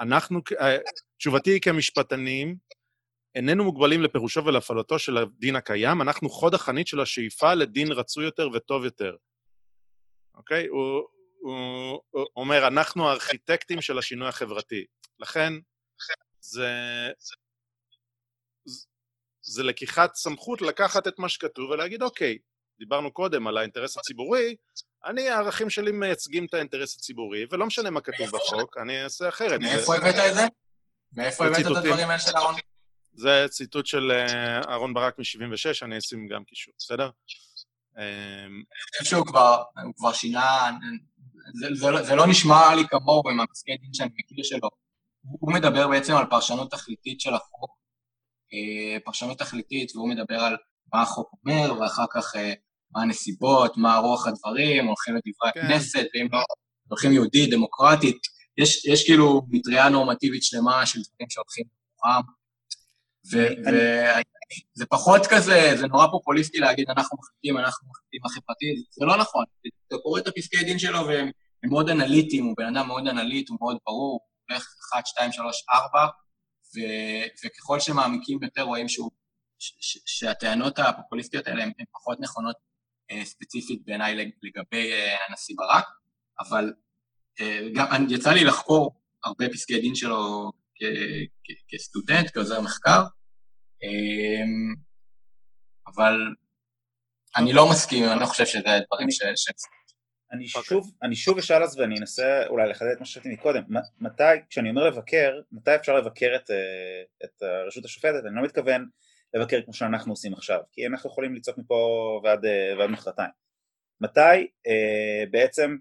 אנחנו, 0.00 0.40
uh, 0.52 0.64
תשובתי 1.18 1.60
כמשפטנים, 1.60 2.56
איננו 3.34 3.64
מוגבלים 3.64 4.02
לפירושו 4.02 4.44
ולהפעלתו 4.44 4.98
של 4.98 5.16
הדין 5.16 5.56
הקיים, 5.56 6.02
אנחנו 6.02 6.30
חוד 6.30 6.54
החנית 6.54 6.86
של 6.86 7.00
השאיפה 7.00 7.54
לדין 7.54 7.92
רצוי 7.92 8.24
יותר 8.24 8.48
וטוב 8.54 8.84
יותר. 8.84 9.16
אוקיי? 10.34 10.66
הוא, 10.66 11.02
הוא, 11.40 12.00
הוא 12.10 12.26
אומר, 12.36 12.66
אנחנו 12.66 13.08
הארכיטקטים 13.08 13.80
של 13.80 13.98
השינוי 13.98 14.28
החברתי. 14.28 14.84
לכן, 15.18 15.52
זה, 16.40 16.70
זה, 17.18 17.34
זה 19.42 19.62
לקיחת 19.62 20.14
סמכות 20.14 20.62
לקחת 20.62 21.06
את 21.06 21.18
מה 21.18 21.28
שכתוב 21.28 21.70
ולהגיד, 21.70 22.02
אוקיי, 22.02 22.38
דיברנו 22.78 23.12
קודם 23.12 23.46
על 23.46 23.56
האינטרס 23.56 23.98
הציבורי, 23.98 24.56
אני, 25.06 25.28
הערכים 25.28 25.70
שלי 25.70 25.92
מייצגים 25.92 26.44
את 26.44 26.54
האינטרס 26.54 26.96
הציבורי, 26.96 27.46
ולא 27.50 27.66
משנה 27.66 27.90
מה 27.90 28.00
כתוב 28.00 28.26
בחוק, 28.26 28.76
אני 28.82 29.04
אעשה 29.04 29.28
אחרת. 29.28 29.60
מאיפה 29.60 29.96
הבאת 29.96 30.14
את 30.14 30.34
זה? 30.34 30.46
מאיפה 31.12 31.46
הבאת 31.46 31.60
את 31.60 31.66
הדברים 31.66 32.08
האלה 32.08 32.18
של 32.18 32.36
אהרון? 32.36 32.54
זה 33.14 33.46
ציטוט 33.50 33.86
של 33.86 34.12
אה, 34.12 34.60
אהרון 34.68 34.94
ברק 34.94 35.18
מ-76, 35.18 35.84
אני 35.84 35.98
אשים 35.98 36.28
גם 36.28 36.44
קישור, 36.44 36.74
בסדר? 36.78 37.10
אמ, 37.98 38.02
אני 38.02 38.62
חושב 38.98 39.04
שהוא 39.04 39.26
כבר, 39.26 39.62
הוא 39.84 39.94
כבר 39.96 40.12
שינה, 40.12 40.70
זה, 41.60 41.66
זה, 41.74 41.90
לא, 41.90 42.02
זה 42.02 42.14
לא 42.14 42.26
נשמע 42.26 42.74
לי 42.74 42.82
כמוהו 42.88 43.30
עם 43.30 43.40
הפסקי 43.40 43.76
דין 43.76 43.94
שאני 43.94 44.10
מכיר 44.18 44.44
שלו. 44.44 44.68
הוא 45.22 45.52
מדבר 45.52 45.88
בעצם 45.88 46.16
על 46.16 46.26
פרשנות 46.30 46.70
תכליתית 46.70 47.20
של 47.20 47.34
החוק, 47.34 47.70
אה, 48.52 49.00
פרשנות 49.04 49.38
תכליתית, 49.38 49.96
והוא 49.96 50.08
מדבר 50.08 50.40
על 50.40 50.56
מה 50.94 51.02
החוק 51.02 51.30
אומר, 51.32 51.80
ואחר 51.80 52.04
כך 52.14 52.36
אה, 52.36 52.52
מה 52.90 53.02
הנסיבות, 53.02 53.76
מה 53.76 53.96
רוח 53.96 54.26
הדברים, 54.26 54.86
הולכים 54.86 55.14
לדברי 55.14 55.52
כן. 55.54 55.60
הכנסת, 55.60 56.06
ואם 56.14 56.28
לא, 56.32 56.38
הולכים 56.88 57.12
יהודית, 57.12 57.50
דמוקרטית. 57.50 58.16
יש, 58.58 58.84
יש 58.84 59.06
כאילו 59.06 59.42
מטריה 59.48 59.88
נורמטיבית 59.88 60.42
שלמה 60.42 60.86
של 60.86 60.98
דברים 61.00 61.30
שהולכים 61.30 61.64
במוחם. 61.66 62.20
וזה 63.26 64.86
פחות 64.86 65.26
כזה, 65.30 65.72
זה 65.76 65.86
נורא 65.86 66.06
פופוליסטי 66.06 66.58
להגיד 66.58 66.90
אנחנו 66.90 67.18
מחליטים, 67.18 67.58
אנחנו 67.58 67.88
מחליטים 67.88 68.20
מה 68.22 68.28
חברתי, 68.28 68.84
זה 68.90 69.04
לא 69.06 69.16
נכון. 69.16 69.44
אתה 69.88 69.96
קורא 70.02 70.20
את 70.20 70.26
הפסקי 70.26 70.64
דין 70.64 70.78
שלו 70.78 71.06
והם 71.06 71.30
מאוד 71.70 71.88
אנליטיים, 71.88 72.44
הוא 72.44 72.54
בן 72.56 72.76
אדם 72.76 72.86
מאוד 72.86 73.08
אנליט, 73.08 73.48
הוא 73.48 73.58
מאוד 73.60 73.76
ברור, 73.86 74.12
הוא 74.12 74.20
הולך 74.50 74.74
1, 74.94 75.06
2, 75.06 75.32
3, 75.32 75.64
4, 75.74 76.06
וככל 77.44 77.80
שמעמיקים 77.80 78.42
יותר 78.42 78.62
רואים 78.62 78.88
שהוא, 78.88 79.10
שהטענות 80.06 80.78
הפופוליסטיות 80.78 81.46
האלה 81.46 81.62
הן 81.62 81.72
פחות 81.92 82.20
נכונות 82.20 82.56
ספציפית 83.24 83.82
בעיניי 83.84 84.32
לגבי 84.42 84.92
אה, 84.92 85.16
הנשיא 85.28 85.54
ברק, 85.58 85.84
אבל 86.40 86.72
אה, 87.40 87.60
גם 87.74 88.06
יצא 88.10 88.32
לי 88.32 88.44
לחקור 88.44 88.94
הרבה 89.24 89.48
פסקי 89.48 89.80
דין 89.80 89.94
שלו 89.94 90.52
כסטודנט, 91.68 92.30
כעוזר 92.34 92.60
מחקר, 92.60 93.02
אמ, 93.82 94.74
אבל 95.86 96.14
אני 97.36 97.52
לא 97.52 97.70
מסכים, 97.70 98.04
אני 98.04 98.20
לא 98.20 98.26
חושב 98.26 98.46
שזה 98.46 98.78
דברים 98.86 99.10
ש... 99.10 99.22
אני 100.32 100.46
אוקיי. 100.54 100.68
שוב, 100.68 100.92
אני 101.02 101.16
שוב 101.16 101.38
אשאל 101.38 101.62
אז 101.62 101.78
ואני 101.78 101.98
אנסה 101.98 102.46
אולי 102.46 102.68
לחדד 102.68 102.90
את 102.92 103.00
מה 103.00 103.06
ששאלתי 103.06 103.28
מקודם, 103.28 103.62
מתי, 104.00 104.22
כשאני 104.50 104.70
אומר 104.70 104.84
לבקר, 104.84 105.32
מתי 105.52 105.74
אפשר 105.74 105.96
לבקר 105.96 106.32
את, 106.36 106.50
אה, 106.50 107.02
את 107.24 107.42
הרשות 107.42 107.84
השופטת, 107.84 108.24
אני 108.26 108.36
לא 108.36 108.42
מתכוון 108.42 108.86
לבקר 109.34 109.62
כמו 109.62 109.74
שאנחנו 109.74 110.12
עושים 110.12 110.32
עכשיו, 110.32 110.60
כי 110.72 110.86
אנחנו 110.86 111.10
יכולים 111.10 111.34
לצעוק 111.34 111.58
מפה 111.58 112.20
ועד, 112.24 112.44
אה, 112.44 112.74
ועד 112.78 112.90
מחרתיים. 112.90 113.30
מתי 114.00 114.46
אה, 114.66 115.24
בעצם 115.30 115.76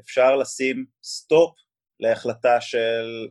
אפשר 0.00 0.36
לשים 0.36 0.84
סטופ 1.02 1.58
להחלטה 2.00 2.60
של 2.60 3.28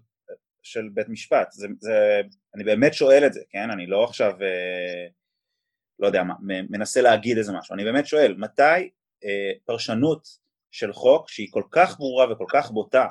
של 0.68 0.90
בית 0.94 1.10
משפט, 1.10 1.52
זה, 1.52 1.68
זה, 1.80 2.22
אני 2.56 2.64
באמת 2.64 2.94
שואל 2.94 3.24
את 3.26 3.34
זה, 3.34 3.42
כן? 3.50 3.72
אני 3.72 3.88
לא 3.88 4.04
עכשיו, 4.04 4.32
אה, 4.42 5.08
לא 6.00 6.08
יודע 6.08 6.24
מה, 6.24 6.34
מנסה 6.70 7.02
להגיד 7.02 7.38
איזה 7.38 7.54
משהו, 7.54 7.76
אני 7.76 7.84
באמת 7.84 8.08
שואל, 8.08 8.36
מתי 8.38 8.90
אה, 9.24 9.52
פרשנות 9.66 10.28
של 10.72 10.94
חוק 10.94 11.30
שהיא 11.30 11.48
כל 11.52 11.64
כך 11.72 11.98
ברורה 11.98 12.32
וכל 12.32 12.46
כך 12.50 12.72
בוטה 12.72 13.08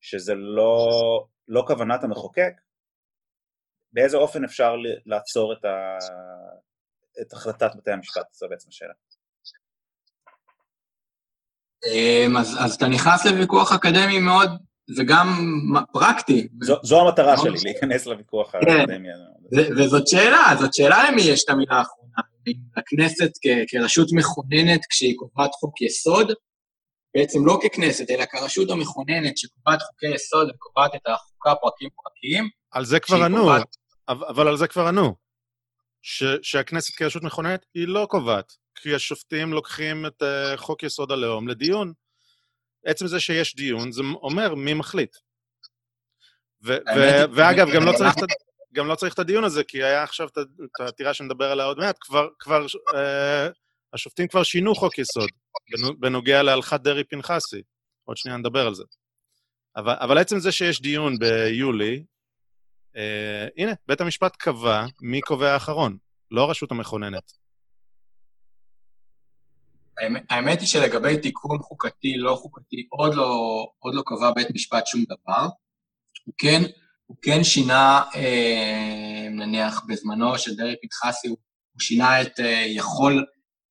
שזה 0.00 0.34
לא, 0.34 0.88
לא 1.48 1.64
כוונת 1.66 2.04
המחוקק, 2.04 2.52
באיזה 3.92 4.16
אופן 4.16 4.44
אפשר 4.44 4.74
לעצור 5.06 5.52
את, 5.52 5.64
ה, 5.64 5.96
את 7.20 7.32
החלטת 7.32 7.70
בתי 7.76 7.90
המשפט? 7.90 8.32
זו 8.32 8.46
בעצם 8.50 8.68
השאלה. 8.68 8.92
אמ, 11.86 12.36
אז, 12.36 12.56
אז 12.60 12.74
אתה 12.74 12.88
נכנס 12.88 13.26
לוויכוח 13.26 13.72
אקדמי 13.72 14.18
מאוד, 14.18 14.50
וגם 14.98 15.26
פרקטי. 15.92 16.48
זו, 16.62 16.76
זו 16.82 17.00
המטרה 17.00 17.34
מאוד... 17.34 17.46
שלי, 17.46 17.72
להיכנס 17.72 18.06
לוויכוח 18.06 18.52
כן. 18.52 18.58
האקדמי. 18.58 19.08
וזאת 19.78 20.08
שאלה, 20.08 20.44
זאת 20.60 20.74
שאלה 20.74 21.10
למי 21.10 21.22
יש 21.22 21.44
את 21.44 21.50
המילה 21.50 21.76
האחרונה. 21.76 22.18
הכנסת 22.76 23.30
כ- 23.42 23.64
כרשות 23.68 24.08
מכוננת 24.12 24.80
כשהיא 24.90 25.14
קובעת 25.16 25.50
חוק 25.52 25.82
יסוד, 25.82 26.32
בעצם 27.16 27.46
לא 27.46 27.58
ככנסת, 27.62 28.10
אלא 28.10 28.24
כרשות 28.24 28.70
המכוננת 28.70 29.38
שקובעת 29.38 29.82
חוקי 29.82 30.14
יסוד 30.14 30.50
וקובעת 30.50 30.94
את 30.94 31.00
החוקה 31.06 31.54
פרקים 31.60 31.88
פרקים. 32.02 32.48
על 32.70 32.84
זה 32.84 33.00
כבר 33.00 33.22
ענו, 33.24 33.38
קובעת... 33.38 33.76
אבל 34.08 34.48
על 34.48 34.56
זה 34.56 34.66
כבר 34.66 34.86
ענו. 34.86 35.16
ש- 36.02 36.38
שהכנסת 36.42 36.94
כרשות 36.94 37.22
מכוננת 37.22 37.66
היא 37.74 37.88
לא 37.88 38.06
קובעת, 38.10 38.52
כי 38.74 38.94
השופטים 38.94 39.52
לוקחים 39.52 40.06
את 40.06 40.22
uh, 40.22 40.56
חוק 40.56 40.82
יסוד 40.82 41.12
הלאום 41.12 41.48
לדיון. 41.48 41.92
עצם 42.86 43.06
זה 43.06 43.20
שיש 43.20 43.56
דיון, 43.56 43.92
זה 43.92 44.02
אומר 44.22 44.54
מי 44.54 44.74
מחליט. 44.74 45.16
ו- 46.64 46.76
ו- 46.96 47.34
ואגב, 47.34 47.66
גם 47.74 47.84
לא 47.84 47.92
צריך 47.92 48.14
את... 48.18 48.22
גם 48.72 48.86
לא 48.86 48.94
צריך 48.94 49.14
את 49.14 49.18
הדיון 49.18 49.44
הזה, 49.44 49.64
כי 49.64 49.84
היה 49.84 50.02
עכשיו 50.02 50.28
את 50.28 50.80
העתירה 50.80 51.14
שנדבר 51.14 51.50
עליה 51.50 51.66
עוד 51.66 51.78
מעט, 51.78 51.96
כבר, 52.00 52.28
כבר 52.38 52.66
אה, 52.94 53.48
השופטים 53.92 54.28
כבר 54.28 54.42
שינו 54.42 54.74
חוק 54.74 54.98
יסוד 54.98 55.28
בנוגע 55.98 56.42
להלכת 56.42 56.80
דרעי-פנחסי. 56.80 57.62
עוד 58.04 58.16
שנייה 58.16 58.38
נדבר 58.38 58.66
על 58.66 58.74
זה. 58.74 58.84
אבל, 59.76 59.94
אבל 60.00 60.18
עצם 60.18 60.38
זה 60.38 60.52
שיש 60.52 60.82
דיון 60.82 61.18
ביולי, 61.18 62.04
הנה, 63.56 63.72
בית 63.88 64.00
המשפט 64.00 64.36
קבע 64.36 64.86
מי 65.00 65.20
קובע 65.20 65.52
האחרון, 65.52 65.96
לא 66.30 66.42
הרשות 66.42 66.70
המכוננת. 66.70 67.32
האמת 70.30 70.60
היא 70.60 70.68
שלגבי 70.68 71.18
תיקון 71.18 71.58
חוקתי, 71.58 72.16
לא 72.16 72.34
חוקתי, 72.34 72.86
עוד 72.90 73.14
לא, 73.14 73.66
עוד 73.78 73.94
לא 73.94 74.02
קבע 74.06 74.30
בית 74.30 74.48
משפט 74.54 74.86
שום 74.86 75.04
דבר. 75.04 75.48
הוא 76.24 76.34
כן 76.38 76.62
הוא 77.08 77.16
כן 77.22 77.44
שינה, 77.44 78.02
אה, 78.14 79.28
נניח 79.30 79.82
בזמנו 79.88 80.38
של 80.38 80.56
דרעי 80.56 80.74
פנחסי, 80.80 81.28
הוא 81.28 81.36
שינה 81.80 82.22
את 82.22 82.40
אה, 82.40 82.64
יכול, 82.66 83.26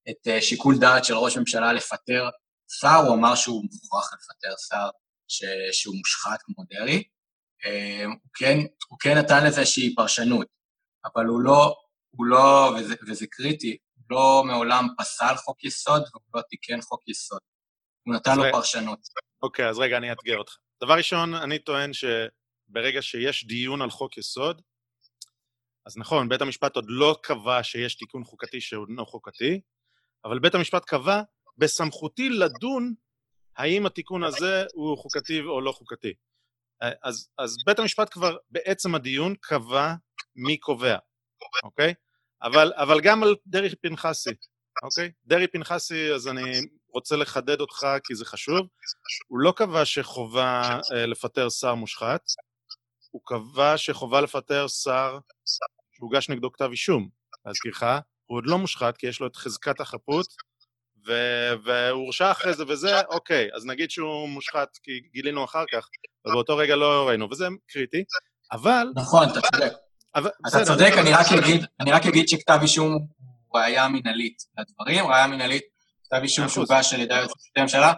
את 0.10 0.28
אה, 0.28 0.42
שיקול 0.42 0.78
דעת 0.78 1.06
של 1.06 1.14
ראש 1.14 1.38
ממשלה 1.38 1.74
לפטר 1.74 2.30
שר, 2.80 2.96
הוא 3.08 3.16
אמר 3.16 3.36
שהוא 3.36 3.64
מוכרח 3.64 4.14
לפטר 4.14 4.56
שר 4.70 4.90
ש, 5.28 5.44
שהוא 5.72 5.96
מושחת 5.98 6.40
כמו 6.42 6.64
דרעי. 6.70 7.04
הוא 8.06 8.32
כן, 8.34 8.58
הוא 8.88 9.00
כן 9.00 9.18
נתן 9.18 9.48
לזה 9.48 9.60
איזושהי 9.60 9.96
פרשנות, 9.96 10.48
אבל 11.06 11.26
הוא 11.26 11.42
לא, 11.42 11.76
הוא 12.10 12.26
לא, 12.26 12.76
וזה, 12.80 12.96
וזה 13.08 13.26
קריטי, 13.28 13.78
הוא 13.96 14.06
לא 14.10 14.44
מעולם 14.48 14.88
פסל 14.98 15.36
חוק 15.36 15.64
יסוד 15.64 16.02
והוא 16.02 16.22
לא 16.34 16.42
תיקן 16.42 16.82
חוק 16.82 17.08
יסוד. 17.08 17.40
הוא 18.08 18.16
נתן 18.16 18.38
לו 18.38 18.44
פרשנות. 18.52 19.00
אוקיי, 19.44 19.70
אז 19.70 19.80
רגע, 19.80 19.98
אני 19.98 20.12
אאתגר 20.12 20.38
אותך. 20.38 20.56
דבר 20.84 20.94
ראשון, 20.94 21.34
אני 21.34 21.60
טוען 21.60 21.94
ש... 21.94 22.06
ברגע 22.70 23.02
שיש 23.02 23.48
דיון 23.48 23.82
על 23.82 23.90
חוק 23.90 24.18
יסוד, 24.18 24.62
אז 25.86 25.98
נכון, 25.98 26.30
בית 26.30 26.42
המשפט 26.42 26.76
עוד 26.76 26.86
לא 26.88 27.20
קבע 27.24 27.64
שיש 27.64 27.96
תיקון 27.96 28.24
חוקתי 28.24 28.62
שהוא 28.62 28.86
לא 28.90 29.04
חוקתי, 29.04 29.62
אבל 30.26 30.40
בית 30.40 30.56
המשפט 30.56 30.86
קבע 30.86 31.22
בסמכותי 31.58 32.30
לדון 32.30 32.94
האם 33.58 33.86
התיקון 33.86 34.24
הזה 34.24 34.66
הוא 34.74 34.98
חוקתי 34.98 35.40
או 35.40 35.62
לא 35.62 35.72
חוקתי. 35.72 36.14
אז, 36.82 37.30
אז 37.38 37.56
בית 37.66 37.80
המשפט 37.80 38.14
כבר 38.14 38.38
בעצם 38.50 38.96
הדיון 38.96 39.36
קבע 39.42 39.94
מי 40.36 40.58
קובע, 40.58 40.98
אוקיי? 41.64 41.94
אבל, 42.44 42.74
אבל 42.76 43.02
גם 43.02 43.24
על 43.24 43.36
דרעי 43.48 43.76
פנחסי, 43.76 44.30
אוקיי? 44.84 45.12
דרעי 45.26 45.48
פנחסי, 45.48 46.12
אז 46.14 46.28
אני 46.28 46.62
רוצה 46.94 47.16
לחדד 47.16 47.62
אותך 47.62 47.88
כי 48.04 48.16
זה 48.16 48.26
חשוב, 48.26 48.68
הוא 49.28 49.40
לא 49.40 49.54
קבע 49.56 49.86
שחובה 49.86 50.80
אה, 50.94 51.06
לפטר 51.06 51.50
שר 51.50 51.76
מושחת, 51.76 52.22
הוא 53.12 53.22
קבע 53.26 53.78
שחובה 53.78 54.22
לפטר 54.22 54.68
שר 54.68 55.20
שהוגש 55.92 56.30
נגדו 56.30 56.52
כתב 56.52 56.70
אישום. 56.72 57.10
להזכירך, 57.46 57.84
הוא 58.26 58.38
עוד 58.38 58.44
לא 58.48 58.58
מושחת 58.58 58.98
כי 58.98 59.08
יש 59.08 59.20
לו 59.20 59.28
את 59.28 59.36
חזקת 59.36 59.80
החפות, 59.80 60.28
והוא 61.64 62.04
הורשע 62.04 62.32
אחרי 62.32 62.54
זה 62.54 62.64
וזה, 62.68 63.02
אוקיי, 63.02 63.50
אז 63.56 63.66
נגיד 63.66 63.92
שהוא 63.92 64.30
מושחת 64.30 64.68
כי 64.84 64.92
גילינו 65.14 65.46
אחר 65.46 65.64
כך, 65.72 65.88
ובאותו 66.28 66.58
רגע 66.58 66.76
לא 66.76 67.08
ראינו, 67.08 67.28
וזה 67.32 67.48
קריטי, 67.70 68.04
אבל... 68.52 68.88
נכון, 68.96 69.30
אתה 69.30 69.42
צודק. 69.42 69.74
אבל, 70.16 70.30
אתה 70.30 70.38
בסדר, 70.60 70.66
צודק, 70.66 70.92
אני 70.98 71.14
רק, 71.14 71.26
אגיד, 71.44 71.66
אני 71.80 71.92
רק 71.92 72.06
אגיד 72.06 72.28
שכתב 72.28 72.60
אישום 72.62 72.98
הוא 73.48 73.60
ראייה 73.60 73.88
מינהלית 73.88 74.38
לדברים, 74.60 75.08
ראייה 75.08 75.28
מינהלית, 75.28 75.64
כתב 76.04 76.20
אישום 76.24 76.50
שהוגש 76.50 76.94
על 76.94 77.00
ידי 77.00 77.14
היועץ 77.14 77.32
המשפטי 77.32 77.60
לממשלה, 77.60 77.94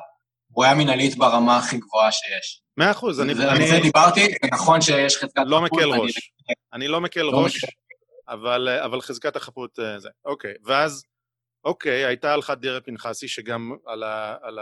הוא 0.51 0.63
ראייה 0.63 0.75
מינהלית 0.77 1.17
ברמה 1.17 1.57
הכי 1.57 1.77
גבוהה 1.77 2.11
שיש. 2.11 2.61
מאה 2.77 2.91
אחוז, 2.91 3.21
אני... 3.21 3.31
על 3.31 3.67
זה 3.67 3.79
דיברתי, 3.81 4.27
ונכון 4.43 4.81
שיש 4.81 5.17
חזקת. 5.17 5.41
לא 5.45 5.61
מקל 5.61 5.89
ראש. 5.89 6.31
אני 6.73 6.87
לא 6.87 7.01
מקל 7.01 7.21
לא 7.21 7.43
ראש, 7.43 7.65
אבל, 8.29 8.69
אבל 8.69 9.01
חזקת 9.01 9.35
החפות 9.35 9.79
אה, 9.79 9.99
זה. 9.99 10.09
אוקיי, 10.25 10.53
ואז, 10.65 11.03
אוקיי, 11.63 12.05
הייתה 12.05 12.33
הלכת 12.33 12.57
דרעי 12.57 12.81
פנחסי, 12.81 13.27
שגם 13.27 13.71
על, 13.85 14.03
ה, 14.03 14.37
על 14.41 14.59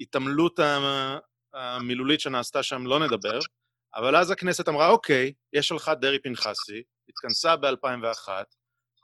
ההתעמלות 0.00 0.60
המילולית 1.54 2.20
שנעשתה 2.20 2.62
שם 2.62 2.86
לא 2.86 3.06
נדבר, 3.06 3.38
אבל 3.94 4.16
אז 4.16 4.30
הכנסת 4.30 4.68
אמרה, 4.68 4.88
אוקיי, 4.88 5.32
יש 5.52 5.72
הלכת 5.72 5.96
דרעי 6.00 6.18
פנחסי, 6.18 6.82
התכנסה 7.08 7.56
ב-2001, 7.56 8.28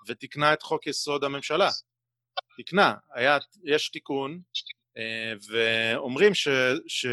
ותיקנה 0.08 0.52
את 0.52 0.62
חוק 0.62 0.86
יסוד 0.86 1.24
הממשלה. 1.24 1.70
תיקנה, 2.56 2.94
היה, 3.14 3.38
יש 3.64 3.88
תיקון 3.88 4.40
אה, 4.98 5.32
ואומרים 5.48 6.34
ש, 6.34 6.48
ש, 6.86 7.06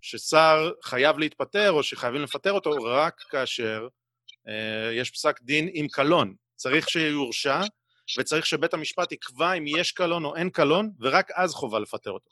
ששר 0.00 0.72
חייב 0.82 1.18
להתפטר 1.18 1.70
או 1.70 1.82
שחייבים 1.82 2.22
לפטר 2.22 2.52
אותו 2.52 2.70
רק 2.70 3.20
כאשר 3.30 3.88
uh, 4.46 4.50
יש 4.92 5.10
פסק 5.10 5.42
דין 5.42 5.68
עם 5.72 5.88
קלון. 5.88 6.34
צריך 6.56 6.88
שיורשע 6.88 7.60
וצריך 8.18 8.46
שבית 8.46 8.74
המשפט 8.74 9.12
יקבע 9.12 9.52
אם 9.52 9.64
יש 9.66 9.92
קלון 9.92 10.24
או 10.24 10.36
אין 10.36 10.50
קלון, 10.50 10.90
ורק 11.00 11.30
אז 11.34 11.52
חובה 11.52 11.78
לפטר 11.78 12.10
אותו. 12.10 12.30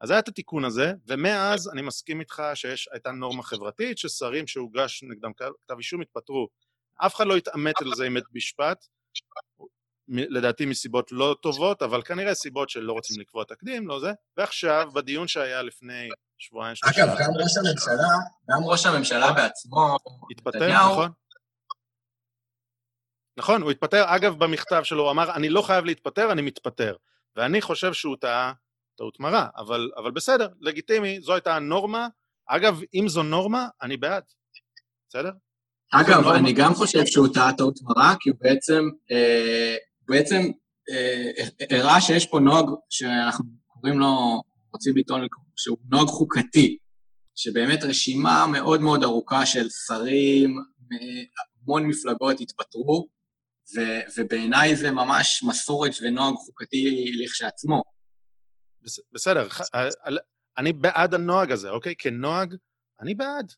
אז 0.00 0.10
היה 0.10 0.18
את 0.18 0.28
התיקון 0.28 0.64
הזה, 0.64 0.92
ומאז 1.06 1.70
אני 1.72 1.82
מסכים 1.82 2.20
איתך 2.20 2.42
שהייתה 2.54 3.10
נורמה 3.10 3.42
חברתית, 3.42 3.98
ששרים 3.98 4.46
שהוגש 4.46 5.02
נגדם 5.02 5.32
כתב 5.32 5.76
אישום 5.78 6.00
התפטרו. 6.00 6.48
אף 6.96 7.14
אחד 7.14 7.26
לא 7.26 7.36
התעמת 7.36 7.82
על 7.82 7.94
זה 7.96 8.06
עם 8.06 8.14
בית 8.14 8.24
משפט, 8.34 8.86
לדעתי 10.08 10.66
מסיבות 10.66 11.12
לא 11.12 11.36
טובות, 11.42 11.82
אבל 11.82 12.02
כנראה 12.02 12.34
סיבות 12.34 12.70
של 12.70 12.80
לא 12.80 12.92
רוצים 12.92 13.20
לקבוע 13.20 13.44
תקדים, 13.44 13.88
לא 13.88 14.00
זה. 14.00 14.12
ועכשיו, 14.36 14.90
בדיון 14.94 15.28
שהיה 15.28 15.62
לפני 15.62 16.08
שבועיים, 16.38 16.76
שלושה... 16.76 17.04
אגב, 17.04 17.08
גם 17.08 17.30
ראש 17.42 17.56
הממשלה, 17.56 18.08
גם 18.50 18.64
ראש 18.64 18.86
הממשלה 18.86 19.32
בעצמו, 19.32 19.96
התפטר, 20.30 20.72
נכון. 20.72 21.10
נכון, 23.40 23.62
הוא 23.62 23.70
התפטר. 23.70 24.04
אגב, 24.06 24.38
במכתב 24.38 24.80
שלו 24.84 25.02
הוא 25.02 25.10
אמר, 25.10 25.34
אני 25.34 25.48
לא 25.48 25.62
חייב 25.62 25.84
להתפטר, 25.84 26.32
אני 26.32 26.42
מתפטר. 26.42 26.96
ואני 27.36 27.60
חושב 27.60 27.92
שהוא 27.92 28.16
טעה 28.20 28.52
טעות 28.96 29.20
מרה, 29.20 29.46
אבל, 29.56 29.90
אבל 29.96 30.10
בסדר, 30.10 30.48
לגיטימי, 30.60 31.20
זו 31.20 31.34
הייתה 31.34 31.56
הנורמה. 31.56 32.08
אגב, 32.46 32.80
אם 32.94 33.08
זו 33.08 33.22
נורמה, 33.22 33.68
אני 33.82 33.96
בעד. 33.96 34.22
בסדר? 35.08 35.30
אגב, 35.92 36.28
אני 36.28 36.52
גם 36.52 36.74
חושב 36.74 37.06
שהוא 37.06 37.28
טעה 37.34 37.52
טעות 37.52 37.78
מרה, 37.82 38.14
כי 38.20 38.30
הוא 38.30 38.38
בעצם 38.40 38.84
אה, 39.10 39.76
בעצם 40.08 40.50
אה, 40.90 41.76
הראה 41.78 42.00
שיש 42.00 42.26
פה 42.26 42.40
נוהג 42.40 42.66
שאנחנו 42.90 43.44
קוראים 43.66 43.98
לו, 43.98 44.42
רוצים 44.72 44.96
לטעון 44.96 45.26
שהוא 45.56 45.78
נוהג 45.90 46.08
חוקתי, 46.08 46.76
שבאמת 47.34 47.84
רשימה 47.84 48.46
מאוד 48.46 48.80
מאוד 48.80 49.02
ארוכה 49.04 49.46
של 49.46 49.68
שרים, 49.68 50.56
המון 51.62 51.86
מפלגות 51.86 52.40
התפטרו, 52.40 53.08
ו- 53.76 54.20
ובעיניי 54.20 54.76
זה 54.76 54.90
ממש 54.90 55.42
מסורת 55.48 55.92
ונוהג 56.02 56.34
חוקתי 56.34 57.12
לכשעצמו. 57.24 57.82
בסדר, 59.12 59.48
אני 60.58 60.72
בעד 60.72 61.14
הנוהג 61.14 61.52
הזה, 61.52 61.70
אוקיי? 61.70 61.94
כנוהג, 61.98 62.54
אני 63.00 63.14
בעד. 63.14 63.52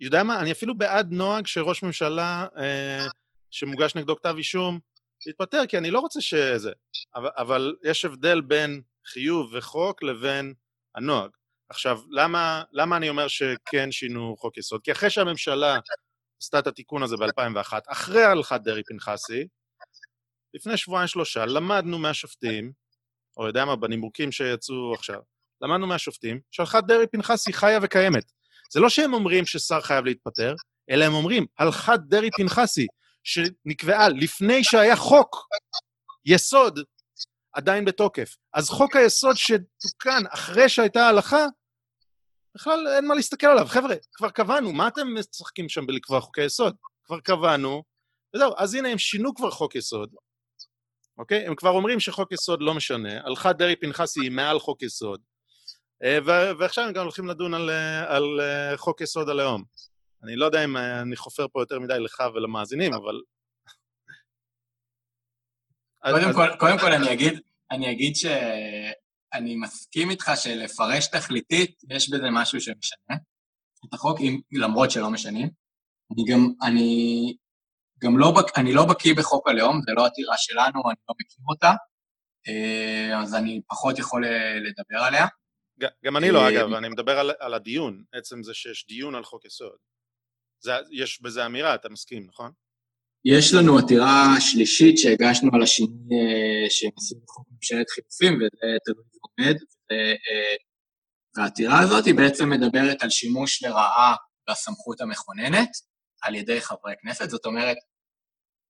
יודע 0.00 0.22
מה? 0.22 0.40
אני 0.40 0.52
אפילו 0.52 0.78
בעד 0.78 1.12
נוהג 1.12 1.46
שראש 1.46 1.82
ממשלה 1.82 2.46
אה, 2.58 3.06
שמוגש 3.50 3.94
נגדו 3.94 4.16
כתב 4.16 4.34
אישום, 4.38 4.78
להתפטר, 5.26 5.66
כי 5.68 5.78
אני 5.78 5.90
לא 5.90 6.00
רוצה 6.00 6.20
שזה. 6.20 6.72
אבל 7.14 7.76
יש 7.84 8.04
הבדל 8.04 8.40
בין 8.40 8.82
חיוב 9.06 9.54
וחוק 9.54 10.02
לבין 10.02 10.54
הנוהג. 10.94 11.30
עכשיו, 11.68 12.00
למה, 12.10 12.62
למה 12.72 12.96
אני 12.96 13.08
אומר 13.08 13.28
שכן 13.28 13.92
שינו 13.92 14.36
חוק 14.38 14.58
יסוד? 14.58 14.80
כי 14.82 14.92
אחרי 14.92 15.10
שהממשלה 15.10 15.78
עשתה 16.42 16.58
את 16.58 16.66
התיקון 16.66 17.02
הזה 17.02 17.16
ב-2001, 17.16 17.72
אחרי 17.88 18.24
הלכת 18.24 18.60
דרעי-פנחסי, 18.60 19.46
לפני 20.54 20.76
שבועיים-שלושה, 20.76 21.46
למדנו 21.46 21.98
מהשופטים, 21.98 22.72
או 23.36 23.46
יודע 23.46 23.64
מה, 23.64 23.76
בנימוקים 23.76 24.32
שיצאו 24.32 24.94
עכשיו, 24.94 25.20
למדנו 25.62 25.86
מהשופטים, 25.86 26.40
שהלכת 26.50 26.84
דרעי-פנחסי 26.86 27.52
חיה 27.52 27.78
וקיימת. 27.82 28.32
זה 28.72 28.80
לא 28.80 28.88
שהם 28.88 29.14
אומרים 29.14 29.46
ששר 29.46 29.80
חייב 29.80 30.04
להתפטר, 30.04 30.54
אלא 30.90 31.04
הם 31.04 31.14
אומרים, 31.14 31.46
הלכת 31.58 32.00
דרעי-פנחסי, 32.08 32.86
שנקבעה 33.24 34.08
לפני 34.08 34.64
שהיה 34.64 34.96
חוק 34.96 35.46
יסוד, 36.24 36.80
עדיין 37.52 37.84
בתוקף. 37.84 38.36
אז 38.54 38.68
חוק 38.68 38.96
היסוד 38.96 39.36
שתוקן 39.36 40.22
אחרי 40.30 40.68
שהייתה 40.68 41.00
ההלכה, 41.00 41.46
בכלל 42.58 42.86
אין 42.96 43.06
מה 43.06 43.14
להסתכל 43.14 43.46
עליו. 43.46 43.66
חבר'ה, 43.66 43.94
כבר 44.12 44.30
קבענו, 44.30 44.72
מה 44.72 44.88
אתם 44.88 45.14
משחקים 45.14 45.68
שם 45.68 45.86
בלקבוע 45.86 46.20
חוקי 46.20 46.44
יסוד? 46.44 46.76
כבר 47.04 47.20
קבענו, 47.20 47.82
וזהו, 48.36 48.52
אז 48.56 48.74
הנה 48.74 48.88
הם 48.88 48.98
שינו 48.98 49.34
כבר 49.34 49.50
חוק 49.50 49.74
יסוד, 49.74 50.14
אוקיי? 51.18 51.46
הם 51.46 51.54
כבר 51.54 51.70
אומרים 51.70 52.00
שחוק 52.00 52.32
יסוד 52.32 52.62
לא 52.62 52.74
משנה, 52.74 53.26
הלכת 53.26 53.56
דרעי-פנחסי 53.58 54.20
היא 54.20 54.30
מעל 54.30 54.58
חוק 54.58 54.82
יסוד, 54.82 55.20
אה, 56.04 56.18
ועכשיו 56.58 56.84
הם 56.84 56.92
גם 56.92 57.02
הולכים 57.02 57.26
לדון 57.26 57.54
על, 57.54 57.70
אה, 57.70 58.16
על 58.16 58.40
אה, 58.40 58.76
חוק 58.76 59.00
יסוד 59.00 59.28
הלאום. 59.28 59.64
אני 60.24 60.36
לא 60.36 60.46
יודע 60.46 60.64
אם 60.64 60.76
אני 60.76 61.16
חופר 61.16 61.46
פה 61.52 61.62
יותר 61.62 61.78
מדי 61.78 61.98
לך 62.00 62.22
ולמאזינים, 62.34 62.94
אבל... 62.94 63.20
קודם, 66.12 66.28
אז... 66.28 66.34
כל, 66.34 66.56
קודם 66.58 66.78
כל 66.78 66.92
אני 66.92 67.12
אגיד, 67.12 67.40
אני 67.70 67.92
אגיד 67.92 68.16
שאני 69.34 69.56
מסכים 69.56 70.10
איתך 70.10 70.30
שלפרש 70.36 71.06
תכליתית, 71.06 71.76
יש 71.90 72.10
בזה 72.10 72.26
משהו 72.32 72.60
שמשנה 72.60 73.16
את 73.88 73.94
החוק, 73.94 74.20
אם, 74.20 74.40
למרות 74.52 74.90
שלא 74.90 75.10
משנים. 75.10 75.50
אני 76.12 76.24
גם, 76.32 76.48
אני 76.62 77.36
גם 78.02 78.18
לא, 78.18 78.34
אני 78.56 78.72
לא 78.72 78.84
בקיא 78.90 79.14
בחוק 79.14 79.48
הלאום, 79.48 79.80
זה 79.86 79.92
לא 79.96 80.06
עתירה 80.06 80.34
שלנו, 80.36 80.90
אני 80.90 80.98
לא 81.08 81.14
מכיר 81.20 81.44
אותה, 81.48 81.72
אז 83.22 83.34
אני 83.34 83.60
פחות 83.68 83.98
יכול 83.98 84.24
לדבר 84.56 85.04
עליה. 85.06 85.26
גם 86.04 86.16
אני 86.16 86.30
לא, 86.30 86.48
אגב, 86.48 86.72
אני 86.72 86.88
מדבר 86.88 87.18
על, 87.18 87.30
על 87.38 87.54
הדיון, 87.54 88.04
עצם 88.12 88.42
זה 88.42 88.54
שיש 88.54 88.86
דיון 88.86 89.14
על 89.14 89.24
חוק 89.24 89.44
יסוד. 89.44 89.76
זה, 90.60 90.72
יש 90.90 91.22
בזה 91.22 91.46
אמירה, 91.46 91.74
אתה 91.74 91.88
מסכים, 91.88 92.26
נכון? 92.26 92.52
יש 93.36 93.54
לנו 93.54 93.78
עתירה 93.78 94.34
שלישית 94.40 94.98
שהגשנו 94.98 95.50
על 95.54 95.62
השינוי 95.62 96.08
אה, 96.12 96.70
שהם 96.70 96.90
עשו 96.96 97.16
בחוק 97.24 97.46
ממשלת 97.50 97.90
חילופים, 97.90 98.34
וזה 98.36 98.76
תלוי 98.84 99.04
ועומד, 99.14 99.56
אה, 99.90 100.14
והעתירה 101.36 101.80
הזאת 101.80 102.04
היא 102.06 102.14
בעצם 102.14 102.50
מדברת 102.50 103.02
על 103.02 103.10
שימוש 103.10 103.62
לרעה 103.62 104.14
בסמכות 104.50 105.00
המכוננת 105.00 105.68
על 106.22 106.34
ידי 106.34 106.60
חברי 106.60 106.94
כנסת, 107.02 107.30
זאת 107.30 107.46
אומרת, 107.46 107.76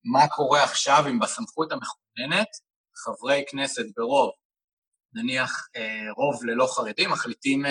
מה 0.04 0.28
קורה 0.28 0.64
עכשיו 0.64 1.04
אם 1.10 1.18
בסמכות 1.18 1.72
המכוננת 1.72 2.48
חברי 3.04 3.44
כנסת 3.50 3.84
ברוב 3.96 4.30
נניח 5.14 5.68
אה, 5.76 6.12
רוב 6.16 6.44
ללא 6.44 6.66
חרדים, 6.66 7.10
מחליטים 7.10 7.62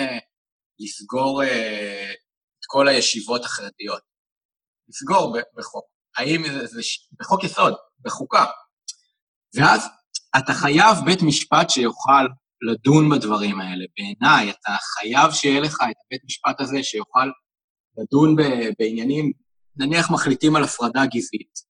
לסגור 0.80 1.42
את 1.44 2.64
כל 2.66 2.88
הישיבות 2.88 3.44
החרדיות. 3.44 4.02
לסגור 4.88 5.36
בחוק. 5.56 5.97
האם 6.18 6.42
זה, 6.52 6.66
זה 6.66 6.80
בחוק 7.20 7.44
יסוד, 7.44 7.74
בחוקה. 8.00 8.44
ואז 9.54 9.88
אתה 10.38 10.52
חייב 10.54 10.96
בית 11.04 11.22
משפט 11.22 11.70
שיוכל 11.70 12.26
לדון 12.62 13.10
בדברים 13.10 13.60
האלה. 13.60 13.84
בעיניי, 13.98 14.50
אתה 14.50 14.76
חייב 14.80 15.32
שיהיה 15.32 15.60
לך 15.60 15.74
את 15.74 15.96
הבית 16.06 16.24
משפט 16.24 16.60
הזה 16.60 16.82
שיוכל 16.82 17.30
לדון 17.98 18.36
בעניינים, 18.78 19.32
נניח 19.76 20.10
מחליטים 20.10 20.56
על 20.56 20.64
הפרדה 20.64 21.06
גזעית. 21.06 21.68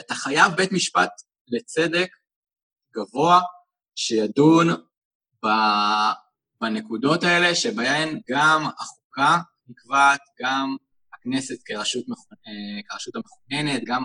אתה 0.00 0.14
חייב 0.14 0.52
בית 0.52 0.72
משפט 0.72 1.10
לצדק 1.48 2.08
גבוה 2.96 3.40
שידון 3.94 4.68
בנקודות 6.60 7.22
האלה 7.22 7.54
שבהן 7.54 8.20
גם 8.30 8.66
החוקה 8.78 9.38
נקבעת, 9.68 10.20
גם 10.42 10.76
הכנסת 11.26 11.62
כרשות, 11.64 12.04
אה, 12.08 12.82
כרשות 12.88 13.14
המכוננת, 13.16 13.82
גם... 13.86 14.02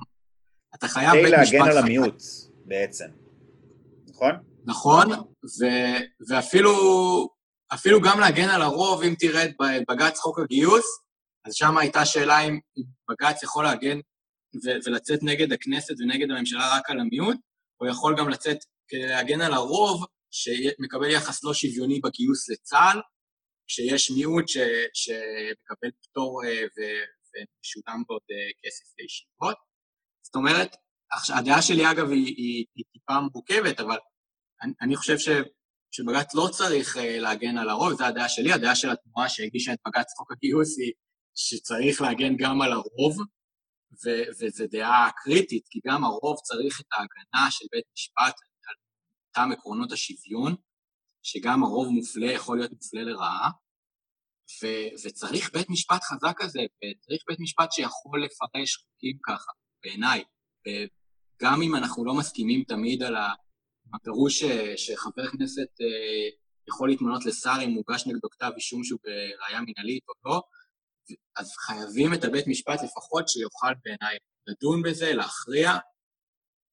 אתה 0.76 0.88
חייב 0.88 1.12
בית 1.14 1.34
משפט... 1.42 1.48
כדי 1.48 1.60
להגן 1.60 1.72
על 1.72 1.78
המיעוט, 1.78 2.24
בעצם, 2.66 3.06
נכון? 4.10 4.32
נכון, 4.66 5.12
ו, 5.60 5.66
ואפילו 6.30 6.74
אפילו 7.74 8.02
גם 8.02 8.20
להגן 8.20 8.50
על 8.50 8.62
הרוב, 8.62 9.04
אם 9.04 9.16
תראה 9.20 9.46
את 9.46 9.52
בג"ץ 9.90 10.20
חוק 10.20 10.40
הגיוס, 10.40 10.86
אז 11.46 11.54
שם 11.54 11.78
הייתה 11.78 12.06
שאלה 12.06 12.40
אם 12.40 12.60
בג"ץ 13.10 13.44
יכול 13.44 13.64
להגן 13.64 14.00
ו- 14.56 14.78
ולצאת 14.86 15.20
נגד 15.24 15.54
הכנסת 15.54 15.94
ונגד 16.00 16.32
הממשלה 16.32 16.78
רק 16.78 16.90
על 16.90 17.00
המיעוט, 17.00 17.38
או 17.82 17.88
יכול 17.88 18.16
גם 18.18 18.30
לצאת 18.30 18.58
כדי 18.88 19.08
להגן 19.08 19.42
על 19.42 19.54
הרוב 19.54 20.06
שמקבל 20.32 21.10
יחס 21.10 21.44
לא 21.44 21.54
שוויוני 21.54 22.00
בגיוס 22.00 22.50
לצה"ל, 22.50 23.02
כשיש 23.72 24.12
מיעוט 24.12 24.48
ש, 24.48 24.58
שמקבל 24.94 25.92
פטור 26.02 26.42
אה, 26.46 26.62
ומשולם 27.30 28.04
בעוד 28.08 28.22
אה, 28.32 28.52
כסף 28.64 28.86
לישיבות. 29.00 29.58
זאת 30.26 30.36
אומרת, 30.36 30.76
הדעה 31.38 31.62
שלי 31.62 31.92
אגב 31.92 32.10
היא, 32.10 32.34
היא, 32.38 32.66
היא 32.76 32.86
טיפה 32.92 33.14
מורכבת, 33.34 33.80
אבל 33.80 33.98
אני, 34.62 34.74
אני 34.82 34.96
חושב 34.96 35.18
ש, 35.18 35.30
שבג"ץ 35.92 36.36
לא 36.36 36.48
צריך 36.52 36.98
אה, 36.98 37.20
להגן 37.20 37.58
על 37.58 37.70
הרוב, 37.70 37.94
זו 37.94 38.06
הדעה 38.06 38.30
שלי, 38.30 38.54
הדעה 38.54 38.76
של 38.76 38.90
התנועה 38.90 39.30
שהגישה 39.30 39.74
את 39.74 39.80
בג"ץ 39.88 40.14
חוק 40.18 40.32
הגיוס 40.32 40.80
היא 40.80 40.94
שצריך 41.36 42.02
להגן 42.02 42.34
גם 42.38 42.62
על 42.62 42.72
הרוב, 42.72 43.18
וזו 44.40 44.66
דעה 44.72 45.10
קריטית, 45.24 45.64
כי 45.70 45.80
גם 45.88 46.04
הרוב 46.04 46.38
צריך 46.44 46.82
את 46.82 46.86
ההגנה 46.92 47.52
של 47.52 47.66
בית 47.72 47.86
משפט 47.94 48.36
אותם 49.28 49.52
עקרונות 49.52 49.92
השוויון, 49.92 50.56
שגם 51.24 51.64
הרוב 51.64 51.90
מופלה 51.90 52.32
יכול 52.32 52.58
להיות 52.58 52.72
מופלה 52.72 53.04
לרעה, 53.04 53.50
ו- 54.64 55.08
וצריך 55.08 55.54
בית 55.54 55.70
משפט 55.70 56.02
חזק 56.04 56.34
כזה, 56.38 56.60
וצריך 56.60 57.22
בית 57.28 57.40
משפט 57.40 57.72
שיכול 57.72 58.24
לפרש 58.26 58.76
חוקים 58.76 59.18
ככה, 59.28 59.52
בעיניי. 59.84 60.24
גם 61.42 61.62
אם 61.62 61.76
אנחנו 61.76 62.06
לא 62.06 62.14
מסכימים 62.14 62.64
תמיד 62.64 63.04
על 63.04 63.16
הפירוש 63.94 64.44
שחבר 64.76 65.28
כנסת 65.28 65.82
אה, 65.82 66.30
יכול 66.68 66.90
להתמנות 66.90 67.26
לשר 67.26 67.56
אם 67.64 67.70
מוגש 67.70 68.08
נגדו 68.08 68.30
כתב 68.30 68.52
אישום 68.56 68.84
שהוא 68.84 69.00
בראייה 69.04 69.62
מנהלית 69.68 70.04
או 70.08 70.14
לא, 70.26 70.42
אז 71.36 71.52
חייבים 71.52 72.14
את 72.14 72.24
הבית 72.24 72.48
משפט 72.48 72.80
לפחות 72.84 73.30
שיוכל 73.30 73.74
בעיניי 73.86 74.18
לדון 74.48 74.82
בזה, 74.82 75.14
להכריע, 75.14 75.72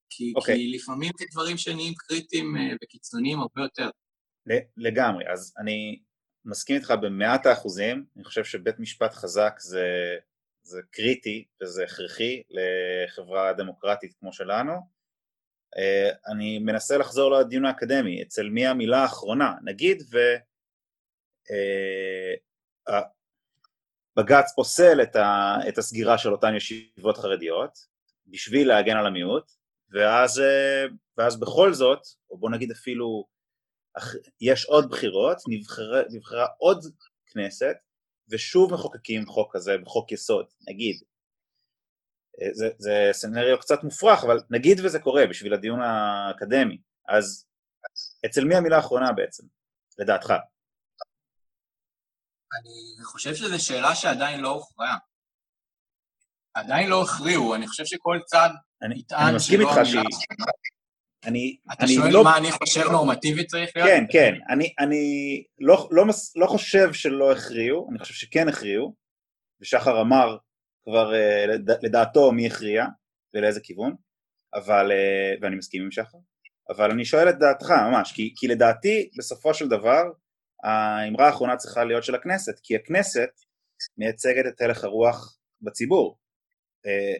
כי, 0.09 0.23
okay. 0.23 0.35
אוקיי. 0.35 0.55
כי 0.55 0.71
לפעמים 0.77 1.11
זה 1.19 1.25
דברים 1.31 1.57
שנהיים 1.57 1.93
קריטיים 1.97 2.57
אה, 2.57 2.75
וקיצוניים 2.83 3.39
הרבה 3.39 3.61
יותר. 3.61 3.89
לגמרי, 4.77 5.31
אז 5.31 5.53
אני 5.57 5.99
מסכים 6.45 6.75
איתך 6.75 6.93
במאת 7.01 7.45
האחוזים, 7.45 8.05
אני 8.15 8.23
חושב 8.23 8.43
שבית 8.43 8.79
משפט 8.79 9.13
חזק 9.13 9.59
זה, 9.59 10.17
זה 10.63 10.81
קריטי 10.91 11.45
וזה 11.61 11.83
הכרחי 11.83 12.43
לחברה 12.49 13.53
דמוקרטית 13.53 14.13
כמו 14.19 14.33
שלנו. 14.33 14.73
אה, 15.77 16.09
אני 16.27 16.59
מנסה 16.59 16.97
לחזור 16.97 17.31
לדיון 17.31 17.65
האקדמי, 17.65 18.21
אצל 18.21 18.49
מי 18.49 18.67
המילה 18.67 19.01
האחרונה, 19.01 19.53
נגיד 19.63 20.03
ו... 20.11 20.17
אה, 21.51 23.01
בג"ץ 24.15 24.53
פוסל 24.55 25.01
את, 25.01 25.15
ה, 25.15 25.55
את 25.67 25.77
הסגירה 25.77 26.17
של 26.17 26.31
אותן 26.31 26.55
ישיבות 26.55 27.17
חרדיות 27.17 27.79
בשביל 28.27 28.67
להגן 28.67 28.97
על 28.97 29.05
המיעוט, 29.05 29.51
ואז, 29.91 30.39
אה, 30.39 30.85
ואז 31.17 31.39
בכל 31.39 31.73
זאת, 31.73 31.99
או 32.29 32.37
בוא 32.37 32.49
נגיד 32.49 32.71
אפילו, 32.71 33.25
יש 34.41 34.65
עוד 34.65 34.89
בחירות, 34.89 35.37
נבחרה, 35.47 36.01
נבחרה 36.09 36.47
עוד 36.57 36.85
כנסת, 37.25 37.75
ושוב 38.29 38.73
מחוקקים 38.73 39.25
חוק 39.25 39.55
כזה 39.55 39.77
בחוק 39.77 40.11
יסוד, 40.11 40.45
נגיד. 40.67 41.01
אה, 42.41 42.47
זה, 42.53 42.69
זה 42.77 43.09
סנריו 43.11 43.59
קצת 43.59 43.83
מופרך, 43.83 44.23
אבל 44.23 44.39
נגיד 44.49 44.79
וזה 44.79 44.99
קורה 44.99 45.27
בשביל 45.29 45.53
הדיון 45.53 45.79
האקדמי, 45.81 46.77
אז 47.09 47.45
אצל 48.25 48.43
מי 48.45 48.55
המילה 48.55 48.75
האחרונה 48.75 49.11
בעצם, 49.11 49.43
לדעתך? 49.99 50.33
אני 52.53 53.03
חושב 53.03 53.35
שזו 53.35 53.65
שאלה 53.65 53.95
שעדיין 53.95 54.39
לא 54.39 54.49
הוכרעה. 54.49 54.97
עדיין 56.53 56.89
לא 56.89 57.03
הכריעו, 57.03 57.55
אני 57.55 57.67
חושב 57.67 57.85
שכל 57.85 58.19
צד 58.25 58.49
אני, 58.81 59.03
אני 59.11 59.35
מסכים 59.35 59.61
איתך 59.61 59.73
שהיא... 59.83 60.01
אני, 61.25 61.57
אתה 61.73 61.85
אני 61.85 61.93
שואל 61.93 62.13
לא... 62.13 62.23
מה 62.23 62.37
אני 62.37 62.51
חושב 62.51 62.81
נורמטיבי 62.91 63.45
צריך 63.45 63.69
להיות? 63.75 63.89
כן, 63.89 64.03
כן, 64.11 64.33
אני, 64.49 64.73
אני 64.79 65.43
לא, 65.59 65.87
לא, 65.91 66.05
לא 66.35 66.47
חושב 66.47 66.93
שלא 66.93 67.31
הכריעו, 67.31 67.87
אני 67.91 67.99
חושב 67.99 68.13
שכן 68.13 68.49
הכריעו, 68.49 68.95
ושחר 69.61 70.01
אמר 70.01 70.37
כבר 70.83 71.13
אה, 71.13 71.45
לדעתו 71.83 72.31
מי 72.31 72.47
הכריע 72.47 72.85
ולאיזה 73.33 73.59
כיוון, 73.63 73.95
אבל, 74.53 74.91
אה, 74.91 75.33
ואני 75.41 75.55
מסכים 75.55 75.83
עם 75.83 75.91
שחר, 75.91 76.17
אבל 76.69 76.91
אני 76.91 77.05
שואל 77.05 77.29
את 77.29 77.39
דעתך 77.39 77.69
ממש, 77.71 78.11
כי, 78.11 78.33
כי 78.35 78.47
לדעתי 78.47 79.09
בסופו 79.17 79.53
של 79.53 79.67
דבר 79.67 80.03
האמרה 80.63 81.27
האחרונה 81.27 81.57
צריכה 81.57 81.83
להיות 81.83 82.03
של 82.03 82.15
הכנסת, 82.15 82.59
כי 82.63 82.75
הכנסת 82.75 83.29
מייצגת 83.97 84.45
את 84.47 84.61
הלך 84.61 84.83
הרוח 84.83 85.37
בציבור. 85.61 86.17
אה, 86.85 87.15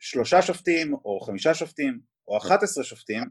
שלושה 0.00 0.42
שופטים, 0.42 0.94
או 0.94 1.20
חמישה 1.20 1.54
שופטים, 1.54 2.00
או 2.28 2.38
אחת 2.38 2.62
עשרה 2.62 2.84
שופטים, 2.84 3.22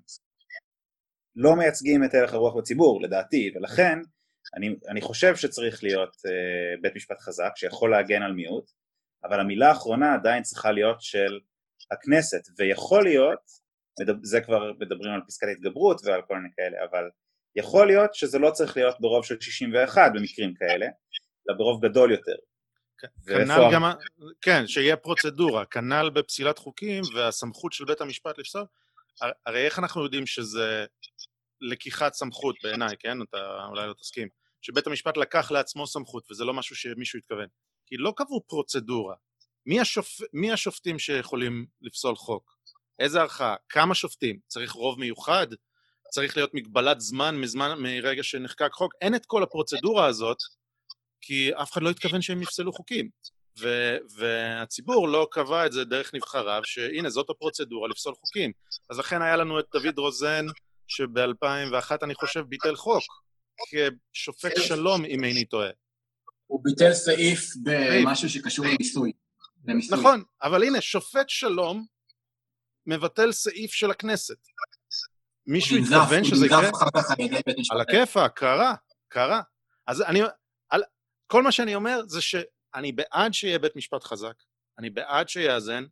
לא 1.35 1.55
מייצגים 1.55 2.03
את 2.03 2.13
ערך 2.13 2.33
הרוח 2.33 2.55
בציבור, 2.55 3.01
לדעתי, 3.01 3.51
ולכן 3.55 3.99
אני, 4.55 4.75
אני 4.89 5.01
חושב 5.01 5.35
שצריך 5.35 5.83
להיות 5.83 6.15
uh, 6.15 6.81
בית 6.81 6.95
משפט 6.95 7.19
חזק 7.19 7.51
שיכול 7.55 7.91
להגן 7.91 8.21
על 8.21 8.33
מיעוט, 8.33 8.71
אבל 9.23 9.39
המילה 9.39 9.69
האחרונה 9.69 10.13
עדיין 10.13 10.43
צריכה 10.43 10.71
להיות 10.71 11.01
של 11.01 11.39
הכנסת, 11.91 12.41
ויכול 12.57 13.03
להיות, 13.03 13.39
זה 14.23 14.41
כבר 14.41 14.71
מדברים 14.79 15.13
על 15.13 15.21
פסקת 15.27 15.47
התגברות 15.51 16.01
ועל 16.03 16.21
כל 16.27 16.35
מיני 16.35 16.49
כאלה, 16.55 16.77
אבל 16.91 17.09
יכול 17.55 17.87
להיות 17.87 18.15
שזה 18.15 18.39
לא 18.39 18.51
צריך 18.51 18.77
להיות 18.77 18.95
ברוב 18.99 19.25
של 19.25 19.41
61 19.41 20.11
במקרים 20.15 20.53
כאלה, 20.53 20.85
אלא 21.49 21.57
ברוב 21.57 21.85
גדול 21.85 22.11
יותר. 22.11 22.35
כנ"ל 23.27 23.69
גם, 23.73 23.83
כן, 24.41 24.67
שיהיה 24.67 24.97
פרוצדורה, 24.97 25.65
כנ"ל 25.65 26.09
בפסילת 26.09 26.57
חוקים 26.57 27.03
והסמכות 27.15 27.73
של 27.73 27.85
בית 27.85 28.01
המשפט 28.01 28.37
לפסול, 28.37 28.65
הרי 29.45 29.65
איך 29.65 29.79
אנחנו 29.79 30.03
יודעים 30.03 30.25
שזה 30.25 30.85
לקיחת 31.61 32.13
סמכות 32.13 32.55
בעיניי, 32.63 32.95
כן? 32.99 33.21
אתה 33.21 33.65
אולי 33.69 33.87
לא 33.87 33.93
תסכים. 33.93 34.27
שבית 34.61 34.87
המשפט 34.87 35.17
לקח 35.17 35.51
לעצמו 35.51 35.87
סמכות, 35.87 36.31
וזה 36.31 36.45
לא 36.45 36.53
משהו 36.53 36.75
שמישהו 36.75 37.19
התכוון. 37.19 37.47
כי 37.85 37.97
לא 37.97 38.13
קבעו 38.17 38.43
פרוצדורה. 38.47 39.15
מי, 39.65 39.79
השופ... 39.79 40.19
מי 40.33 40.51
השופטים 40.51 40.99
שיכולים 40.99 41.65
לפסול 41.81 42.15
חוק? 42.15 42.55
איזה 42.99 43.21
ערכאה? 43.21 43.55
כמה 43.69 43.95
שופטים? 43.95 44.39
צריך 44.47 44.71
רוב 44.71 44.99
מיוחד? 44.99 45.47
צריך 46.09 46.37
להיות 46.37 46.53
מגבלת 46.53 47.01
זמן 47.01 47.35
מזמן, 47.35 47.79
מרגע 47.79 48.23
שנחקק 48.23 48.69
חוק? 48.73 48.93
אין 49.01 49.15
את 49.15 49.25
כל 49.25 49.43
הפרוצדורה 49.43 50.05
הזאת, 50.05 50.37
כי 51.21 51.53
אף 51.53 51.71
אחד 51.71 51.81
לא 51.81 51.89
התכוון 51.89 52.21
שהם 52.21 52.41
יפסלו 52.41 52.73
חוקים. 52.73 53.09
ו- 53.59 53.97
והציבור 54.17 55.07
לא 55.07 55.27
קבע 55.31 55.65
את 55.65 55.71
זה 55.71 55.85
דרך 55.85 56.13
נבחריו, 56.13 56.61
שהנה 56.63 57.09
זאת 57.09 57.29
הפרוצדורה 57.29 57.89
לפסול 57.89 58.13
חוקים. 58.15 58.51
אז 58.89 58.99
לכן 58.99 59.21
היה 59.21 59.35
לנו 59.35 59.59
את 59.59 59.65
דוד 59.73 59.97
רוזן, 59.97 60.45
שב-2001 60.87 61.91
אני 62.03 62.15
חושב 62.15 62.41
ביטל 62.41 62.75
חוק, 62.75 63.03
כשופט 64.13 64.51
שלום 64.57 65.05
אם 65.05 65.23
איני 65.23 65.45
טועה. 65.45 65.69
הוא 66.47 66.63
ביטל 66.63 66.93
סעיף 66.93 67.49
במשהו 67.63 68.29
שקשור 68.29 68.65
למיסוי. 68.65 69.11
נכון, 69.91 70.23
אבל 70.43 70.63
הנה, 70.63 70.81
שופט 70.81 71.29
שלום 71.29 71.85
מבטל 72.85 73.31
סעיף 73.31 73.71
של 73.71 73.91
הכנסת. 73.91 74.37
מישהו 75.47 75.77
התכוון 75.77 76.23
שזה 76.23 76.45
יקרה? 76.45 76.69
על 77.71 77.81
הכיפה, 77.81 78.29
קרה, 78.29 78.75
קרה. 79.07 79.41
אז 79.87 80.01
אני, 80.01 80.21
על, 80.69 80.83
כל 81.27 81.43
מה 81.43 81.51
שאני 81.51 81.75
אומר 81.75 82.01
זה 82.07 82.21
שאני 82.75 82.91
בעד 82.91 83.33
שיהיה 83.33 83.59
בית 83.59 83.75
משפט 83.75 84.03
חזק, 84.03 84.33
אני 84.79 84.89
בעד 84.89 85.29
שיאזן, 85.29 85.85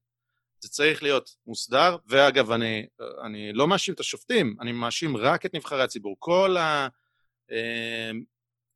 זה 0.60 0.70
צריך 0.70 1.04
להיות 1.04 1.36
מוסדר, 1.46 1.98
ואגב, 2.08 2.52
אני, 2.52 2.88
אני 3.26 3.54
לא 3.54 3.68
מאשים 3.68 3.94
את 3.94 4.00
השופטים, 4.00 4.56
אני 4.62 4.72
מאשים 4.72 5.18
רק 5.18 5.46
את 5.46 5.56
נבחרי 5.56 5.84
הציבור. 5.84 6.16
כל 6.20 6.58
ה... 6.58 6.88
אה, 7.52 8.12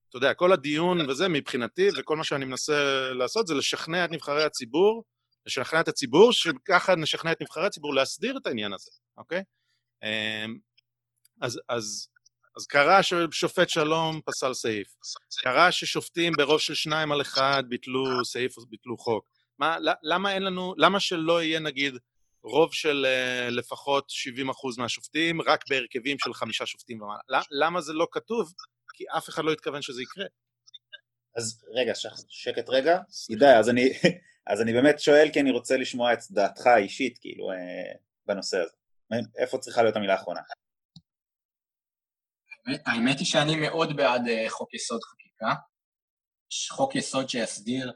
אתה 0.10 0.18
יודע, 0.18 0.34
כל 0.34 0.54
הדיון 0.54 1.10
וזה 1.10 1.28
מבחינתי, 1.28 1.90
וכל 1.98 2.18
מה 2.18 2.24
שאני 2.24 2.46
מנסה 2.46 3.10
לעשות 3.14 3.48
זה 3.48 3.54
לשכנע 3.54 4.06
את 4.06 4.12
נבחרי 4.12 4.44
הציבור, 4.44 5.04
לשכנע 5.46 5.80
את 5.80 5.88
הציבור, 5.88 6.34
שככה 6.34 6.96
נשכנע 6.96 7.32
את 7.32 7.42
נבחרי 7.42 7.66
הציבור 7.66 7.96
להסדיר 7.96 8.38
את 8.38 8.48
העניין 8.48 8.74
הזה, 8.74 8.92
אוקיי? 9.18 9.44
אה, 10.04 10.46
אז, 11.42 11.60
אז, 11.70 12.08
אז 12.58 12.66
קרה 12.66 13.04
ששופט 13.04 13.70
שלום 13.70 14.22
פסל 14.26 14.54
סעיף, 14.54 14.88
קרה 15.44 15.72
ששופטים 15.72 16.34
ברוב 16.38 16.60
של 16.60 16.74
שניים 16.74 17.12
על 17.12 17.22
אחד 17.22 17.64
ביטלו 17.70 18.26
סעיף 18.26 18.58
או 18.58 18.66
ביטלו 18.70 18.98
חוק. 18.98 19.30
מה, 19.60 19.78
למה 20.04 20.34
אין 20.34 20.44
לנו, 20.44 20.74
למה 20.78 21.00
שלא 21.00 21.44
יהיה 21.44 21.60
נגיד 21.60 21.94
רוב 22.44 22.74
של 22.74 23.06
uh, 23.06 23.52
לפחות 23.52 24.10
70% 24.10 24.52
מהשופטים, 24.78 25.42
רק 25.42 25.64
בהרכבים 25.70 26.20
של 26.20 26.34
חמישה 26.34 26.66
שופטים 26.66 27.02
ומעלה? 27.02 27.42
למה 27.52 27.82
זה 27.82 27.94
לא 27.94 28.08
כתוב? 28.12 28.54
כי 28.94 29.04
אף 29.18 29.30
אחד 29.30 29.44
לא 29.44 29.52
התכוון 29.52 29.82
שזה 29.82 30.02
יקרה. 30.02 30.26
אז 31.36 31.64
רגע, 31.74 31.94
שקט 32.30 32.70
רגע. 32.70 33.00
עידאי, 33.30 33.58
אז 33.60 33.70
אני, 33.70 33.90
אז 34.52 34.62
אני 34.62 34.74
באמת 34.74 35.00
שואל 35.00 35.30
כי 35.34 35.40
אני 35.40 35.52
רוצה 35.52 35.78
לשמוע 35.78 36.14
את 36.14 36.20
דעתך 36.32 36.68
האישית, 36.68 37.18
כאילו, 37.22 37.52
אה, 37.52 37.94
בנושא 38.26 38.58
הזה. 38.58 38.74
איפה 39.38 39.58
צריכה 39.58 39.84
להיות 39.84 39.96
המילה 39.96 40.14
האחרונה? 40.14 40.42
האמת 42.86 43.20
היא 43.20 43.28
שאני 43.28 43.56
מאוד 43.56 43.96
בעד 43.96 44.28
אה, 44.28 44.46
חוק 44.50 44.74
יסוד 44.74 45.02
חקיקה. 45.04 45.54
חוק 46.72 46.96
יסוד 46.96 47.30
שיסדיר 47.30 47.94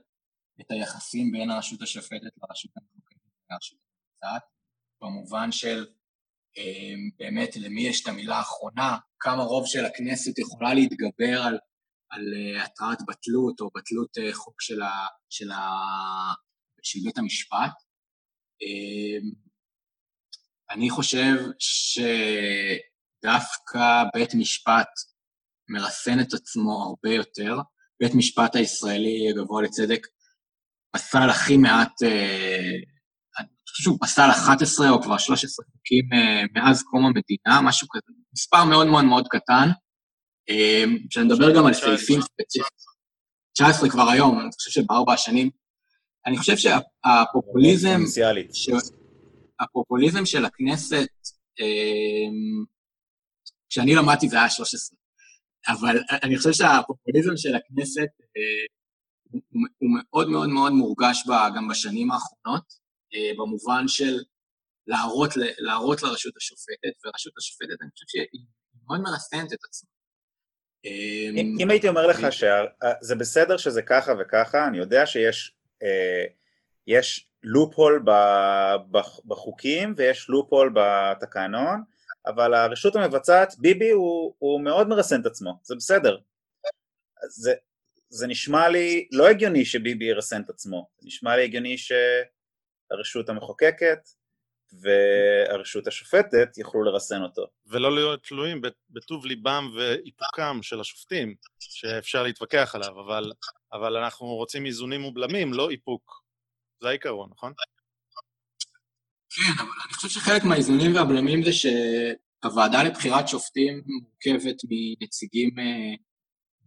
את 0.62 0.72
היחסים 0.72 1.32
בין 1.32 1.52
הרשות 1.52 1.82
השופטת 1.82 2.32
לרשות 2.38 2.72
המחוקקת 2.78 3.50
והרשות 3.50 3.80
המבצעת, 3.80 4.42
במובן 5.02 5.52
של 5.52 5.86
אה, 6.58 6.94
באמת 7.18 7.56
למי 7.56 7.82
יש 7.82 8.04
את 8.04 8.08
המילה 8.08 8.36
האחרונה, 8.36 8.98
כמה 9.20 9.44
רוב 9.44 9.66
של 9.68 9.86
הכנסת 9.86 10.40
יכולה 10.40 10.74
להתגבר 10.74 11.42
על, 11.42 11.58
על 12.10 12.34
אה, 12.34 12.64
התרעת 12.64 13.00
בטלות 13.08 13.60
או 13.60 13.70
בטלות 13.76 14.18
אה, 14.18 14.34
חוק 14.34 14.62
של, 14.62 14.82
ה, 14.82 15.08
של, 15.30 15.52
ה, 15.52 15.68
של 16.84 17.00
בית 17.04 17.18
המשפט. 17.18 17.74
אני 20.70 20.90
חושב 20.90 21.36
שדווקא 23.22 24.04
בית 24.14 24.36
משפט 24.36 24.88
מרסן 25.70 26.20
את 26.20 26.34
עצמו 26.34 26.84
הרבה 26.84 27.16
יותר. 27.16 27.58
בית 28.02 28.16
משפט 28.16 28.56
הישראלי 28.56 29.30
הגבוה 29.30 29.62
לצדק 29.62 30.08
פסל 30.96 31.30
הכי 31.30 31.58
מעט, 31.58 32.04
אה, 32.04 32.76
אני 33.40 33.48
חושב 33.70 33.84
שהוא 33.84 33.98
פסל 34.02 34.30
11 34.32 34.90
או 34.90 35.02
כבר 35.02 35.18
13 35.18 35.66
חוקים 35.72 36.06
אה, 36.14 36.44
מאז 36.54 36.84
קום 36.84 37.06
המדינה, 37.06 37.62
משהו 37.70 37.88
כזה, 37.92 38.14
מספר 38.34 38.64
מאוד 38.64 38.88
מאוד 38.88 39.06
מאוד 39.06 39.28
קטן. 39.28 39.70
אה, 40.50 40.84
כשאני 41.10 41.26
מדבר 41.26 41.56
גם 41.56 41.66
על 41.66 41.74
סעיפים 41.74 42.22
ספציפיים, 42.22 42.70
19 43.54 43.90
כבר 43.90 44.10
היום, 44.10 44.40
אני 44.40 44.50
חושב 44.52 44.82
שבארבע 44.82 45.14
השנים, 45.14 45.50
אני 46.28 46.38
חושב 46.38 46.58
שהפופוליזם, 46.58 48.02
הפופוליזם 49.60 50.26
של 50.26 50.46
הכנסת, 50.46 51.08
כשאני 53.72 53.96
למדתי 53.96 54.30
זה 54.30 54.38
היה 54.38 54.50
13, 54.50 54.98
אבל 55.68 55.98
אני 56.24 56.38
חושב 56.38 56.52
שהפופוליזם 56.52 57.38
של 57.38 57.56
הכנסת 57.56 58.10
הוא, 59.32 59.42
הוא 59.78 59.90
מאוד 60.04 60.30
מאוד 60.30 60.50
מאוד 60.50 60.72
מורגש 60.72 61.24
בה 61.28 61.50
גם 61.56 61.68
בשנים 61.68 62.12
האחרונות, 62.12 62.64
אה, 63.14 63.32
במובן 63.38 63.88
של 63.88 64.18
להראות, 64.88 65.30
להראות 65.58 66.04
לרשות 66.04 66.38
השופטת, 66.38 67.06
ורשות 67.06 67.34
השופטת, 67.38 67.82
אני 67.82 67.90
חושב 67.92 68.06
שהיא 68.08 68.46
מאוד 68.88 69.02
מרסנת 69.02 69.54
את 69.54 69.60
עצמה. 69.70 69.90
אם, 70.86 71.58
אם 71.60 71.70
הייתי 71.70 71.88
אומר 71.88 72.08
לך 72.08 72.20
שזה 72.32 73.16
בסדר 73.16 73.58
שזה 73.58 73.82
ככה 73.82 74.12
וככה, 74.20 74.68
אני 74.68 74.78
יודע 74.78 75.06
שיש 75.06 75.56
אה, 75.84 76.26
יש 76.88 77.28
לופ-הול 77.44 78.06
בחוקים 79.28 79.94
ויש 79.98 80.30
לופ-הול 80.30 80.74
בתקנון, 80.76 81.84
אבל 82.26 82.54
הרשות 82.54 82.96
המבצעת, 82.96 83.54
ביבי 83.60 83.90
הוא, 83.90 84.36
הוא 84.40 84.62
מאוד 84.64 84.88
מרסן 84.88 85.22
את 85.22 85.26
עצמו, 85.26 85.60
זה 85.64 85.76
בסדר. 85.76 86.18
זה, 87.30 87.54
זה 88.10 88.28
נשמע 88.28 88.70
לי 88.70 89.08
לא 89.12 89.28
הגיוני 89.28 89.66
שביבי 89.66 90.06
ירסן 90.06 90.42
את 90.42 90.50
עצמו, 90.50 90.90
זה 91.00 91.08
נשמע 91.08 91.36
לי 91.36 91.44
הגיוני 91.44 91.76
שהרשות 91.78 93.30
המחוקקת 93.30 94.00
והרשות 94.74 95.88
השופטת 95.88 96.58
יוכלו 96.58 96.84
לרסן 96.84 97.22
אותו. 97.22 97.48
ולא 97.66 97.96
להיות 97.96 98.24
תלויים 98.24 98.62
בטוב 98.90 99.26
ליבם 99.26 99.72
ואיפוקם 99.76 100.60
של 100.62 100.80
השופטים, 100.80 101.36
שאפשר 101.60 102.24
להתווכח 102.24 102.76
עליו, 102.76 103.02
אבל, 103.06 103.32
אבל 103.74 103.98
אנחנו 103.98 104.28
רוצים 104.28 104.66
איזונים 104.66 105.06
ובלמים, 105.06 105.54
לא 105.54 105.70
איפוק. 105.70 106.24
זה 106.82 106.88
העיקרון, 106.88 107.30
נכון? 107.32 107.54
כן, 109.36 109.54
אבל 109.64 109.72
אני 109.86 109.94
חושב 109.94 110.10
שחלק 110.10 110.44
מהאיזונים 110.44 110.96
והבלמים 110.96 111.44
זה 111.44 111.52
שהוועדה 111.54 112.84
לבחירת 112.84 113.28
שופטים 113.28 113.82
מורכבת 113.86 114.56
מנציגים 114.70 115.60
אה, 115.60 115.96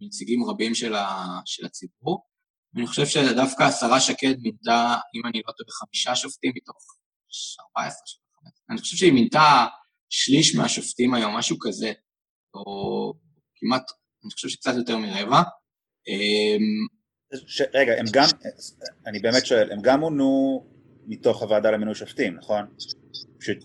נציגים 0.00 0.44
רבים 0.44 0.74
של, 0.74 0.94
ה, 0.94 1.26
של 1.44 1.66
הציבור. 1.66 2.26
ואני 2.74 2.86
חושב 2.86 3.06
שדווקא 3.06 3.62
השרה 3.62 4.00
שקד 4.00 4.34
מינתה, 4.42 4.96
אם 5.14 5.26
אני 5.26 5.42
לא 5.46 5.52
טועה, 5.52 5.70
חמישה 5.70 6.16
שופטים 6.16 6.52
מתוך 6.56 6.76
14 7.76 8.00
של 8.06 8.18
אני 8.70 8.78
חושב 8.78 8.96
שהיא 8.96 9.12
מינתה 9.12 9.66
שליש 10.08 10.54
מהשופטים 10.56 11.14
היום, 11.14 11.36
משהו 11.36 11.56
כזה, 11.60 11.92
או 12.54 13.12
כמעט, 13.56 13.82
אני 14.24 14.30
חושב 14.32 14.48
שקצת 14.48 14.74
יותר 14.76 14.98
מרבע. 14.98 15.42
ש, 17.46 17.62
רגע, 17.74 17.92
הם 17.98 18.06
גם, 18.12 18.24
אני 19.06 19.18
באמת 19.18 19.46
שואל, 19.46 19.72
הם 19.72 19.78
גם 19.82 20.00
מונו 20.00 20.64
מתוך 21.06 21.42
הוועדה 21.42 21.70
למינוי 21.70 21.94
שופטים, 21.94 22.36
נכון? 22.36 22.66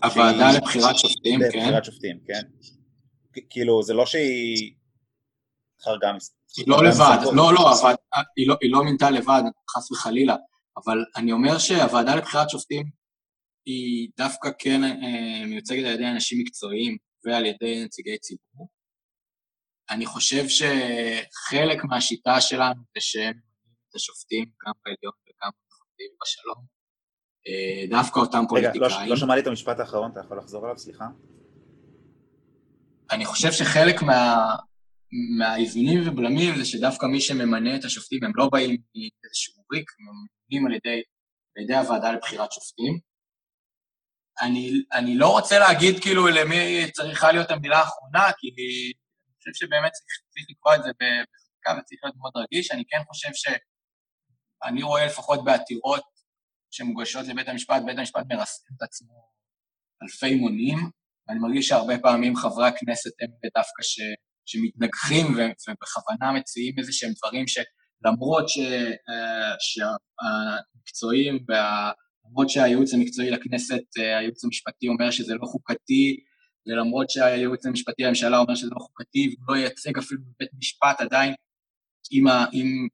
הוועדה 0.04 0.52
לבחירת 0.56 0.98
שופטים, 0.98 1.40
כן. 1.40 1.58
לבחירת 1.58 1.84
שופטים, 1.84 2.20
כן. 2.26 2.42
כאילו, 3.50 3.82
זה 3.82 3.94
לא 3.94 4.06
שהיא 4.06 4.74
חרגה 5.84 6.12
מזה. 6.12 6.30
היא 6.56 6.64
לא 6.68 6.84
לבד, 6.84 7.18
לא, 7.32 7.54
לא, 7.54 7.70
היא 8.36 8.48
לא, 8.48 8.56
היא 8.60 8.72
לא 8.72 8.84
מינתה 8.84 9.10
לבד, 9.10 9.42
חס 9.70 9.90
וחלילה, 9.92 10.36
אבל 10.76 11.04
אני 11.16 11.32
אומר 11.32 11.58
שהוועדה 11.58 12.14
לבחירת 12.14 12.50
שופטים 12.50 12.90
היא 13.66 14.08
דווקא 14.16 14.48
כן 14.58 14.84
אה, 14.84 15.46
מיוצגת 15.46 15.84
על 15.84 15.94
ידי 15.94 16.06
אנשים 16.06 16.38
מקצועיים, 16.38 16.96
ועל 17.24 17.46
ידי 17.46 17.84
נציגי 17.84 18.18
ציבור. 18.18 18.68
אני 19.90 20.06
חושב 20.06 20.44
שחלק 20.48 21.84
מהשיטה 21.84 22.40
שלנו 22.40 22.82
זה 22.94 23.00
שהם 23.00 23.34
את 23.90 23.94
השופטים 23.94 24.44
גם 24.66 24.72
בעליון 24.84 25.12
וגם 25.22 25.50
בשלום, 26.22 26.79
דווקא 27.90 28.20
אותם 28.20 28.44
פוליטיקאים. 28.48 28.84
רגע, 28.84 29.00
לא, 29.00 29.06
לא 29.06 29.16
שמעתי 29.16 29.40
את 29.40 29.46
המשפט 29.46 29.80
האחרון, 29.80 30.10
אתה 30.10 30.20
יכול 30.20 30.38
לחזור 30.38 30.64
עליו, 30.64 30.78
סליחה? 30.78 31.06
אני 33.10 33.24
חושב 33.24 33.52
שחלק 33.52 34.02
מה, 34.02 34.36
מהאיזונים 35.38 36.08
ובלמים 36.08 36.56
זה 36.56 36.64
שדווקא 36.64 37.06
מי 37.06 37.20
שממנה 37.20 37.76
את 37.76 37.84
השופטים 37.84 38.24
הם 38.24 38.32
לא 38.34 38.48
באים 38.52 38.70
מאיזשהו 38.70 39.64
ריק, 39.72 39.90
הם 39.98 40.06
ממונים 40.06 40.66
על 40.66 40.74
ידי, 40.74 41.02
על 41.56 41.62
ידי 41.62 41.76
הוועדה 41.76 42.12
לבחירת 42.12 42.52
שופטים. 42.52 42.98
אני, 44.40 44.72
אני 44.92 45.14
לא 45.16 45.28
רוצה 45.32 45.58
להגיד 45.58 46.02
כאילו 46.02 46.28
למי 46.28 46.90
צריכה 46.92 47.32
להיות 47.32 47.50
המילה 47.50 47.78
האחרונה, 47.78 48.30
כי 48.38 48.48
אני 48.48 48.92
חושב 49.36 49.66
שבאמת 49.66 49.92
צריך, 49.92 50.20
צריך 50.28 50.46
לקבוע 50.50 50.76
את 50.76 50.82
זה 50.82 50.90
בחקיקה 51.00 51.80
וצריך 51.80 52.00
להיות 52.04 52.16
מאוד 52.16 52.32
רגיש. 52.36 52.70
אני 52.70 52.84
כן 52.88 53.02
חושב 53.08 53.28
שאני 53.34 54.82
רואה 54.82 55.06
לפחות 55.06 55.44
בעתירות 55.44 56.02
שמוגשות 56.70 57.26
לבית 57.26 57.48
המשפט, 57.48 57.82
בית 57.86 57.98
המשפט 57.98 58.22
מרסן 58.28 58.74
את 58.76 58.82
עצמו 58.82 59.30
אלפי 60.02 60.34
מונים, 60.34 60.78
ואני 61.28 61.38
מרגיש 61.38 61.68
שהרבה 61.68 61.98
פעמים 61.98 62.36
חברי 62.36 62.68
הכנסת 62.68 63.10
הם 63.20 63.30
דווקא 63.56 63.82
ש, 63.82 64.00
שמתנגחים 64.46 65.26
ובכוונה 65.26 66.32
מציעים 66.32 66.74
איזה 66.78 66.92
שהם 66.92 67.12
דברים 67.18 67.44
שלמרות 67.46 68.48
ש, 68.48 68.58
אה, 68.58 69.54
שהמקצועים, 69.60 71.38
למרות 72.26 72.50
שהייעוץ 72.50 72.94
המקצועי 72.94 73.30
לכנסת, 73.30 73.82
אה, 73.98 74.18
הייעוץ 74.18 74.44
המשפטי 74.44 74.88
אומר 74.88 75.10
שזה 75.10 75.34
לא 75.34 75.46
חוקתי, 75.46 76.16
ולמרות 76.66 77.10
שהייעוץ 77.10 77.66
המשפטי 77.66 78.02
לממשלה 78.02 78.38
אומר 78.38 78.54
שזה 78.54 78.70
לא 78.70 78.80
חוקתי, 78.80 79.34
והוא 79.38 79.56
לא 79.56 79.60
ייצג 79.60 79.98
אפילו 79.98 80.20
בבית 80.20 80.50
משפט, 80.58 81.00
עדיין 81.00 81.34
אם, 82.12 82.24
אם 82.52 82.88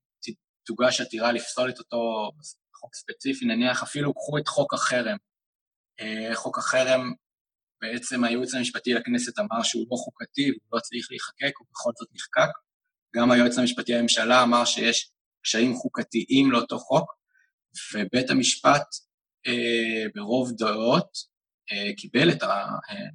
תוגש 0.66 1.00
עתירה 1.00 1.32
לפסול 1.32 1.70
את 1.70 1.78
אותו 1.78 2.30
חוק 2.80 2.94
ספציפי, 2.94 3.44
נניח 3.44 3.82
אפילו 3.82 4.14
קחו 4.14 4.38
את 4.38 4.48
חוק 4.48 4.74
החרם. 4.74 5.16
אה, 6.00 6.34
חוק 6.34 6.58
החרם, 6.58 7.12
בעצם 7.82 8.24
הייעוץ 8.24 8.54
המשפטי 8.54 8.94
לכנסת 8.94 9.38
אמר 9.38 9.62
שהוא 9.62 9.86
לא 9.90 9.96
חוקתי 9.96 10.50
והוא 10.50 10.70
לא 10.72 10.80
צריך 10.80 11.06
להיחקק, 11.10 11.58
הוא 11.58 11.66
בכל 11.70 11.90
זאת 11.98 12.08
נחקק. 12.14 12.52
גם 13.16 13.30
היועץ 13.30 13.58
המשפטי 13.58 13.92
לממשלה 13.92 14.42
אמר 14.42 14.64
שיש 14.64 15.10
קשיים 15.42 15.74
חוקתיים 15.74 16.50
לאותו 16.50 16.78
חוק, 16.78 17.12
ובית 17.94 18.30
המשפט 18.30 18.86
אה, 19.46 20.04
ברוב 20.14 20.52
דעות 20.58 21.08
אה, 21.72 21.90
קיבל 21.96 22.30
את 22.30 22.42
ה... 22.42 22.46
אה, 22.90 23.06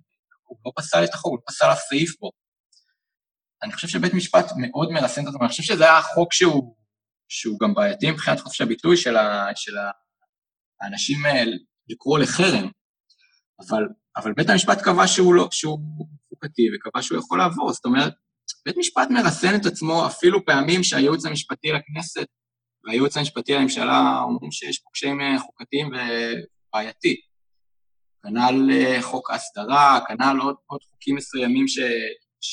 הוא 0.43 0.57
לא 0.65 0.71
פסל 0.75 1.03
את 1.03 1.13
החוק, 1.13 1.31
הוא 1.31 1.39
לא 1.39 1.43
פסל 1.47 1.71
אף 1.71 1.79
סעיף 1.79 2.19
בו. 2.19 2.31
אני 3.63 3.73
חושב 3.73 3.87
שבית 3.87 4.13
משפט 4.13 4.45
מאוד 4.57 4.91
מרסן 4.91 5.23
את 5.23 5.27
עצמו, 5.27 5.39
אני 5.41 5.49
חושב 5.49 5.63
שזה 5.63 5.83
היה 5.83 6.01
חוק 6.01 6.33
שהוא 6.33 6.75
שהוא 7.31 7.59
גם 7.59 7.73
בעייתי 7.73 8.11
מבחינת 8.11 8.39
חופש 8.39 8.61
הביטוי 8.61 8.97
של, 8.97 9.15
ה, 9.15 9.47
של 9.55 9.71
האנשים 10.81 11.17
לקרוא 11.89 12.19
לחרם, 12.19 12.69
אבל, 13.59 13.83
אבל 14.17 14.33
בית 14.33 14.49
המשפט 14.49 14.81
קבע 14.81 15.07
שהוא, 15.07 15.35
לא, 15.35 15.47
שהוא 15.51 15.79
חוקתי 16.29 16.61
וקבע 16.75 17.01
שהוא 17.01 17.19
יכול 17.19 17.37
לעבור, 17.37 17.73
זאת 17.73 17.85
אומרת, 17.85 18.13
בית 18.65 18.77
משפט 18.77 19.07
מרסן 19.09 19.55
את 19.55 19.65
עצמו 19.65 20.07
אפילו 20.07 20.45
פעמים 20.45 20.83
שהייעוץ 20.83 21.25
המשפטי 21.25 21.67
לכנסת 21.71 22.27
והייעוץ 22.83 23.17
המשפטי 23.17 23.53
לממשלה 23.53 24.19
אומרים 24.23 24.51
שיש 24.51 24.79
פה 24.79 24.89
קשיים 24.93 25.19
חוקתיים 25.39 25.87
ובעייתי. 25.87 27.21
כנ"ל 28.23 28.71
אה, 28.71 29.01
חוק 29.01 29.31
ההסדרה, 29.31 29.99
כנ"ל 30.07 30.37
עוד, 30.41 30.55
עוד 30.65 30.81
חוקים 30.91 31.15
מסוימים 31.15 31.67
ש... 31.67 31.79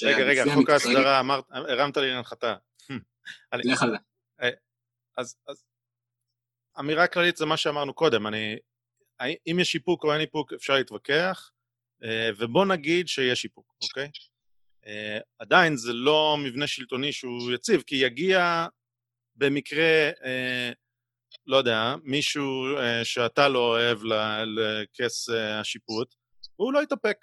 רגע, 0.05 0.25
רגע, 0.25 0.45
חוק 0.55 0.71
ההסדרה, 0.71 1.23
הרמת 1.51 1.97
לי 1.97 2.11
להנחתה. 2.11 2.55
לך 3.65 3.83
על 3.83 3.91
זה. 3.91 3.97
אז, 5.19 5.36
אז 5.49 5.65
אמירה 6.81 7.07
כללית 7.07 7.36
זה 7.36 7.47
מה 7.47 7.57
שאמרנו 7.57 7.95
קודם, 7.95 8.27
אני, 8.27 8.57
אם 9.20 9.57
יש 9.61 9.74
איפוק 9.74 10.05
או 10.05 10.12
אין 10.12 10.20
איפוק 10.20 10.53
אפשר 10.53 10.74
להתווכח, 10.74 11.51
אה, 12.05 12.31
ובוא 12.39 12.65
נגיד 12.65 13.09
שיש 13.09 13.45
איפוק, 13.45 13.74
אוקיי? 13.82 14.11
אה, 14.86 15.19
עדיין 15.39 15.77
זה 15.77 15.93
לא 15.93 16.36
מבנה 16.45 16.66
שלטוני 16.66 17.12
שהוא 17.12 17.53
יציב, 17.55 17.82
כי 17.82 17.97
יגיע 17.97 18.66
במקרה, 19.36 20.11
אה, 20.24 20.70
לא 21.47 21.57
יודע, 21.57 21.95
מישהו 22.03 22.65
שאתה 23.05 23.49
לא 23.49 23.59
אוהב 23.59 23.99
לכס 24.47 25.28
השיפוט, 25.31 26.15
והוא 26.59 26.73
לא 26.73 26.82
יתאפק, 26.82 27.16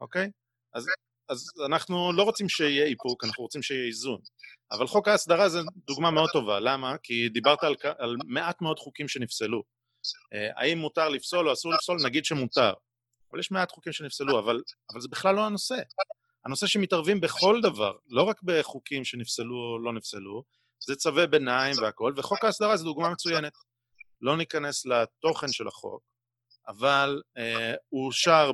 אוקיי? 0.00 0.30
אז, 0.74 0.86
אז 1.28 1.50
אנחנו 1.66 2.12
לא 2.12 2.22
רוצים 2.22 2.48
שיהיה 2.48 2.86
איפוק, 2.86 3.24
אנחנו 3.24 3.42
רוצים 3.42 3.62
שיהיה 3.62 3.86
איזון. 3.86 4.20
אבל 4.72 4.86
חוק 4.86 5.08
ההסדרה 5.08 5.48
זה 5.48 5.60
דוגמה 5.86 6.10
מאוד 6.10 6.30
טובה, 6.32 6.60
למה? 6.60 6.96
כי 7.02 7.28
דיברת 7.28 7.64
על, 7.64 7.74
על 7.98 8.16
מעט 8.26 8.60
מאוד 8.62 8.78
חוקים 8.78 9.08
שנפסלו. 9.08 9.62
אה, 10.34 10.48
האם 10.56 10.78
מותר 10.78 11.08
לפסול 11.08 11.48
או 11.48 11.52
אסור 11.52 11.72
לפסול? 11.72 11.98
נגיד 12.04 12.24
שמותר. 12.24 12.72
אבל 13.30 13.40
יש 13.40 13.50
מעט 13.50 13.72
חוקים 13.72 13.92
שנפסלו, 13.92 14.38
אבל, 14.38 14.60
אבל 14.92 15.00
זה 15.00 15.08
בכלל 15.08 15.34
לא 15.34 15.46
הנושא. 15.46 15.76
הנושא 16.44 16.66
שמתערבים 16.66 17.20
בכל 17.20 17.60
דבר, 17.62 17.92
לא 18.08 18.22
רק 18.22 18.42
בחוקים 18.42 19.04
שנפסלו 19.04 19.56
או 19.56 19.78
לא 19.78 19.92
נפסלו, 19.92 20.44
זה 20.86 20.96
צווי 20.96 21.26
ביניים 21.26 21.74
והכול, 21.82 22.14
וחוק 22.16 22.44
ההסדרה 22.44 22.76
זה 22.76 22.84
דוגמה 22.84 23.10
מצוינת. 23.10 23.52
לא 24.20 24.36
ניכנס 24.36 24.86
לתוכן 24.86 25.52
של 25.52 25.68
החוק, 25.68 26.02
אבל 26.68 27.22
אה, 27.36 27.74
הוא 27.88 28.06
אושר 28.06 28.52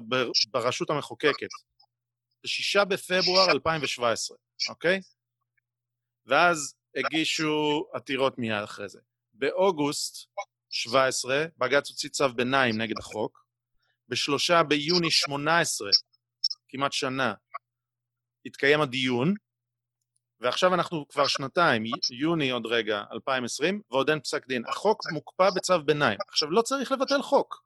ברשות 0.51 0.91
המחוקקת 0.91 1.49
ב-6 2.45 2.85
בפברואר 2.85 3.51
2017, 3.51 4.37
אוקיי? 4.69 5.01
ואז 6.31 6.75
הגישו 6.97 7.85
עתירות 7.93 8.39
מיד 8.39 8.63
אחרי 8.63 8.89
זה. 8.89 8.99
באוגוסט 9.33 10.27
17, 10.71 11.45
בג"ץ 11.59 11.91
הוציא 11.91 12.09
צו 12.11 12.29
ביניים 12.29 12.81
נגד 12.81 12.99
החוק, 12.99 13.45
בשלושה 14.09 14.63
ביוני 14.63 15.11
18, 15.11 15.91
כמעט 16.69 16.93
שנה, 16.93 17.35
התקיים 18.47 18.81
הדיון, 18.81 19.35
ועכשיו 20.41 20.75
אנחנו 20.75 21.09
כבר 21.09 21.27
שנתיים, 21.27 21.85
יוני 22.21 22.51
עוד 22.51 22.67
רגע, 22.67 23.03
2020, 23.13 23.83
ועוד 23.91 24.11
אין 24.11 24.21
פסק 24.21 24.47
דין. 24.47 24.63
החוק 24.69 25.03
מוקפא 25.13 25.51
בצו 25.57 25.83
ביניים. 25.85 26.19
עכשיו, 26.29 26.51
לא 26.51 26.63
צריך 26.63 26.93
לבטל 26.93 27.23
חוק. 27.23 27.63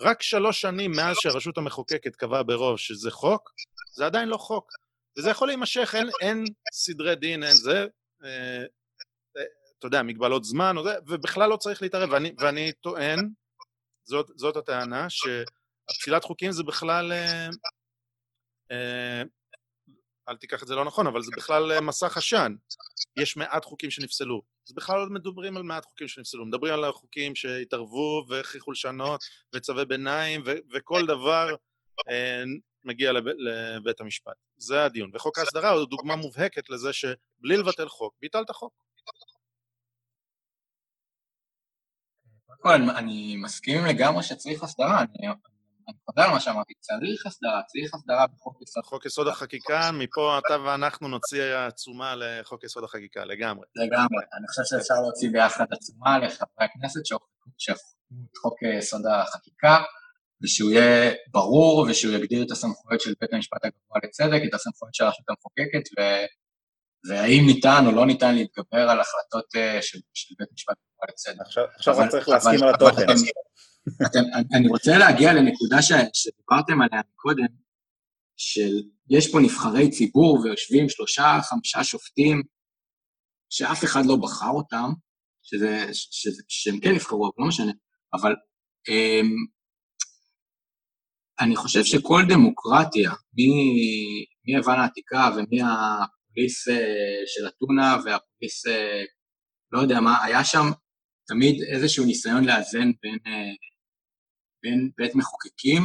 רק 0.00 0.22
שלוש 0.22 0.60
שנים 0.60 0.90
מאז 0.96 1.16
שהרשות 1.22 1.58
המחוקקת 1.58 2.16
קבעה 2.16 2.42
ברוב 2.42 2.78
שזה 2.78 3.10
חוק, 3.10 3.50
זה 3.96 4.06
עדיין 4.06 4.28
לא 4.28 4.36
חוק. 4.36 4.72
וזה 5.18 5.30
יכול 5.30 5.48
להימשך, 5.48 5.94
אין, 5.94 6.08
אין 6.20 6.44
סדרי 6.72 7.14
דין, 7.14 7.42
אין 7.42 7.52
זה, 7.52 7.86
אתה 9.82 9.86
יודע, 9.86 10.02
מגבלות 10.02 10.44
זמן, 10.44 10.76
ובכלל 11.08 11.50
לא 11.50 11.56
צריך 11.56 11.82
להתערב, 11.82 12.10
ואני, 12.12 12.32
ואני 12.38 12.72
טוען, 12.72 13.18
זאת, 14.04 14.30
זאת 14.36 14.56
הטענה, 14.56 15.06
שהפסילת 15.10 16.24
חוקים 16.24 16.52
זה 16.52 16.62
בכלל, 16.62 17.12
אה, 17.12 17.48
אה, 18.70 19.22
אל 20.28 20.36
תיקח 20.36 20.62
את 20.62 20.68
זה 20.68 20.74
לא 20.74 20.84
נכון, 20.84 21.06
אבל 21.06 21.22
זה 21.22 21.30
בכלל 21.36 21.72
אה, 21.72 21.80
מסך 21.80 22.16
עשן. 22.16 22.54
יש 23.16 23.36
מעט 23.36 23.64
חוקים 23.64 23.90
שנפסלו. 23.90 24.42
אז 24.68 24.74
בכלל 24.74 25.00
לא 25.00 25.06
מדברים 25.10 25.56
על 25.56 25.62
מעט 25.62 25.84
חוקים 25.84 26.08
שנפסלו, 26.08 26.46
מדברים 26.46 26.74
על 26.74 26.84
החוקים 26.84 27.34
שהתערבו 27.34 28.24
והכריחו 28.28 28.72
לשנות, 28.72 29.20
וצווי 29.54 29.84
ביניים, 29.84 30.42
וכל 30.74 31.06
דבר 31.06 31.54
מגיע 32.84 33.12
לב, 33.12 33.24
לבית 33.26 34.00
המשפט. 34.00 34.36
זה 34.62 34.84
הדיון. 34.84 35.10
וחוק 35.14 35.38
ההסדרה 35.38 35.70
הוא 35.70 35.86
דוגמה 35.86 36.16
מובהקת 36.16 36.70
לזה 36.70 36.92
שבלי 36.92 37.56
לבטל 37.56 37.88
חוק, 37.88 38.14
ביטלת 38.20 38.50
חוק. 38.50 38.72
קודם 42.46 42.58
כל, 42.62 42.96
אני 42.96 43.36
מסכים 43.36 43.86
לגמרי 43.86 44.22
שצריך 44.22 44.62
הסדרה, 44.62 45.00
אני, 45.00 45.28
אני 45.88 45.96
חוזר 46.06 46.22
על 46.22 46.30
מה 46.30 46.40
שאמרתי, 46.40 46.74
צריך 46.80 47.26
הסדרה, 47.26 47.62
צריך 47.66 47.94
הסדרה 47.94 48.26
בחוק 48.26 48.62
יסוד. 48.62 48.84
חוק 48.84 49.06
יסוד 49.06 49.28
החקיקה, 49.28 49.90
מפה 49.92 50.38
אתה 50.38 50.60
ואנחנו 50.60 51.08
נוציא 51.08 51.42
עצומה 51.42 52.14
לחוק 52.16 52.64
יסוד 52.64 52.84
החקיקה, 52.84 53.24
לגמרי. 53.24 53.66
לגמרי, 53.76 54.24
אני 54.38 54.48
חושב 54.48 54.62
שאפשר 54.64 54.94
להוציא 55.02 55.30
ביחד 55.32 55.64
עצומה 55.70 56.18
לחברי 56.18 56.64
הכנסת 56.64 57.06
שהחוקו 57.06 57.50
את 58.30 58.36
חוק 58.36 58.62
יסוד 58.62 59.06
החקיקה. 59.06 59.82
ושהוא 60.42 60.70
יהיה 60.70 61.12
ברור 61.30 61.86
ושהוא 61.90 62.14
יגדיר 62.14 62.42
את 62.42 62.50
הסמכויות 62.50 63.00
של 63.00 63.14
בית 63.20 63.32
המשפט 63.32 63.64
הגבוה 63.64 63.98
לצדק, 64.04 64.40
את 64.48 64.54
הסמכויות 64.54 64.94
של 64.94 65.04
הרשות 65.04 65.24
המחוקקת, 65.28 65.88
ו... 65.98 66.02
והאם 67.08 67.46
ניתן 67.46 67.84
או 67.86 67.92
לא 67.92 68.06
ניתן 68.06 68.34
להתגבר 68.34 68.90
על 68.90 69.00
החלטות 69.00 69.44
uh, 69.54 69.82
של, 69.82 69.98
של 70.14 70.34
בית 70.38 70.48
המשפט 70.50 70.74
הגבוה 70.78 71.06
לצדק. 71.10 71.40
עכשיו, 71.46 71.64
עכשיו 71.76 71.98
רק 71.98 72.10
צריך 72.10 72.28
להסכים 72.28 72.62
על 72.62 72.74
התוכן. 72.74 73.02
אתם, 73.02 73.14
אתם, 74.06 74.18
אני 74.56 74.68
רוצה 74.68 74.98
להגיע 74.98 75.32
לנקודה 75.32 75.82
ש, 75.82 75.92
שדיברתם 76.14 76.82
עליה 76.82 77.02
קודם, 77.16 77.46
של 78.36 78.82
יש 79.10 79.32
פה 79.32 79.40
נבחרי 79.40 79.90
ציבור 79.90 80.40
ויושבים 80.40 80.88
שלושה, 80.88 81.38
חמישה 81.42 81.84
שופטים 81.84 82.42
שאף 83.50 83.84
אחד 83.84 84.06
לא 84.06 84.16
בחר 84.16 84.50
אותם, 84.50 84.90
שזה, 85.42 85.86
שזה, 85.92 86.42
שהם 86.48 86.80
כן 86.80 86.92
נבחרו, 86.94 87.24
אבל 87.26 87.44
לא 87.44 87.48
משנה, 87.48 87.72
אבל 88.14 88.32
um, 88.88 89.51
אני 91.40 91.56
חושב 91.56 91.84
שכל 91.84 92.22
דמוקרטיה, 92.28 93.12
מיוון 94.44 94.78
העתיקה 94.80 95.30
ומהפוליס 95.36 96.64
של 97.26 97.48
אתונה 97.48 97.96
והפוליס, 98.04 98.66
לא 99.72 99.80
יודע 99.80 100.00
מה, 100.00 100.24
היה 100.24 100.44
שם 100.44 100.66
תמיד 101.26 101.62
איזשהו 101.62 102.04
ניסיון 102.04 102.44
לאזן 102.44 102.90
בין, 103.02 103.18
בין 104.62 104.90
בית 104.96 105.14
מחוקקים 105.14 105.82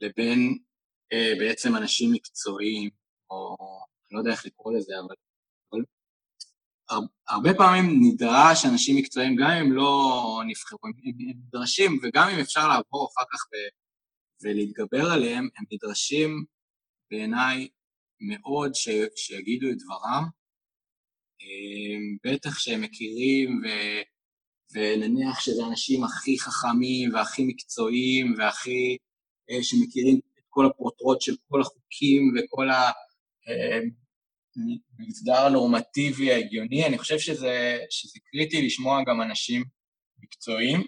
לבין 0.00 0.58
בעצם 1.38 1.76
אנשים 1.76 2.12
מקצועיים, 2.12 2.90
או 3.30 3.56
אני 4.10 4.16
לא 4.16 4.18
יודע 4.18 4.30
איך 4.30 4.46
לקרוא 4.46 4.72
לזה, 4.72 4.92
אבל 5.06 5.14
הרבה 7.28 7.54
פעמים 7.54 8.00
נדרש 8.00 8.64
אנשים 8.64 8.96
מקצועיים, 8.96 9.36
גם 9.36 9.50
אם 9.50 9.72
לא 9.72 10.42
נבחרו, 10.46 10.78
הם, 10.84 10.92
נדרשים, 11.16 12.00
וגם 12.02 12.28
אם 12.28 12.40
אפשר 12.40 12.68
לעבור 12.68 13.08
אחר 13.12 13.24
כך 13.32 13.40
ולהתגבר 14.44 15.12
עליהם, 15.12 15.48
הם 15.58 15.64
נדרשים 15.72 16.44
בעיניי 17.10 17.68
מאוד 18.20 18.74
ש, 18.74 18.88
שיגידו 19.16 19.66
את 19.70 19.76
דברם, 19.78 20.24
בטח 22.24 22.58
שהם 22.58 22.80
מכירים, 22.80 23.62
ו, 23.64 23.68
ונניח 24.74 25.40
שזה 25.40 25.64
האנשים 25.64 26.04
הכי 26.04 26.38
חכמים 26.38 27.14
והכי 27.14 27.44
מקצועיים 27.44 28.34
והכי, 28.38 28.96
אה, 29.50 29.62
שמכירים 29.62 30.20
את 30.38 30.44
כל 30.48 30.66
הפרוטרוט 30.66 31.20
של 31.20 31.36
כל 31.48 31.60
החוקים 31.60 32.34
וכל 32.36 32.70
ה... 32.70 32.90
אה, 33.48 33.80
המסדר 34.98 35.46
הנורמטיבי 35.46 36.32
ההגיוני, 36.32 36.86
אני 36.86 36.98
חושב 36.98 37.18
שזה, 37.18 37.78
שזה 37.90 38.18
קריטי 38.30 38.66
לשמוע 38.66 39.00
גם 39.06 39.22
אנשים 39.22 39.64
מקצועיים, 40.18 40.80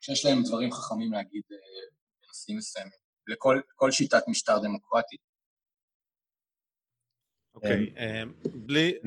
שיש 0.00 0.24
להם 0.24 0.42
דברים 0.42 0.72
חכמים 0.72 1.12
להגיד 1.12 1.42
אה, 1.52 1.93
בנושאים 2.44 2.58
מסוימים, 2.58 2.92
לכל 3.26 3.90
שיטת 3.90 4.22
משטר 4.28 4.58
דמוקרטי. 4.58 5.16
אוקיי, 7.54 7.94
אה, 7.96 8.22
בלי... 8.44 8.98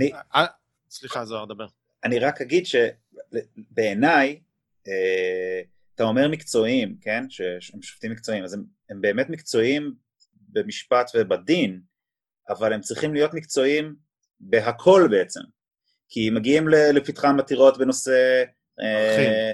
סליחה, 0.90 1.26
זוהר, 1.26 1.46
דבר. 1.46 1.68
אני 2.04 2.20
רק 2.20 2.42
אגיד 2.42 2.64
שבעיניי, 2.66 4.42
אתה 5.96 6.04
אומר 6.04 6.28
מקצועיים, 6.28 6.98
כן? 7.02 7.30
שהם 7.30 7.82
שופטים 7.82 8.12
מקצועיים, 8.12 8.44
אז 8.44 8.54
הם, 8.54 8.64
הם 8.90 9.02
באמת 9.02 9.30
מקצועיים 9.30 9.96
במשפט 10.34 11.12
ובדין, 11.16 11.82
אבל 12.50 12.74
הם 12.74 12.82
צריכים 12.82 13.14
להיות 13.14 13.34
מקצועיים 13.34 13.96
בהכל 14.40 15.08
בעצם, 15.12 15.42
כי 16.10 16.30
מגיעים 16.30 16.68
לפתחם 16.68 17.40
עתירות 17.40 17.78
בנושא... 17.78 18.44
אה, 18.80 19.10
ערכים. 19.10 19.30
אה, 19.30 19.52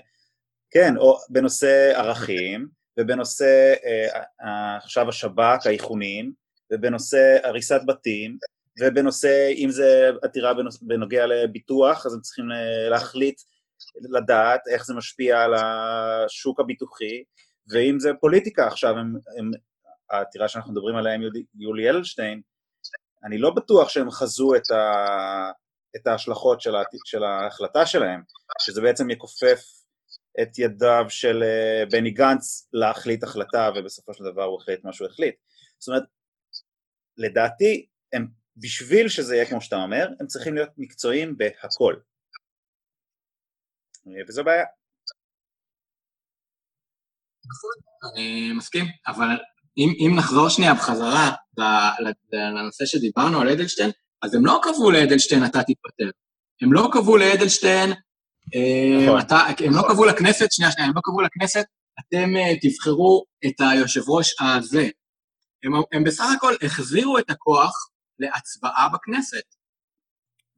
כן, 0.71 0.97
או 0.97 1.17
בנושא 1.29 1.91
ערכים, 1.95 2.67
ובנושא 2.99 3.73
אה, 3.85 4.77
עכשיו 4.77 5.09
השב"כ, 5.09 5.65
האיכונים, 5.65 6.33
ובנושא 6.71 7.37
הריסת 7.43 7.81
בתים, 7.87 8.37
ובנושא, 8.79 9.51
אם 9.55 9.69
זה 9.71 10.09
עתירה 10.21 10.53
בנוגע 10.81 11.25
לביטוח, 11.25 12.05
אז 12.05 12.13
הם 12.13 12.21
צריכים 12.21 12.51
אה, 12.51 12.89
להחליט, 12.89 13.41
לדעת 14.09 14.61
איך 14.67 14.85
זה 14.85 14.93
משפיע 14.93 15.41
על 15.41 15.53
השוק 15.53 16.59
הביטוחי, 16.59 17.23
ואם 17.69 17.99
זה 17.99 18.11
פוליטיקה. 18.21 18.67
עכשיו, 18.67 18.97
הם, 18.97 19.15
הם, 19.37 19.51
העתירה 20.09 20.47
שאנחנו 20.47 20.71
מדברים 20.71 20.95
עליה 20.95 21.13
עם 21.13 21.21
יולי 21.55 21.89
אלשטיין, 21.89 22.41
אני 23.23 23.37
לא 23.37 23.49
בטוח 23.49 23.89
שהם 23.89 24.11
חזו 24.11 24.55
את, 24.55 24.71
ה, 24.71 25.51
את 25.95 26.07
ההשלכות 26.07 26.61
של, 26.61 26.75
ה, 26.75 26.83
של 27.05 27.23
ההחלטה 27.23 27.85
שלהם, 27.85 28.21
שזה 28.61 28.81
בעצם 28.81 29.09
יכופף 29.09 29.59
את 30.41 30.59
ידיו 30.59 31.05
של 31.09 31.43
אה, 31.43 31.85
בני 31.91 32.11
גנץ 32.11 32.69
להחליט 32.73 33.23
החלטה, 33.23 33.69
ובסופו 33.75 34.13
של 34.13 34.23
דבר 34.23 34.43
הוא 34.43 34.61
החליט 34.61 34.83
מה 34.83 34.93
שהוא 34.93 35.07
החליט. 35.07 35.35
זאת 35.79 35.87
אומרת, 35.87 36.03
לדעתי, 37.17 37.87
הם, 38.13 38.27
בשביל 38.57 39.09
שזה 39.09 39.35
יהיה 39.35 39.49
כמו 39.49 39.61
שאתה 39.61 39.75
אומר, 39.75 40.07
הם 40.19 40.27
צריכים 40.27 40.55
להיות 40.55 40.69
מקצועיים 40.77 41.37
בהכל. 41.37 41.95
וזו 44.27 44.43
בעיה. 44.43 44.65
נכון, 47.45 47.71
אני 48.13 48.51
מסכים, 48.57 48.85
אבל 49.07 49.27
אם, 49.77 49.89
אם 49.99 50.17
נחזור 50.17 50.49
שנייה 50.49 50.73
בחזרה 50.73 51.35
לנושא 52.31 52.85
שדיברנו 52.85 53.41
על 53.41 53.49
אדלשטיין, 53.49 53.89
אז 54.21 54.35
הם 54.35 54.45
לא 54.45 54.59
קבעו 54.63 54.91
לאדלשטיין 54.91 55.45
אתה 55.45 55.59
תתפטר. 55.59 56.09
הם 56.61 56.73
לא 56.73 56.89
קבעו 56.93 57.17
לאדלשטיין, 57.17 57.89
אה, 57.91 57.95
הם 59.65 59.73
לא 59.75 59.81
קבעו 59.87 60.05
לכנסת, 60.05 60.51
שנייה, 60.51 60.71
שנייה, 60.71 60.87
הם 60.87 60.95
לא 60.95 61.01
קבעו 61.03 61.21
לכנסת, 61.21 61.65
אתם 61.99 62.29
uh, 62.35 62.59
תבחרו 62.61 63.25
את 63.45 63.55
היושב 63.59 64.09
ראש 64.09 64.35
הזה. 64.41 64.89
הם, 65.93 66.03
בסך 66.03 66.25
הכל 66.37 66.53
החזירו 66.61 67.17
את 67.17 67.29
הכוח 67.29 67.89
להצבעה 68.19 68.89
בכנסת. 68.89 69.43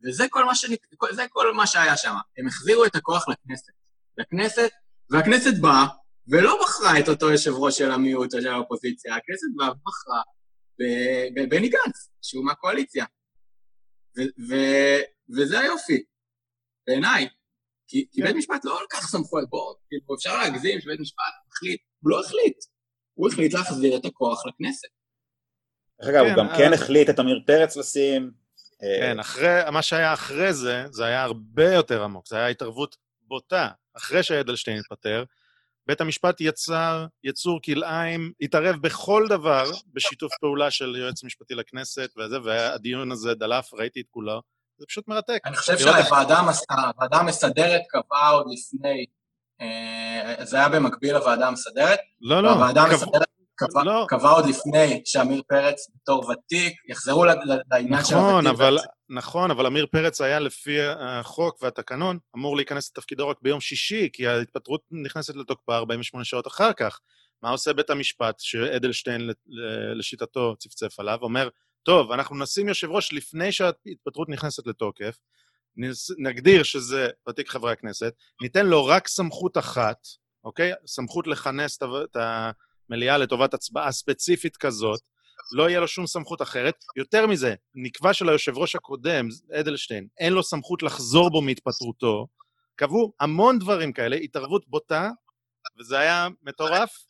וזה 0.03 0.25
כל 0.29 0.45
מה, 0.45 0.55
שנ... 0.55 0.73
זה 1.11 1.25
כל 1.29 1.53
מה 1.53 1.67
שהיה 1.67 1.97
שם. 1.97 2.15
הם 2.37 2.47
החזירו 2.47 2.85
את 2.85 2.95
הכוח 2.95 3.25
לכנסת. 3.29 3.71
לכנסת, 4.17 4.69
והכנסת 5.09 5.53
באה 5.61 5.85
ולא 6.27 6.59
בחרה 6.63 6.99
את 6.99 7.09
אותו 7.09 7.31
יושב 7.31 7.51
ראש 7.51 7.77
של 7.77 7.91
המיעוט 7.91 8.33
או 8.33 8.41
של 8.41 8.47
האופוזיציה, 8.47 9.15
הכנסת 9.15 9.47
באה 9.55 9.71
ובחרה 9.71 10.21
בבני 11.35 11.69
גנץ, 11.69 12.09
שהוא 12.21 12.45
מהקואליציה. 12.45 13.05
וזה 15.37 15.59
היופי, 15.59 16.03
בעיניי. 16.87 17.29
כי, 17.95 18.05
כי 18.11 18.21
בית 18.21 18.35
משפט 18.35 18.65
לא 18.65 18.79
לקח 18.83 19.07
סמכויות, 19.07 19.49
בואו, 19.49 19.75
כאילו, 19.87 20.15
אפשר 20.15 20.37
להגזים 20.37 20.81
שבית 20.81 20.99
משפט 20.99 21.33
החליט, 21.51 21.81
הוא 22.01 22.11
לא 22.11 22.19
החליט. 22.19 22.57
הוא 23.13 23.29
החליט 23.29 23.53
להחזיר 23.53 23.97
את 23.97 24.05
הכוח 24.05 24.45
לכנסת. 24.45 24.87
דרך 26.01 26.09
אגב, 26.09 26.25
הוא 26.25 26.29
כן, 26.29 26.35
גם 26.37 26.47
כן 26.57 26.69
אה, 26.69 26.73
החליט 26.73 27.09
את 27.09 27.19
עמיר 27.19 27.39
פרץ 27.47 27.77
לשים. 27.77 28.31
אה, 28.83 28.99
כן, 28.99 29.19
אחרי, 29.19 29.61
מה 29.71 29.81
שהיה 29.81 30.13
אחרי 30.13 30.53
זה, 30.53 30.85
זה 30.91 31.05
היה 31.05 31.23
הרבה 31.23 31.73
יותר 31.73 32.03
עמוק, 32.03 32.27
זה 32.27 32.35
היה 32.35 32.47
התערבות 32.47 32.95
בוטה. 33.21 33.69
אחרי 33.97 34.23
שאדלשטיין 34.23 34.79
התפטר, 34.79 35.23
בית 35.87 36.01
המשפט 36.01 36.41
יצר 36.41 37.05
יצור 37.23 37.61
כלאיים, 37.61 38.31
התערב 38.41 38.75
בכל 38.81 39.25
דבר 39.29 39.63
בשיתוף 39.93 40.31
פעולה 40.41 40.71
של 40.71 40.95
יועץ 40.95 41.23
משפטי 41.23 41.55
לכנסת 41.55 42.09
וזה, 42.17 42.37
והדיון 42.43 43.11
הזה 43.11 43.33
דלף, 43.33 43.73
ראיתי 43.73 44.01
את 44.01 44.05
כולו. 44.09 44.41
זה 44.77 44.85
פשוט 44.87 45.07
מרתק. 45.07 45.39
אני 45.45 45.55
חושב 45.55 45.77
שהוועדה 45.77 47.17
המסדרת 47.19 47.81
קבעה 47.89 48.29
עוד 48.29 48.45
לפני, 48.51 49.05
אה, 49.61 50.45
זה 50.45 50.57
היה 50.57 50.69
במקביל 50.69 51.13
לוועדה 51.13 51.47
המסדרת. 51.47 51.99
לא, 52.21 52.43
לא. 52.43 52.49
הוועדה 52.49 52.81
המסדרת 52.81 53.27
קבע, 53.55 53.83
לא. 53.83 54.05
קבע 54.09 54.29
עוד 54.29 54.45
לפני 54.45 55.01
שעמיר 55.05 55.41
פרץ 55.47 55.89
בתור 55.95 56.29
ותיק, 56.29 56.73
יחזרו 56.89 57.25
לעניין 57.25 57.93
נכון, 57.93 58.43
של 58.43 58.49
הוותיק. 58.49 58.49
אבל, 58.49 58.77
נכון, 59.09 59.51
אבל 59.51 59.65
עמיר 59.65 59.85
פרץ 59.91 60.21
היה 60.21 60.39
לפי 60.39 60.77
החוק 60.99 61.63
והתקנון 61.63 62.17
אמור 62.35 62.55
להיכנס 62.55 62.89
לתפקידו 62.89 63.29
רק 63.29 63.37
ביום 63.41 63.61
שישי, 63.61 64.09
כי 64.13 64.27
ההתפטרות 64.27 64.81
נכנסת 64.91 65.35
לתוקפה 65.35 65.75
48 65.75 66.25
שעות 66.25 66.47
אחר 66.47 66.73
כך. 66.73 66.99
מה 67.43 67.49
עושה 67.49 67.73
בית 67.73 67.89
המשפט, 67.89 68.35
שאדלשטיין 68.39 69.29
לשיטתו 69.95 70.55
צפצף 70.57 70.99
עליו, 70.99 71.17
אומר, 71.21 71.49
טוב, 71.85 72.11
אנחנו 72.11 72.35
נשים 72.35 72.67
יושב 72.67 72.91
ראש 72.91 73.13
לפני 73.13 73.51
שההתפטרות 73.51 74.29
נכנסת 74.29 74.67
לתוקף, 74.67 75.17
נגדיר 76.17 76.63
שזה 76.63 77.09
ותיק 77.29 77.49
חברי 77.49 77.71
הכנסת, 77.71 78.13
ניתן 78.41 78.65
לו 78.65 78.85
רק 78.85 79.07
סמכות 79.07 79.57
אחת, 79.57 80.07
אוקיי? 80.43 80.71
סמכות 80.85 81.27
לכנס 81.27 81.79
את 81.83 82.15
ה... 82.15 82.51
מליאה 82.89 83.17
לטובת 83.17 83.53
הצבעה 83.53 83.91
ספציפית 83.91 84.57
כזאת, 84.57 85.01
לא 85.51 85.69
יהיה 85.69 85.79
לו 85.79 85.87
שום 85.87 86.07
סמכות 86.07 86.41
אחרת. 86.41 86.75
יותר 86.95 87.27
מזה, 87.27 87.55
נקבע 87.75 88.13
שליושב 88.13 88.57
ראש 88.57 88.75
הקודם, 88.75 89.27
אדלשטיין, 89.59 90.07
אין 90.19 90.33
לו 90.33 90.43
סמכות 90.43 90.83
לחזור 90.83 91.29
בו 91.29 91.41
מהתפטרותו. 91.41 92.27
קבעו 92.75 93.13
המון 93.19 93.59
דברים 93.59 93.93
כאלה, 93.93 94.15
התערבות 94.15 94.67
בוטה, 94.67 95.09
וזה 95.79 95.99
היה 95.99 96.27
מטורף, 96.43 97.05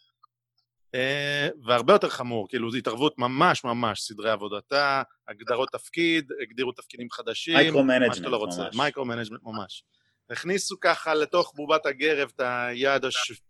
והרבה 1.65 1.93
יותר 1.93 2.09
חמור, 2.09 2.47
כאילו 2.49 2.71
זו 2.71 2.77
התערבות 2.77 3.17
ממש 3.17 3.63
ממש, 3.63 4.01
סדרי 4.01 4.31
עבודתה, 4.31 5.03
הגדרות 5.27 5.69
תפקיד, 5.71 6.31
הגדירו 6.41 6.71
תפקידים 6.71 7.11
חדשים, 7.11 7.57
micro-management 7.57 8.25
לא 8.25 8.45
ממש. 8.45 8.75
micro-management 8.75 9.43
ממש. 9.43 9.83
הכניסו 10.29 10.75
ככה 10.81 11.13
לתוך 11.13 11.53
בובת 11.55 11.85
הגרב 11.85 12.31
את 12.35 12.41
היד 12.45 13.01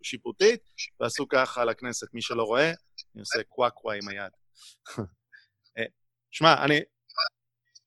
השיפוטית, 0.02 0.60
ועשו 1.00 1.28
ככה 1.28 1.66
לכנסת. 1.66 2.14
מי 2.14 2.22
שלא 2.22 2.44
רואה, 2.44 2.68
אני 3.16 3.20
עושה 3.20 3.44
קווה 3.44 3.70
קווה 3.70 3.96
עם 3.96 4.08
היד. 4.08 4.32
אה, 5.78 5.84
שמע, 6.32 6.64
אני... 6.64 6.80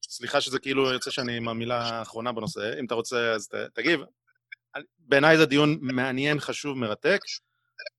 סליחה 0.03 0.41
שזה 0.41 0.59
כאילו 0.59 0.93
יוצא 0.93 1.11
שאני 1.11 1.37
עם 1.37 1.49
המילה 1.49 1.79
האחרונה 1.79 2.33
בנושא, 2.33 2.79
אם 2.81 2.87
אתה 2.87 2.95
רוצה 2.95 3.33
אז 3.33 3.49
ת, 3.49 3.55
תגיב. 3.55 4.01
בעיניי 4.99 5.37
זה 5.37 5.47
דיון 5.47 5.79
מעניין, 5.81 6.41
חשוב, 6.41 6.79
מרתק. 6.79 7.21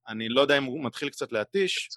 אני 0.07 0.30
לא 0.30 0.41
יודע 0.41 0.57
אם 0.57 0.64
הוא 0.64 0.84
מתחיל 0.84 1.10
קצת 1.10 1.31
להתיש, 1.31 1.89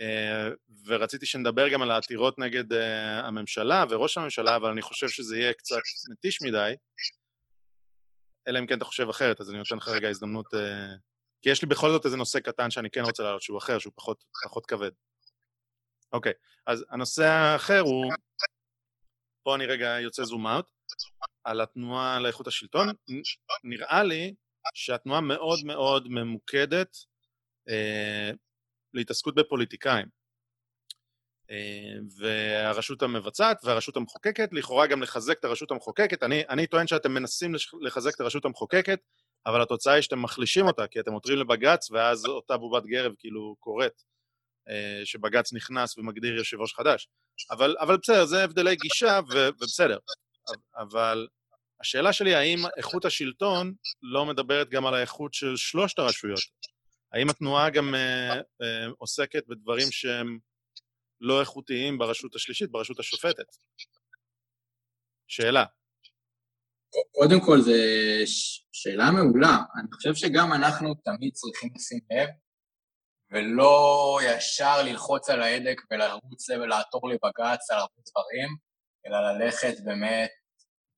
אה, 0.00 0.48
ורציתי 0.86 1.26
שנדבר 1.26 1.68
גם 1.68 1.82
על 1.82 1.90
העתירות 1.90 2.38
נגד 2.38 2.72
אה, 2.72 3.20
הממשלה 3.26 3.84
וראש 3.90 4.18
הממשלה, 4.18 4.56
אבל 4.56 4.70
אני 4.70 4.82
חושב 4.82 5.08
שזה 5.08 5.38
יהיה 5.38 5.52
קצת 5.52 5.76
מתיש 6.10 6.42
מדי. 6.42 6.74
אלא 8.48 8.58
אם 8.58 8.66
כן 8.66 8.76
אתה 8.76 8.84
חושב 8.84 9.08
אחרת, 9.08 9.40
אז 9.40 9.50
אני 9.50 9.58
נותן 9.58 9.76
לך 9.76 9.88
רגע 9.88 10.08
הזדמנות 10.08 10.54
uh, 10.54 10.58
כי 11.42 11.50
יש 11.50 11.62
לי 11.62 11.68
בכל 11.68 11.90
זאת 11.90 12.04
איזה 12.04 12.16
נושא 12.16 12.40
קטן 12.40 12.70
שאני 12.70 12.90
כן 12.90 13.00
רוצה 13.00 13.22
להעלות, 13.22 13.42
שהוא 13.42 13.58
אחר, 13.58 13.78
שהוא 13.78 13.92
פחות, 13.96 14.24
פחות 14.44 14.66
כבד. 14.66 14.90
אוקיי, 16.12 16.32
אז 16.66 16.84
הנושא 16.90 17.24
האחר 17.24 17.80
הוא, 17.80 18.12
פה 19.42 19.54
אני 19.54 19.66
רגע 19.66 20.00
יוצא 20.00 20.24
זום 20.24 20.46
אאוט, 20.46 20.70
על 21.44 21.60
התנועה 21.60 22.20
לאיכות 22.20 22.46
השלטון. 22.46 22.88
נראה 23.64 24.02
לי 24.02 24.34
שהתנועה 24.74 25.20
מאוד 25.20 25.58
מאוד 25.64 26.08
ממוקדת 26.08 26.96
אה, 27.68 28.30
להתעסקות 28.94 29.34
בפוליטיקאים. 29.34 30.06
אה, 31.50 31.98
והרשות 32.18 33.02
המבצעת 33.02 33.64
והרשות 33.64 33.96
המחוקקת, 33.96 34.48
לכאורה 34.52 34.86
גם 34.86 35.02
לחזק 35.02 35.38
את 35.38 35.44
הרשות 35.44 35.70
המחוקקת. 35.70 36.22
אני, 36.22 36.42
אני 36.48 36.66
טוען 36.66 36.86
שאתם 36.86 37.12
מנסים 37.12 37.52
לחזק 37.80 38.14
את 38.14 38.20
הרשות 38.20 38.44
המחוקקת, 38.44 39.00
אבל 39.46 39.62
התוצאה 39.62 39.94
היא 39.94 40.02
שאתם 40.02 40.22
מחלישים 40.22 40.66
אותה, 40.66 40.86
כי 40.86 41.00
אתם 41.00 41.12
עותרים 41.12 41.38
לבג"ץ, 41.38 41.90
ואז 41.90 42.26
אותה 42.26 42.56
בובת 42.56 42.86
גרב 42.86 43.12
כאילו 43.18 43.56
קורית, 43.60 44.04
אה, 44.68 45.00
שבג"ץ 45.04 45.52
נכנס 45.52 45.98
ומגדיר 45.98 46.34
יושב 46.34 46.60
ראש 46.60 46.74
חדש. 46.74 47.08
אבל, 47.50 47.76
אבל 47.80 47.96
בסדר, 47.96 48.24
זה 48.24 48.44
הבדלי 48.44 48.76
גישה, 48.76 49.20
ו, 49.32 49.48
ובסדר. 49.48 49.98
אבל 50.76 51.26
השאלה 51.80 52.12
שלי, 52.12 52.34
האם 52.34 52.58
איכות 52.76 53.04
השלטון 53.04 53.74
לא 54.02 54.26
מדברת 54.26 54.70
גם 54.70 54.86
על 54.86 54.94
האיכות 54.94 55.34
של 55.34 55.56
שלושת 55.56 55.98
הרשויות? 55.98 56.40
האם 57.12 57.30
התנועה 57.30 57.70
גם 57.70 57.94
אה, 57.94 58.34
אה, 58.34 58.86
עוסקת 58.98 59.46
בדברים 59.48 59.86
שהם 59.90 60.38
לא 61.20 61.40
איכותיים 61.40 61.98
ברשות 61.98 62.34
השלישית, 62.34 62.70
ברשות 62.70 63.00
השופטת? 63.00 63.44
שאלה. 65.26 65.64
קודם 67.12 67.40
כל, 67.46 67.60
זו 67.60 67.72
שאלה 68.72 69.10
מעולה. 69.10 69.56
אני 69.80 69.92
חושב 69.92 70.14
שגם 70.14 70.52
אנחנו 70.52 70.94
תמיד 70.94 71.32
צריכים 71.32 71.70
לשים 71.76 72.00
לב, 72.10 72.28
ולא 73.30 74.18
ישר 74.24 74.82
ללחוץ 74.82 75.30
על 75.30 75.42
ההדק 75.42 75.80
ולרוץ 75.90 76.50
ולעתור 76.50 77.08
לבג"ץ 77.08 77.70
על 77.70 77.78
הרבה 77.78 78.02
דברים, 78.10 78.56
אלא 79.06 79.18
ללכת 79.32 79.84
באמת 79.84 80.30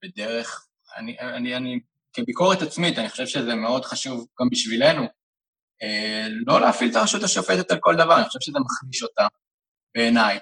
בדרך... 0.03 0.68
אני, 0.97 1.21
אני, 1.21 1.57
אני, 1.57 1.81
כביקורת 2.13 2.63
עצמית, 2.63 2.99
אני 2.99 3.09
חושב 3.09 3.27
שזה 3.27 3.55
מאוד 3.55 3.85
חשוב 3.85 4.27
גם 4.41 4.49
בשבילנו, 4.51 5.03
אה, 5.83 6.27
לא 6.47 6.61
להפעיל 6.61 6.91
את 6.91 6.97
הרשות 6.97 7.23
השופטת 7.23 7.71
על 7.71 7.79
כל 7.81 7.95
דבר, 7.95 8.17
אני 8.17 8.25
חושב 8.25 8.41
שזה 8.41 8.59
מחליש 8.59 9.03
אותה, 9.03 9.27
בעיניי. 9.95 10.39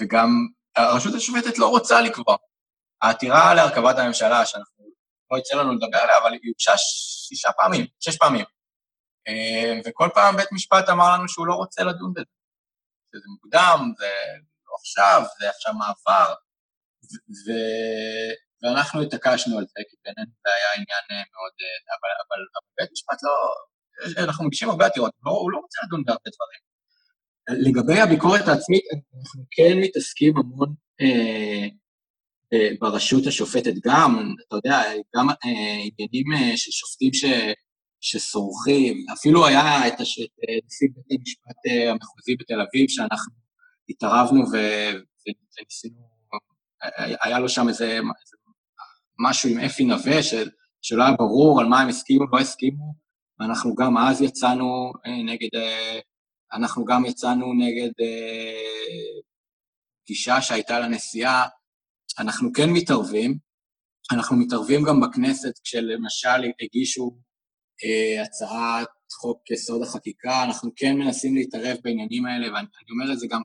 וגם 0.00 0.28
הרשות 0.76 1.14
השופטת 1.14 1.58
לא 1.58 1.68
רוצה 1.68 2.00
לקבוע. 2.00 2.36
העתירה 3.02 3.54
להרכבת 3.54 3.98
הממשלה, 3.98 4.46
שאנחנו, 4.46 4.84
לא 5.30 5.38
יצא 5.38 5.56
לנו 5.56 5.72
לדבר 5.72 5.98
עליה, 5.98 6.18
אבל 6.22 6.32
היא 6.32 6.40
הוגשה 6.48 6.72
שישה 7.28 7.52
פעמים, 7.52 7.86
שש 8.00 8.16
פעמים. 8.16 8.44
אה, 9.28 9.80
וכל 9.84 10.08
פעם 10.14 10.36
בית 10.36 10.52
משפט 10.52 10.88
אמר 10.88 11.14
לנו 11.14 11.28
שהוא 11.28 11.46
לא 11.46 11.54
רוצה 11.54 11.84
לדון 11.84 12.12
בזה. 12.14 12.24
שזה 13.12 13.24
מוקדם, 13.28 13.92
זה 13.98 14.10
לא 14.66 14.74
עכשיו, 14.80 15.22
זה 15.38 15.50
עכשיו 15.50 15.74
מעבר, 15.74 16.34
ו... 17.46 17.52
ואנחנו 18.62 19.02
התעקשנו 19.02 19.58
על 19.58 19.64
זה, 19.72 19.80
כי 19.88 19.96
בינינו 20.04 20.32
זה 20.44 20.50
היה 20.56 20.70
עניין 20.74 21.04
אה, 21.10 21.24
מאוד... 21.32 21.56
אבל, 21.94 22.12
אבל, 22.22 22.40
אבל 22.56 22.68
בית 22.78 22.90
משפט 22.92 23.18
לא... 23.22 23.34
אנחנו 24.24 24.46
מגישים 24.46 24.70
הרבה 24.70 24.86
עתירות, 24.86 25.12
לא, 25.26 25.30
הוא 25.30 25.50
לא 25.50 25.58
רוצה 25.58 25.78
לדון 25.86 26.04
בהרבה 26.04 26.30
דברים. 26.36 26.66
לגבי 27.48 28.00
הביקורת 28.00 28.48
העצמית, 28.48 28.84
אנחנו 28.92 29.44
כן 29.50 29.78
מתעסקים 29.80 30.36
המון 30.36 30.74
אה, 31.00 31.66
אה, 32.52 32.68
ברשות 32.80 33.26
השופטת 33.26 33.72
גם, 33.84 34.34
אתה 34.46 34.56
יודע, 34.56 34.82
גם 35.16 35.30
אה, 35.30 35.76
עניינים 35.86 36.26
אה, 36.34 36.56
של 36.56 36.70
שופטים 36.70 37.14
ש, 37.14 37.24
שסורחים, 38.00 39.06
אפילו 39.12 39.46
היה 39.46 39.88
את 39.88 40.00
הש, 40.00 40.18
אה, 40.18 40.58
נשיא 40.66 40.88
בית 40.94 41.18
המשפט 41.20 41.60
אה, 41.66 41.90
המחוזי 41.90 42.36
בתל 42.40 42.60
אביב, 42.60 42.86
שאנחנו 42.88 43.32
התערבנו 43.88 44.40
וניסינו, 44.40 46.16
היה 47.22 47.38
לו 47.38 47.48
שם 47.48 47.68
איזה, 47.68 47.84
איזה 47.84 48.35
משהו 49.18 49.50
עם 49.50 49.58
אפי 49.58 49.84
נווה, 49.84 50.22
שלא 50.82 51.02
היה 51.02 51.12
ברור 51.12 51.60
על 51.60 51.66
מה 51.66 51.80
הם 51.80 51.88
הסכימו, 51.88 52.24
לא 52.32 52.38
הסכימו, 52.38 52.94
ואנחנו 53.40 53.74
גם 53.74 53.98
אז 53.98 54.22
יצאנו 54.22 54.92
אה, 55.06 55.22
נגד, 55.22 55.48
אה, 55.54 55.98
אנחנו 56.52 56.84
גם 56.84 57.04
יצאנו 57.04 57.52
נגד 57.52 57.90
אה, 58.00 59.20
פגישה 60.04 60.42
שהייתה 60.42 60.78
לנשיאה, 60.78 61.44
אנחנו 62.18 62.52
כן 62.52 62.70
מתערבים, 62.70 63.38
אנחנו 64.12 64.36
מתערבים 64.36 64.82
גם 64.82 65.00
בכנסת 65.00 65.58
כשלמשל 65.64 66.44
הגישו 66.62 67.18
הצעת 68.22 68.88
חוק 69.20 69.50
יסוד 69.50 69.82
החקיקה, 69.82 70.44
אנחנו 70.44 70.70
כן 70.76 70.98
מנסים 70.98 71.34
להתערב 71.34 71.76
בעניינים 71.84 72.26
האלה, 72.26 72.46
ואני 72.46 72.66
אומר 72.90 73.12
את 73.12 73.18
זה 73.18 73.26
גם, 73.30 73.40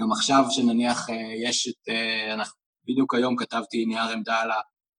גם 0.00 0.12
עכשיו, 0.12 0.44
שנניח 0.50 1.06
יש 1.44 1.68
את, 1.68 1.94
אנחנו, 2.32 2.58
בדיוק 2.88 3.14
היום 3.14 3.36
כתבתי 3.36 3.84
נייר 3.84 4.08
עמדה 4.08 4.40
על, 4.40 4.50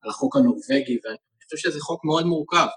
על 0.03 0.09
החוק 0.09 0.35
הנורבגי, 0.35 0.97
ואני 1.03 1.17
חושב 1.43 1.69
שזה 1.69 1.80
חוק 1.80 2.05
מאוד 2.05 2.25
מורכב. 2.25 2.67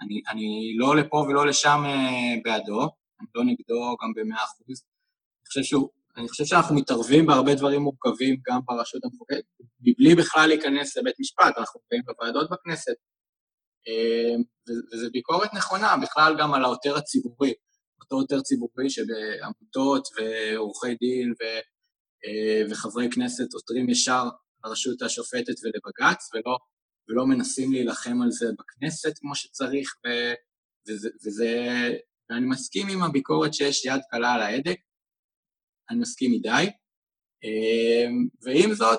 אני, 0.00 0.22
אני 0.28 0.74
לא 0.78 0.96
לפה 0.96 1.16
ולא 1.16 1.46
לשם 1.46 1.82
אה, 1.86 2.34
בעדו, 2.44 2.82
אני 3.20 3.28
לא 3.34 3.44
נגדו 3.44 3.96
גם 4.02 4.12
במאה 4.16 4.44
אחוז. 4.44 4.82
אני 5.40 5.62
חושב 5.62 5.76
אני 6.16 6.28
חושב 6.28 6.44
שאנחנו 6.44 6.74
מתערבים 6.74 7.26
בהרבה 7.26 7.54
דברים 7.54 7.82
מורכבים 7.82 8.36
גם 8.48 8.60
ברשות 8.66 9.04
המחוקקת, 9.04 9.44
מבלי 9.80 10.14
בכלל 10.14 10.46
להיכנס 10.48 10.96
לבית 10.96 11.14
משפט, 11.20 11.58
אנחנו 11.58 11.80
באים 11.90 12.02
בוועדות 12.06 12.50
בכנסת. 12.50 12.96
אה, 13.88 14.34
וזו 14.92 15.10
ביקורת 15.12 15.54
נכונה, 15.54 15.96
בכלל 16.02 16.36
גם 16.38 16.54
על 16.54 16.64
העותר 16.64 16.96
הציבורי, 16.96 17.52
אותו 18.00 18.16
עותר 18.16 18.40
ציבורי 18.40 18.90
שבעמותות 18.90 20.08
ועורכי 20.16 20.94
דין 20.94 21.32
ו, 21.40 21.42
אה, 22.26 22.62
וחברי 22.70 23.10
כנסת 23.10 23.54
עותרים 23.54 23.90
ישר 23.90 24.24
לרשות 24.66 25.02
השופטת 25.02 25.54
ולבג"ץ, 25.62 26.30
ולא 26.34 26.56
ולא 27.08 27.26
מנסים 27.26 27.72
להילחם 27.72 28.22
על 28.22 28.30
זה 28.30 28.46
בכנסת 28.58 29.18
כמו 29.18 29.34
שצריך, 29.34 29.94
ו, 30.06 30.08
וזה, 30.88 31.08
וזה, 31.26 31.50
ואני 32.30 32.46
מסכים 32.46 32.88
עם 32.88 33.02
הביקורת 33.02 33.54
שיש 33.54 33.84
יד 33.84 34.00
קלה 34.10 34.34
על 34.34 34.42
ההדק, 34.42 34.76
אני 35.90 35.98
מסכים 35.98 36.32
מדי, 36.32 36.70
אמ, 37.44 38.28
ועם 38.42 38.74
זאת, 38.74 38.98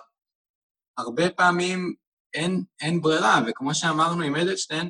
הרבה 0.98 1.30
פעמים 1.30 1.96
אין, 2.34 2.64
אין 2.82 3.02
ברירה, 3.02 3.40
וכמו 3.48 3.76
שאמרנו 3.76 4.24
עם 4.24 4.36
אדלשטיין, 4.36 4.90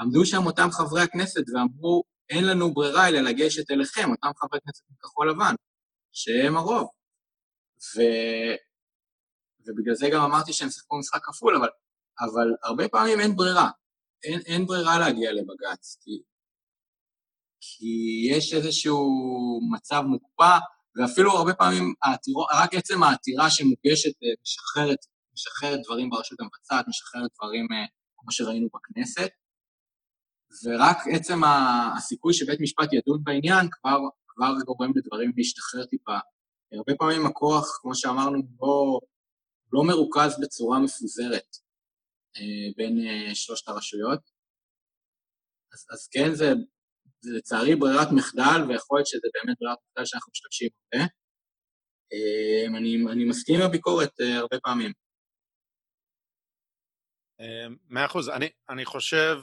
עמדו 0.00 0.26
שם 0.26 0.46
אותם 0.46 0.68
חברי 0.70 1.02
הכנסת 1.02 1.44
ואמרו, 1.54 2.02
אין 2.30 2.44
לנו 2.44 2.74
ברירה 2.74 3.08
אלא 3.08 3.20
לגשת 3.20 3.70
אליכם, 3.70 4.10
אותם 4.10 4.30
חברי 4.36 4.60
כנסת 4.60 4.84
מכחול 4.90 5.30
לבן, 5.30 5.54
שהם 6.12 6.56
הרוב. 6.56 6.88
ו... 7.96 8.00
ובגלל 9.66 9.94
זה 9.94 10.08
גם 10.12 10.22
אמרתי 10.22 10.52
שהם 10.52 10.70
שיחקו 10.70 10.98
משחק 10.98 11.20
כפול, 11.24 11.56
אבל 11.56 11.68
אבל 12.20 12.48
הרבה 12.62 12.88
פעמים 12.88 13.20
אין 13.20 13.36
ברירה. 13.36 13.70
אין, 14.24 14.40
אין 14.46 14.66
ברירה 14.66 14.98
להגיע 14.98 15.32
לבג"ץ, 15.32 15.98
כי, 16.00 16.10
כי 17.60 18.26
יש 18.30 18.54
איזשהו 18.54 19.00
מצב 19.72 20.02
מוקפא, 20.06 20.58
ואפילו 20.96 21.30
הרבה 21.30 21.54
פעמים 21.54 21.94
העתירו, 22.02 22.46
רק 22.54 22.74
עצם 22.74 23.02
העתירה 23.02 23.50
שמוגשת 23.50 24.14
אה, 24.22 24.28
משחררת, 24.42 24.98
משחררת 25.34 25.80
דברים 25.84 26.10
ברשות 26.10 26.40
המבצעת, 26.40 26.88
משחררת 26.88 27.30
דברים 27.36 27.66
אה, 27.72 27.86
כמו 28.16 28.32
שראינו 28.32 28.68
בכנסת, 28.74 29.30
ורק 30.64 30.96
עצם 31.12 31.40
הסיכוי 31.44 32.34
שבית 32.34 32.60
משפט 32.60 32.92
ידון 32.92 33.24
בעניין 33.24 33.66
כבר, 33.70 33.98
כבר 34.28 34.52
גורם 34.66 34.92
לדברים 34.96 35.32
להשתחרר 35.36 35.84
טיפה. 35.86 36.18
הרבה 36.72 36.94
פעמים 36.98 37.26
הכוח, 37.26 37.78
כמו 37.82 37.94
שאמרנו, 37.94 38.38
לא, 38.60 39.00
לא 39.72 39.82
מרוכז 39.84 40.40
בצורה 40.40 40.78
מפוזרת. 40.78 41.66
אה, 42.36 42.72
בין 42.76 43.06
אה, 43.06 43.34
שלושת 43.34 43.68
הרשויות. 43.68 44.20
אז, 45.72 45.86
אז 45.90 46.08
כן, 46.12 46.34
זה, 46.34 46.52
זה 47.20 47.30
לצערי 47.36 47.76
ברירת 47.76 48.08
מחדל, 48.16 48.60
ויכול 48.68 48.98
להיות 48.98 49.06
שזה 49.06 49.28
באמת 49.34 49.56
ברירת 49.60 49.78
מחדל 49.86 50.04
שאנחנו 50.04 50.30
משתמשים 50.30 50.68
הרבה. 50.92 51.06
אה, 52.12 52.78
אני, 52.78 53.12
אני 53.12 53.24
מסכים 53.24 53.60
עם 53.60 53.66
הביקורת 53.66 54.20
הרבה 54.20 54.60
פעמים. 54.60 54.92
מאה 57.88 58.06
אחוז. 58.06 58.28
אני, 58.28 58.48
אני 58.68 58.84
חושב, 58.84 59.36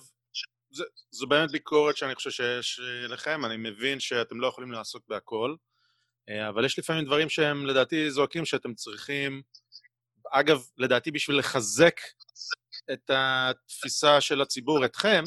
זה, 0.71 0.83
זו 1.11 1.27
באמת 1.27 1.51
ביקורת 1.51 1.97
שאני 1.97 2.15
חושב 2.15 2.29
שיש 2.31 2.79
לכם, 3.09 3.45
אני 3.45 3.57
מבין 3.57 3.99
שאתם 3.99 4.39
לא 4.39 4.47
יכולים 4.47 4.71
לעסוק 4.71 5.03
בהכל, 5.07 5.55
אבל 6.49 6.65
יש 6.65 6.79
לפעמים 6.79 7.05
דברים 7.05 7.29
שהם 7.29 7.65
לדעתי 7.65 8.11
זועקים 8.11 8.45
שאתם 8.45 8.73
צריכים, 8.73 9.41
אגב, 10.35 10.61
לדעתי 10.77 11.11
בשביל 11.11 11.39
לחזק 11.39 11.99
את 12.93 13.09
התפיסה 13.13 14.21
של 14.21 14.41
הציבור, 14.41 14.85
אתכם, 14.85 15.23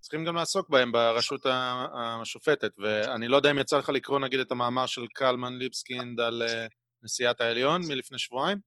צריכים 0.00 0.24
גם 0.24 0.36
לעסוק 0.36 0.68
בהם 0.68 0.92
ברשות 0.92 1.46
השופטת. 1.94 2.72
ואני 2.78 3.28
לא 3.28 3.36
יודע 3.36 3.50
אם 3.50 3.58
יצא 3.58 3.78
לך 3.78 3.88
לקרוא 3.88 4.18
נגיד 4.18 4.40
את 4.40 4.50
המאמר 4.50 4.86
של 4.86 5.06
קלמן 5.14 5.58
ליבסקינד 5.58 6.20
על 6.20 6.42
אה, 6.42 6.66
נשיאת 7.02 7.40
העליון 7.40 7.80
מלפני 7.88 8.18
שבועיים? 8.18 8.58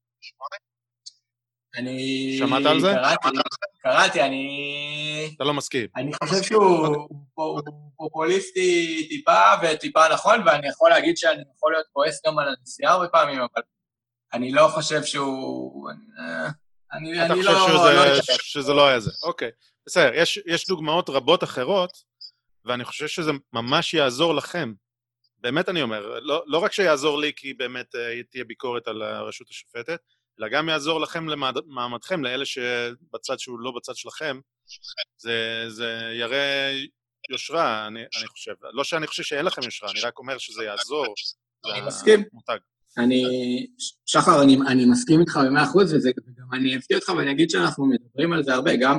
אני... 1.76 2.36
שמעת 2.40 2.66
על 2.66 2.80
זה? 2.80 2.94
קראתי, 2.94 3.38
קראתי, 3.82 4.22
אני... 4.22 5.34
אתה 5.36 5.44
לא 5.44 5.54
מסכים. 5.54 5.88
אני 5.96 6.12
חושב 6.24 6.44
שהוא 6.44 7.10
פופוליסטי 7.96 9.08
טיפה 9.10 9.42
וטיפה 9.64 10.10
נכון, 10.14 10.48
ואני 10.48 10.68
יכול 10.68 10.90
להגיד 10.90 11.18
שאני 11.18 11.44
יכול 11.56 11.72
להיות 11.72 11.88
כועס 11.94 12.22
גם 12.28 12.40
על 12.40 12.48
הנסיעה 12.48 12.94
הרבה 12.94 13.08
פעמים, 13.08 13.40
אבל 13.40 13.62
אני 14.34 14.52
לא 14.52 14.68
חושב 14.74 15.04
שהוא... 15.04 15.90
אני, 16.94 17.26
אתה 17.26 17.34
אני 17.34 17.44
חושב 17.44 17.52
לא... 17.52 17.68
שזה, 17.68 17.94
לא 17.94 18.38
שזה 18.42 18.74
לא 18.74 18.88
היה 18.88 19.00
זה. 19.00 19.12
אוקיי, 19.24 19.50
בסדר. 19.86 20.12
יש, 20.14 20.40
יש 20.46 20.68
דוגמאות 20.68 21.10
רבות 21.10 21.44
אחרות, 21.44 21.92
ואני 22.66 22.86
חושב 22.86 23.08
שזה 23.08 23.32
ממש 23.54 23.94
יעזור 23.94 24.36
לכם. 24.36 24.74
באמת 25.38 25.70
אני 25.70 25.82
אומר, 25.82 26.20
לא, 26.20 26.44
לא 26.48 26.58
רק 26.58 26.72
שיעזור 26.72 27.20
לי 27.20 27.32
כי 27.36 27.54
באמת 27.54 27.96
uh, 27.96 27.98
תהיה 28.32 28.44
ביקורת 28.44 28.88
על 28.88 29.02
הרשות 29.02 29.50
השופטת, 29.50 30.00
אלא 30.40 30.48
גם 30.48 30.70
יעזור 30.70 31.02
לכם 31.02 31.28
למעמדכם, 31.30 32.24
לאלה 32.24 32.46
שבצד 32.46 33.40
שהוא 33.40 33.60
לא 33.60 33.72
בצד 33.76 33.96
שלכם, 33.96 34.40
זה, 35.18 35.66
זה 35.68 36.12
יראה 36.14 36.72
יושרה, 37.30 37.88
אני, 37.88 38.00
אני 38.00 38.28
חושב. 38.28 38.54
לא 38.62 38.84
שאני 38.84 39.08
חושב 39.08 39.24
שאין 39.24 39.46
לכם 39.46 39.62
יושרה, 39.64 39.92
אני 39.92 40.00
רק 40.00 40.20
אומר 40.20 40.38
שזה 40.38 40.64
יעזור. 40.64 41.14
אני 41.66 41.82
מסכים. 41.82 42.24
אני, 42.98 43.24
שחר, 44.06 44.44
אני, 44.44 44.58
אני 44.68 44.86
מסכים 44.86 45.20
איתך 45.20 45.40
במאה 45.46 45.64
אחוז, 45.64 45.94
וגם 45.94 46.54
אני 46.54 46.78
אפתיע 46.78 46.98
אותך 46.98 47.10
ואני 47.10 47.32
אגיד 47.32 47.50
שאנחנו 47.50 47.86
מדברים 47.86 48.34
על 48.34 48.44
זה 48.44 48.54
הרבה, 48.54 48.72
גם, 48.76 48.98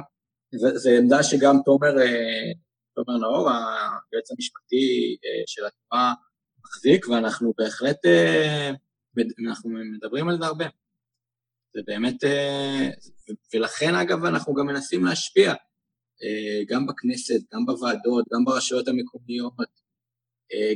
זו 0.54 0.90
עמדה 0.90 1.22
שגם 1.22 1.56
תומר, 1.64 1.98
אה, 1.98 2.52
תומר 2.94 3.18
נאור, 3.18 3.50
היועץ 3.50 4.30
המשפטי 4.30 5.16
אה, 5.24 5.42
של 5.46 5.62
התנועה, 5.66 6.14
מחזיק, 6.64 7.08
ואנחנו 7.08 7.52
בהחלט, 7.58 8.06
אה, 8.06 8.70
אנחנו 9.48 9.70
מדברים 9.70 10.28
על 10.28 10.38
זה 10.38 10.46
הרבה. 10.46 10.64
זה 11.74 11.80
באמת, 11.86 12.24
ולכן 13.54 13.94
אגב 13.94 14.24
אנחנו 14.24 14.54
גם 14.54 14.66
מנסים 14.66 15.04
להשפיע, 15.04 15.54
גם 16.68 16.86
בכנסת, 16.86 17.40
גם 17.54 17.66
בוועדות, 17.66 18.24
גם 18.34 18.44
ברשויות 18.44 18.88
המקומיות, 18.88 19.52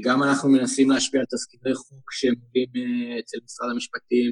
גם 0.04 0.22
אנחנו 0.22 0.48
מנסים 0.48 0.90
להשפיע 0.90 1.20
על 1.20 1.26
תזכירי 1.26 1.74
חוק 1.74 2.12
שהם 2.12 2.34
עולים 2.34 2.68
אה, 2.76 3.18
אצל 3.18 3.38
משרד 3.44 3.70
המשפטים. 3.70 4.30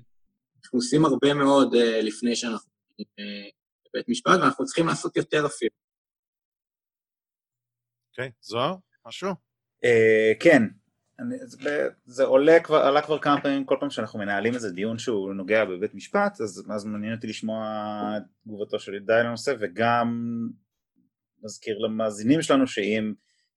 אנחנו 0.62 0.78
עושים 0.78 1.04
הרבה 1.04 1.34
מאוד 1.34 1.74
אה, 1.74 2.02
לפני 2.02 2.36
שאנחנו 2.36 2.70
לבית 3.88 4.08
משפט, 4.08 4.40
ואנחנו 4.40 4.64
צריכים 4.64 4.86
לעשות 4.86 5.16
יותר 5.16 5.46
אפילו. 5.46 5.70
אוקיי, 8.10 8.30
זוהר, 8.40 8.76
משהו? 9.06 9.30
כן, 10.40 10.62
אני, 11.18 11.36
זה, 11.46 11.88
זה 12.04 12.24
עולה 12.24 12.60
כבר, 12.60 12.76
עלה 12.76 13.02
כבר 13.02 13.18
כמה 13.18 13.40
פעמים, 13.42 13.64
כל 13.64 13.76
פעם 13.80 13.90
שאנחנו 13.90 14.18
מנהלים 14.18 14.54
איזה 14.54 14.70
דיון 14.70 14.98
שהוא 14.98 15.34
נוגע 15.34 15.64
בבית 15.64 15.94
משפט, 15.94 16.40
אז, 16.40 16.66
אז 16.74 16.84
מעניין 16.84 17.14
אותי 17.14 17.26
לשמוע 17.26 17.64
את 18.16 18.22
תגובתו 18.44 18.78
של 18.78 18.94
ידעי 18.94 19.24
לנושא, 19.24 19.54
וגם 19.60 20.20
נזכיר 21.42 21.78
למאזינים 21.78 22.42
שלנו 22.42 22.66
שאם 22.66 23.12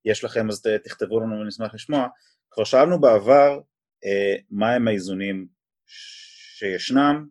יש 0.08 0.24
לכם 0.24 0.50
אז 0.50 0.62
תכתבו 0.84 1.20
לנו 1.20 1.40
ונשמח 1.40 1.74
לשמוע. 1.74 2.08
כבר 2.52 2.64
שאלנו 2.64 3.02
בעבר 3.02 3.60
אה, 4.06 4.36
מהם 4.52 4.88
האיזונים 4.88 5.48
שישנם, 6.58 7.28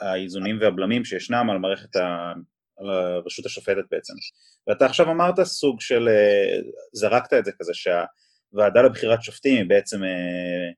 האיזונים 0.00 0.58
והבלמים 0.60 1.04
שישנם 1.04 1.50
על 1.50 1.58
מערכת 1.58 1.96
ה... 1.96 2.32
על 2.76 2.90
הרשות 2.90 3.46
השופטת 3.46 3.84
בעצם. 3.90 4.12
ואתה 4.66 4.86
עכשיו 4.86 5.10
אמרת 5.10 5.40
סוג 5.42 5.80
של, 5.80 6.08
אה, 6.08 6.58
זרקת 6.92 7.32
את 7.32 7.44
זה 7.44 7.52
כזה, 7.58 7.72
שהוועדה 7.74 8.82
לבחירת 8.82 9.22
שופטים 9.22 9.56
היא 9.56 9.68
בעצם 9.68 10.04
אה, 10.04 10.70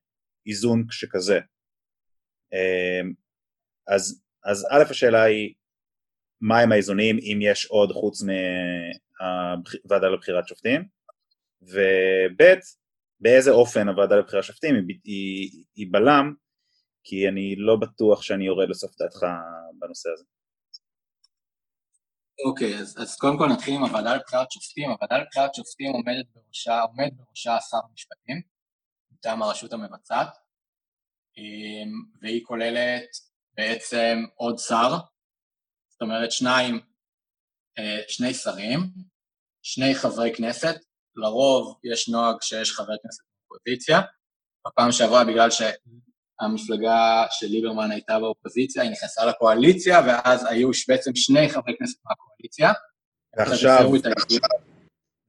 איזון 0.46 0.86
שכזה. 0.90 1.38
אה, 2.52 3.00
אז, 3.88 4.22
אז 4.44 4.66
א', 4.70 4.82
השאלה 4.90 5.22
היא, 5.22 5.54
מהם 6.40 6.72
האיזונים, 6.72 7.18
אם 7.18 7.38
יש 7.42 7.66
עוד 7.66 7.92
חוץ 7.92 8.22
הוועדה 9.20 10.08
לבחירת 10.08 10.48
שופטים, 10.48 10.88
וב' 11.62 12.58
באיזה 13.20 13.50
אופן 13.50 13.88
הוועדה 13.88 14.16
לבחירת 14.16 14.44
שופטים 14.44 14.74
היא, 14.74 14.98
היא, 15.04 15.64
היא 15.76 15.86
בלם, 15.90 16.34
כי 17.04 17.28
אני 17.28 17.56
לא 17.56 17.76
בטוח 17.76 18.22
שאני 18.22 18.46
יורד 18.46 18.68
לסוף 18.68 18.90
דעתך 18.98 19.26
בנושא 19.78 20.08
הזה. 20.14 20.24
אוקיי, 22.44 22.74
okay, 22.74 22.80
אז, 22.80 22.96
אז 23.02 23.16
קודם 23.16 23.38
כל 23.38 23.46
נתחיל 23.46 23.74
עם 23.74 23.84
הוועדה 23.84 24.16
לבחירת 24.16 24.50
שופטים. 24.50 24.90
הוועדה 24.90 25.18
לבחירת 25.18 25.54
שופטים 25.54 25.92
עומדת 25.92 26.26
בראשה, 26.34 26.80
עומד 26.80 27.10
בראשה 27.16 27.56
שר 27.70 27.76
המשפטים, 27.90 28.42
מטעם 29.12 29.42
הרשות 29.42 29.72
המבצעת, 29.72 30.28
אמ, 31.38 31.90
והיא 32.22 32.44
כוללת 32.44 33.08
בעצם 33.56 34.18
עוד 34.34 34.58
שר, 34.58 34.90
זאת 35.88 36.02
אומרת 36.02 36.32
שניים, 36.32 36.80
שני 38.08 38.34
שרים, 38.34 38.80
שני 39.62 39.94
חברי 39.94 40.34
כנסת, 40.34 40.76
לרוב 41.16 41.78
יש 41.84 42.08
נוהג 42.08 42.36
שיש 42.40 42.72
חבר 42.72 42.94
כנסת 43.02 43.22
באופוזיציה. 43.50 44.00
בפעם 44.66 44.92
שעברה, 44.92 45.24
בגלל 45.24 45.48
שהמפלגה 45.50 47.24
של 47.30 47.46
ליברמן 47.46 47.90
הייתה 47.90 48.18
באופוזיציה, 48.18 48.82
היא 48.82 48.90
נכנסה 48.90 49.24
לקואליציה, 49.24 50.00
ואז 50.06 50.46
היו 50.48 50.70
בעצם 50.88 51.10
שני 51.14 51.48
חברי 51.48 51.74
כנסת 51.78 51.98
מהקואליציה. 52.04 52.72
ועכשיו, 53.36 53.90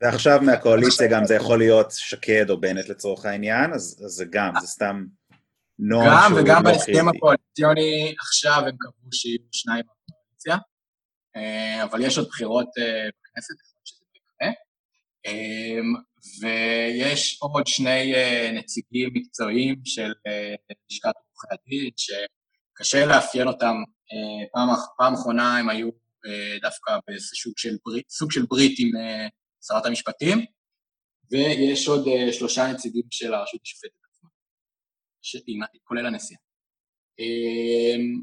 ועכשיו 0.03 0.39
מהקואליציה 0.41 1.07
גם 1.11 1.25
זה 1.25 1.35
יכול 1.35 1.57
להיות 1.57 1.87
שקד 1.91 2.49
או 2.49 2.61
בנט 2.61 2.89
לצורך 2.89 3.25
העניין, 3.25 3.73
אז, 3.73 4.01
אז 4.05 4.11
זה 4.11 4.25
גם, 4.29 4.53
זה 4.61 4.67
סתם 4.67 5.05
נוהג 5.79 6.07
גם, 6.07 6.33
וגם 6.35 6.63
לא 6.63 6.71
בהסכם 6.71 7.07
הקואליציוני 7.09 8.15
עכשיו 8.19 8.61
הם 8.67 8.75
קבעו 8.79 9.11
שיהיו 9.11 9.39
שניים 9.51 9.83
מהקואליציה, 9.85 10.53
אה, 10.53 10.76
אבל 11.83 12.05
יש 12.05 12.17
עוד 12.17 12.27
בחירות 12.27 12.67
אה, 12.77 13.09
בכנסת, 13.23 13.55
אמ, 15.27 15.93
ויש 16.41 17.37
עוד 17.41 17.67
שני 17.67 18.15
אה, 18.15 18.51
נציגים 18.53 19.09
מקצועיים 19.13 19.81
של 19.85 20.13
אה, 20.27 20.55
לשכת 20.89 21.11
עורכי 21.15 21.47
הדין, 21.51 21.91
שקשה 21.97 23.05
לאפיין 23.05 23.47
אותם, 23.47 23.75
אה, 24.13 24.69
פעם, 24.97 25.13
אחרונה 25.13 25.57
הם 25.57 25.69
היו 25.69 25.89
דווקא 26.61 26.97
בסוג 27.07 27.53
של, 27.57 27.77
ברית, 27.85 28.09
סוג 28.09 28.31
של 28.31 28.45
ברית 28.45 28.75
עם 28.79 28.91
שרת 29.67 29.85
המשפטים, 29.85 30.45
ויש 31.31 31.87
עוד 31.87 32.05
שלושה 32.31 32.67
נציגים 32.73 33.03
של 33.11 33.33
הרשות 33.33 33.61
השופטת 33.63 33.91
עצמה, 34.09 35.65
כולל 35.83 36.05
הנשיאה. 36.05 36.39
אמ, 37.19 38.21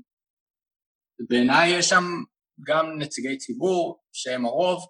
בעיניי 1.28 1.78
יש 1.78 1.86
שם 1.88 2.04
גם 2.66 2.98
נציגי 2.98 3.38
ציבור, 3.38 4.02
שהם 4.12 4.44
הרוב, 4.44 4.86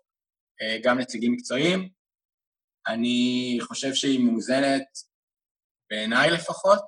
גם 0.83 0.99
נציגים 0.99 1.33
מקצועיים, 1.33 1.89
אני 2.87 3.59
חושב 3.61 3.95
שהיא 3.95 4.21
מאוזנת, 4.25 4.87
בעיניי 5.91 6.31
לפחות, 6.31 6.83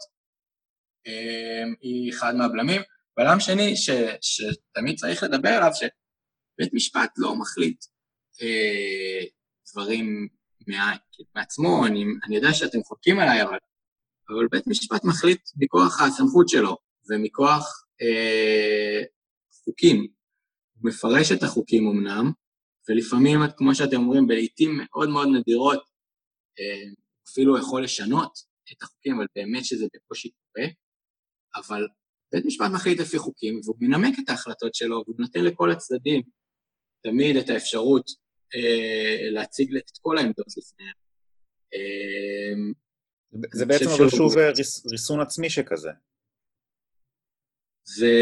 אמ, 1.07 1.75
היא 1.81 2.13
אחד 2.13 2.35
מהבלמים. 2.35 2.81
בלם 3.17 3.41
שני, 3.41 3.77
ש, 3.77 3.91
שתמיד 4.21 4.99
צריך 4.99 5.23
לדבר 5.23 5.49
עליו, 5.49 5.71
שבית 5.75 6.75
משפט 6.75 7.11
לא 7.19 7.37
מחליט 7.37 7.85
אה, 8.43 9.25
דברים 9.73 10.29
מה, 10.67 10.97
מעצמו, 11.35 11.87
אני, 11.87 12.05
אני 12.27 12.37
יודע 12.37 12.53
שאתם 12.53 12.83
חולקים 12.83 13.19
עליי, 13.19 13.43
אבל, 13.43 13.59
אבל 14.29 14.49
בית 14.51 14.67
משפט 14.67 15.05
מחליט 15.05 15.41
מכוח 15.57 16.01
הסמכות 16.01 16.49
שלו 16.49 16.77
ומכוח 17.11 17.85
אה, 18.03 19.03
חוקים. 19.65 20.07
מפרש 20.87 21.33
את 21.33 21.43
החוקים 21.43 21.89
אמנם, 21.89 22.33
ולפעמים, 22.89 23.39
כמו 23.57 23.75
שאתם 23.75 23.97
אומרים, 23.97 24.27
בעיתים 24.27 24.71
מאוד 24.77 25.09
מאוד 25.09 25.29
נדירות, 25.39 25.85
אה, 26.61 26.91
אפילו 27.31 27.59
יכול 27.59 27.85
לשנות 27.85 28.39
את 28.73 28.83
החוקים, 28.83 29.17
אבל 29.17 29.27
באמת 29.37 29.65
שזה 29.65 29.87
בקושי 29.95 30.31
קורה, 30.31 30.69
אבל 31.57 31.89
בית 32.33 32.45
משפט 32.45 32.71
מחליט 32.75 33.01
לפי 33.01 33.19
חוקים, 33.19 33.61
והוא 33.65 33.77
מנמק 33.81 34.19
את 34.25 34.29
ההחלטות 34.29 34.75
שלו, 34.75 35.03
והוא 35.07 35.17
נותן 35.19 35.45
לכל 35.45 35.71
הצדדים 35.71 36.23
תמיד 37.03 37.37
את 37.37 37.51
האפשרות 37.51 38.11
אה, 38.55 39.31
להציג 39.31 39.77
את 39.77 39.91
כל 40.03 40.19
העמדות 40.19 40.47
לפניהם. 40.57 40.95
אה, 41.75 42.87
זה 43.53 43.67
בעצם 43.67 43.85
אבל 43.99 44.09
שוב 44.11 44.37
ריס, 44.37 44.87
ריסון 44.87 45.21
עצמי 45.21 45.51
שכזה. 45.51 45.91
זה 47.85 48.15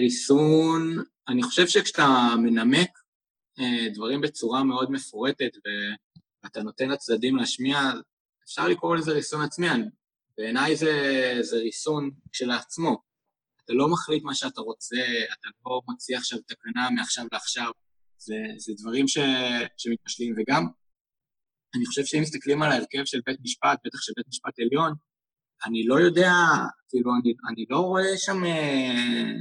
ריסון, 0.00 1.04
אני 1.28 1.42
חושב 1.42 1.66
שכשאתה 1.66 2.34
מנמק 2.42 2.90
אה, 3.60 3.88
דברים 3.94 4.20
בצורה 4.20 4.64
מאוד 4.64 4.90
מפורטת 4.90 5.50
ואתה 6.44 6.62
נותן 6.62 6.88
לצדדים 6.88 7.36
להשמיע, 7.36 7.78
אפשר 8.44 8.68
לקרוא 8.68 8.96
לזה 8.96 9.12
ריסון 9.12 9.44
עצמי, 9.44 9.66
בעיניי 10.38 10.76
זה, 10.76 10.92
זה 11.40 11.56
ריסון 11.56 12.10
כשלעצמו. 12.32 13.02
אתה 13.64 13.72
לא 13.72 13.88
מחליט 13.88 14.22
מה 14.22 14.34
שאתה 14.34 14.60
רוצה, 14.60 14.96
אתה 15.32 15.48
לא 15.66 15.80
מציע 15.88 16.18
עכשיו 16.18 16.38
תקנה 16.38 16.90
מעכשיו 16.90 17.24
לעכשיו, 17.32 17.70
זה, 18.18 18.34
זה 18.56 18.72
דברים 18.78 19.08
ש, 19.08 19.18
שמתפשטים, 19.78 20.34
וגם 20.36 20.66
אני 21.76 21.86
חושב 21.86 22.04
שאם 22.04 22.20
מסתכלים 22.22 22.62
על 22.62 22.72
ההרכב 22.72 23.04
של 23.04 23.20
בית 23.26 23.38
משפט, 23.42 23.78
בטח 23.84 23.98
של 24.00 24.12
בית 24.16 24.26
משפט 24.28 24.58
עליון, 24.58 24.92
אני 25.64 25.86
לא 25.86 25.94
יודע, 26.00 26.32
כאילו, 26.88 27.10
אני, 27.22 27.34
אני 27.48 27.64
לא 27.70 27.78
רואה 27.78 28.16
שם, 28.16 28.44
אה, 28.44 29.32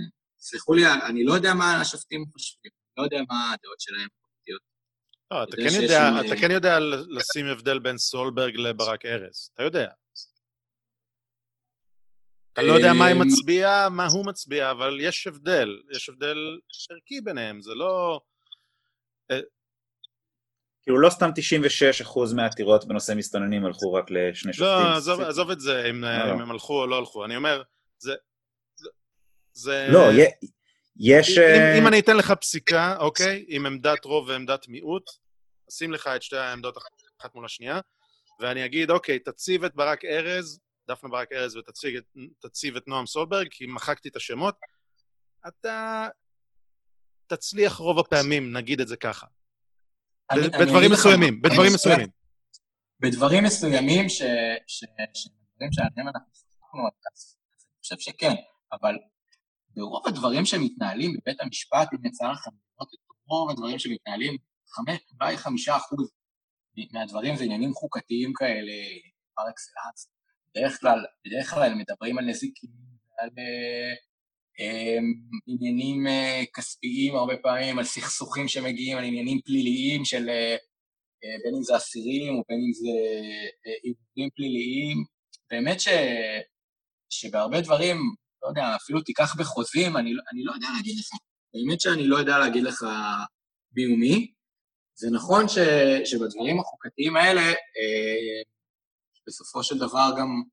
סלחו 0.41 0.73
לי, 0.73 0.81
אני 1.09 1.23
לא 1.23 1.33
יודע 1.33 1.53
מה 1.53 1.81
השופטים 1.81 2.25
חושבים. 2.31 2.71
לא 2.97 3.03
יודע 3.03 3.17
מה 3.29 3.53
הדעות 3.53 3.79
שלהם. 3.79 4.07
לא, 5.31 5.43
אתה 5.43 5.57
כן, 5.57 5.81
יודע, 5.81 6.09
אתה 6.25 6.35
כן 6.41 6.51
יודע 6.51 6.79
לשים 7.09 7.45
הבדל 7.45 7.79
בין 7.79 7.97
סולברג 7.97 8.55
לברק 8.55 9.05
ארז, 9.05 9.51
אתה 9.53 9.63
יודע. 9.63 9.87
אתה 12.53 12.61
לא 12.61 12.73
יודע 12.73 12.93
מה 12.93 13.05
היא 13.05 13.15
אמ, 13.15 13.21
מצביעה, 13.21 13.89
מה 13.89 14.07
הוא 14.07 14.25
מצביע, 14.25 14.71
אבל 14.71 14.97
יש 15.01 15.27
הבדל, 15.27 15.81
יש 15.91 16.09
הבדל 16.09 16.37
ערכי 16.91 17.21
ביניהם, 17.21 17.61
זה 17.61 17.73
לא... 17.73 18.21
אה, 19.31 19.39
כאילו 20.81 20.99
לא 20.99 21.09
סתם 21.09 21.29
96% 22.09 22.35
מהעתירות 22.35 22.87
בנושא 22.87 23.13
מסתננים 23.17 23.65
הלכו 23.65 23.93
רק 23.93 24.05
לשני 24.09 24.51
לא, 24.51 24.53
שופטים. 24.53 24.85
לא, 24.85 24.97
עזוב, 24.97 25.21
עזוב 25.21 25.51
את 25.51 25.59
זה, 25.59 25.89
אם, 25.89 26.03
לא, 26.03 26.17
לא. 26.17 26.33
אם 26.33 26.41
הם 26.41 26.51
הלכו 26.51 26.81
או 26.81 26.87
לא 26.87 26.97
הלכו. 26.97 27.25
אני 27.25 27.35
אומר, 27.35 27.63
זה... 27.97 28.13
זה... 29.53 29.87
לא, 29.89 29.99
יש... 30.99 31.37
אם, 31.37 31.43
אה, 31.43 31.77
אם 31.79 31.87
אני 31.87 31.99
אתן 31.99 32.17
לך 32.17 32.31
פסיקה, 32.31 32.97
אוקיי, 32.99 33.45
עם 33.47 33.65
עמדת 33.65 34.05
רוב 34.05 34.27
ועמדת 34.27 34.67
מיעוט, 34.67 35.03
אשים 35.71 35.91
לך 35.91 36.07
את 36.07 36.23
שתי 36.23 36.37
העמדות 36.37 36.77
אחת 37.21 37.35
מול 37.35 37.45
השנייה, 37.45 37.79
ואני 38.39 38.65
אגיד, 38.65 38.89
אוקיי, 38.89 39.19
תציב 39.19 39.63
את 39.63 39.75
ברק 39.75 40.05
ארז 40.05 40.59
דפנה 40.87 41.09
ברק 41.09 41.31
ארז 41.31 41.57
ותציב 41.57 42.75
את 42.75 42.87
נועם 42.87 43.05
סולברג, 43.05 43.47
כי 43.51 43.65
מחקתי 43.65 44.09
את 44.09 44.15
השמות, 44.15 44.55
אתה 45.47 46.07
תצליח 47.27 47.73
רוב 47.73 47.99
הפעמים, 47.99 48.57
נגיד 48.57 48.81
את 48.81 48.87
זה 48.87 48.97
ככה. 48.97 49.27
אני, 50.31 50.41
בדברים 50.41 50.77
אני 50.77 50.87
מסוימים, 50.87 51.41
בדברים 51.41 51.73
מסוימים. 51.73 52.07
בדברים 52.99 53.43
מסוימים, 53.43 54.09
שדברים 54.09 55.71
שעליהם 55.71 56.07
אנחנו 56.07 56.31
שוחחנו, 56.33 56.81
אז 57.13 57.37
אני 57.55 57.81
חושב 57.81 57.99
שכן, 57.99 58.33
אבל 58.73 58.95
ברוב 59.75 60.07
הדברים 60.07 60.45
שמתנהלים 60.45 61.11
בבית 61.13 61.41
המשפט, 61.41 61.89
אם 61.93 62.05
יצא 62.05 62.25
לכם 62.25 62.51
לראות 62.51 62.93
את 62.93 62.99
רוב 63.27 63.49
הדברים 63.49 63.79
שמתנהלים, 63.79 64.37
אולי 65.21 65.37
חמישה 65.37 65.77
אחוז 65.77 66.11
מהדברים 66.93 67.35
זה 67.35 67.43
עניינים 67.43 67.73
חוקתיים 67.73 68.33
כאלה, 68.33 68.73
פר 69.35 69.49
אקסלנס, 69.49 70.11
בדרך 70.55 70.79
כלל, 70.79 71.05
בדרך 71.27 71.49
כלל 71.49 71.73
מדברים 71.73 72.17
על 72.17 72.25
נזיקים, 72.25 72.69
על 73.19 73.29
אה, 73.37 73.93
אה, 74.59 74.99
עניינים 75.47 76.07
אה, 76.07 76.43
כספיים 76.53 77.15
הרבה 77.15 77.37
פעמים, 77.37 77.79
על 77.79 77.85
סכסוכים 77.85 78.47
שמגיעים, 78.47 78.97
על 78.97 79.03
עניינים 79.03 79.41
פליליים 79.41 80.05
של 80.05 80.29
אה, 80.29 80.55
אה, 81.23 81.37
בין 81.43 81.55
אם 81.57 81.63
זה 81.63 81.75
אסירים 81.77 82.35
או 82.35 82.43
בין 82.49 82.57
אם 82.67 82.73
זה 82.73 82.97
אה, 83.67 83.73
עיבודים 83.83 84.29
פליליים. 84.35 84.97
באמת 85.51 85.79
ש, 85.79 85.87
שבהרבה 87.09 87.61
דברים, 87.61 87.97
לא 88.43 88.47
יודע, 88.47 88.75
אפילו 88.75 89.01
תיקח 89.01 89.35
בחוזים, 89.35 89.97
אני, 89.97 90.11
אני 90.33 90.43
לא 90.43 90.53
יודע 90.53 90.67
להגיד 90.77 90.97
לך, 90.99 91.09
באמת 91.53 91.81
שאני 91.81 92.07
לא 92.07 92.17
יודע 92.17 92.37
להגיד 92.37 92.63
לך 92.63 92.85
מי 93.75 93.93
ומי. 93.93 94.33
זה 94.93 95.07
נכון 95.11 95.47
ש, 95.47 95.57
שבדברים 96.05 96.59
החוקתיים 96.59 97.15
האלה, 97.15 97.41
אה, 97.41 98.41
בסופו 99.27 99.63
של 99.63 99.77
דבר 99.77 100.09
גם 100.17 100.43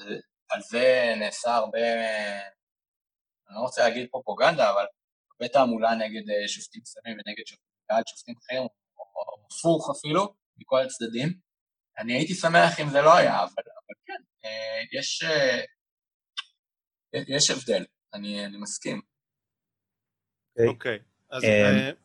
אה, 0.00 0.04
על 0.50 0.60
זה 0.70 1.14
נעשה 1.18 1.54
הרבה, 1.54 1.78
אני 3.48 3.56
לא 3.56 3.60
רוצה 3.60 3.88
להגיד 3.88 4.08
פרופוגנדה, 4.10 4.70
אבל 4.70 4.84
הרבה 5.32 5.52
תעמולה 5.52 5.94
נגד 5.94 6.30
אה, 6.30 6.48
שופטים 6.48 6.82
סמים 6.84 7.12
ונגד 7.12 7.44
קהל 7.88 8.02
שופטים 8.06 8.34
אחרים, 8.38 8.62
או, 8.62 8.68
הפוך 9.50 9.90
אפילו, 9.90 10.34
מכל 10.56 10.80
הצדדים. 10.80 11.28
אני 11.98 12.12
הייתי 12.12 12.34
שמח 12.34 12.80
אם 12.80 12.90
זה 12.90 13.02
לא 13.02 13.16
היה, 13.16 13.38
אבל, 13.38 13.48
אבל 13.58 13.94
כן, 14.06 14.22
אה, 14.44 14.82
יש, 14.92 15.22
יש 17.12 17.50
הבדל, 17.50 17.84
אני, 18.14 18.46
אני 18.46 18.56
מסכים. 18.56 19.00
אוקיי, 20.68 20.98
okay. 20.98 21.10
אז 21.30 21.42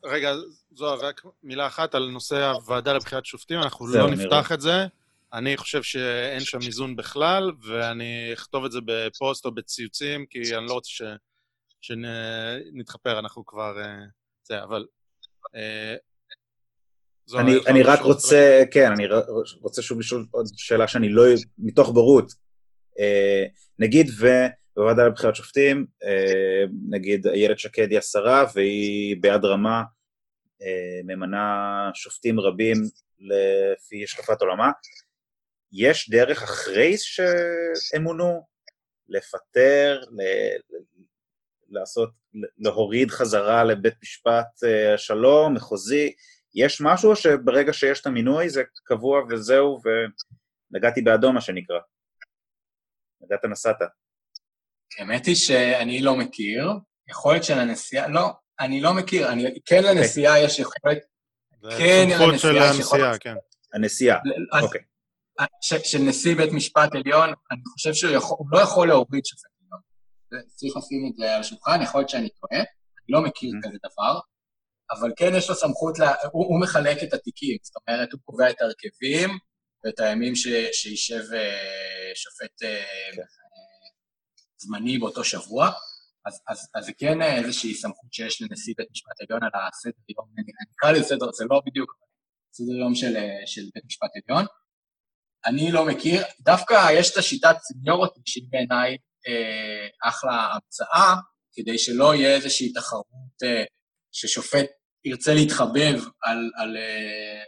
רגע, 0.04 0.32
זוהר, 0.70 1.06
רק 1.06 1.22
מילה 1.42 1.66
אחת 1.66 1.94
על 1.94 2.10
נושא 2.10 2.50
הוועדה 2.50 2.92
לבחירת 2.92 3.24
שופטים, 3.24 3.58
אנחנו 3.58 3.86
לא 3.86 4.10
נפתח 4.10 4.52
את 4.52 4.60
זה. 4.60 4.86
אני 5.32 5.56
חושב 5.56 5.82
שאין 5.82 6.40
שם 6.40 6.58
איזון 6.66 6.96
בכלל, 6.96 7.52
ואני 7.62 8.30
אכתוב 8.32 8.64
את 8.64 8.72
זה 8.72 8.78
בפוסט 8.84 9.44
או 9.44 9.54
בציוצים, 9.54 10.26
כי 10.26 10.56
אני 10.56 10.66
לא 10.66 10.72
רוצה 10.72 10.90
ש... 10.90 11.02
שנתחפר, 11.80 13.18
אנחנו 13.18 13.46
כבר... 13.46 13.78
אה, 13.80 14.04
זה, 14.42 14.62
אבל... 14.62 14.86
אה, 15.54 15.94
אני, 17.40 17.52
אני 17.66 17.82
רק 17.82 18.00
רוצה. 18.00 18.62
כן, 18.70 18.92
אני 18.92 19.04
רוצה 19.60 19.82
שוב 19.82 20.00
לשאול 20.00 20.26
עוד 20.30 20.46
שאלה 20.56 20.88
שאני 20.88 21.08
לא... 21.08 21.22
מתוך 21.58 21.90
בורות. 21.90 22.32
אה, 22.98 23.44
נגיד 23.78 24.10
ובוועדה 24.76 25.06
לבחירת 25.06 25.36
שופטים, 25.36 25.86
נגיד 26.90 27.26
איילת 27.26 27.58
שקד 27.58 27.90
היא 27.90 27.98
השרה, 27.98 28.44
והיא 28.54 29.16
ביד 29.20 29.44
רמה 29.44 29.82
ממנה 31.04 31.40
שופטים 31.94 32.40
רבים 32.40 32.76
לפי 33.18 34.04
השקפת 34.04 34.40
עולמה. 34.40 34.70
יש 35.72 36.10
דרך 36.10 36.42
אחרי 36.42 36.94
שהם 36.96 38.02
מונו 38.02 38.46
לפטר, 39.08 40.00
ל... 40.10 40.22
לעשות, 41.68 42.10
להוריד 42.58 43.10
חזרה 43.10 43.64
לבית 43.64 43.94
משפט 44.02 44.64
אה, 44.64 44.94
השלום, 44.94 45.54
מחוזי, 45.54 46.12
יש 46.54 46.80
משהו 46.80 47.16
שברגע 47.16 47.72
שיש 47.72 48.00
את 48.00 48.06
המינוי 48.06 48.48
זה 48.48 48.62
קבוע 48.84 49.22
וזהו, 49.30 49.78
ונגעתי 50.72 51.02
באדום 51.02 51.34
מה 51.34 51.40
שנקרא. 51.40 51.78
נגעת 53.20 53.44
נסעת. 53.44 53.76
האמת 54.98 55.26
היא 55.26 55.34
שאני 55.34 56.02
לא 56.02 56.16
מכיר, 56.16 56.70
יכולת 57.08 57.44
של 57.44 57.58
הנשיאה, 57.58 58.08
לא, 58.08 58.30
אני 58.60 58.80
לא 58.80 58.94
מכיר, 58.94 59.32
אני, 59.32 59.44
כן 59.64 59.76
אוקיי. 59.84 59.94
לנשיאה 59.94 60.38
יש 60.38 60.58
יכולת, 60.58 60.98
כן 61.78 62.08
לנשיאה 62.20 62.70
יש 62.70 62.78
יכולת. 62.78 63.20
כן. 63.20 63.34
הנשיאה, 63.74 64.18
אוקיי. 64.62 64.80
של 65.62 65.98
נשיא 65.98 66.36
בית 66.36 66.52
משפט 66.52 66.94
עליון, 66.94 67.28
אני 67.28 67.60
חושב 67.72 67.94
שהוא 67.94 68.12
יכול, 68.12 68.38
לא 68.52 68.58
יכול 68.58 68.88
להוריד 68.88 69.24
שופט 69.24 69.50
עליון. 69.60 69.80
צריך 70.46 70.76
לשים 70.76 71.10
את 71.10 71.16
זה 71.16 71.34
על 71.34 71.40
השולחן, 71.40 71.82
יכול 71.82 72.00
להיות 72.00 72.08
שאני 72.08 72.28
טועה, 72.28 72.60
אני 72.60 73.08
לא 73.08 73.22
מכיר 73.22 73.50
mm-hmm. 73.50 73.68
כזה 73.68 73.78
דבר, 73.78 74.20
אבל 74.90 75.12
כן 75.16 75.34
יש 75.34 75.48
לו 75.48 75.54
סמכות, 75.54 75.98
לה, 75.98 76.14
הוא, 76.32 76.46
הוא 76.46 76.60
מחלק 76.60 77.02
את 77.02 77.14
התיקים, 77.14 77.56
זאת 77.62 77.74
אומרת, 77.76 78.12
הוא 78.12 78.20
קובע 78.24 78.50
את 78.50 78.60
ההרכבים 78.60 79.30
ואת 79.84 80.00
הימים 80.00 80.36
ש, 80.36 80.48
שישב 80.72 81.22
אה, 81.34 82.12
שופט 82.14 82.62
אה, 82.62 82.82
כן. 83.14 83.22
זמני 84.58 84.98
באותו 84.98 85.24
שבוע, 85.24 85.70
אז, 86.26 86.40
אז, 86.48 86.68
אז 86.74 86.90
כן 86.98 87.22
איזושהי 87.22 87.74
סמכות 87.74 88.12
שיש 88.12 88.42
לנשיא 88.42 88.74
בית 88.78 88.88
משפט 88.90 89.20
עליון 89.20 89.42
על 89.42 89.50
הסדר 89.68 89.92
יום, 90.08 90.26
אני 90.38 90.52
אקרא 90.76 90.92
לזה 90.92 91.04
סדר, 91.04 91.32
זה 91.32 91.44
לא 91.50 91.62
בדיוק 91.66 91.94
סדר 92.52 92.74
יום 92.74 92.94
של, 92.94 93.14
של 93.46 93.62
בית 93.74 93.84
משפט 93.84 94.10
עליון, 94.28 94.46
אני 95.46 95.72
לא 95.72 95.86
מכיר, 95.86 96.22
דווקא 96.40 96.88
יש 96.92 97.12
את 97.12 97.16
השיטת 97.16 97.56
סניורוטי 97.60 98.20
שהיא 98.26 98.48
בעיניי 98.50 98.96
אה, 99.28 100.08
אחלה 100.08 100.52
המצאה, 100.52 101.14
כדי 101.52 101.78
שלא 101.78 102.14
יהיה 102.14 102.34
איזושהי 102.34 102.72
תחרות 102.72 103.42
אה, 103.44 103.64
ששופט 104.12 104.66
ירצה 105.04 105.34
להתחבב 105.34 106.00
על, 106.22 106.50
על 106.56 106.76
אה, 106.76 107.42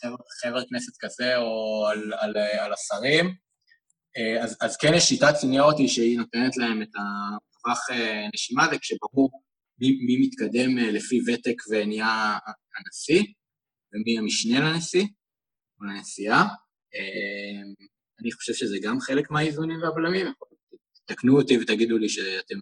חבר, 0.00 0.16
חבר 0.42 0.68
כנסת 0.68 0.92
כזה 1.00 1.36
או 1.36 1.86
על, 1.90 2.12
על, 2.18 2.36
אה, 2.36 2.64
על 2.64 2.72
השרים. 2.72 3.34
אה, 4.16 4.44
אז, 4.44 4.56
אז 4.60 4.76
כן 4.76 4.92
יש 4.96 5.04
שיטת 5.04 5.34
סניוריטי 5.34 5.88
שהיא 5.88 6.18
נותנת 6.18 6.56
להם 6.56 6.82
את 6.82 6.88
הטווח 6.88 7.90
אה, 7.90 8.28
נשימה 8.34 8.64
הזה, 8.64 8.78
כשברור 8.78 9.42
מי, 9.78 9.88
מי 9.88 10.26
מתקדם 10.26 10.78
אה, 10.78 10.90
לפי 10.90 11.20
ותק 11.26 11.62
ונהיה 11.70 12.38
הנשיא, 12.76 13.22
ומי 13.92 14.18
המשנה 14.18 14.60
לנשיא 14.60 15.04
או 15.80 15.84
לנשיאה. 15.84 16.44
אני 18.20 18.32
חושב 18.32 18.52
שזה 18.52 18.76
גם 18.82 19.00
חלק 19.00 19.30
מהאיזונים 19.30 19.82
והבלמים. 19.82 20.26
תקנו 21.04 21.40
אותי 21.40 21.58
ותגידו 21.58 21.98
לי 21.98 22.08
שאתם... 22.08 22.54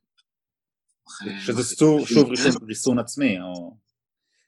שזה 1.46 1.62
סור, 1.62 2.06
שוב 2.06 2.28
ריסון 2.68 2.98
עצמי, 2.98 3.40
או... 3.40 3.76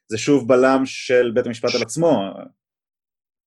זה 0.07 0.17
שוב 0.17 0.47
בלם 0.47 0.85
של 0.85 1.31
בית 1.35 1.45
המשפט 1.45 1.75
על 1.75 1.81
עצמו. 1.81 2.33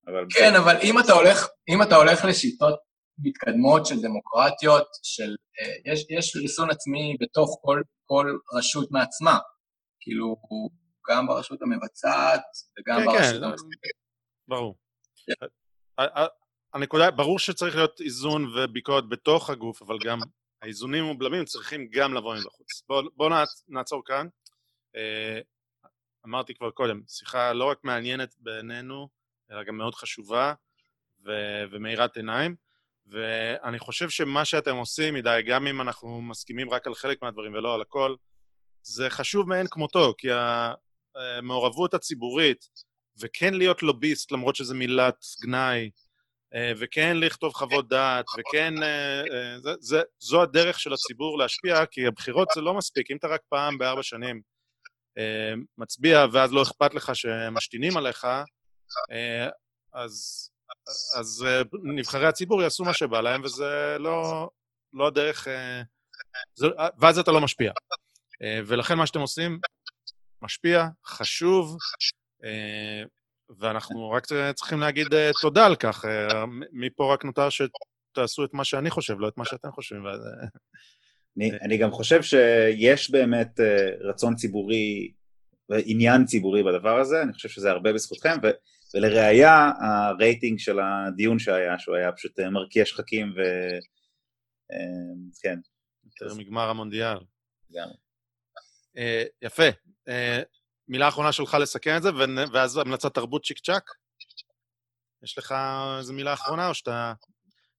אבל 0.07 0.27
כן, 0.31 0.55
אבל 0.55 0.77
אם 0.83 0.99
אתה 0.99 1.13
הולך, 1.13 1.47
אם 1.69 1.83
אתה 1.83 1.97
הולך 1.97 2.25
לשיטות 2.25 2.86
מתקדמות 3.19 3.87
של 3.87 4.01
דמוקרטיות, 4.03 4.87
של... 5.03 5.35
אה, 5.61 5.93
יש, 5.93 6.07
יש 6.11 6.37
ריסון 6.37 6.71
עצמי 6.71 7.17
בתוך 7.21 7.59
כל, 7.63 7.83
כל 8.07 8.39
רשות 8.53 8.91
מעצמה. 8.91 9.39
כאילו, 10.01 10.37
גם 11.11 11.27
ברשות 11.27 11.63
המבצעת 11.63 12.43
וגם 12.79 12.99
כן, 12.99 13.07
ברשות 13.07 13.41
כן, 13.41 13.45
המבצעת. 13.45 13.71
ברור. 14.49 14.77
כן. 15.27 15.47
הנקודה, 16.75 17.11
ברור 17.11 17.39
שצריך 17.39 17.77
להיות 17.77 18.01
איזון 18.01 18.45
וביקורת 18.45 19.09
בתוך 19.09 19.51
הגוף, 19.51 19.83
אבל 19.83 19.99
גם 20.05 20.19
האיזונים 20.63 21.05
ובלמים 21.05 21.45
צריכים 21.45 21.89
גם 21.93 22.15
לבוא 22.15 22.35
מבחוץ. 22.35 22.83
בואו 22.89 23.03
בוא 23.17 23.31
נעצור 23.69 24.03
כאן. 24.05 24.29
אה, 24.97 25.41
אמרתי 26.27 26.55
כבר 26.55 26.71
קודם, 26.71 27.03
שיחה 27.09 27.53
לא 27.53 27.65
רק 27.65 27.79
מעניינת 27.85 28.35
בעינינו, 28.39 29.09
אלא 29.51 29.65
גם 29.65 29.77
מאוד 29.77 29.95
חשובה 29.95 30.55
ו- 31.27 31.65
ומאירת 31.71 32.17
עיניים, 32.17 32.57
ואני 33.07 33.79
חושב 33.79 34.11
שמה 34.11 34.45
שאתם 34.45 34.77
עושים, 34.77 35.15
מדי, 35.15 35.41
גם 35.47 35.67
אם 35.67 35.81
אנחנו 35.81 36.23
מסכימים 36.23 36.71
רק 36.71 36.87
על 36.87 36.95
חלק 36.95 37.23
מהדברים 37.23 37.55
ולא 37.55 37.75
על 37.75 37.81
הכל, 37.81 38.15
זה 38.83 39.11
חשוב 39.11 39.49
מאין 39.49 39.67
כמותו, 39.71 40.15
כי 40.19 40.29
המעורבות 41.15 41.95
הציבורית, 41.95 42.69
וכן 43.21 43.55
להיות 43.55 43.83
לוביסט 43.83 44.33
למרות 44.33 44.57
שזו 44.57 44.75
מילת 44.75 45.25
גנאי, 45.43 45.91
אה, 46.55 46.73
וכן 46.79 47.17
לכתוב 47.17 47.53
חוות 47.53 47.89
דעת, 47.89 48.25
וכן... 48.39 48.83
אה, 48.83 49.21
אה, 49.21 49.59
זה, 49.61 49.75
זה, 49.81 50.03
זו 50.19 50.43
הדרך 50.43 50.81
של 50.81 50.93
הציבור 50.93 51.39
להשפיע, 51.39 51.87
כי 51.87 52.07
הבחירות 52.07 52.49
זה 52.55 52.61
לא 52.61 52.75
מספיק. 52.75 53.11
אם 53.11 53.17
אתה 53.17 53.29
רק 53.29 53.41
פעם 53.49 53.79
בארבע 53.79 54.03
שנים 54.03 54.41
מצביע, 55.79 56.27
ואז 56.33 56.53
לא 56.53 56.63
אכפת 56.63 56.95
לך 56.95 57.17
שמשתינים 57.17 57.97
עליך, 57.97 58.27
אז, 59.93 60.51
אז 61.19 61.47
נבחרי 61.83 62.27
הציבור 62.27 62.63
יעשו 62.63 62.85
מה 62.85 62.95
שבא 62.95 63.21
להם, 63.21 63.43
וזה 63.45 63.97
לא, 63.99 64.51
לא 64.93 65.07
הדרך... 65.07 65.49
זה, 66.55 66.67
ואז 66.99 67.19
אתה 67.19 67.33
לא 67.33 67.41
משפיע. 67.41 67.73
ולכן 68.67 68.95
מה 68.95 69.07
שאתם 69.07 69.21
עושים, 69.21 69.59
משפיע, 70.43 70.87
חשוב, 71.07 71.77
ואנחנו 73.59 74.11
רק 74.11 74.27
צריכים 74.55 74.81
להגיד 74.81 75.07
תודה 75.41 75.67
על 75.67 75.77
כך. 75.77 76.05
מפה 76.73 77.15
רק 77.15 77.25
נותר 77.25 77.49
שתעשו 77.51 78.45
את 78.45 78.55
מה 78.55 78.65
שאני 78.65 78.91
חושב, 78.91 79.15
לא 79.19 79.29
את 79.29 79.37
מה 79.37 79.45
שאתם 79.45 79.73
חושבים. 79.73 80.03
אני, 81.37 81.51
אני 81.63 81.79
גם 81.79 81.91
חושב 81.91 82.23
שיש 82.23 83.11
באמת 83.11 83.61
רצון 84.01 84.35
ציבורי 84.35 85.13
ועניין 85.69 86.25
ציבורי 86.25 86.63
בדבר 86.63 87.01
הזה, 87.01 87.23
אני 87.23 87.33
חושב 87.33 87.49
שזה 87.49 87.71
הרבה 87.71 87.93
בזכותכם, 87.93 88.37
ו, 88.43 88.47
ולראיה 88.95 89.71
הרייטינג 89.81 90.59
של 90.59 90.79
הדיון 90.81 91.39
שהיה, 91.39 91.79
שהוא 91.79 91.97
היה 91.97 92.13
פשוט 92.13 92.41
מרקיע 92.41 92.85
שחקים 92.85 93.33
ו... 93.37 93.41
Uh, 94.73 95.43
כן. 95.43 95.59
יותר 96.05 96.35
מגמר 96.35 96.69
המונדיאל. 96.69 97.19
גם. 97.73 97.89
Uh, 98.97 99.01
יפה. 99.43 99.69
מילה 100.89 101.09
אחרונה 101.09 101.33
שלך 101.33 101.57
לסכם 101.61 101.97
את 101.97 102.03
זה, 102.03 102.11
ואז 102.53 102.77
המלצת 102.77 103.15
תרבות 103.15 103.45
צ'יק 103.45 103.59
צ'אק? 103.59 103.91
יש 105.25 105.39
לך 105.39 105.55
איזו 105.99 106.13
מילה 106.13 106.33
אחרונה, 106.33 106.69
או 106.69 106.75
שאתה... 106.75 107.13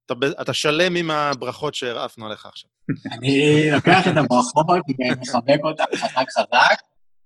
אתה, 0.05 0.13
אתה 0.41 0.53
שלם 0.53 0.95
עם 0.95 1.11
הברכות 1.11 1.75
שהרעפנו 1.75 2.25
עליך 2.25 2.45
עכשיו? 2.45 2.69
אני 3.11 3.71
לוקח 3.71 4.07
את 4.07 4.17
הברכות 4.17 4.65
ומחבק 4.99 5.59
אותן 5.63 5.83
חזק 5.95 6.25
חזק, 6.37 6.81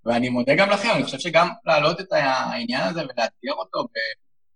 ואני 0.05 0.29
מודה 0.29 0.53
גם 0.57 0.69
לכם, 0.69 0.89
אני 0.95 1.03
חושב 1.03 1.19
שגם 1.19 1.47
להעלות 1.65 1.99
את 1.99 2.11
העניין 2.11 2.81
הזה 2.87 3.01
ולאתגר 3.01 3.53
אותו 3.53 3.87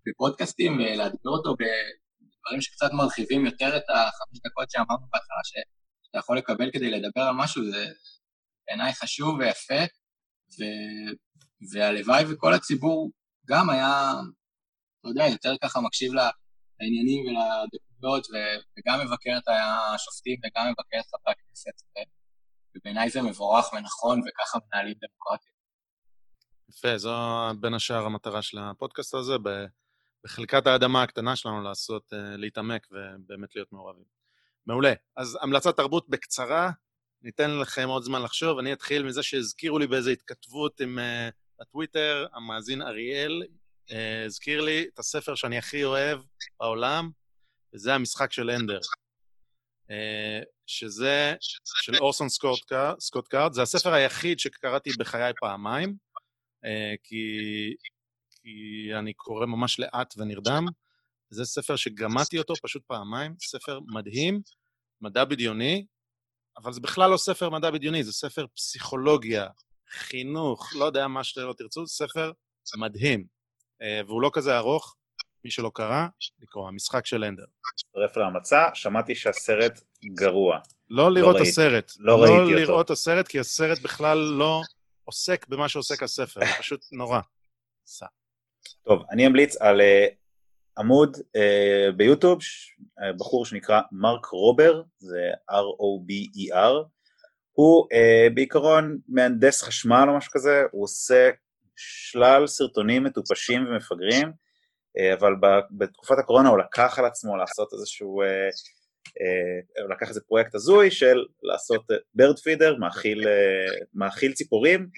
בפודקאסטים, 0.08 0.78
ולאתגר 0.78 1.30
אותו 1.30 1.54
בדברים 1.54 2.62
שקצת 2.62 2.92
מרחיבים 2.94 3.46
יותר 3.46 3.78
את 3.78 3.84
החמש 3.90 4.40
דקות 4.46 4.72
שאמרנו 4.72 5.08
בהתחלה, 5.12 5.40
שאתה 5.44 6.18
יכול 6.18 6.38
לקבל 6.38 6.72
כדי 6.72 6.92
לדבר 6.92 7.22
על 7.22 7.36
משהו, 7.38 7.72
זה 7.72 7.86
בעיניי 8.68 8.94
חשוב 8.94 9.40
ויפה, 9.40 9.84
ו... 10.60 10.64
והלוואי 11.74 12.24
וכל 12.28 12.54
הציבור 12.54 13.12
גם 13.50 13.70
היה, 13.70 14.12
אתה 15.00 15.10
יודע, 15.10 15.28
יותר 15.28 15.54
ככה 15.62 15.80
מקשיב 15.82 16.14
לעניינים 16.80 17.26
ולדקויות. 17.26 18.28
וגם 18.78 19.00
מבקר 19.06 19.38
את 19.38 19.48
השופטים 19.48 20.40
וגם 20.40 20.68
מבקר 20.68 21.00
את 21.00 21.06
חברי 21.06 21.34
הכנסת. 21.34 21.82
ובעיניי 22.76 23.10
זה 23.10 23.22
מבורך 23.22 23.74
ונכון, 23.74 24.20
וככה 24.20 24.58
מנהלים 24.68 24.96
דמוקרטיה. 25.02 25.52
יפה, 26.70 26.98
זו 26.98 27.16
בין 27.60 27.74
השאר 27.74 28.06
המטרה 28.06 28.42
של 28.42 28.58
הפודקאסט 28.58 29.14
הזה, 29.14 29.34
בחלקת 30.24 30.68
האדמה 30.68 31.04
הקטנה 31.04 31.36
שלנו 31.36 31.62
לעשות, 31.62 32.14
אה, 32.14 32.38
להתעמק 32.38 32.88
ובאמת 32.92 33.56
להיות 33.56 33.72
מעורבים. 33.72 34.06
מעולה. 34.68 34.94
אז 35.18 35.38
המלצת 35.42 35.78
תרבות 35.78 36.10
בקצרה, 36.10 36.72
ניתן 37.22 37.60
לכם 37.60 37.88
עוד 37.88 38.04
זמן 38.04 38.22
לחשוב. 38.22 38.60
אני 38.60 38.74
אתחיל 38.74 39.04
מזה 39.04 39.24
שהזכירו 39.24 39.80
לי 39.80 39.88
באיזו 39.88 40.10
התכתבות 40.10 40.82
עם 40.82 41.00
הטוויטר, 41.60 42.28
המאזין 42.34 42.82
אריאל 42.82 43.44
אה, 43.90 43.94
הזכיר 44.26 44.62
לי 44.62 44.88
את 44.94 45.00
הספר 45.00 45.36
שאני 45.36 45.58
הכי 45.58 45.84
אוהב 45.84 46.20
בעולם, 46.60 47.10
וזה 47.74 47.94
המשחק 47.94 48.32
של 48.32 48.50
אנדר. 48.50 48.80
אה, 49.90 50.46
שזה 50.68 51.36
של 51.84 51.96
אורסון 51.96 52.30
סקוט 53.00 53.28
קארד, 53.28 53.54
זה 53.54 53.62
הספר 53.62 53.94
היחיד 53.94 54.40
שקראתי 54.40 54.90
בחיי 55.00 55.34
פעמיים, 55.40 55.96
אה, 56.66 56.98
כי, 57.04 57.26
כי 58.30 58.90
אני 59.00 59.14
קורא 59.14 59.46
ממש 59.46 59.80
לאט 59.80 60.14
ונרדם. 60.18 60.66
זה 61.30 61.46
ספר 61.46 61.76
שגמדתי 61.76 62.38
אותו 62.38 62.54
פשוט 62.64 62.84
פעמיים, 62.88 63.36
ספר 63.40 63.80
מדהים, 63.94 64.42
מדע 65.02 65.26
בדיוני, 65.26 65.86
אבל 66.58 66.74
זה 66.74 66.82
בכלל 66.82 67.12
לא 67.12 67.18
ספר 67.18 67.50
מדע 67.50 67.72
בדיוני, 67.72 68.04
זה 68.04 68.12
ספר 68.12 68.46
פסיכולוגיה, 68.56 69.48
חינוך, 69.90 70.76
לא 70.76 70.86
יודע 70.86 71.08
מה 71.08 71.24
שלא 71.24 71.54
תרצו, 71.58 71.88
ספר 71.88 72.32
מדהים. 72.78 73.26
אה, 73.82 74.02
והוא 74.08 74.22
לא 74.22 74.32
כזה 74.34 74.58
ארוך, 74.58 74.96
מי 75.46 75.52
שלא 75.52 75.72
קרא, 75.74 76.08
לקרוא, 76.42 76.68
המשחק 76.68 77.06
של 77.06 77.24
אנדר. 77.24 77.44
מצטרף 77.74 78.18
להמצע, 78.18 78.70
שמעתי 78.74 79.16
שהסרט 79.16 79.82
גרוע. 80.06 80.60
לא 80.90 81.12
לראות 81.12 81.36
לא 81.36 81.42
הסרט. 81.42 81.92
לא, 82.00 82.18
לא 82.18 82.24
ראיתי 82.24 82.36
אותו. 82.36 82.52
לא 82.52 82.60
לראות 82.60 82.90
הסרט, 82.90 83.28
כי 83.28 83.40
הסרט 83.40 83.80
בכלל 83.80 84.18
לא 84.18 84.62
עוסק 85.04 85.48
במה 85.48 85.70
שעוסק 85.70 86.04
הספר, 86.04 86.40
זה 86.40 86.52
פשוט 86.60 86.86
נורא. 86.92 87.20
טוב, 88.84 89.04
אני 89.12 89.28
אמליץ 89.28 89.56
על 89.62 89.82
uh, 89.82 90.14
עמוד 90.78 91.16
uh, 91.18 91.92
ביוטיוב, 91.96 92.40
uh, 92.40 93.18
בחור 93.20 93.46
שנקרא 93.46 93.82
מרק 93.92 94.26
רובר, 94.26 94.82
זה 94.98 95.30
R-O-B-E-R, 95.52 96.84
e 96.84 96.88
הוא 97.52 97.88
uh, 97.94 98.34
בעיקרון 98.34 98.98
מהנדס 99.08 99.62
חשמל 99.62 100.06
או 100.08 100.18
משהו 100.18 100.32
כזה, 100.32 100.64
הוא 100.72 100.84
עושה 100.84 101.30
שלל 101.76 102.48
סרטונים 102.48 103.04
מטופשים 103.04 103.66
ומפגרים, 103.68 104.45
אבל 105.14 105.34
בתקופת 105.72 106.20
הקורונה 106.20 106.50
הוא 106.50 106.58
לקח 106.58 107.00
על 107.00 107.06
עצמו 107.06 107.38
לעשות 107.38 107.74
איזשהו, 107.74 108.22
uh, 108.24 108.26
uh, 109.08 109.82
הוא 109.82 109.90
לקח 109.90 110.10
איזה 110.10 110.22
פרויקט 110.22 110.56
הזוי 110.56 110.92
של 110.92 111.26
לעשות 111.44 111.86
ברד 112.16 112.40
פידר, 112.40 112.76
מאכיל, 112.76 113.28
מאכיל 113.94 114.34
ציפורים, 114.34 114.90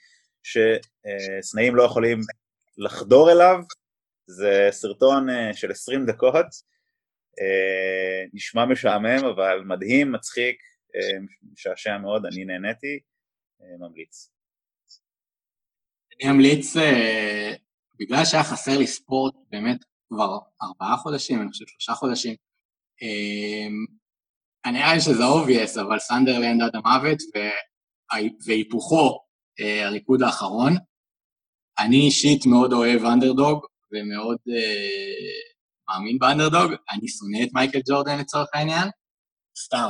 שסנאים 0.44 1.76
לא 1.76 1.84
יכולים 1.84 2.20
לחדור 2.78 3.32
אליו 3.32 3.60
זה 4.28 4.68
סרטון 4.72 5.28
של 5.54 5.72
20 5.72 6.06
דקות, 6.06 6.46
נשמע 8.34 8.66
משעמם 8.66 9.26
אבל 9.26 9.62
מדהים, 9.66 10.12
מצחיק, 10.12 10.58
משעשע 11.54 11.98
מאוד, 11.98 12.26
אני 12.26 12.46
נהניתי, 12.46 13.00
ממליץ. 13.80 14.32
אני 16.22 16.32
אמליץ, 16.32 16.74
בגלל 18.00 18.26
שהיה 18.26 18.44
חסר 18.44 18.78
לי 18.78 18.88
ספורט 18.88 19.34
באמת 19.50 19.78
כבר 20.08 20.38
ארבעה 20.64 20.98
חודשים, 20.98 21.42
אני 21.42 21.52
חושב 21.52 21.66
שלושה 21.68 21.94
חודשים, 21.94 22.36
uh, 23.02 23.98
אני 24.66 24.80
נראה 24.80 24.94
לי 24.94 25.02
שזה 25.02 25.26
obvious, 25.26 25.78
אבל 25.78 26.00
סנדרלנד 26.00 26.62
עד 26.62 26.76
המוות 26.76 27.18
והיפוכו, 28.46 29.20
אה, 29.62 29.86
הריקוד 29.86 30.22
האחרון. 30.22 30.74
אני 31.80 31.98
אישית 31.98 32.46
מאוד 32.46 32.74
אוהב 32.74 33.06
אנדרדוג, 33.06 33.66
ומאוד 33.92 34.38
אה, 34.38 35.90
מאמין 35.90 36.20
באנדרדוג, 36.20 36.72
אני 36.92 37.08
שונא 37.08 37.44
את 37.44 37.50
מייקל 37.54 37.80
ג'ורדן 37.90 38.20
לצורך 38.20 38.48
העניין, 38.54 38.90
סתם, 39.66 39.90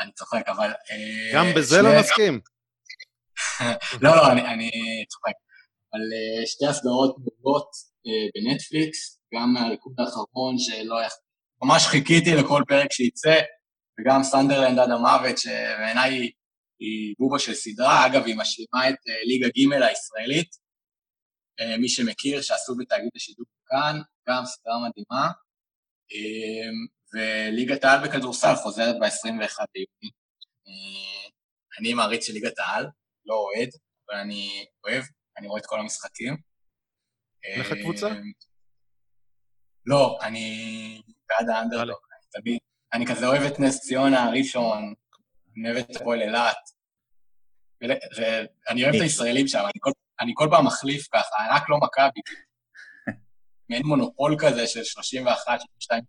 אני 0.00 0.12
צוחק, 0.12 0.48
אבל... 0.48 0.70
אה, 0.70 1.34
גם 1.34 1.46
בזה 1.56 1.82
לא. 1.82 1.92
לא 1.92 2.00
נסכים. 2.00 2.40
לא, 4.02 4.16
לא, 4.16 4.32
אני, 4.32 4.42
אני 4.42 4.70
צוחק. 5.08 5.43
אבל 5.94 6.02
אה, 6.02 6.46
שתי 6.46 6.66
הסדרות 6.66 7.16
מעולות 7.18 7.70
אה, 8.06 8.30
בנטפליקס, 8.34 9.20
גם 9.34 9.52
מהריקוד 9.52 9.94
האחרון 9.98 10.58
שלא... 10.58 10.96
ממש 11.62 11.86
חיכיתי 11.86 12.34
לכל 12.34 12.62
פרק 12.68 12.92
שייצא, 12.92 13.40
וגם 14.00 14.22
סנדרלנד 14.22 14.78
עד 14.78 14.90
המוות, 14.90 15.38
שבעיניי 15.38 16.14
היא, 16.14 16.30
היא 16.80 17.14
בובה 17.18 17.38
של 17.38 17.54
סדרה. 17.54 18.06
אגב, 18.06 18.24
היא 18.26 18.36
משלימה 18.36 18.88
את 18.88 18.94
uh, 18.94 19.26
ליגה 19.28 19.48
ג' 19.48 19.82
הישראלית, 19.82 20.64
אה, 21.60 21.76
מי 21.76 21.88
שמכיר, 21.88 22.42
שעשו 22.42 22.76
בתאגיד 22.76 23.10
השידור 23.16 23.46
כאן, 23.66 24.00
גם 24.28 24.44
סדרה 24.44 24.74
מדהימה. 24.88 25.30
אה, 26.12 26.70
וליגת 27.14 27.84
העל 27.84 28.08
בכדורסל 28.08 28.54
חוזרת 28.54 28.96
ב-21 29.00 29.58
ביוני. 29.72 30.10
אה, 30.66 31.28
אני 31.80 31.94
מעריץ 31.94 32.26
של 32.26 32.32
ליגת 32.32 32.58
העל, 32.58 32.86
לא 33.26 33.34
אוהד, 33.34 33.68
אבל 34.08 34.18
אני 34.18 34.66
אוהב, 34.84 35.04
אני 35.38 35.46
רואה 35.48 35.60
את 35.60 35.66
כל 35.66 35.80
המשחקים. 35.80 36.36
לך 37.58 37.72
קבוצה? 37.82 38.08
לא, 39.86 40.18
אני 40.22 41.02
בעד 41.28 41.48
האנדרדוק, 41.48 42.08
אני 42.12 42.42
תמיד, 42.42 42.58
אני 42.92 43.06
כזה 43.06 43.26
אוהב 43.26 43.42
את 43.42 43.60
נס 43.60 43.80
ציונה, 43.80 44.30
ראשון, 44.30 44.94
אני 45.56 45.70
אוהב 45.70 45.84
את 45.90 45.96
הפועל 45.96 46.22
אילת, 46.22 46.56
ואני 47.80 48.84
אוהב 48.84 48.94
את 48.94 49.00
הישראלים 49.00 49.48
שם, 49.48 49.64
אני 50.20 50.32
כל 50.34 50.48
פעם 50.50 50.66
מחליף 50.66 51.08
ככה, 51.12 51.36
רק 51.50 51.62
לא 51.68 51.76
מכבי. 51.76 52.20
מעין 53.68 53.86
מונופול 53.86 54.36
כזה 54.38 54.66
של 54.66 54.84
31, 54.84 55.60
32, 55.60 56.02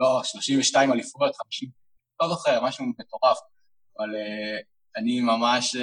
לא, 0.00 0.20
32 0.24 0.92
אליפויות, 0.92 1.36
50, 1.36 1.68
לא 2.22 2.28
זוכר, 2.28 2.64
משהו 2.64 2.84
מטורף. 2.98 3.38
אבל 3.98 4.08
uh, 4.08 4.62
אני 4.96 5.20
ממש 5.20 5.76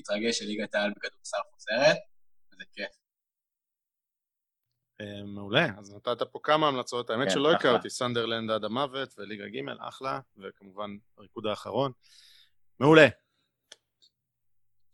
מתרגש 0.00 0.38
שליגת 0.38 0.74
העל 0.74 0.90
בכדורסל 0.96 1.38
חוזרת, 1.52 1.96
וזה 2.52 2.64
כיף. 2.72 3.00
אה, 5.00 5.22
מעולה, 5.24 5.66
אז 5.78 5.94
נתת 5.94 6.22
פה 6.32 6.38
כמה 6.42 6.68
המלצות, 6.68 7.10
האמת 7.10 7.28
כן, 7.28 7.34
שלא 7.34 7.52
הכרתי, 7.52 7.90
סנדרלנד 7.90 8.50
עד 8.50 8.64
המוות 8.64 9.14
וליגה 9.18 9.48
ג', 9.48 9.68
אחלה, 9.80 10.20
וכמובן 10.38 10.90
הריקוד 11.18 11.46
האחרון. 11.46 11.92
מעולה. 12.80 13.08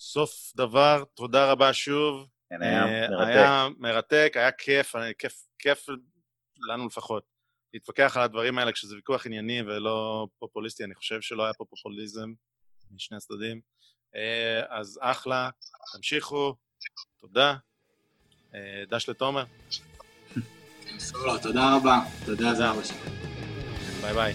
סוף 0.01 0.53
דבר, 0.57 1.05
תודה 1.15 1.53
רבה 1.53 1.73
שוב. 1.73 2.29
כן, 2.51 2.63
היה 2.63 2.85
אה, 2.85 3.09
מרתק. 3.11 3.29
היה 3.29 3.69
מרתק, 3.79 4.33
היה 4.35 4.53
כיף, 4.53 4.95
כיף, 5.19 5.47
כיף 5.59 5.87
לנו 6.69 6.87
לפחות. 6.87 7.25
להתווכח 7.75 8.17
על 8.17 8.23
הדברים 8.23 8.59
האלה 8.59 8.73
כשזה 8.73 8.97
ויכוח 8.97 9.27
ענייני 9.27 9.63
ולא 9.63 10.27
פופוליסטי, 10.39 10.85
אני 10.85 10.95
חושב 10.95 11.21
שלא 11.21 11.45
היה 11.45 11.55
פה 11.55 11.65
פופוליזם 11.65 12.33
משני 12.91 13.17
הצדדים. 13.17 13.61
אה, 14.17 14.61
אז 14.69 14.99
אחלה, 15.03 15.51
תמשיכו, 15.93 16.55
תודה. 17.21 17.55
דש 18.89 19.09
לתומר. 19.09 19.45
תודה 21.43 21.77
רבה. 21.77 22.01
תודה, 22.27 22.55
זהר. 22.55 22.81
ביי 24.03 24.15
ביי. 24.15 24.35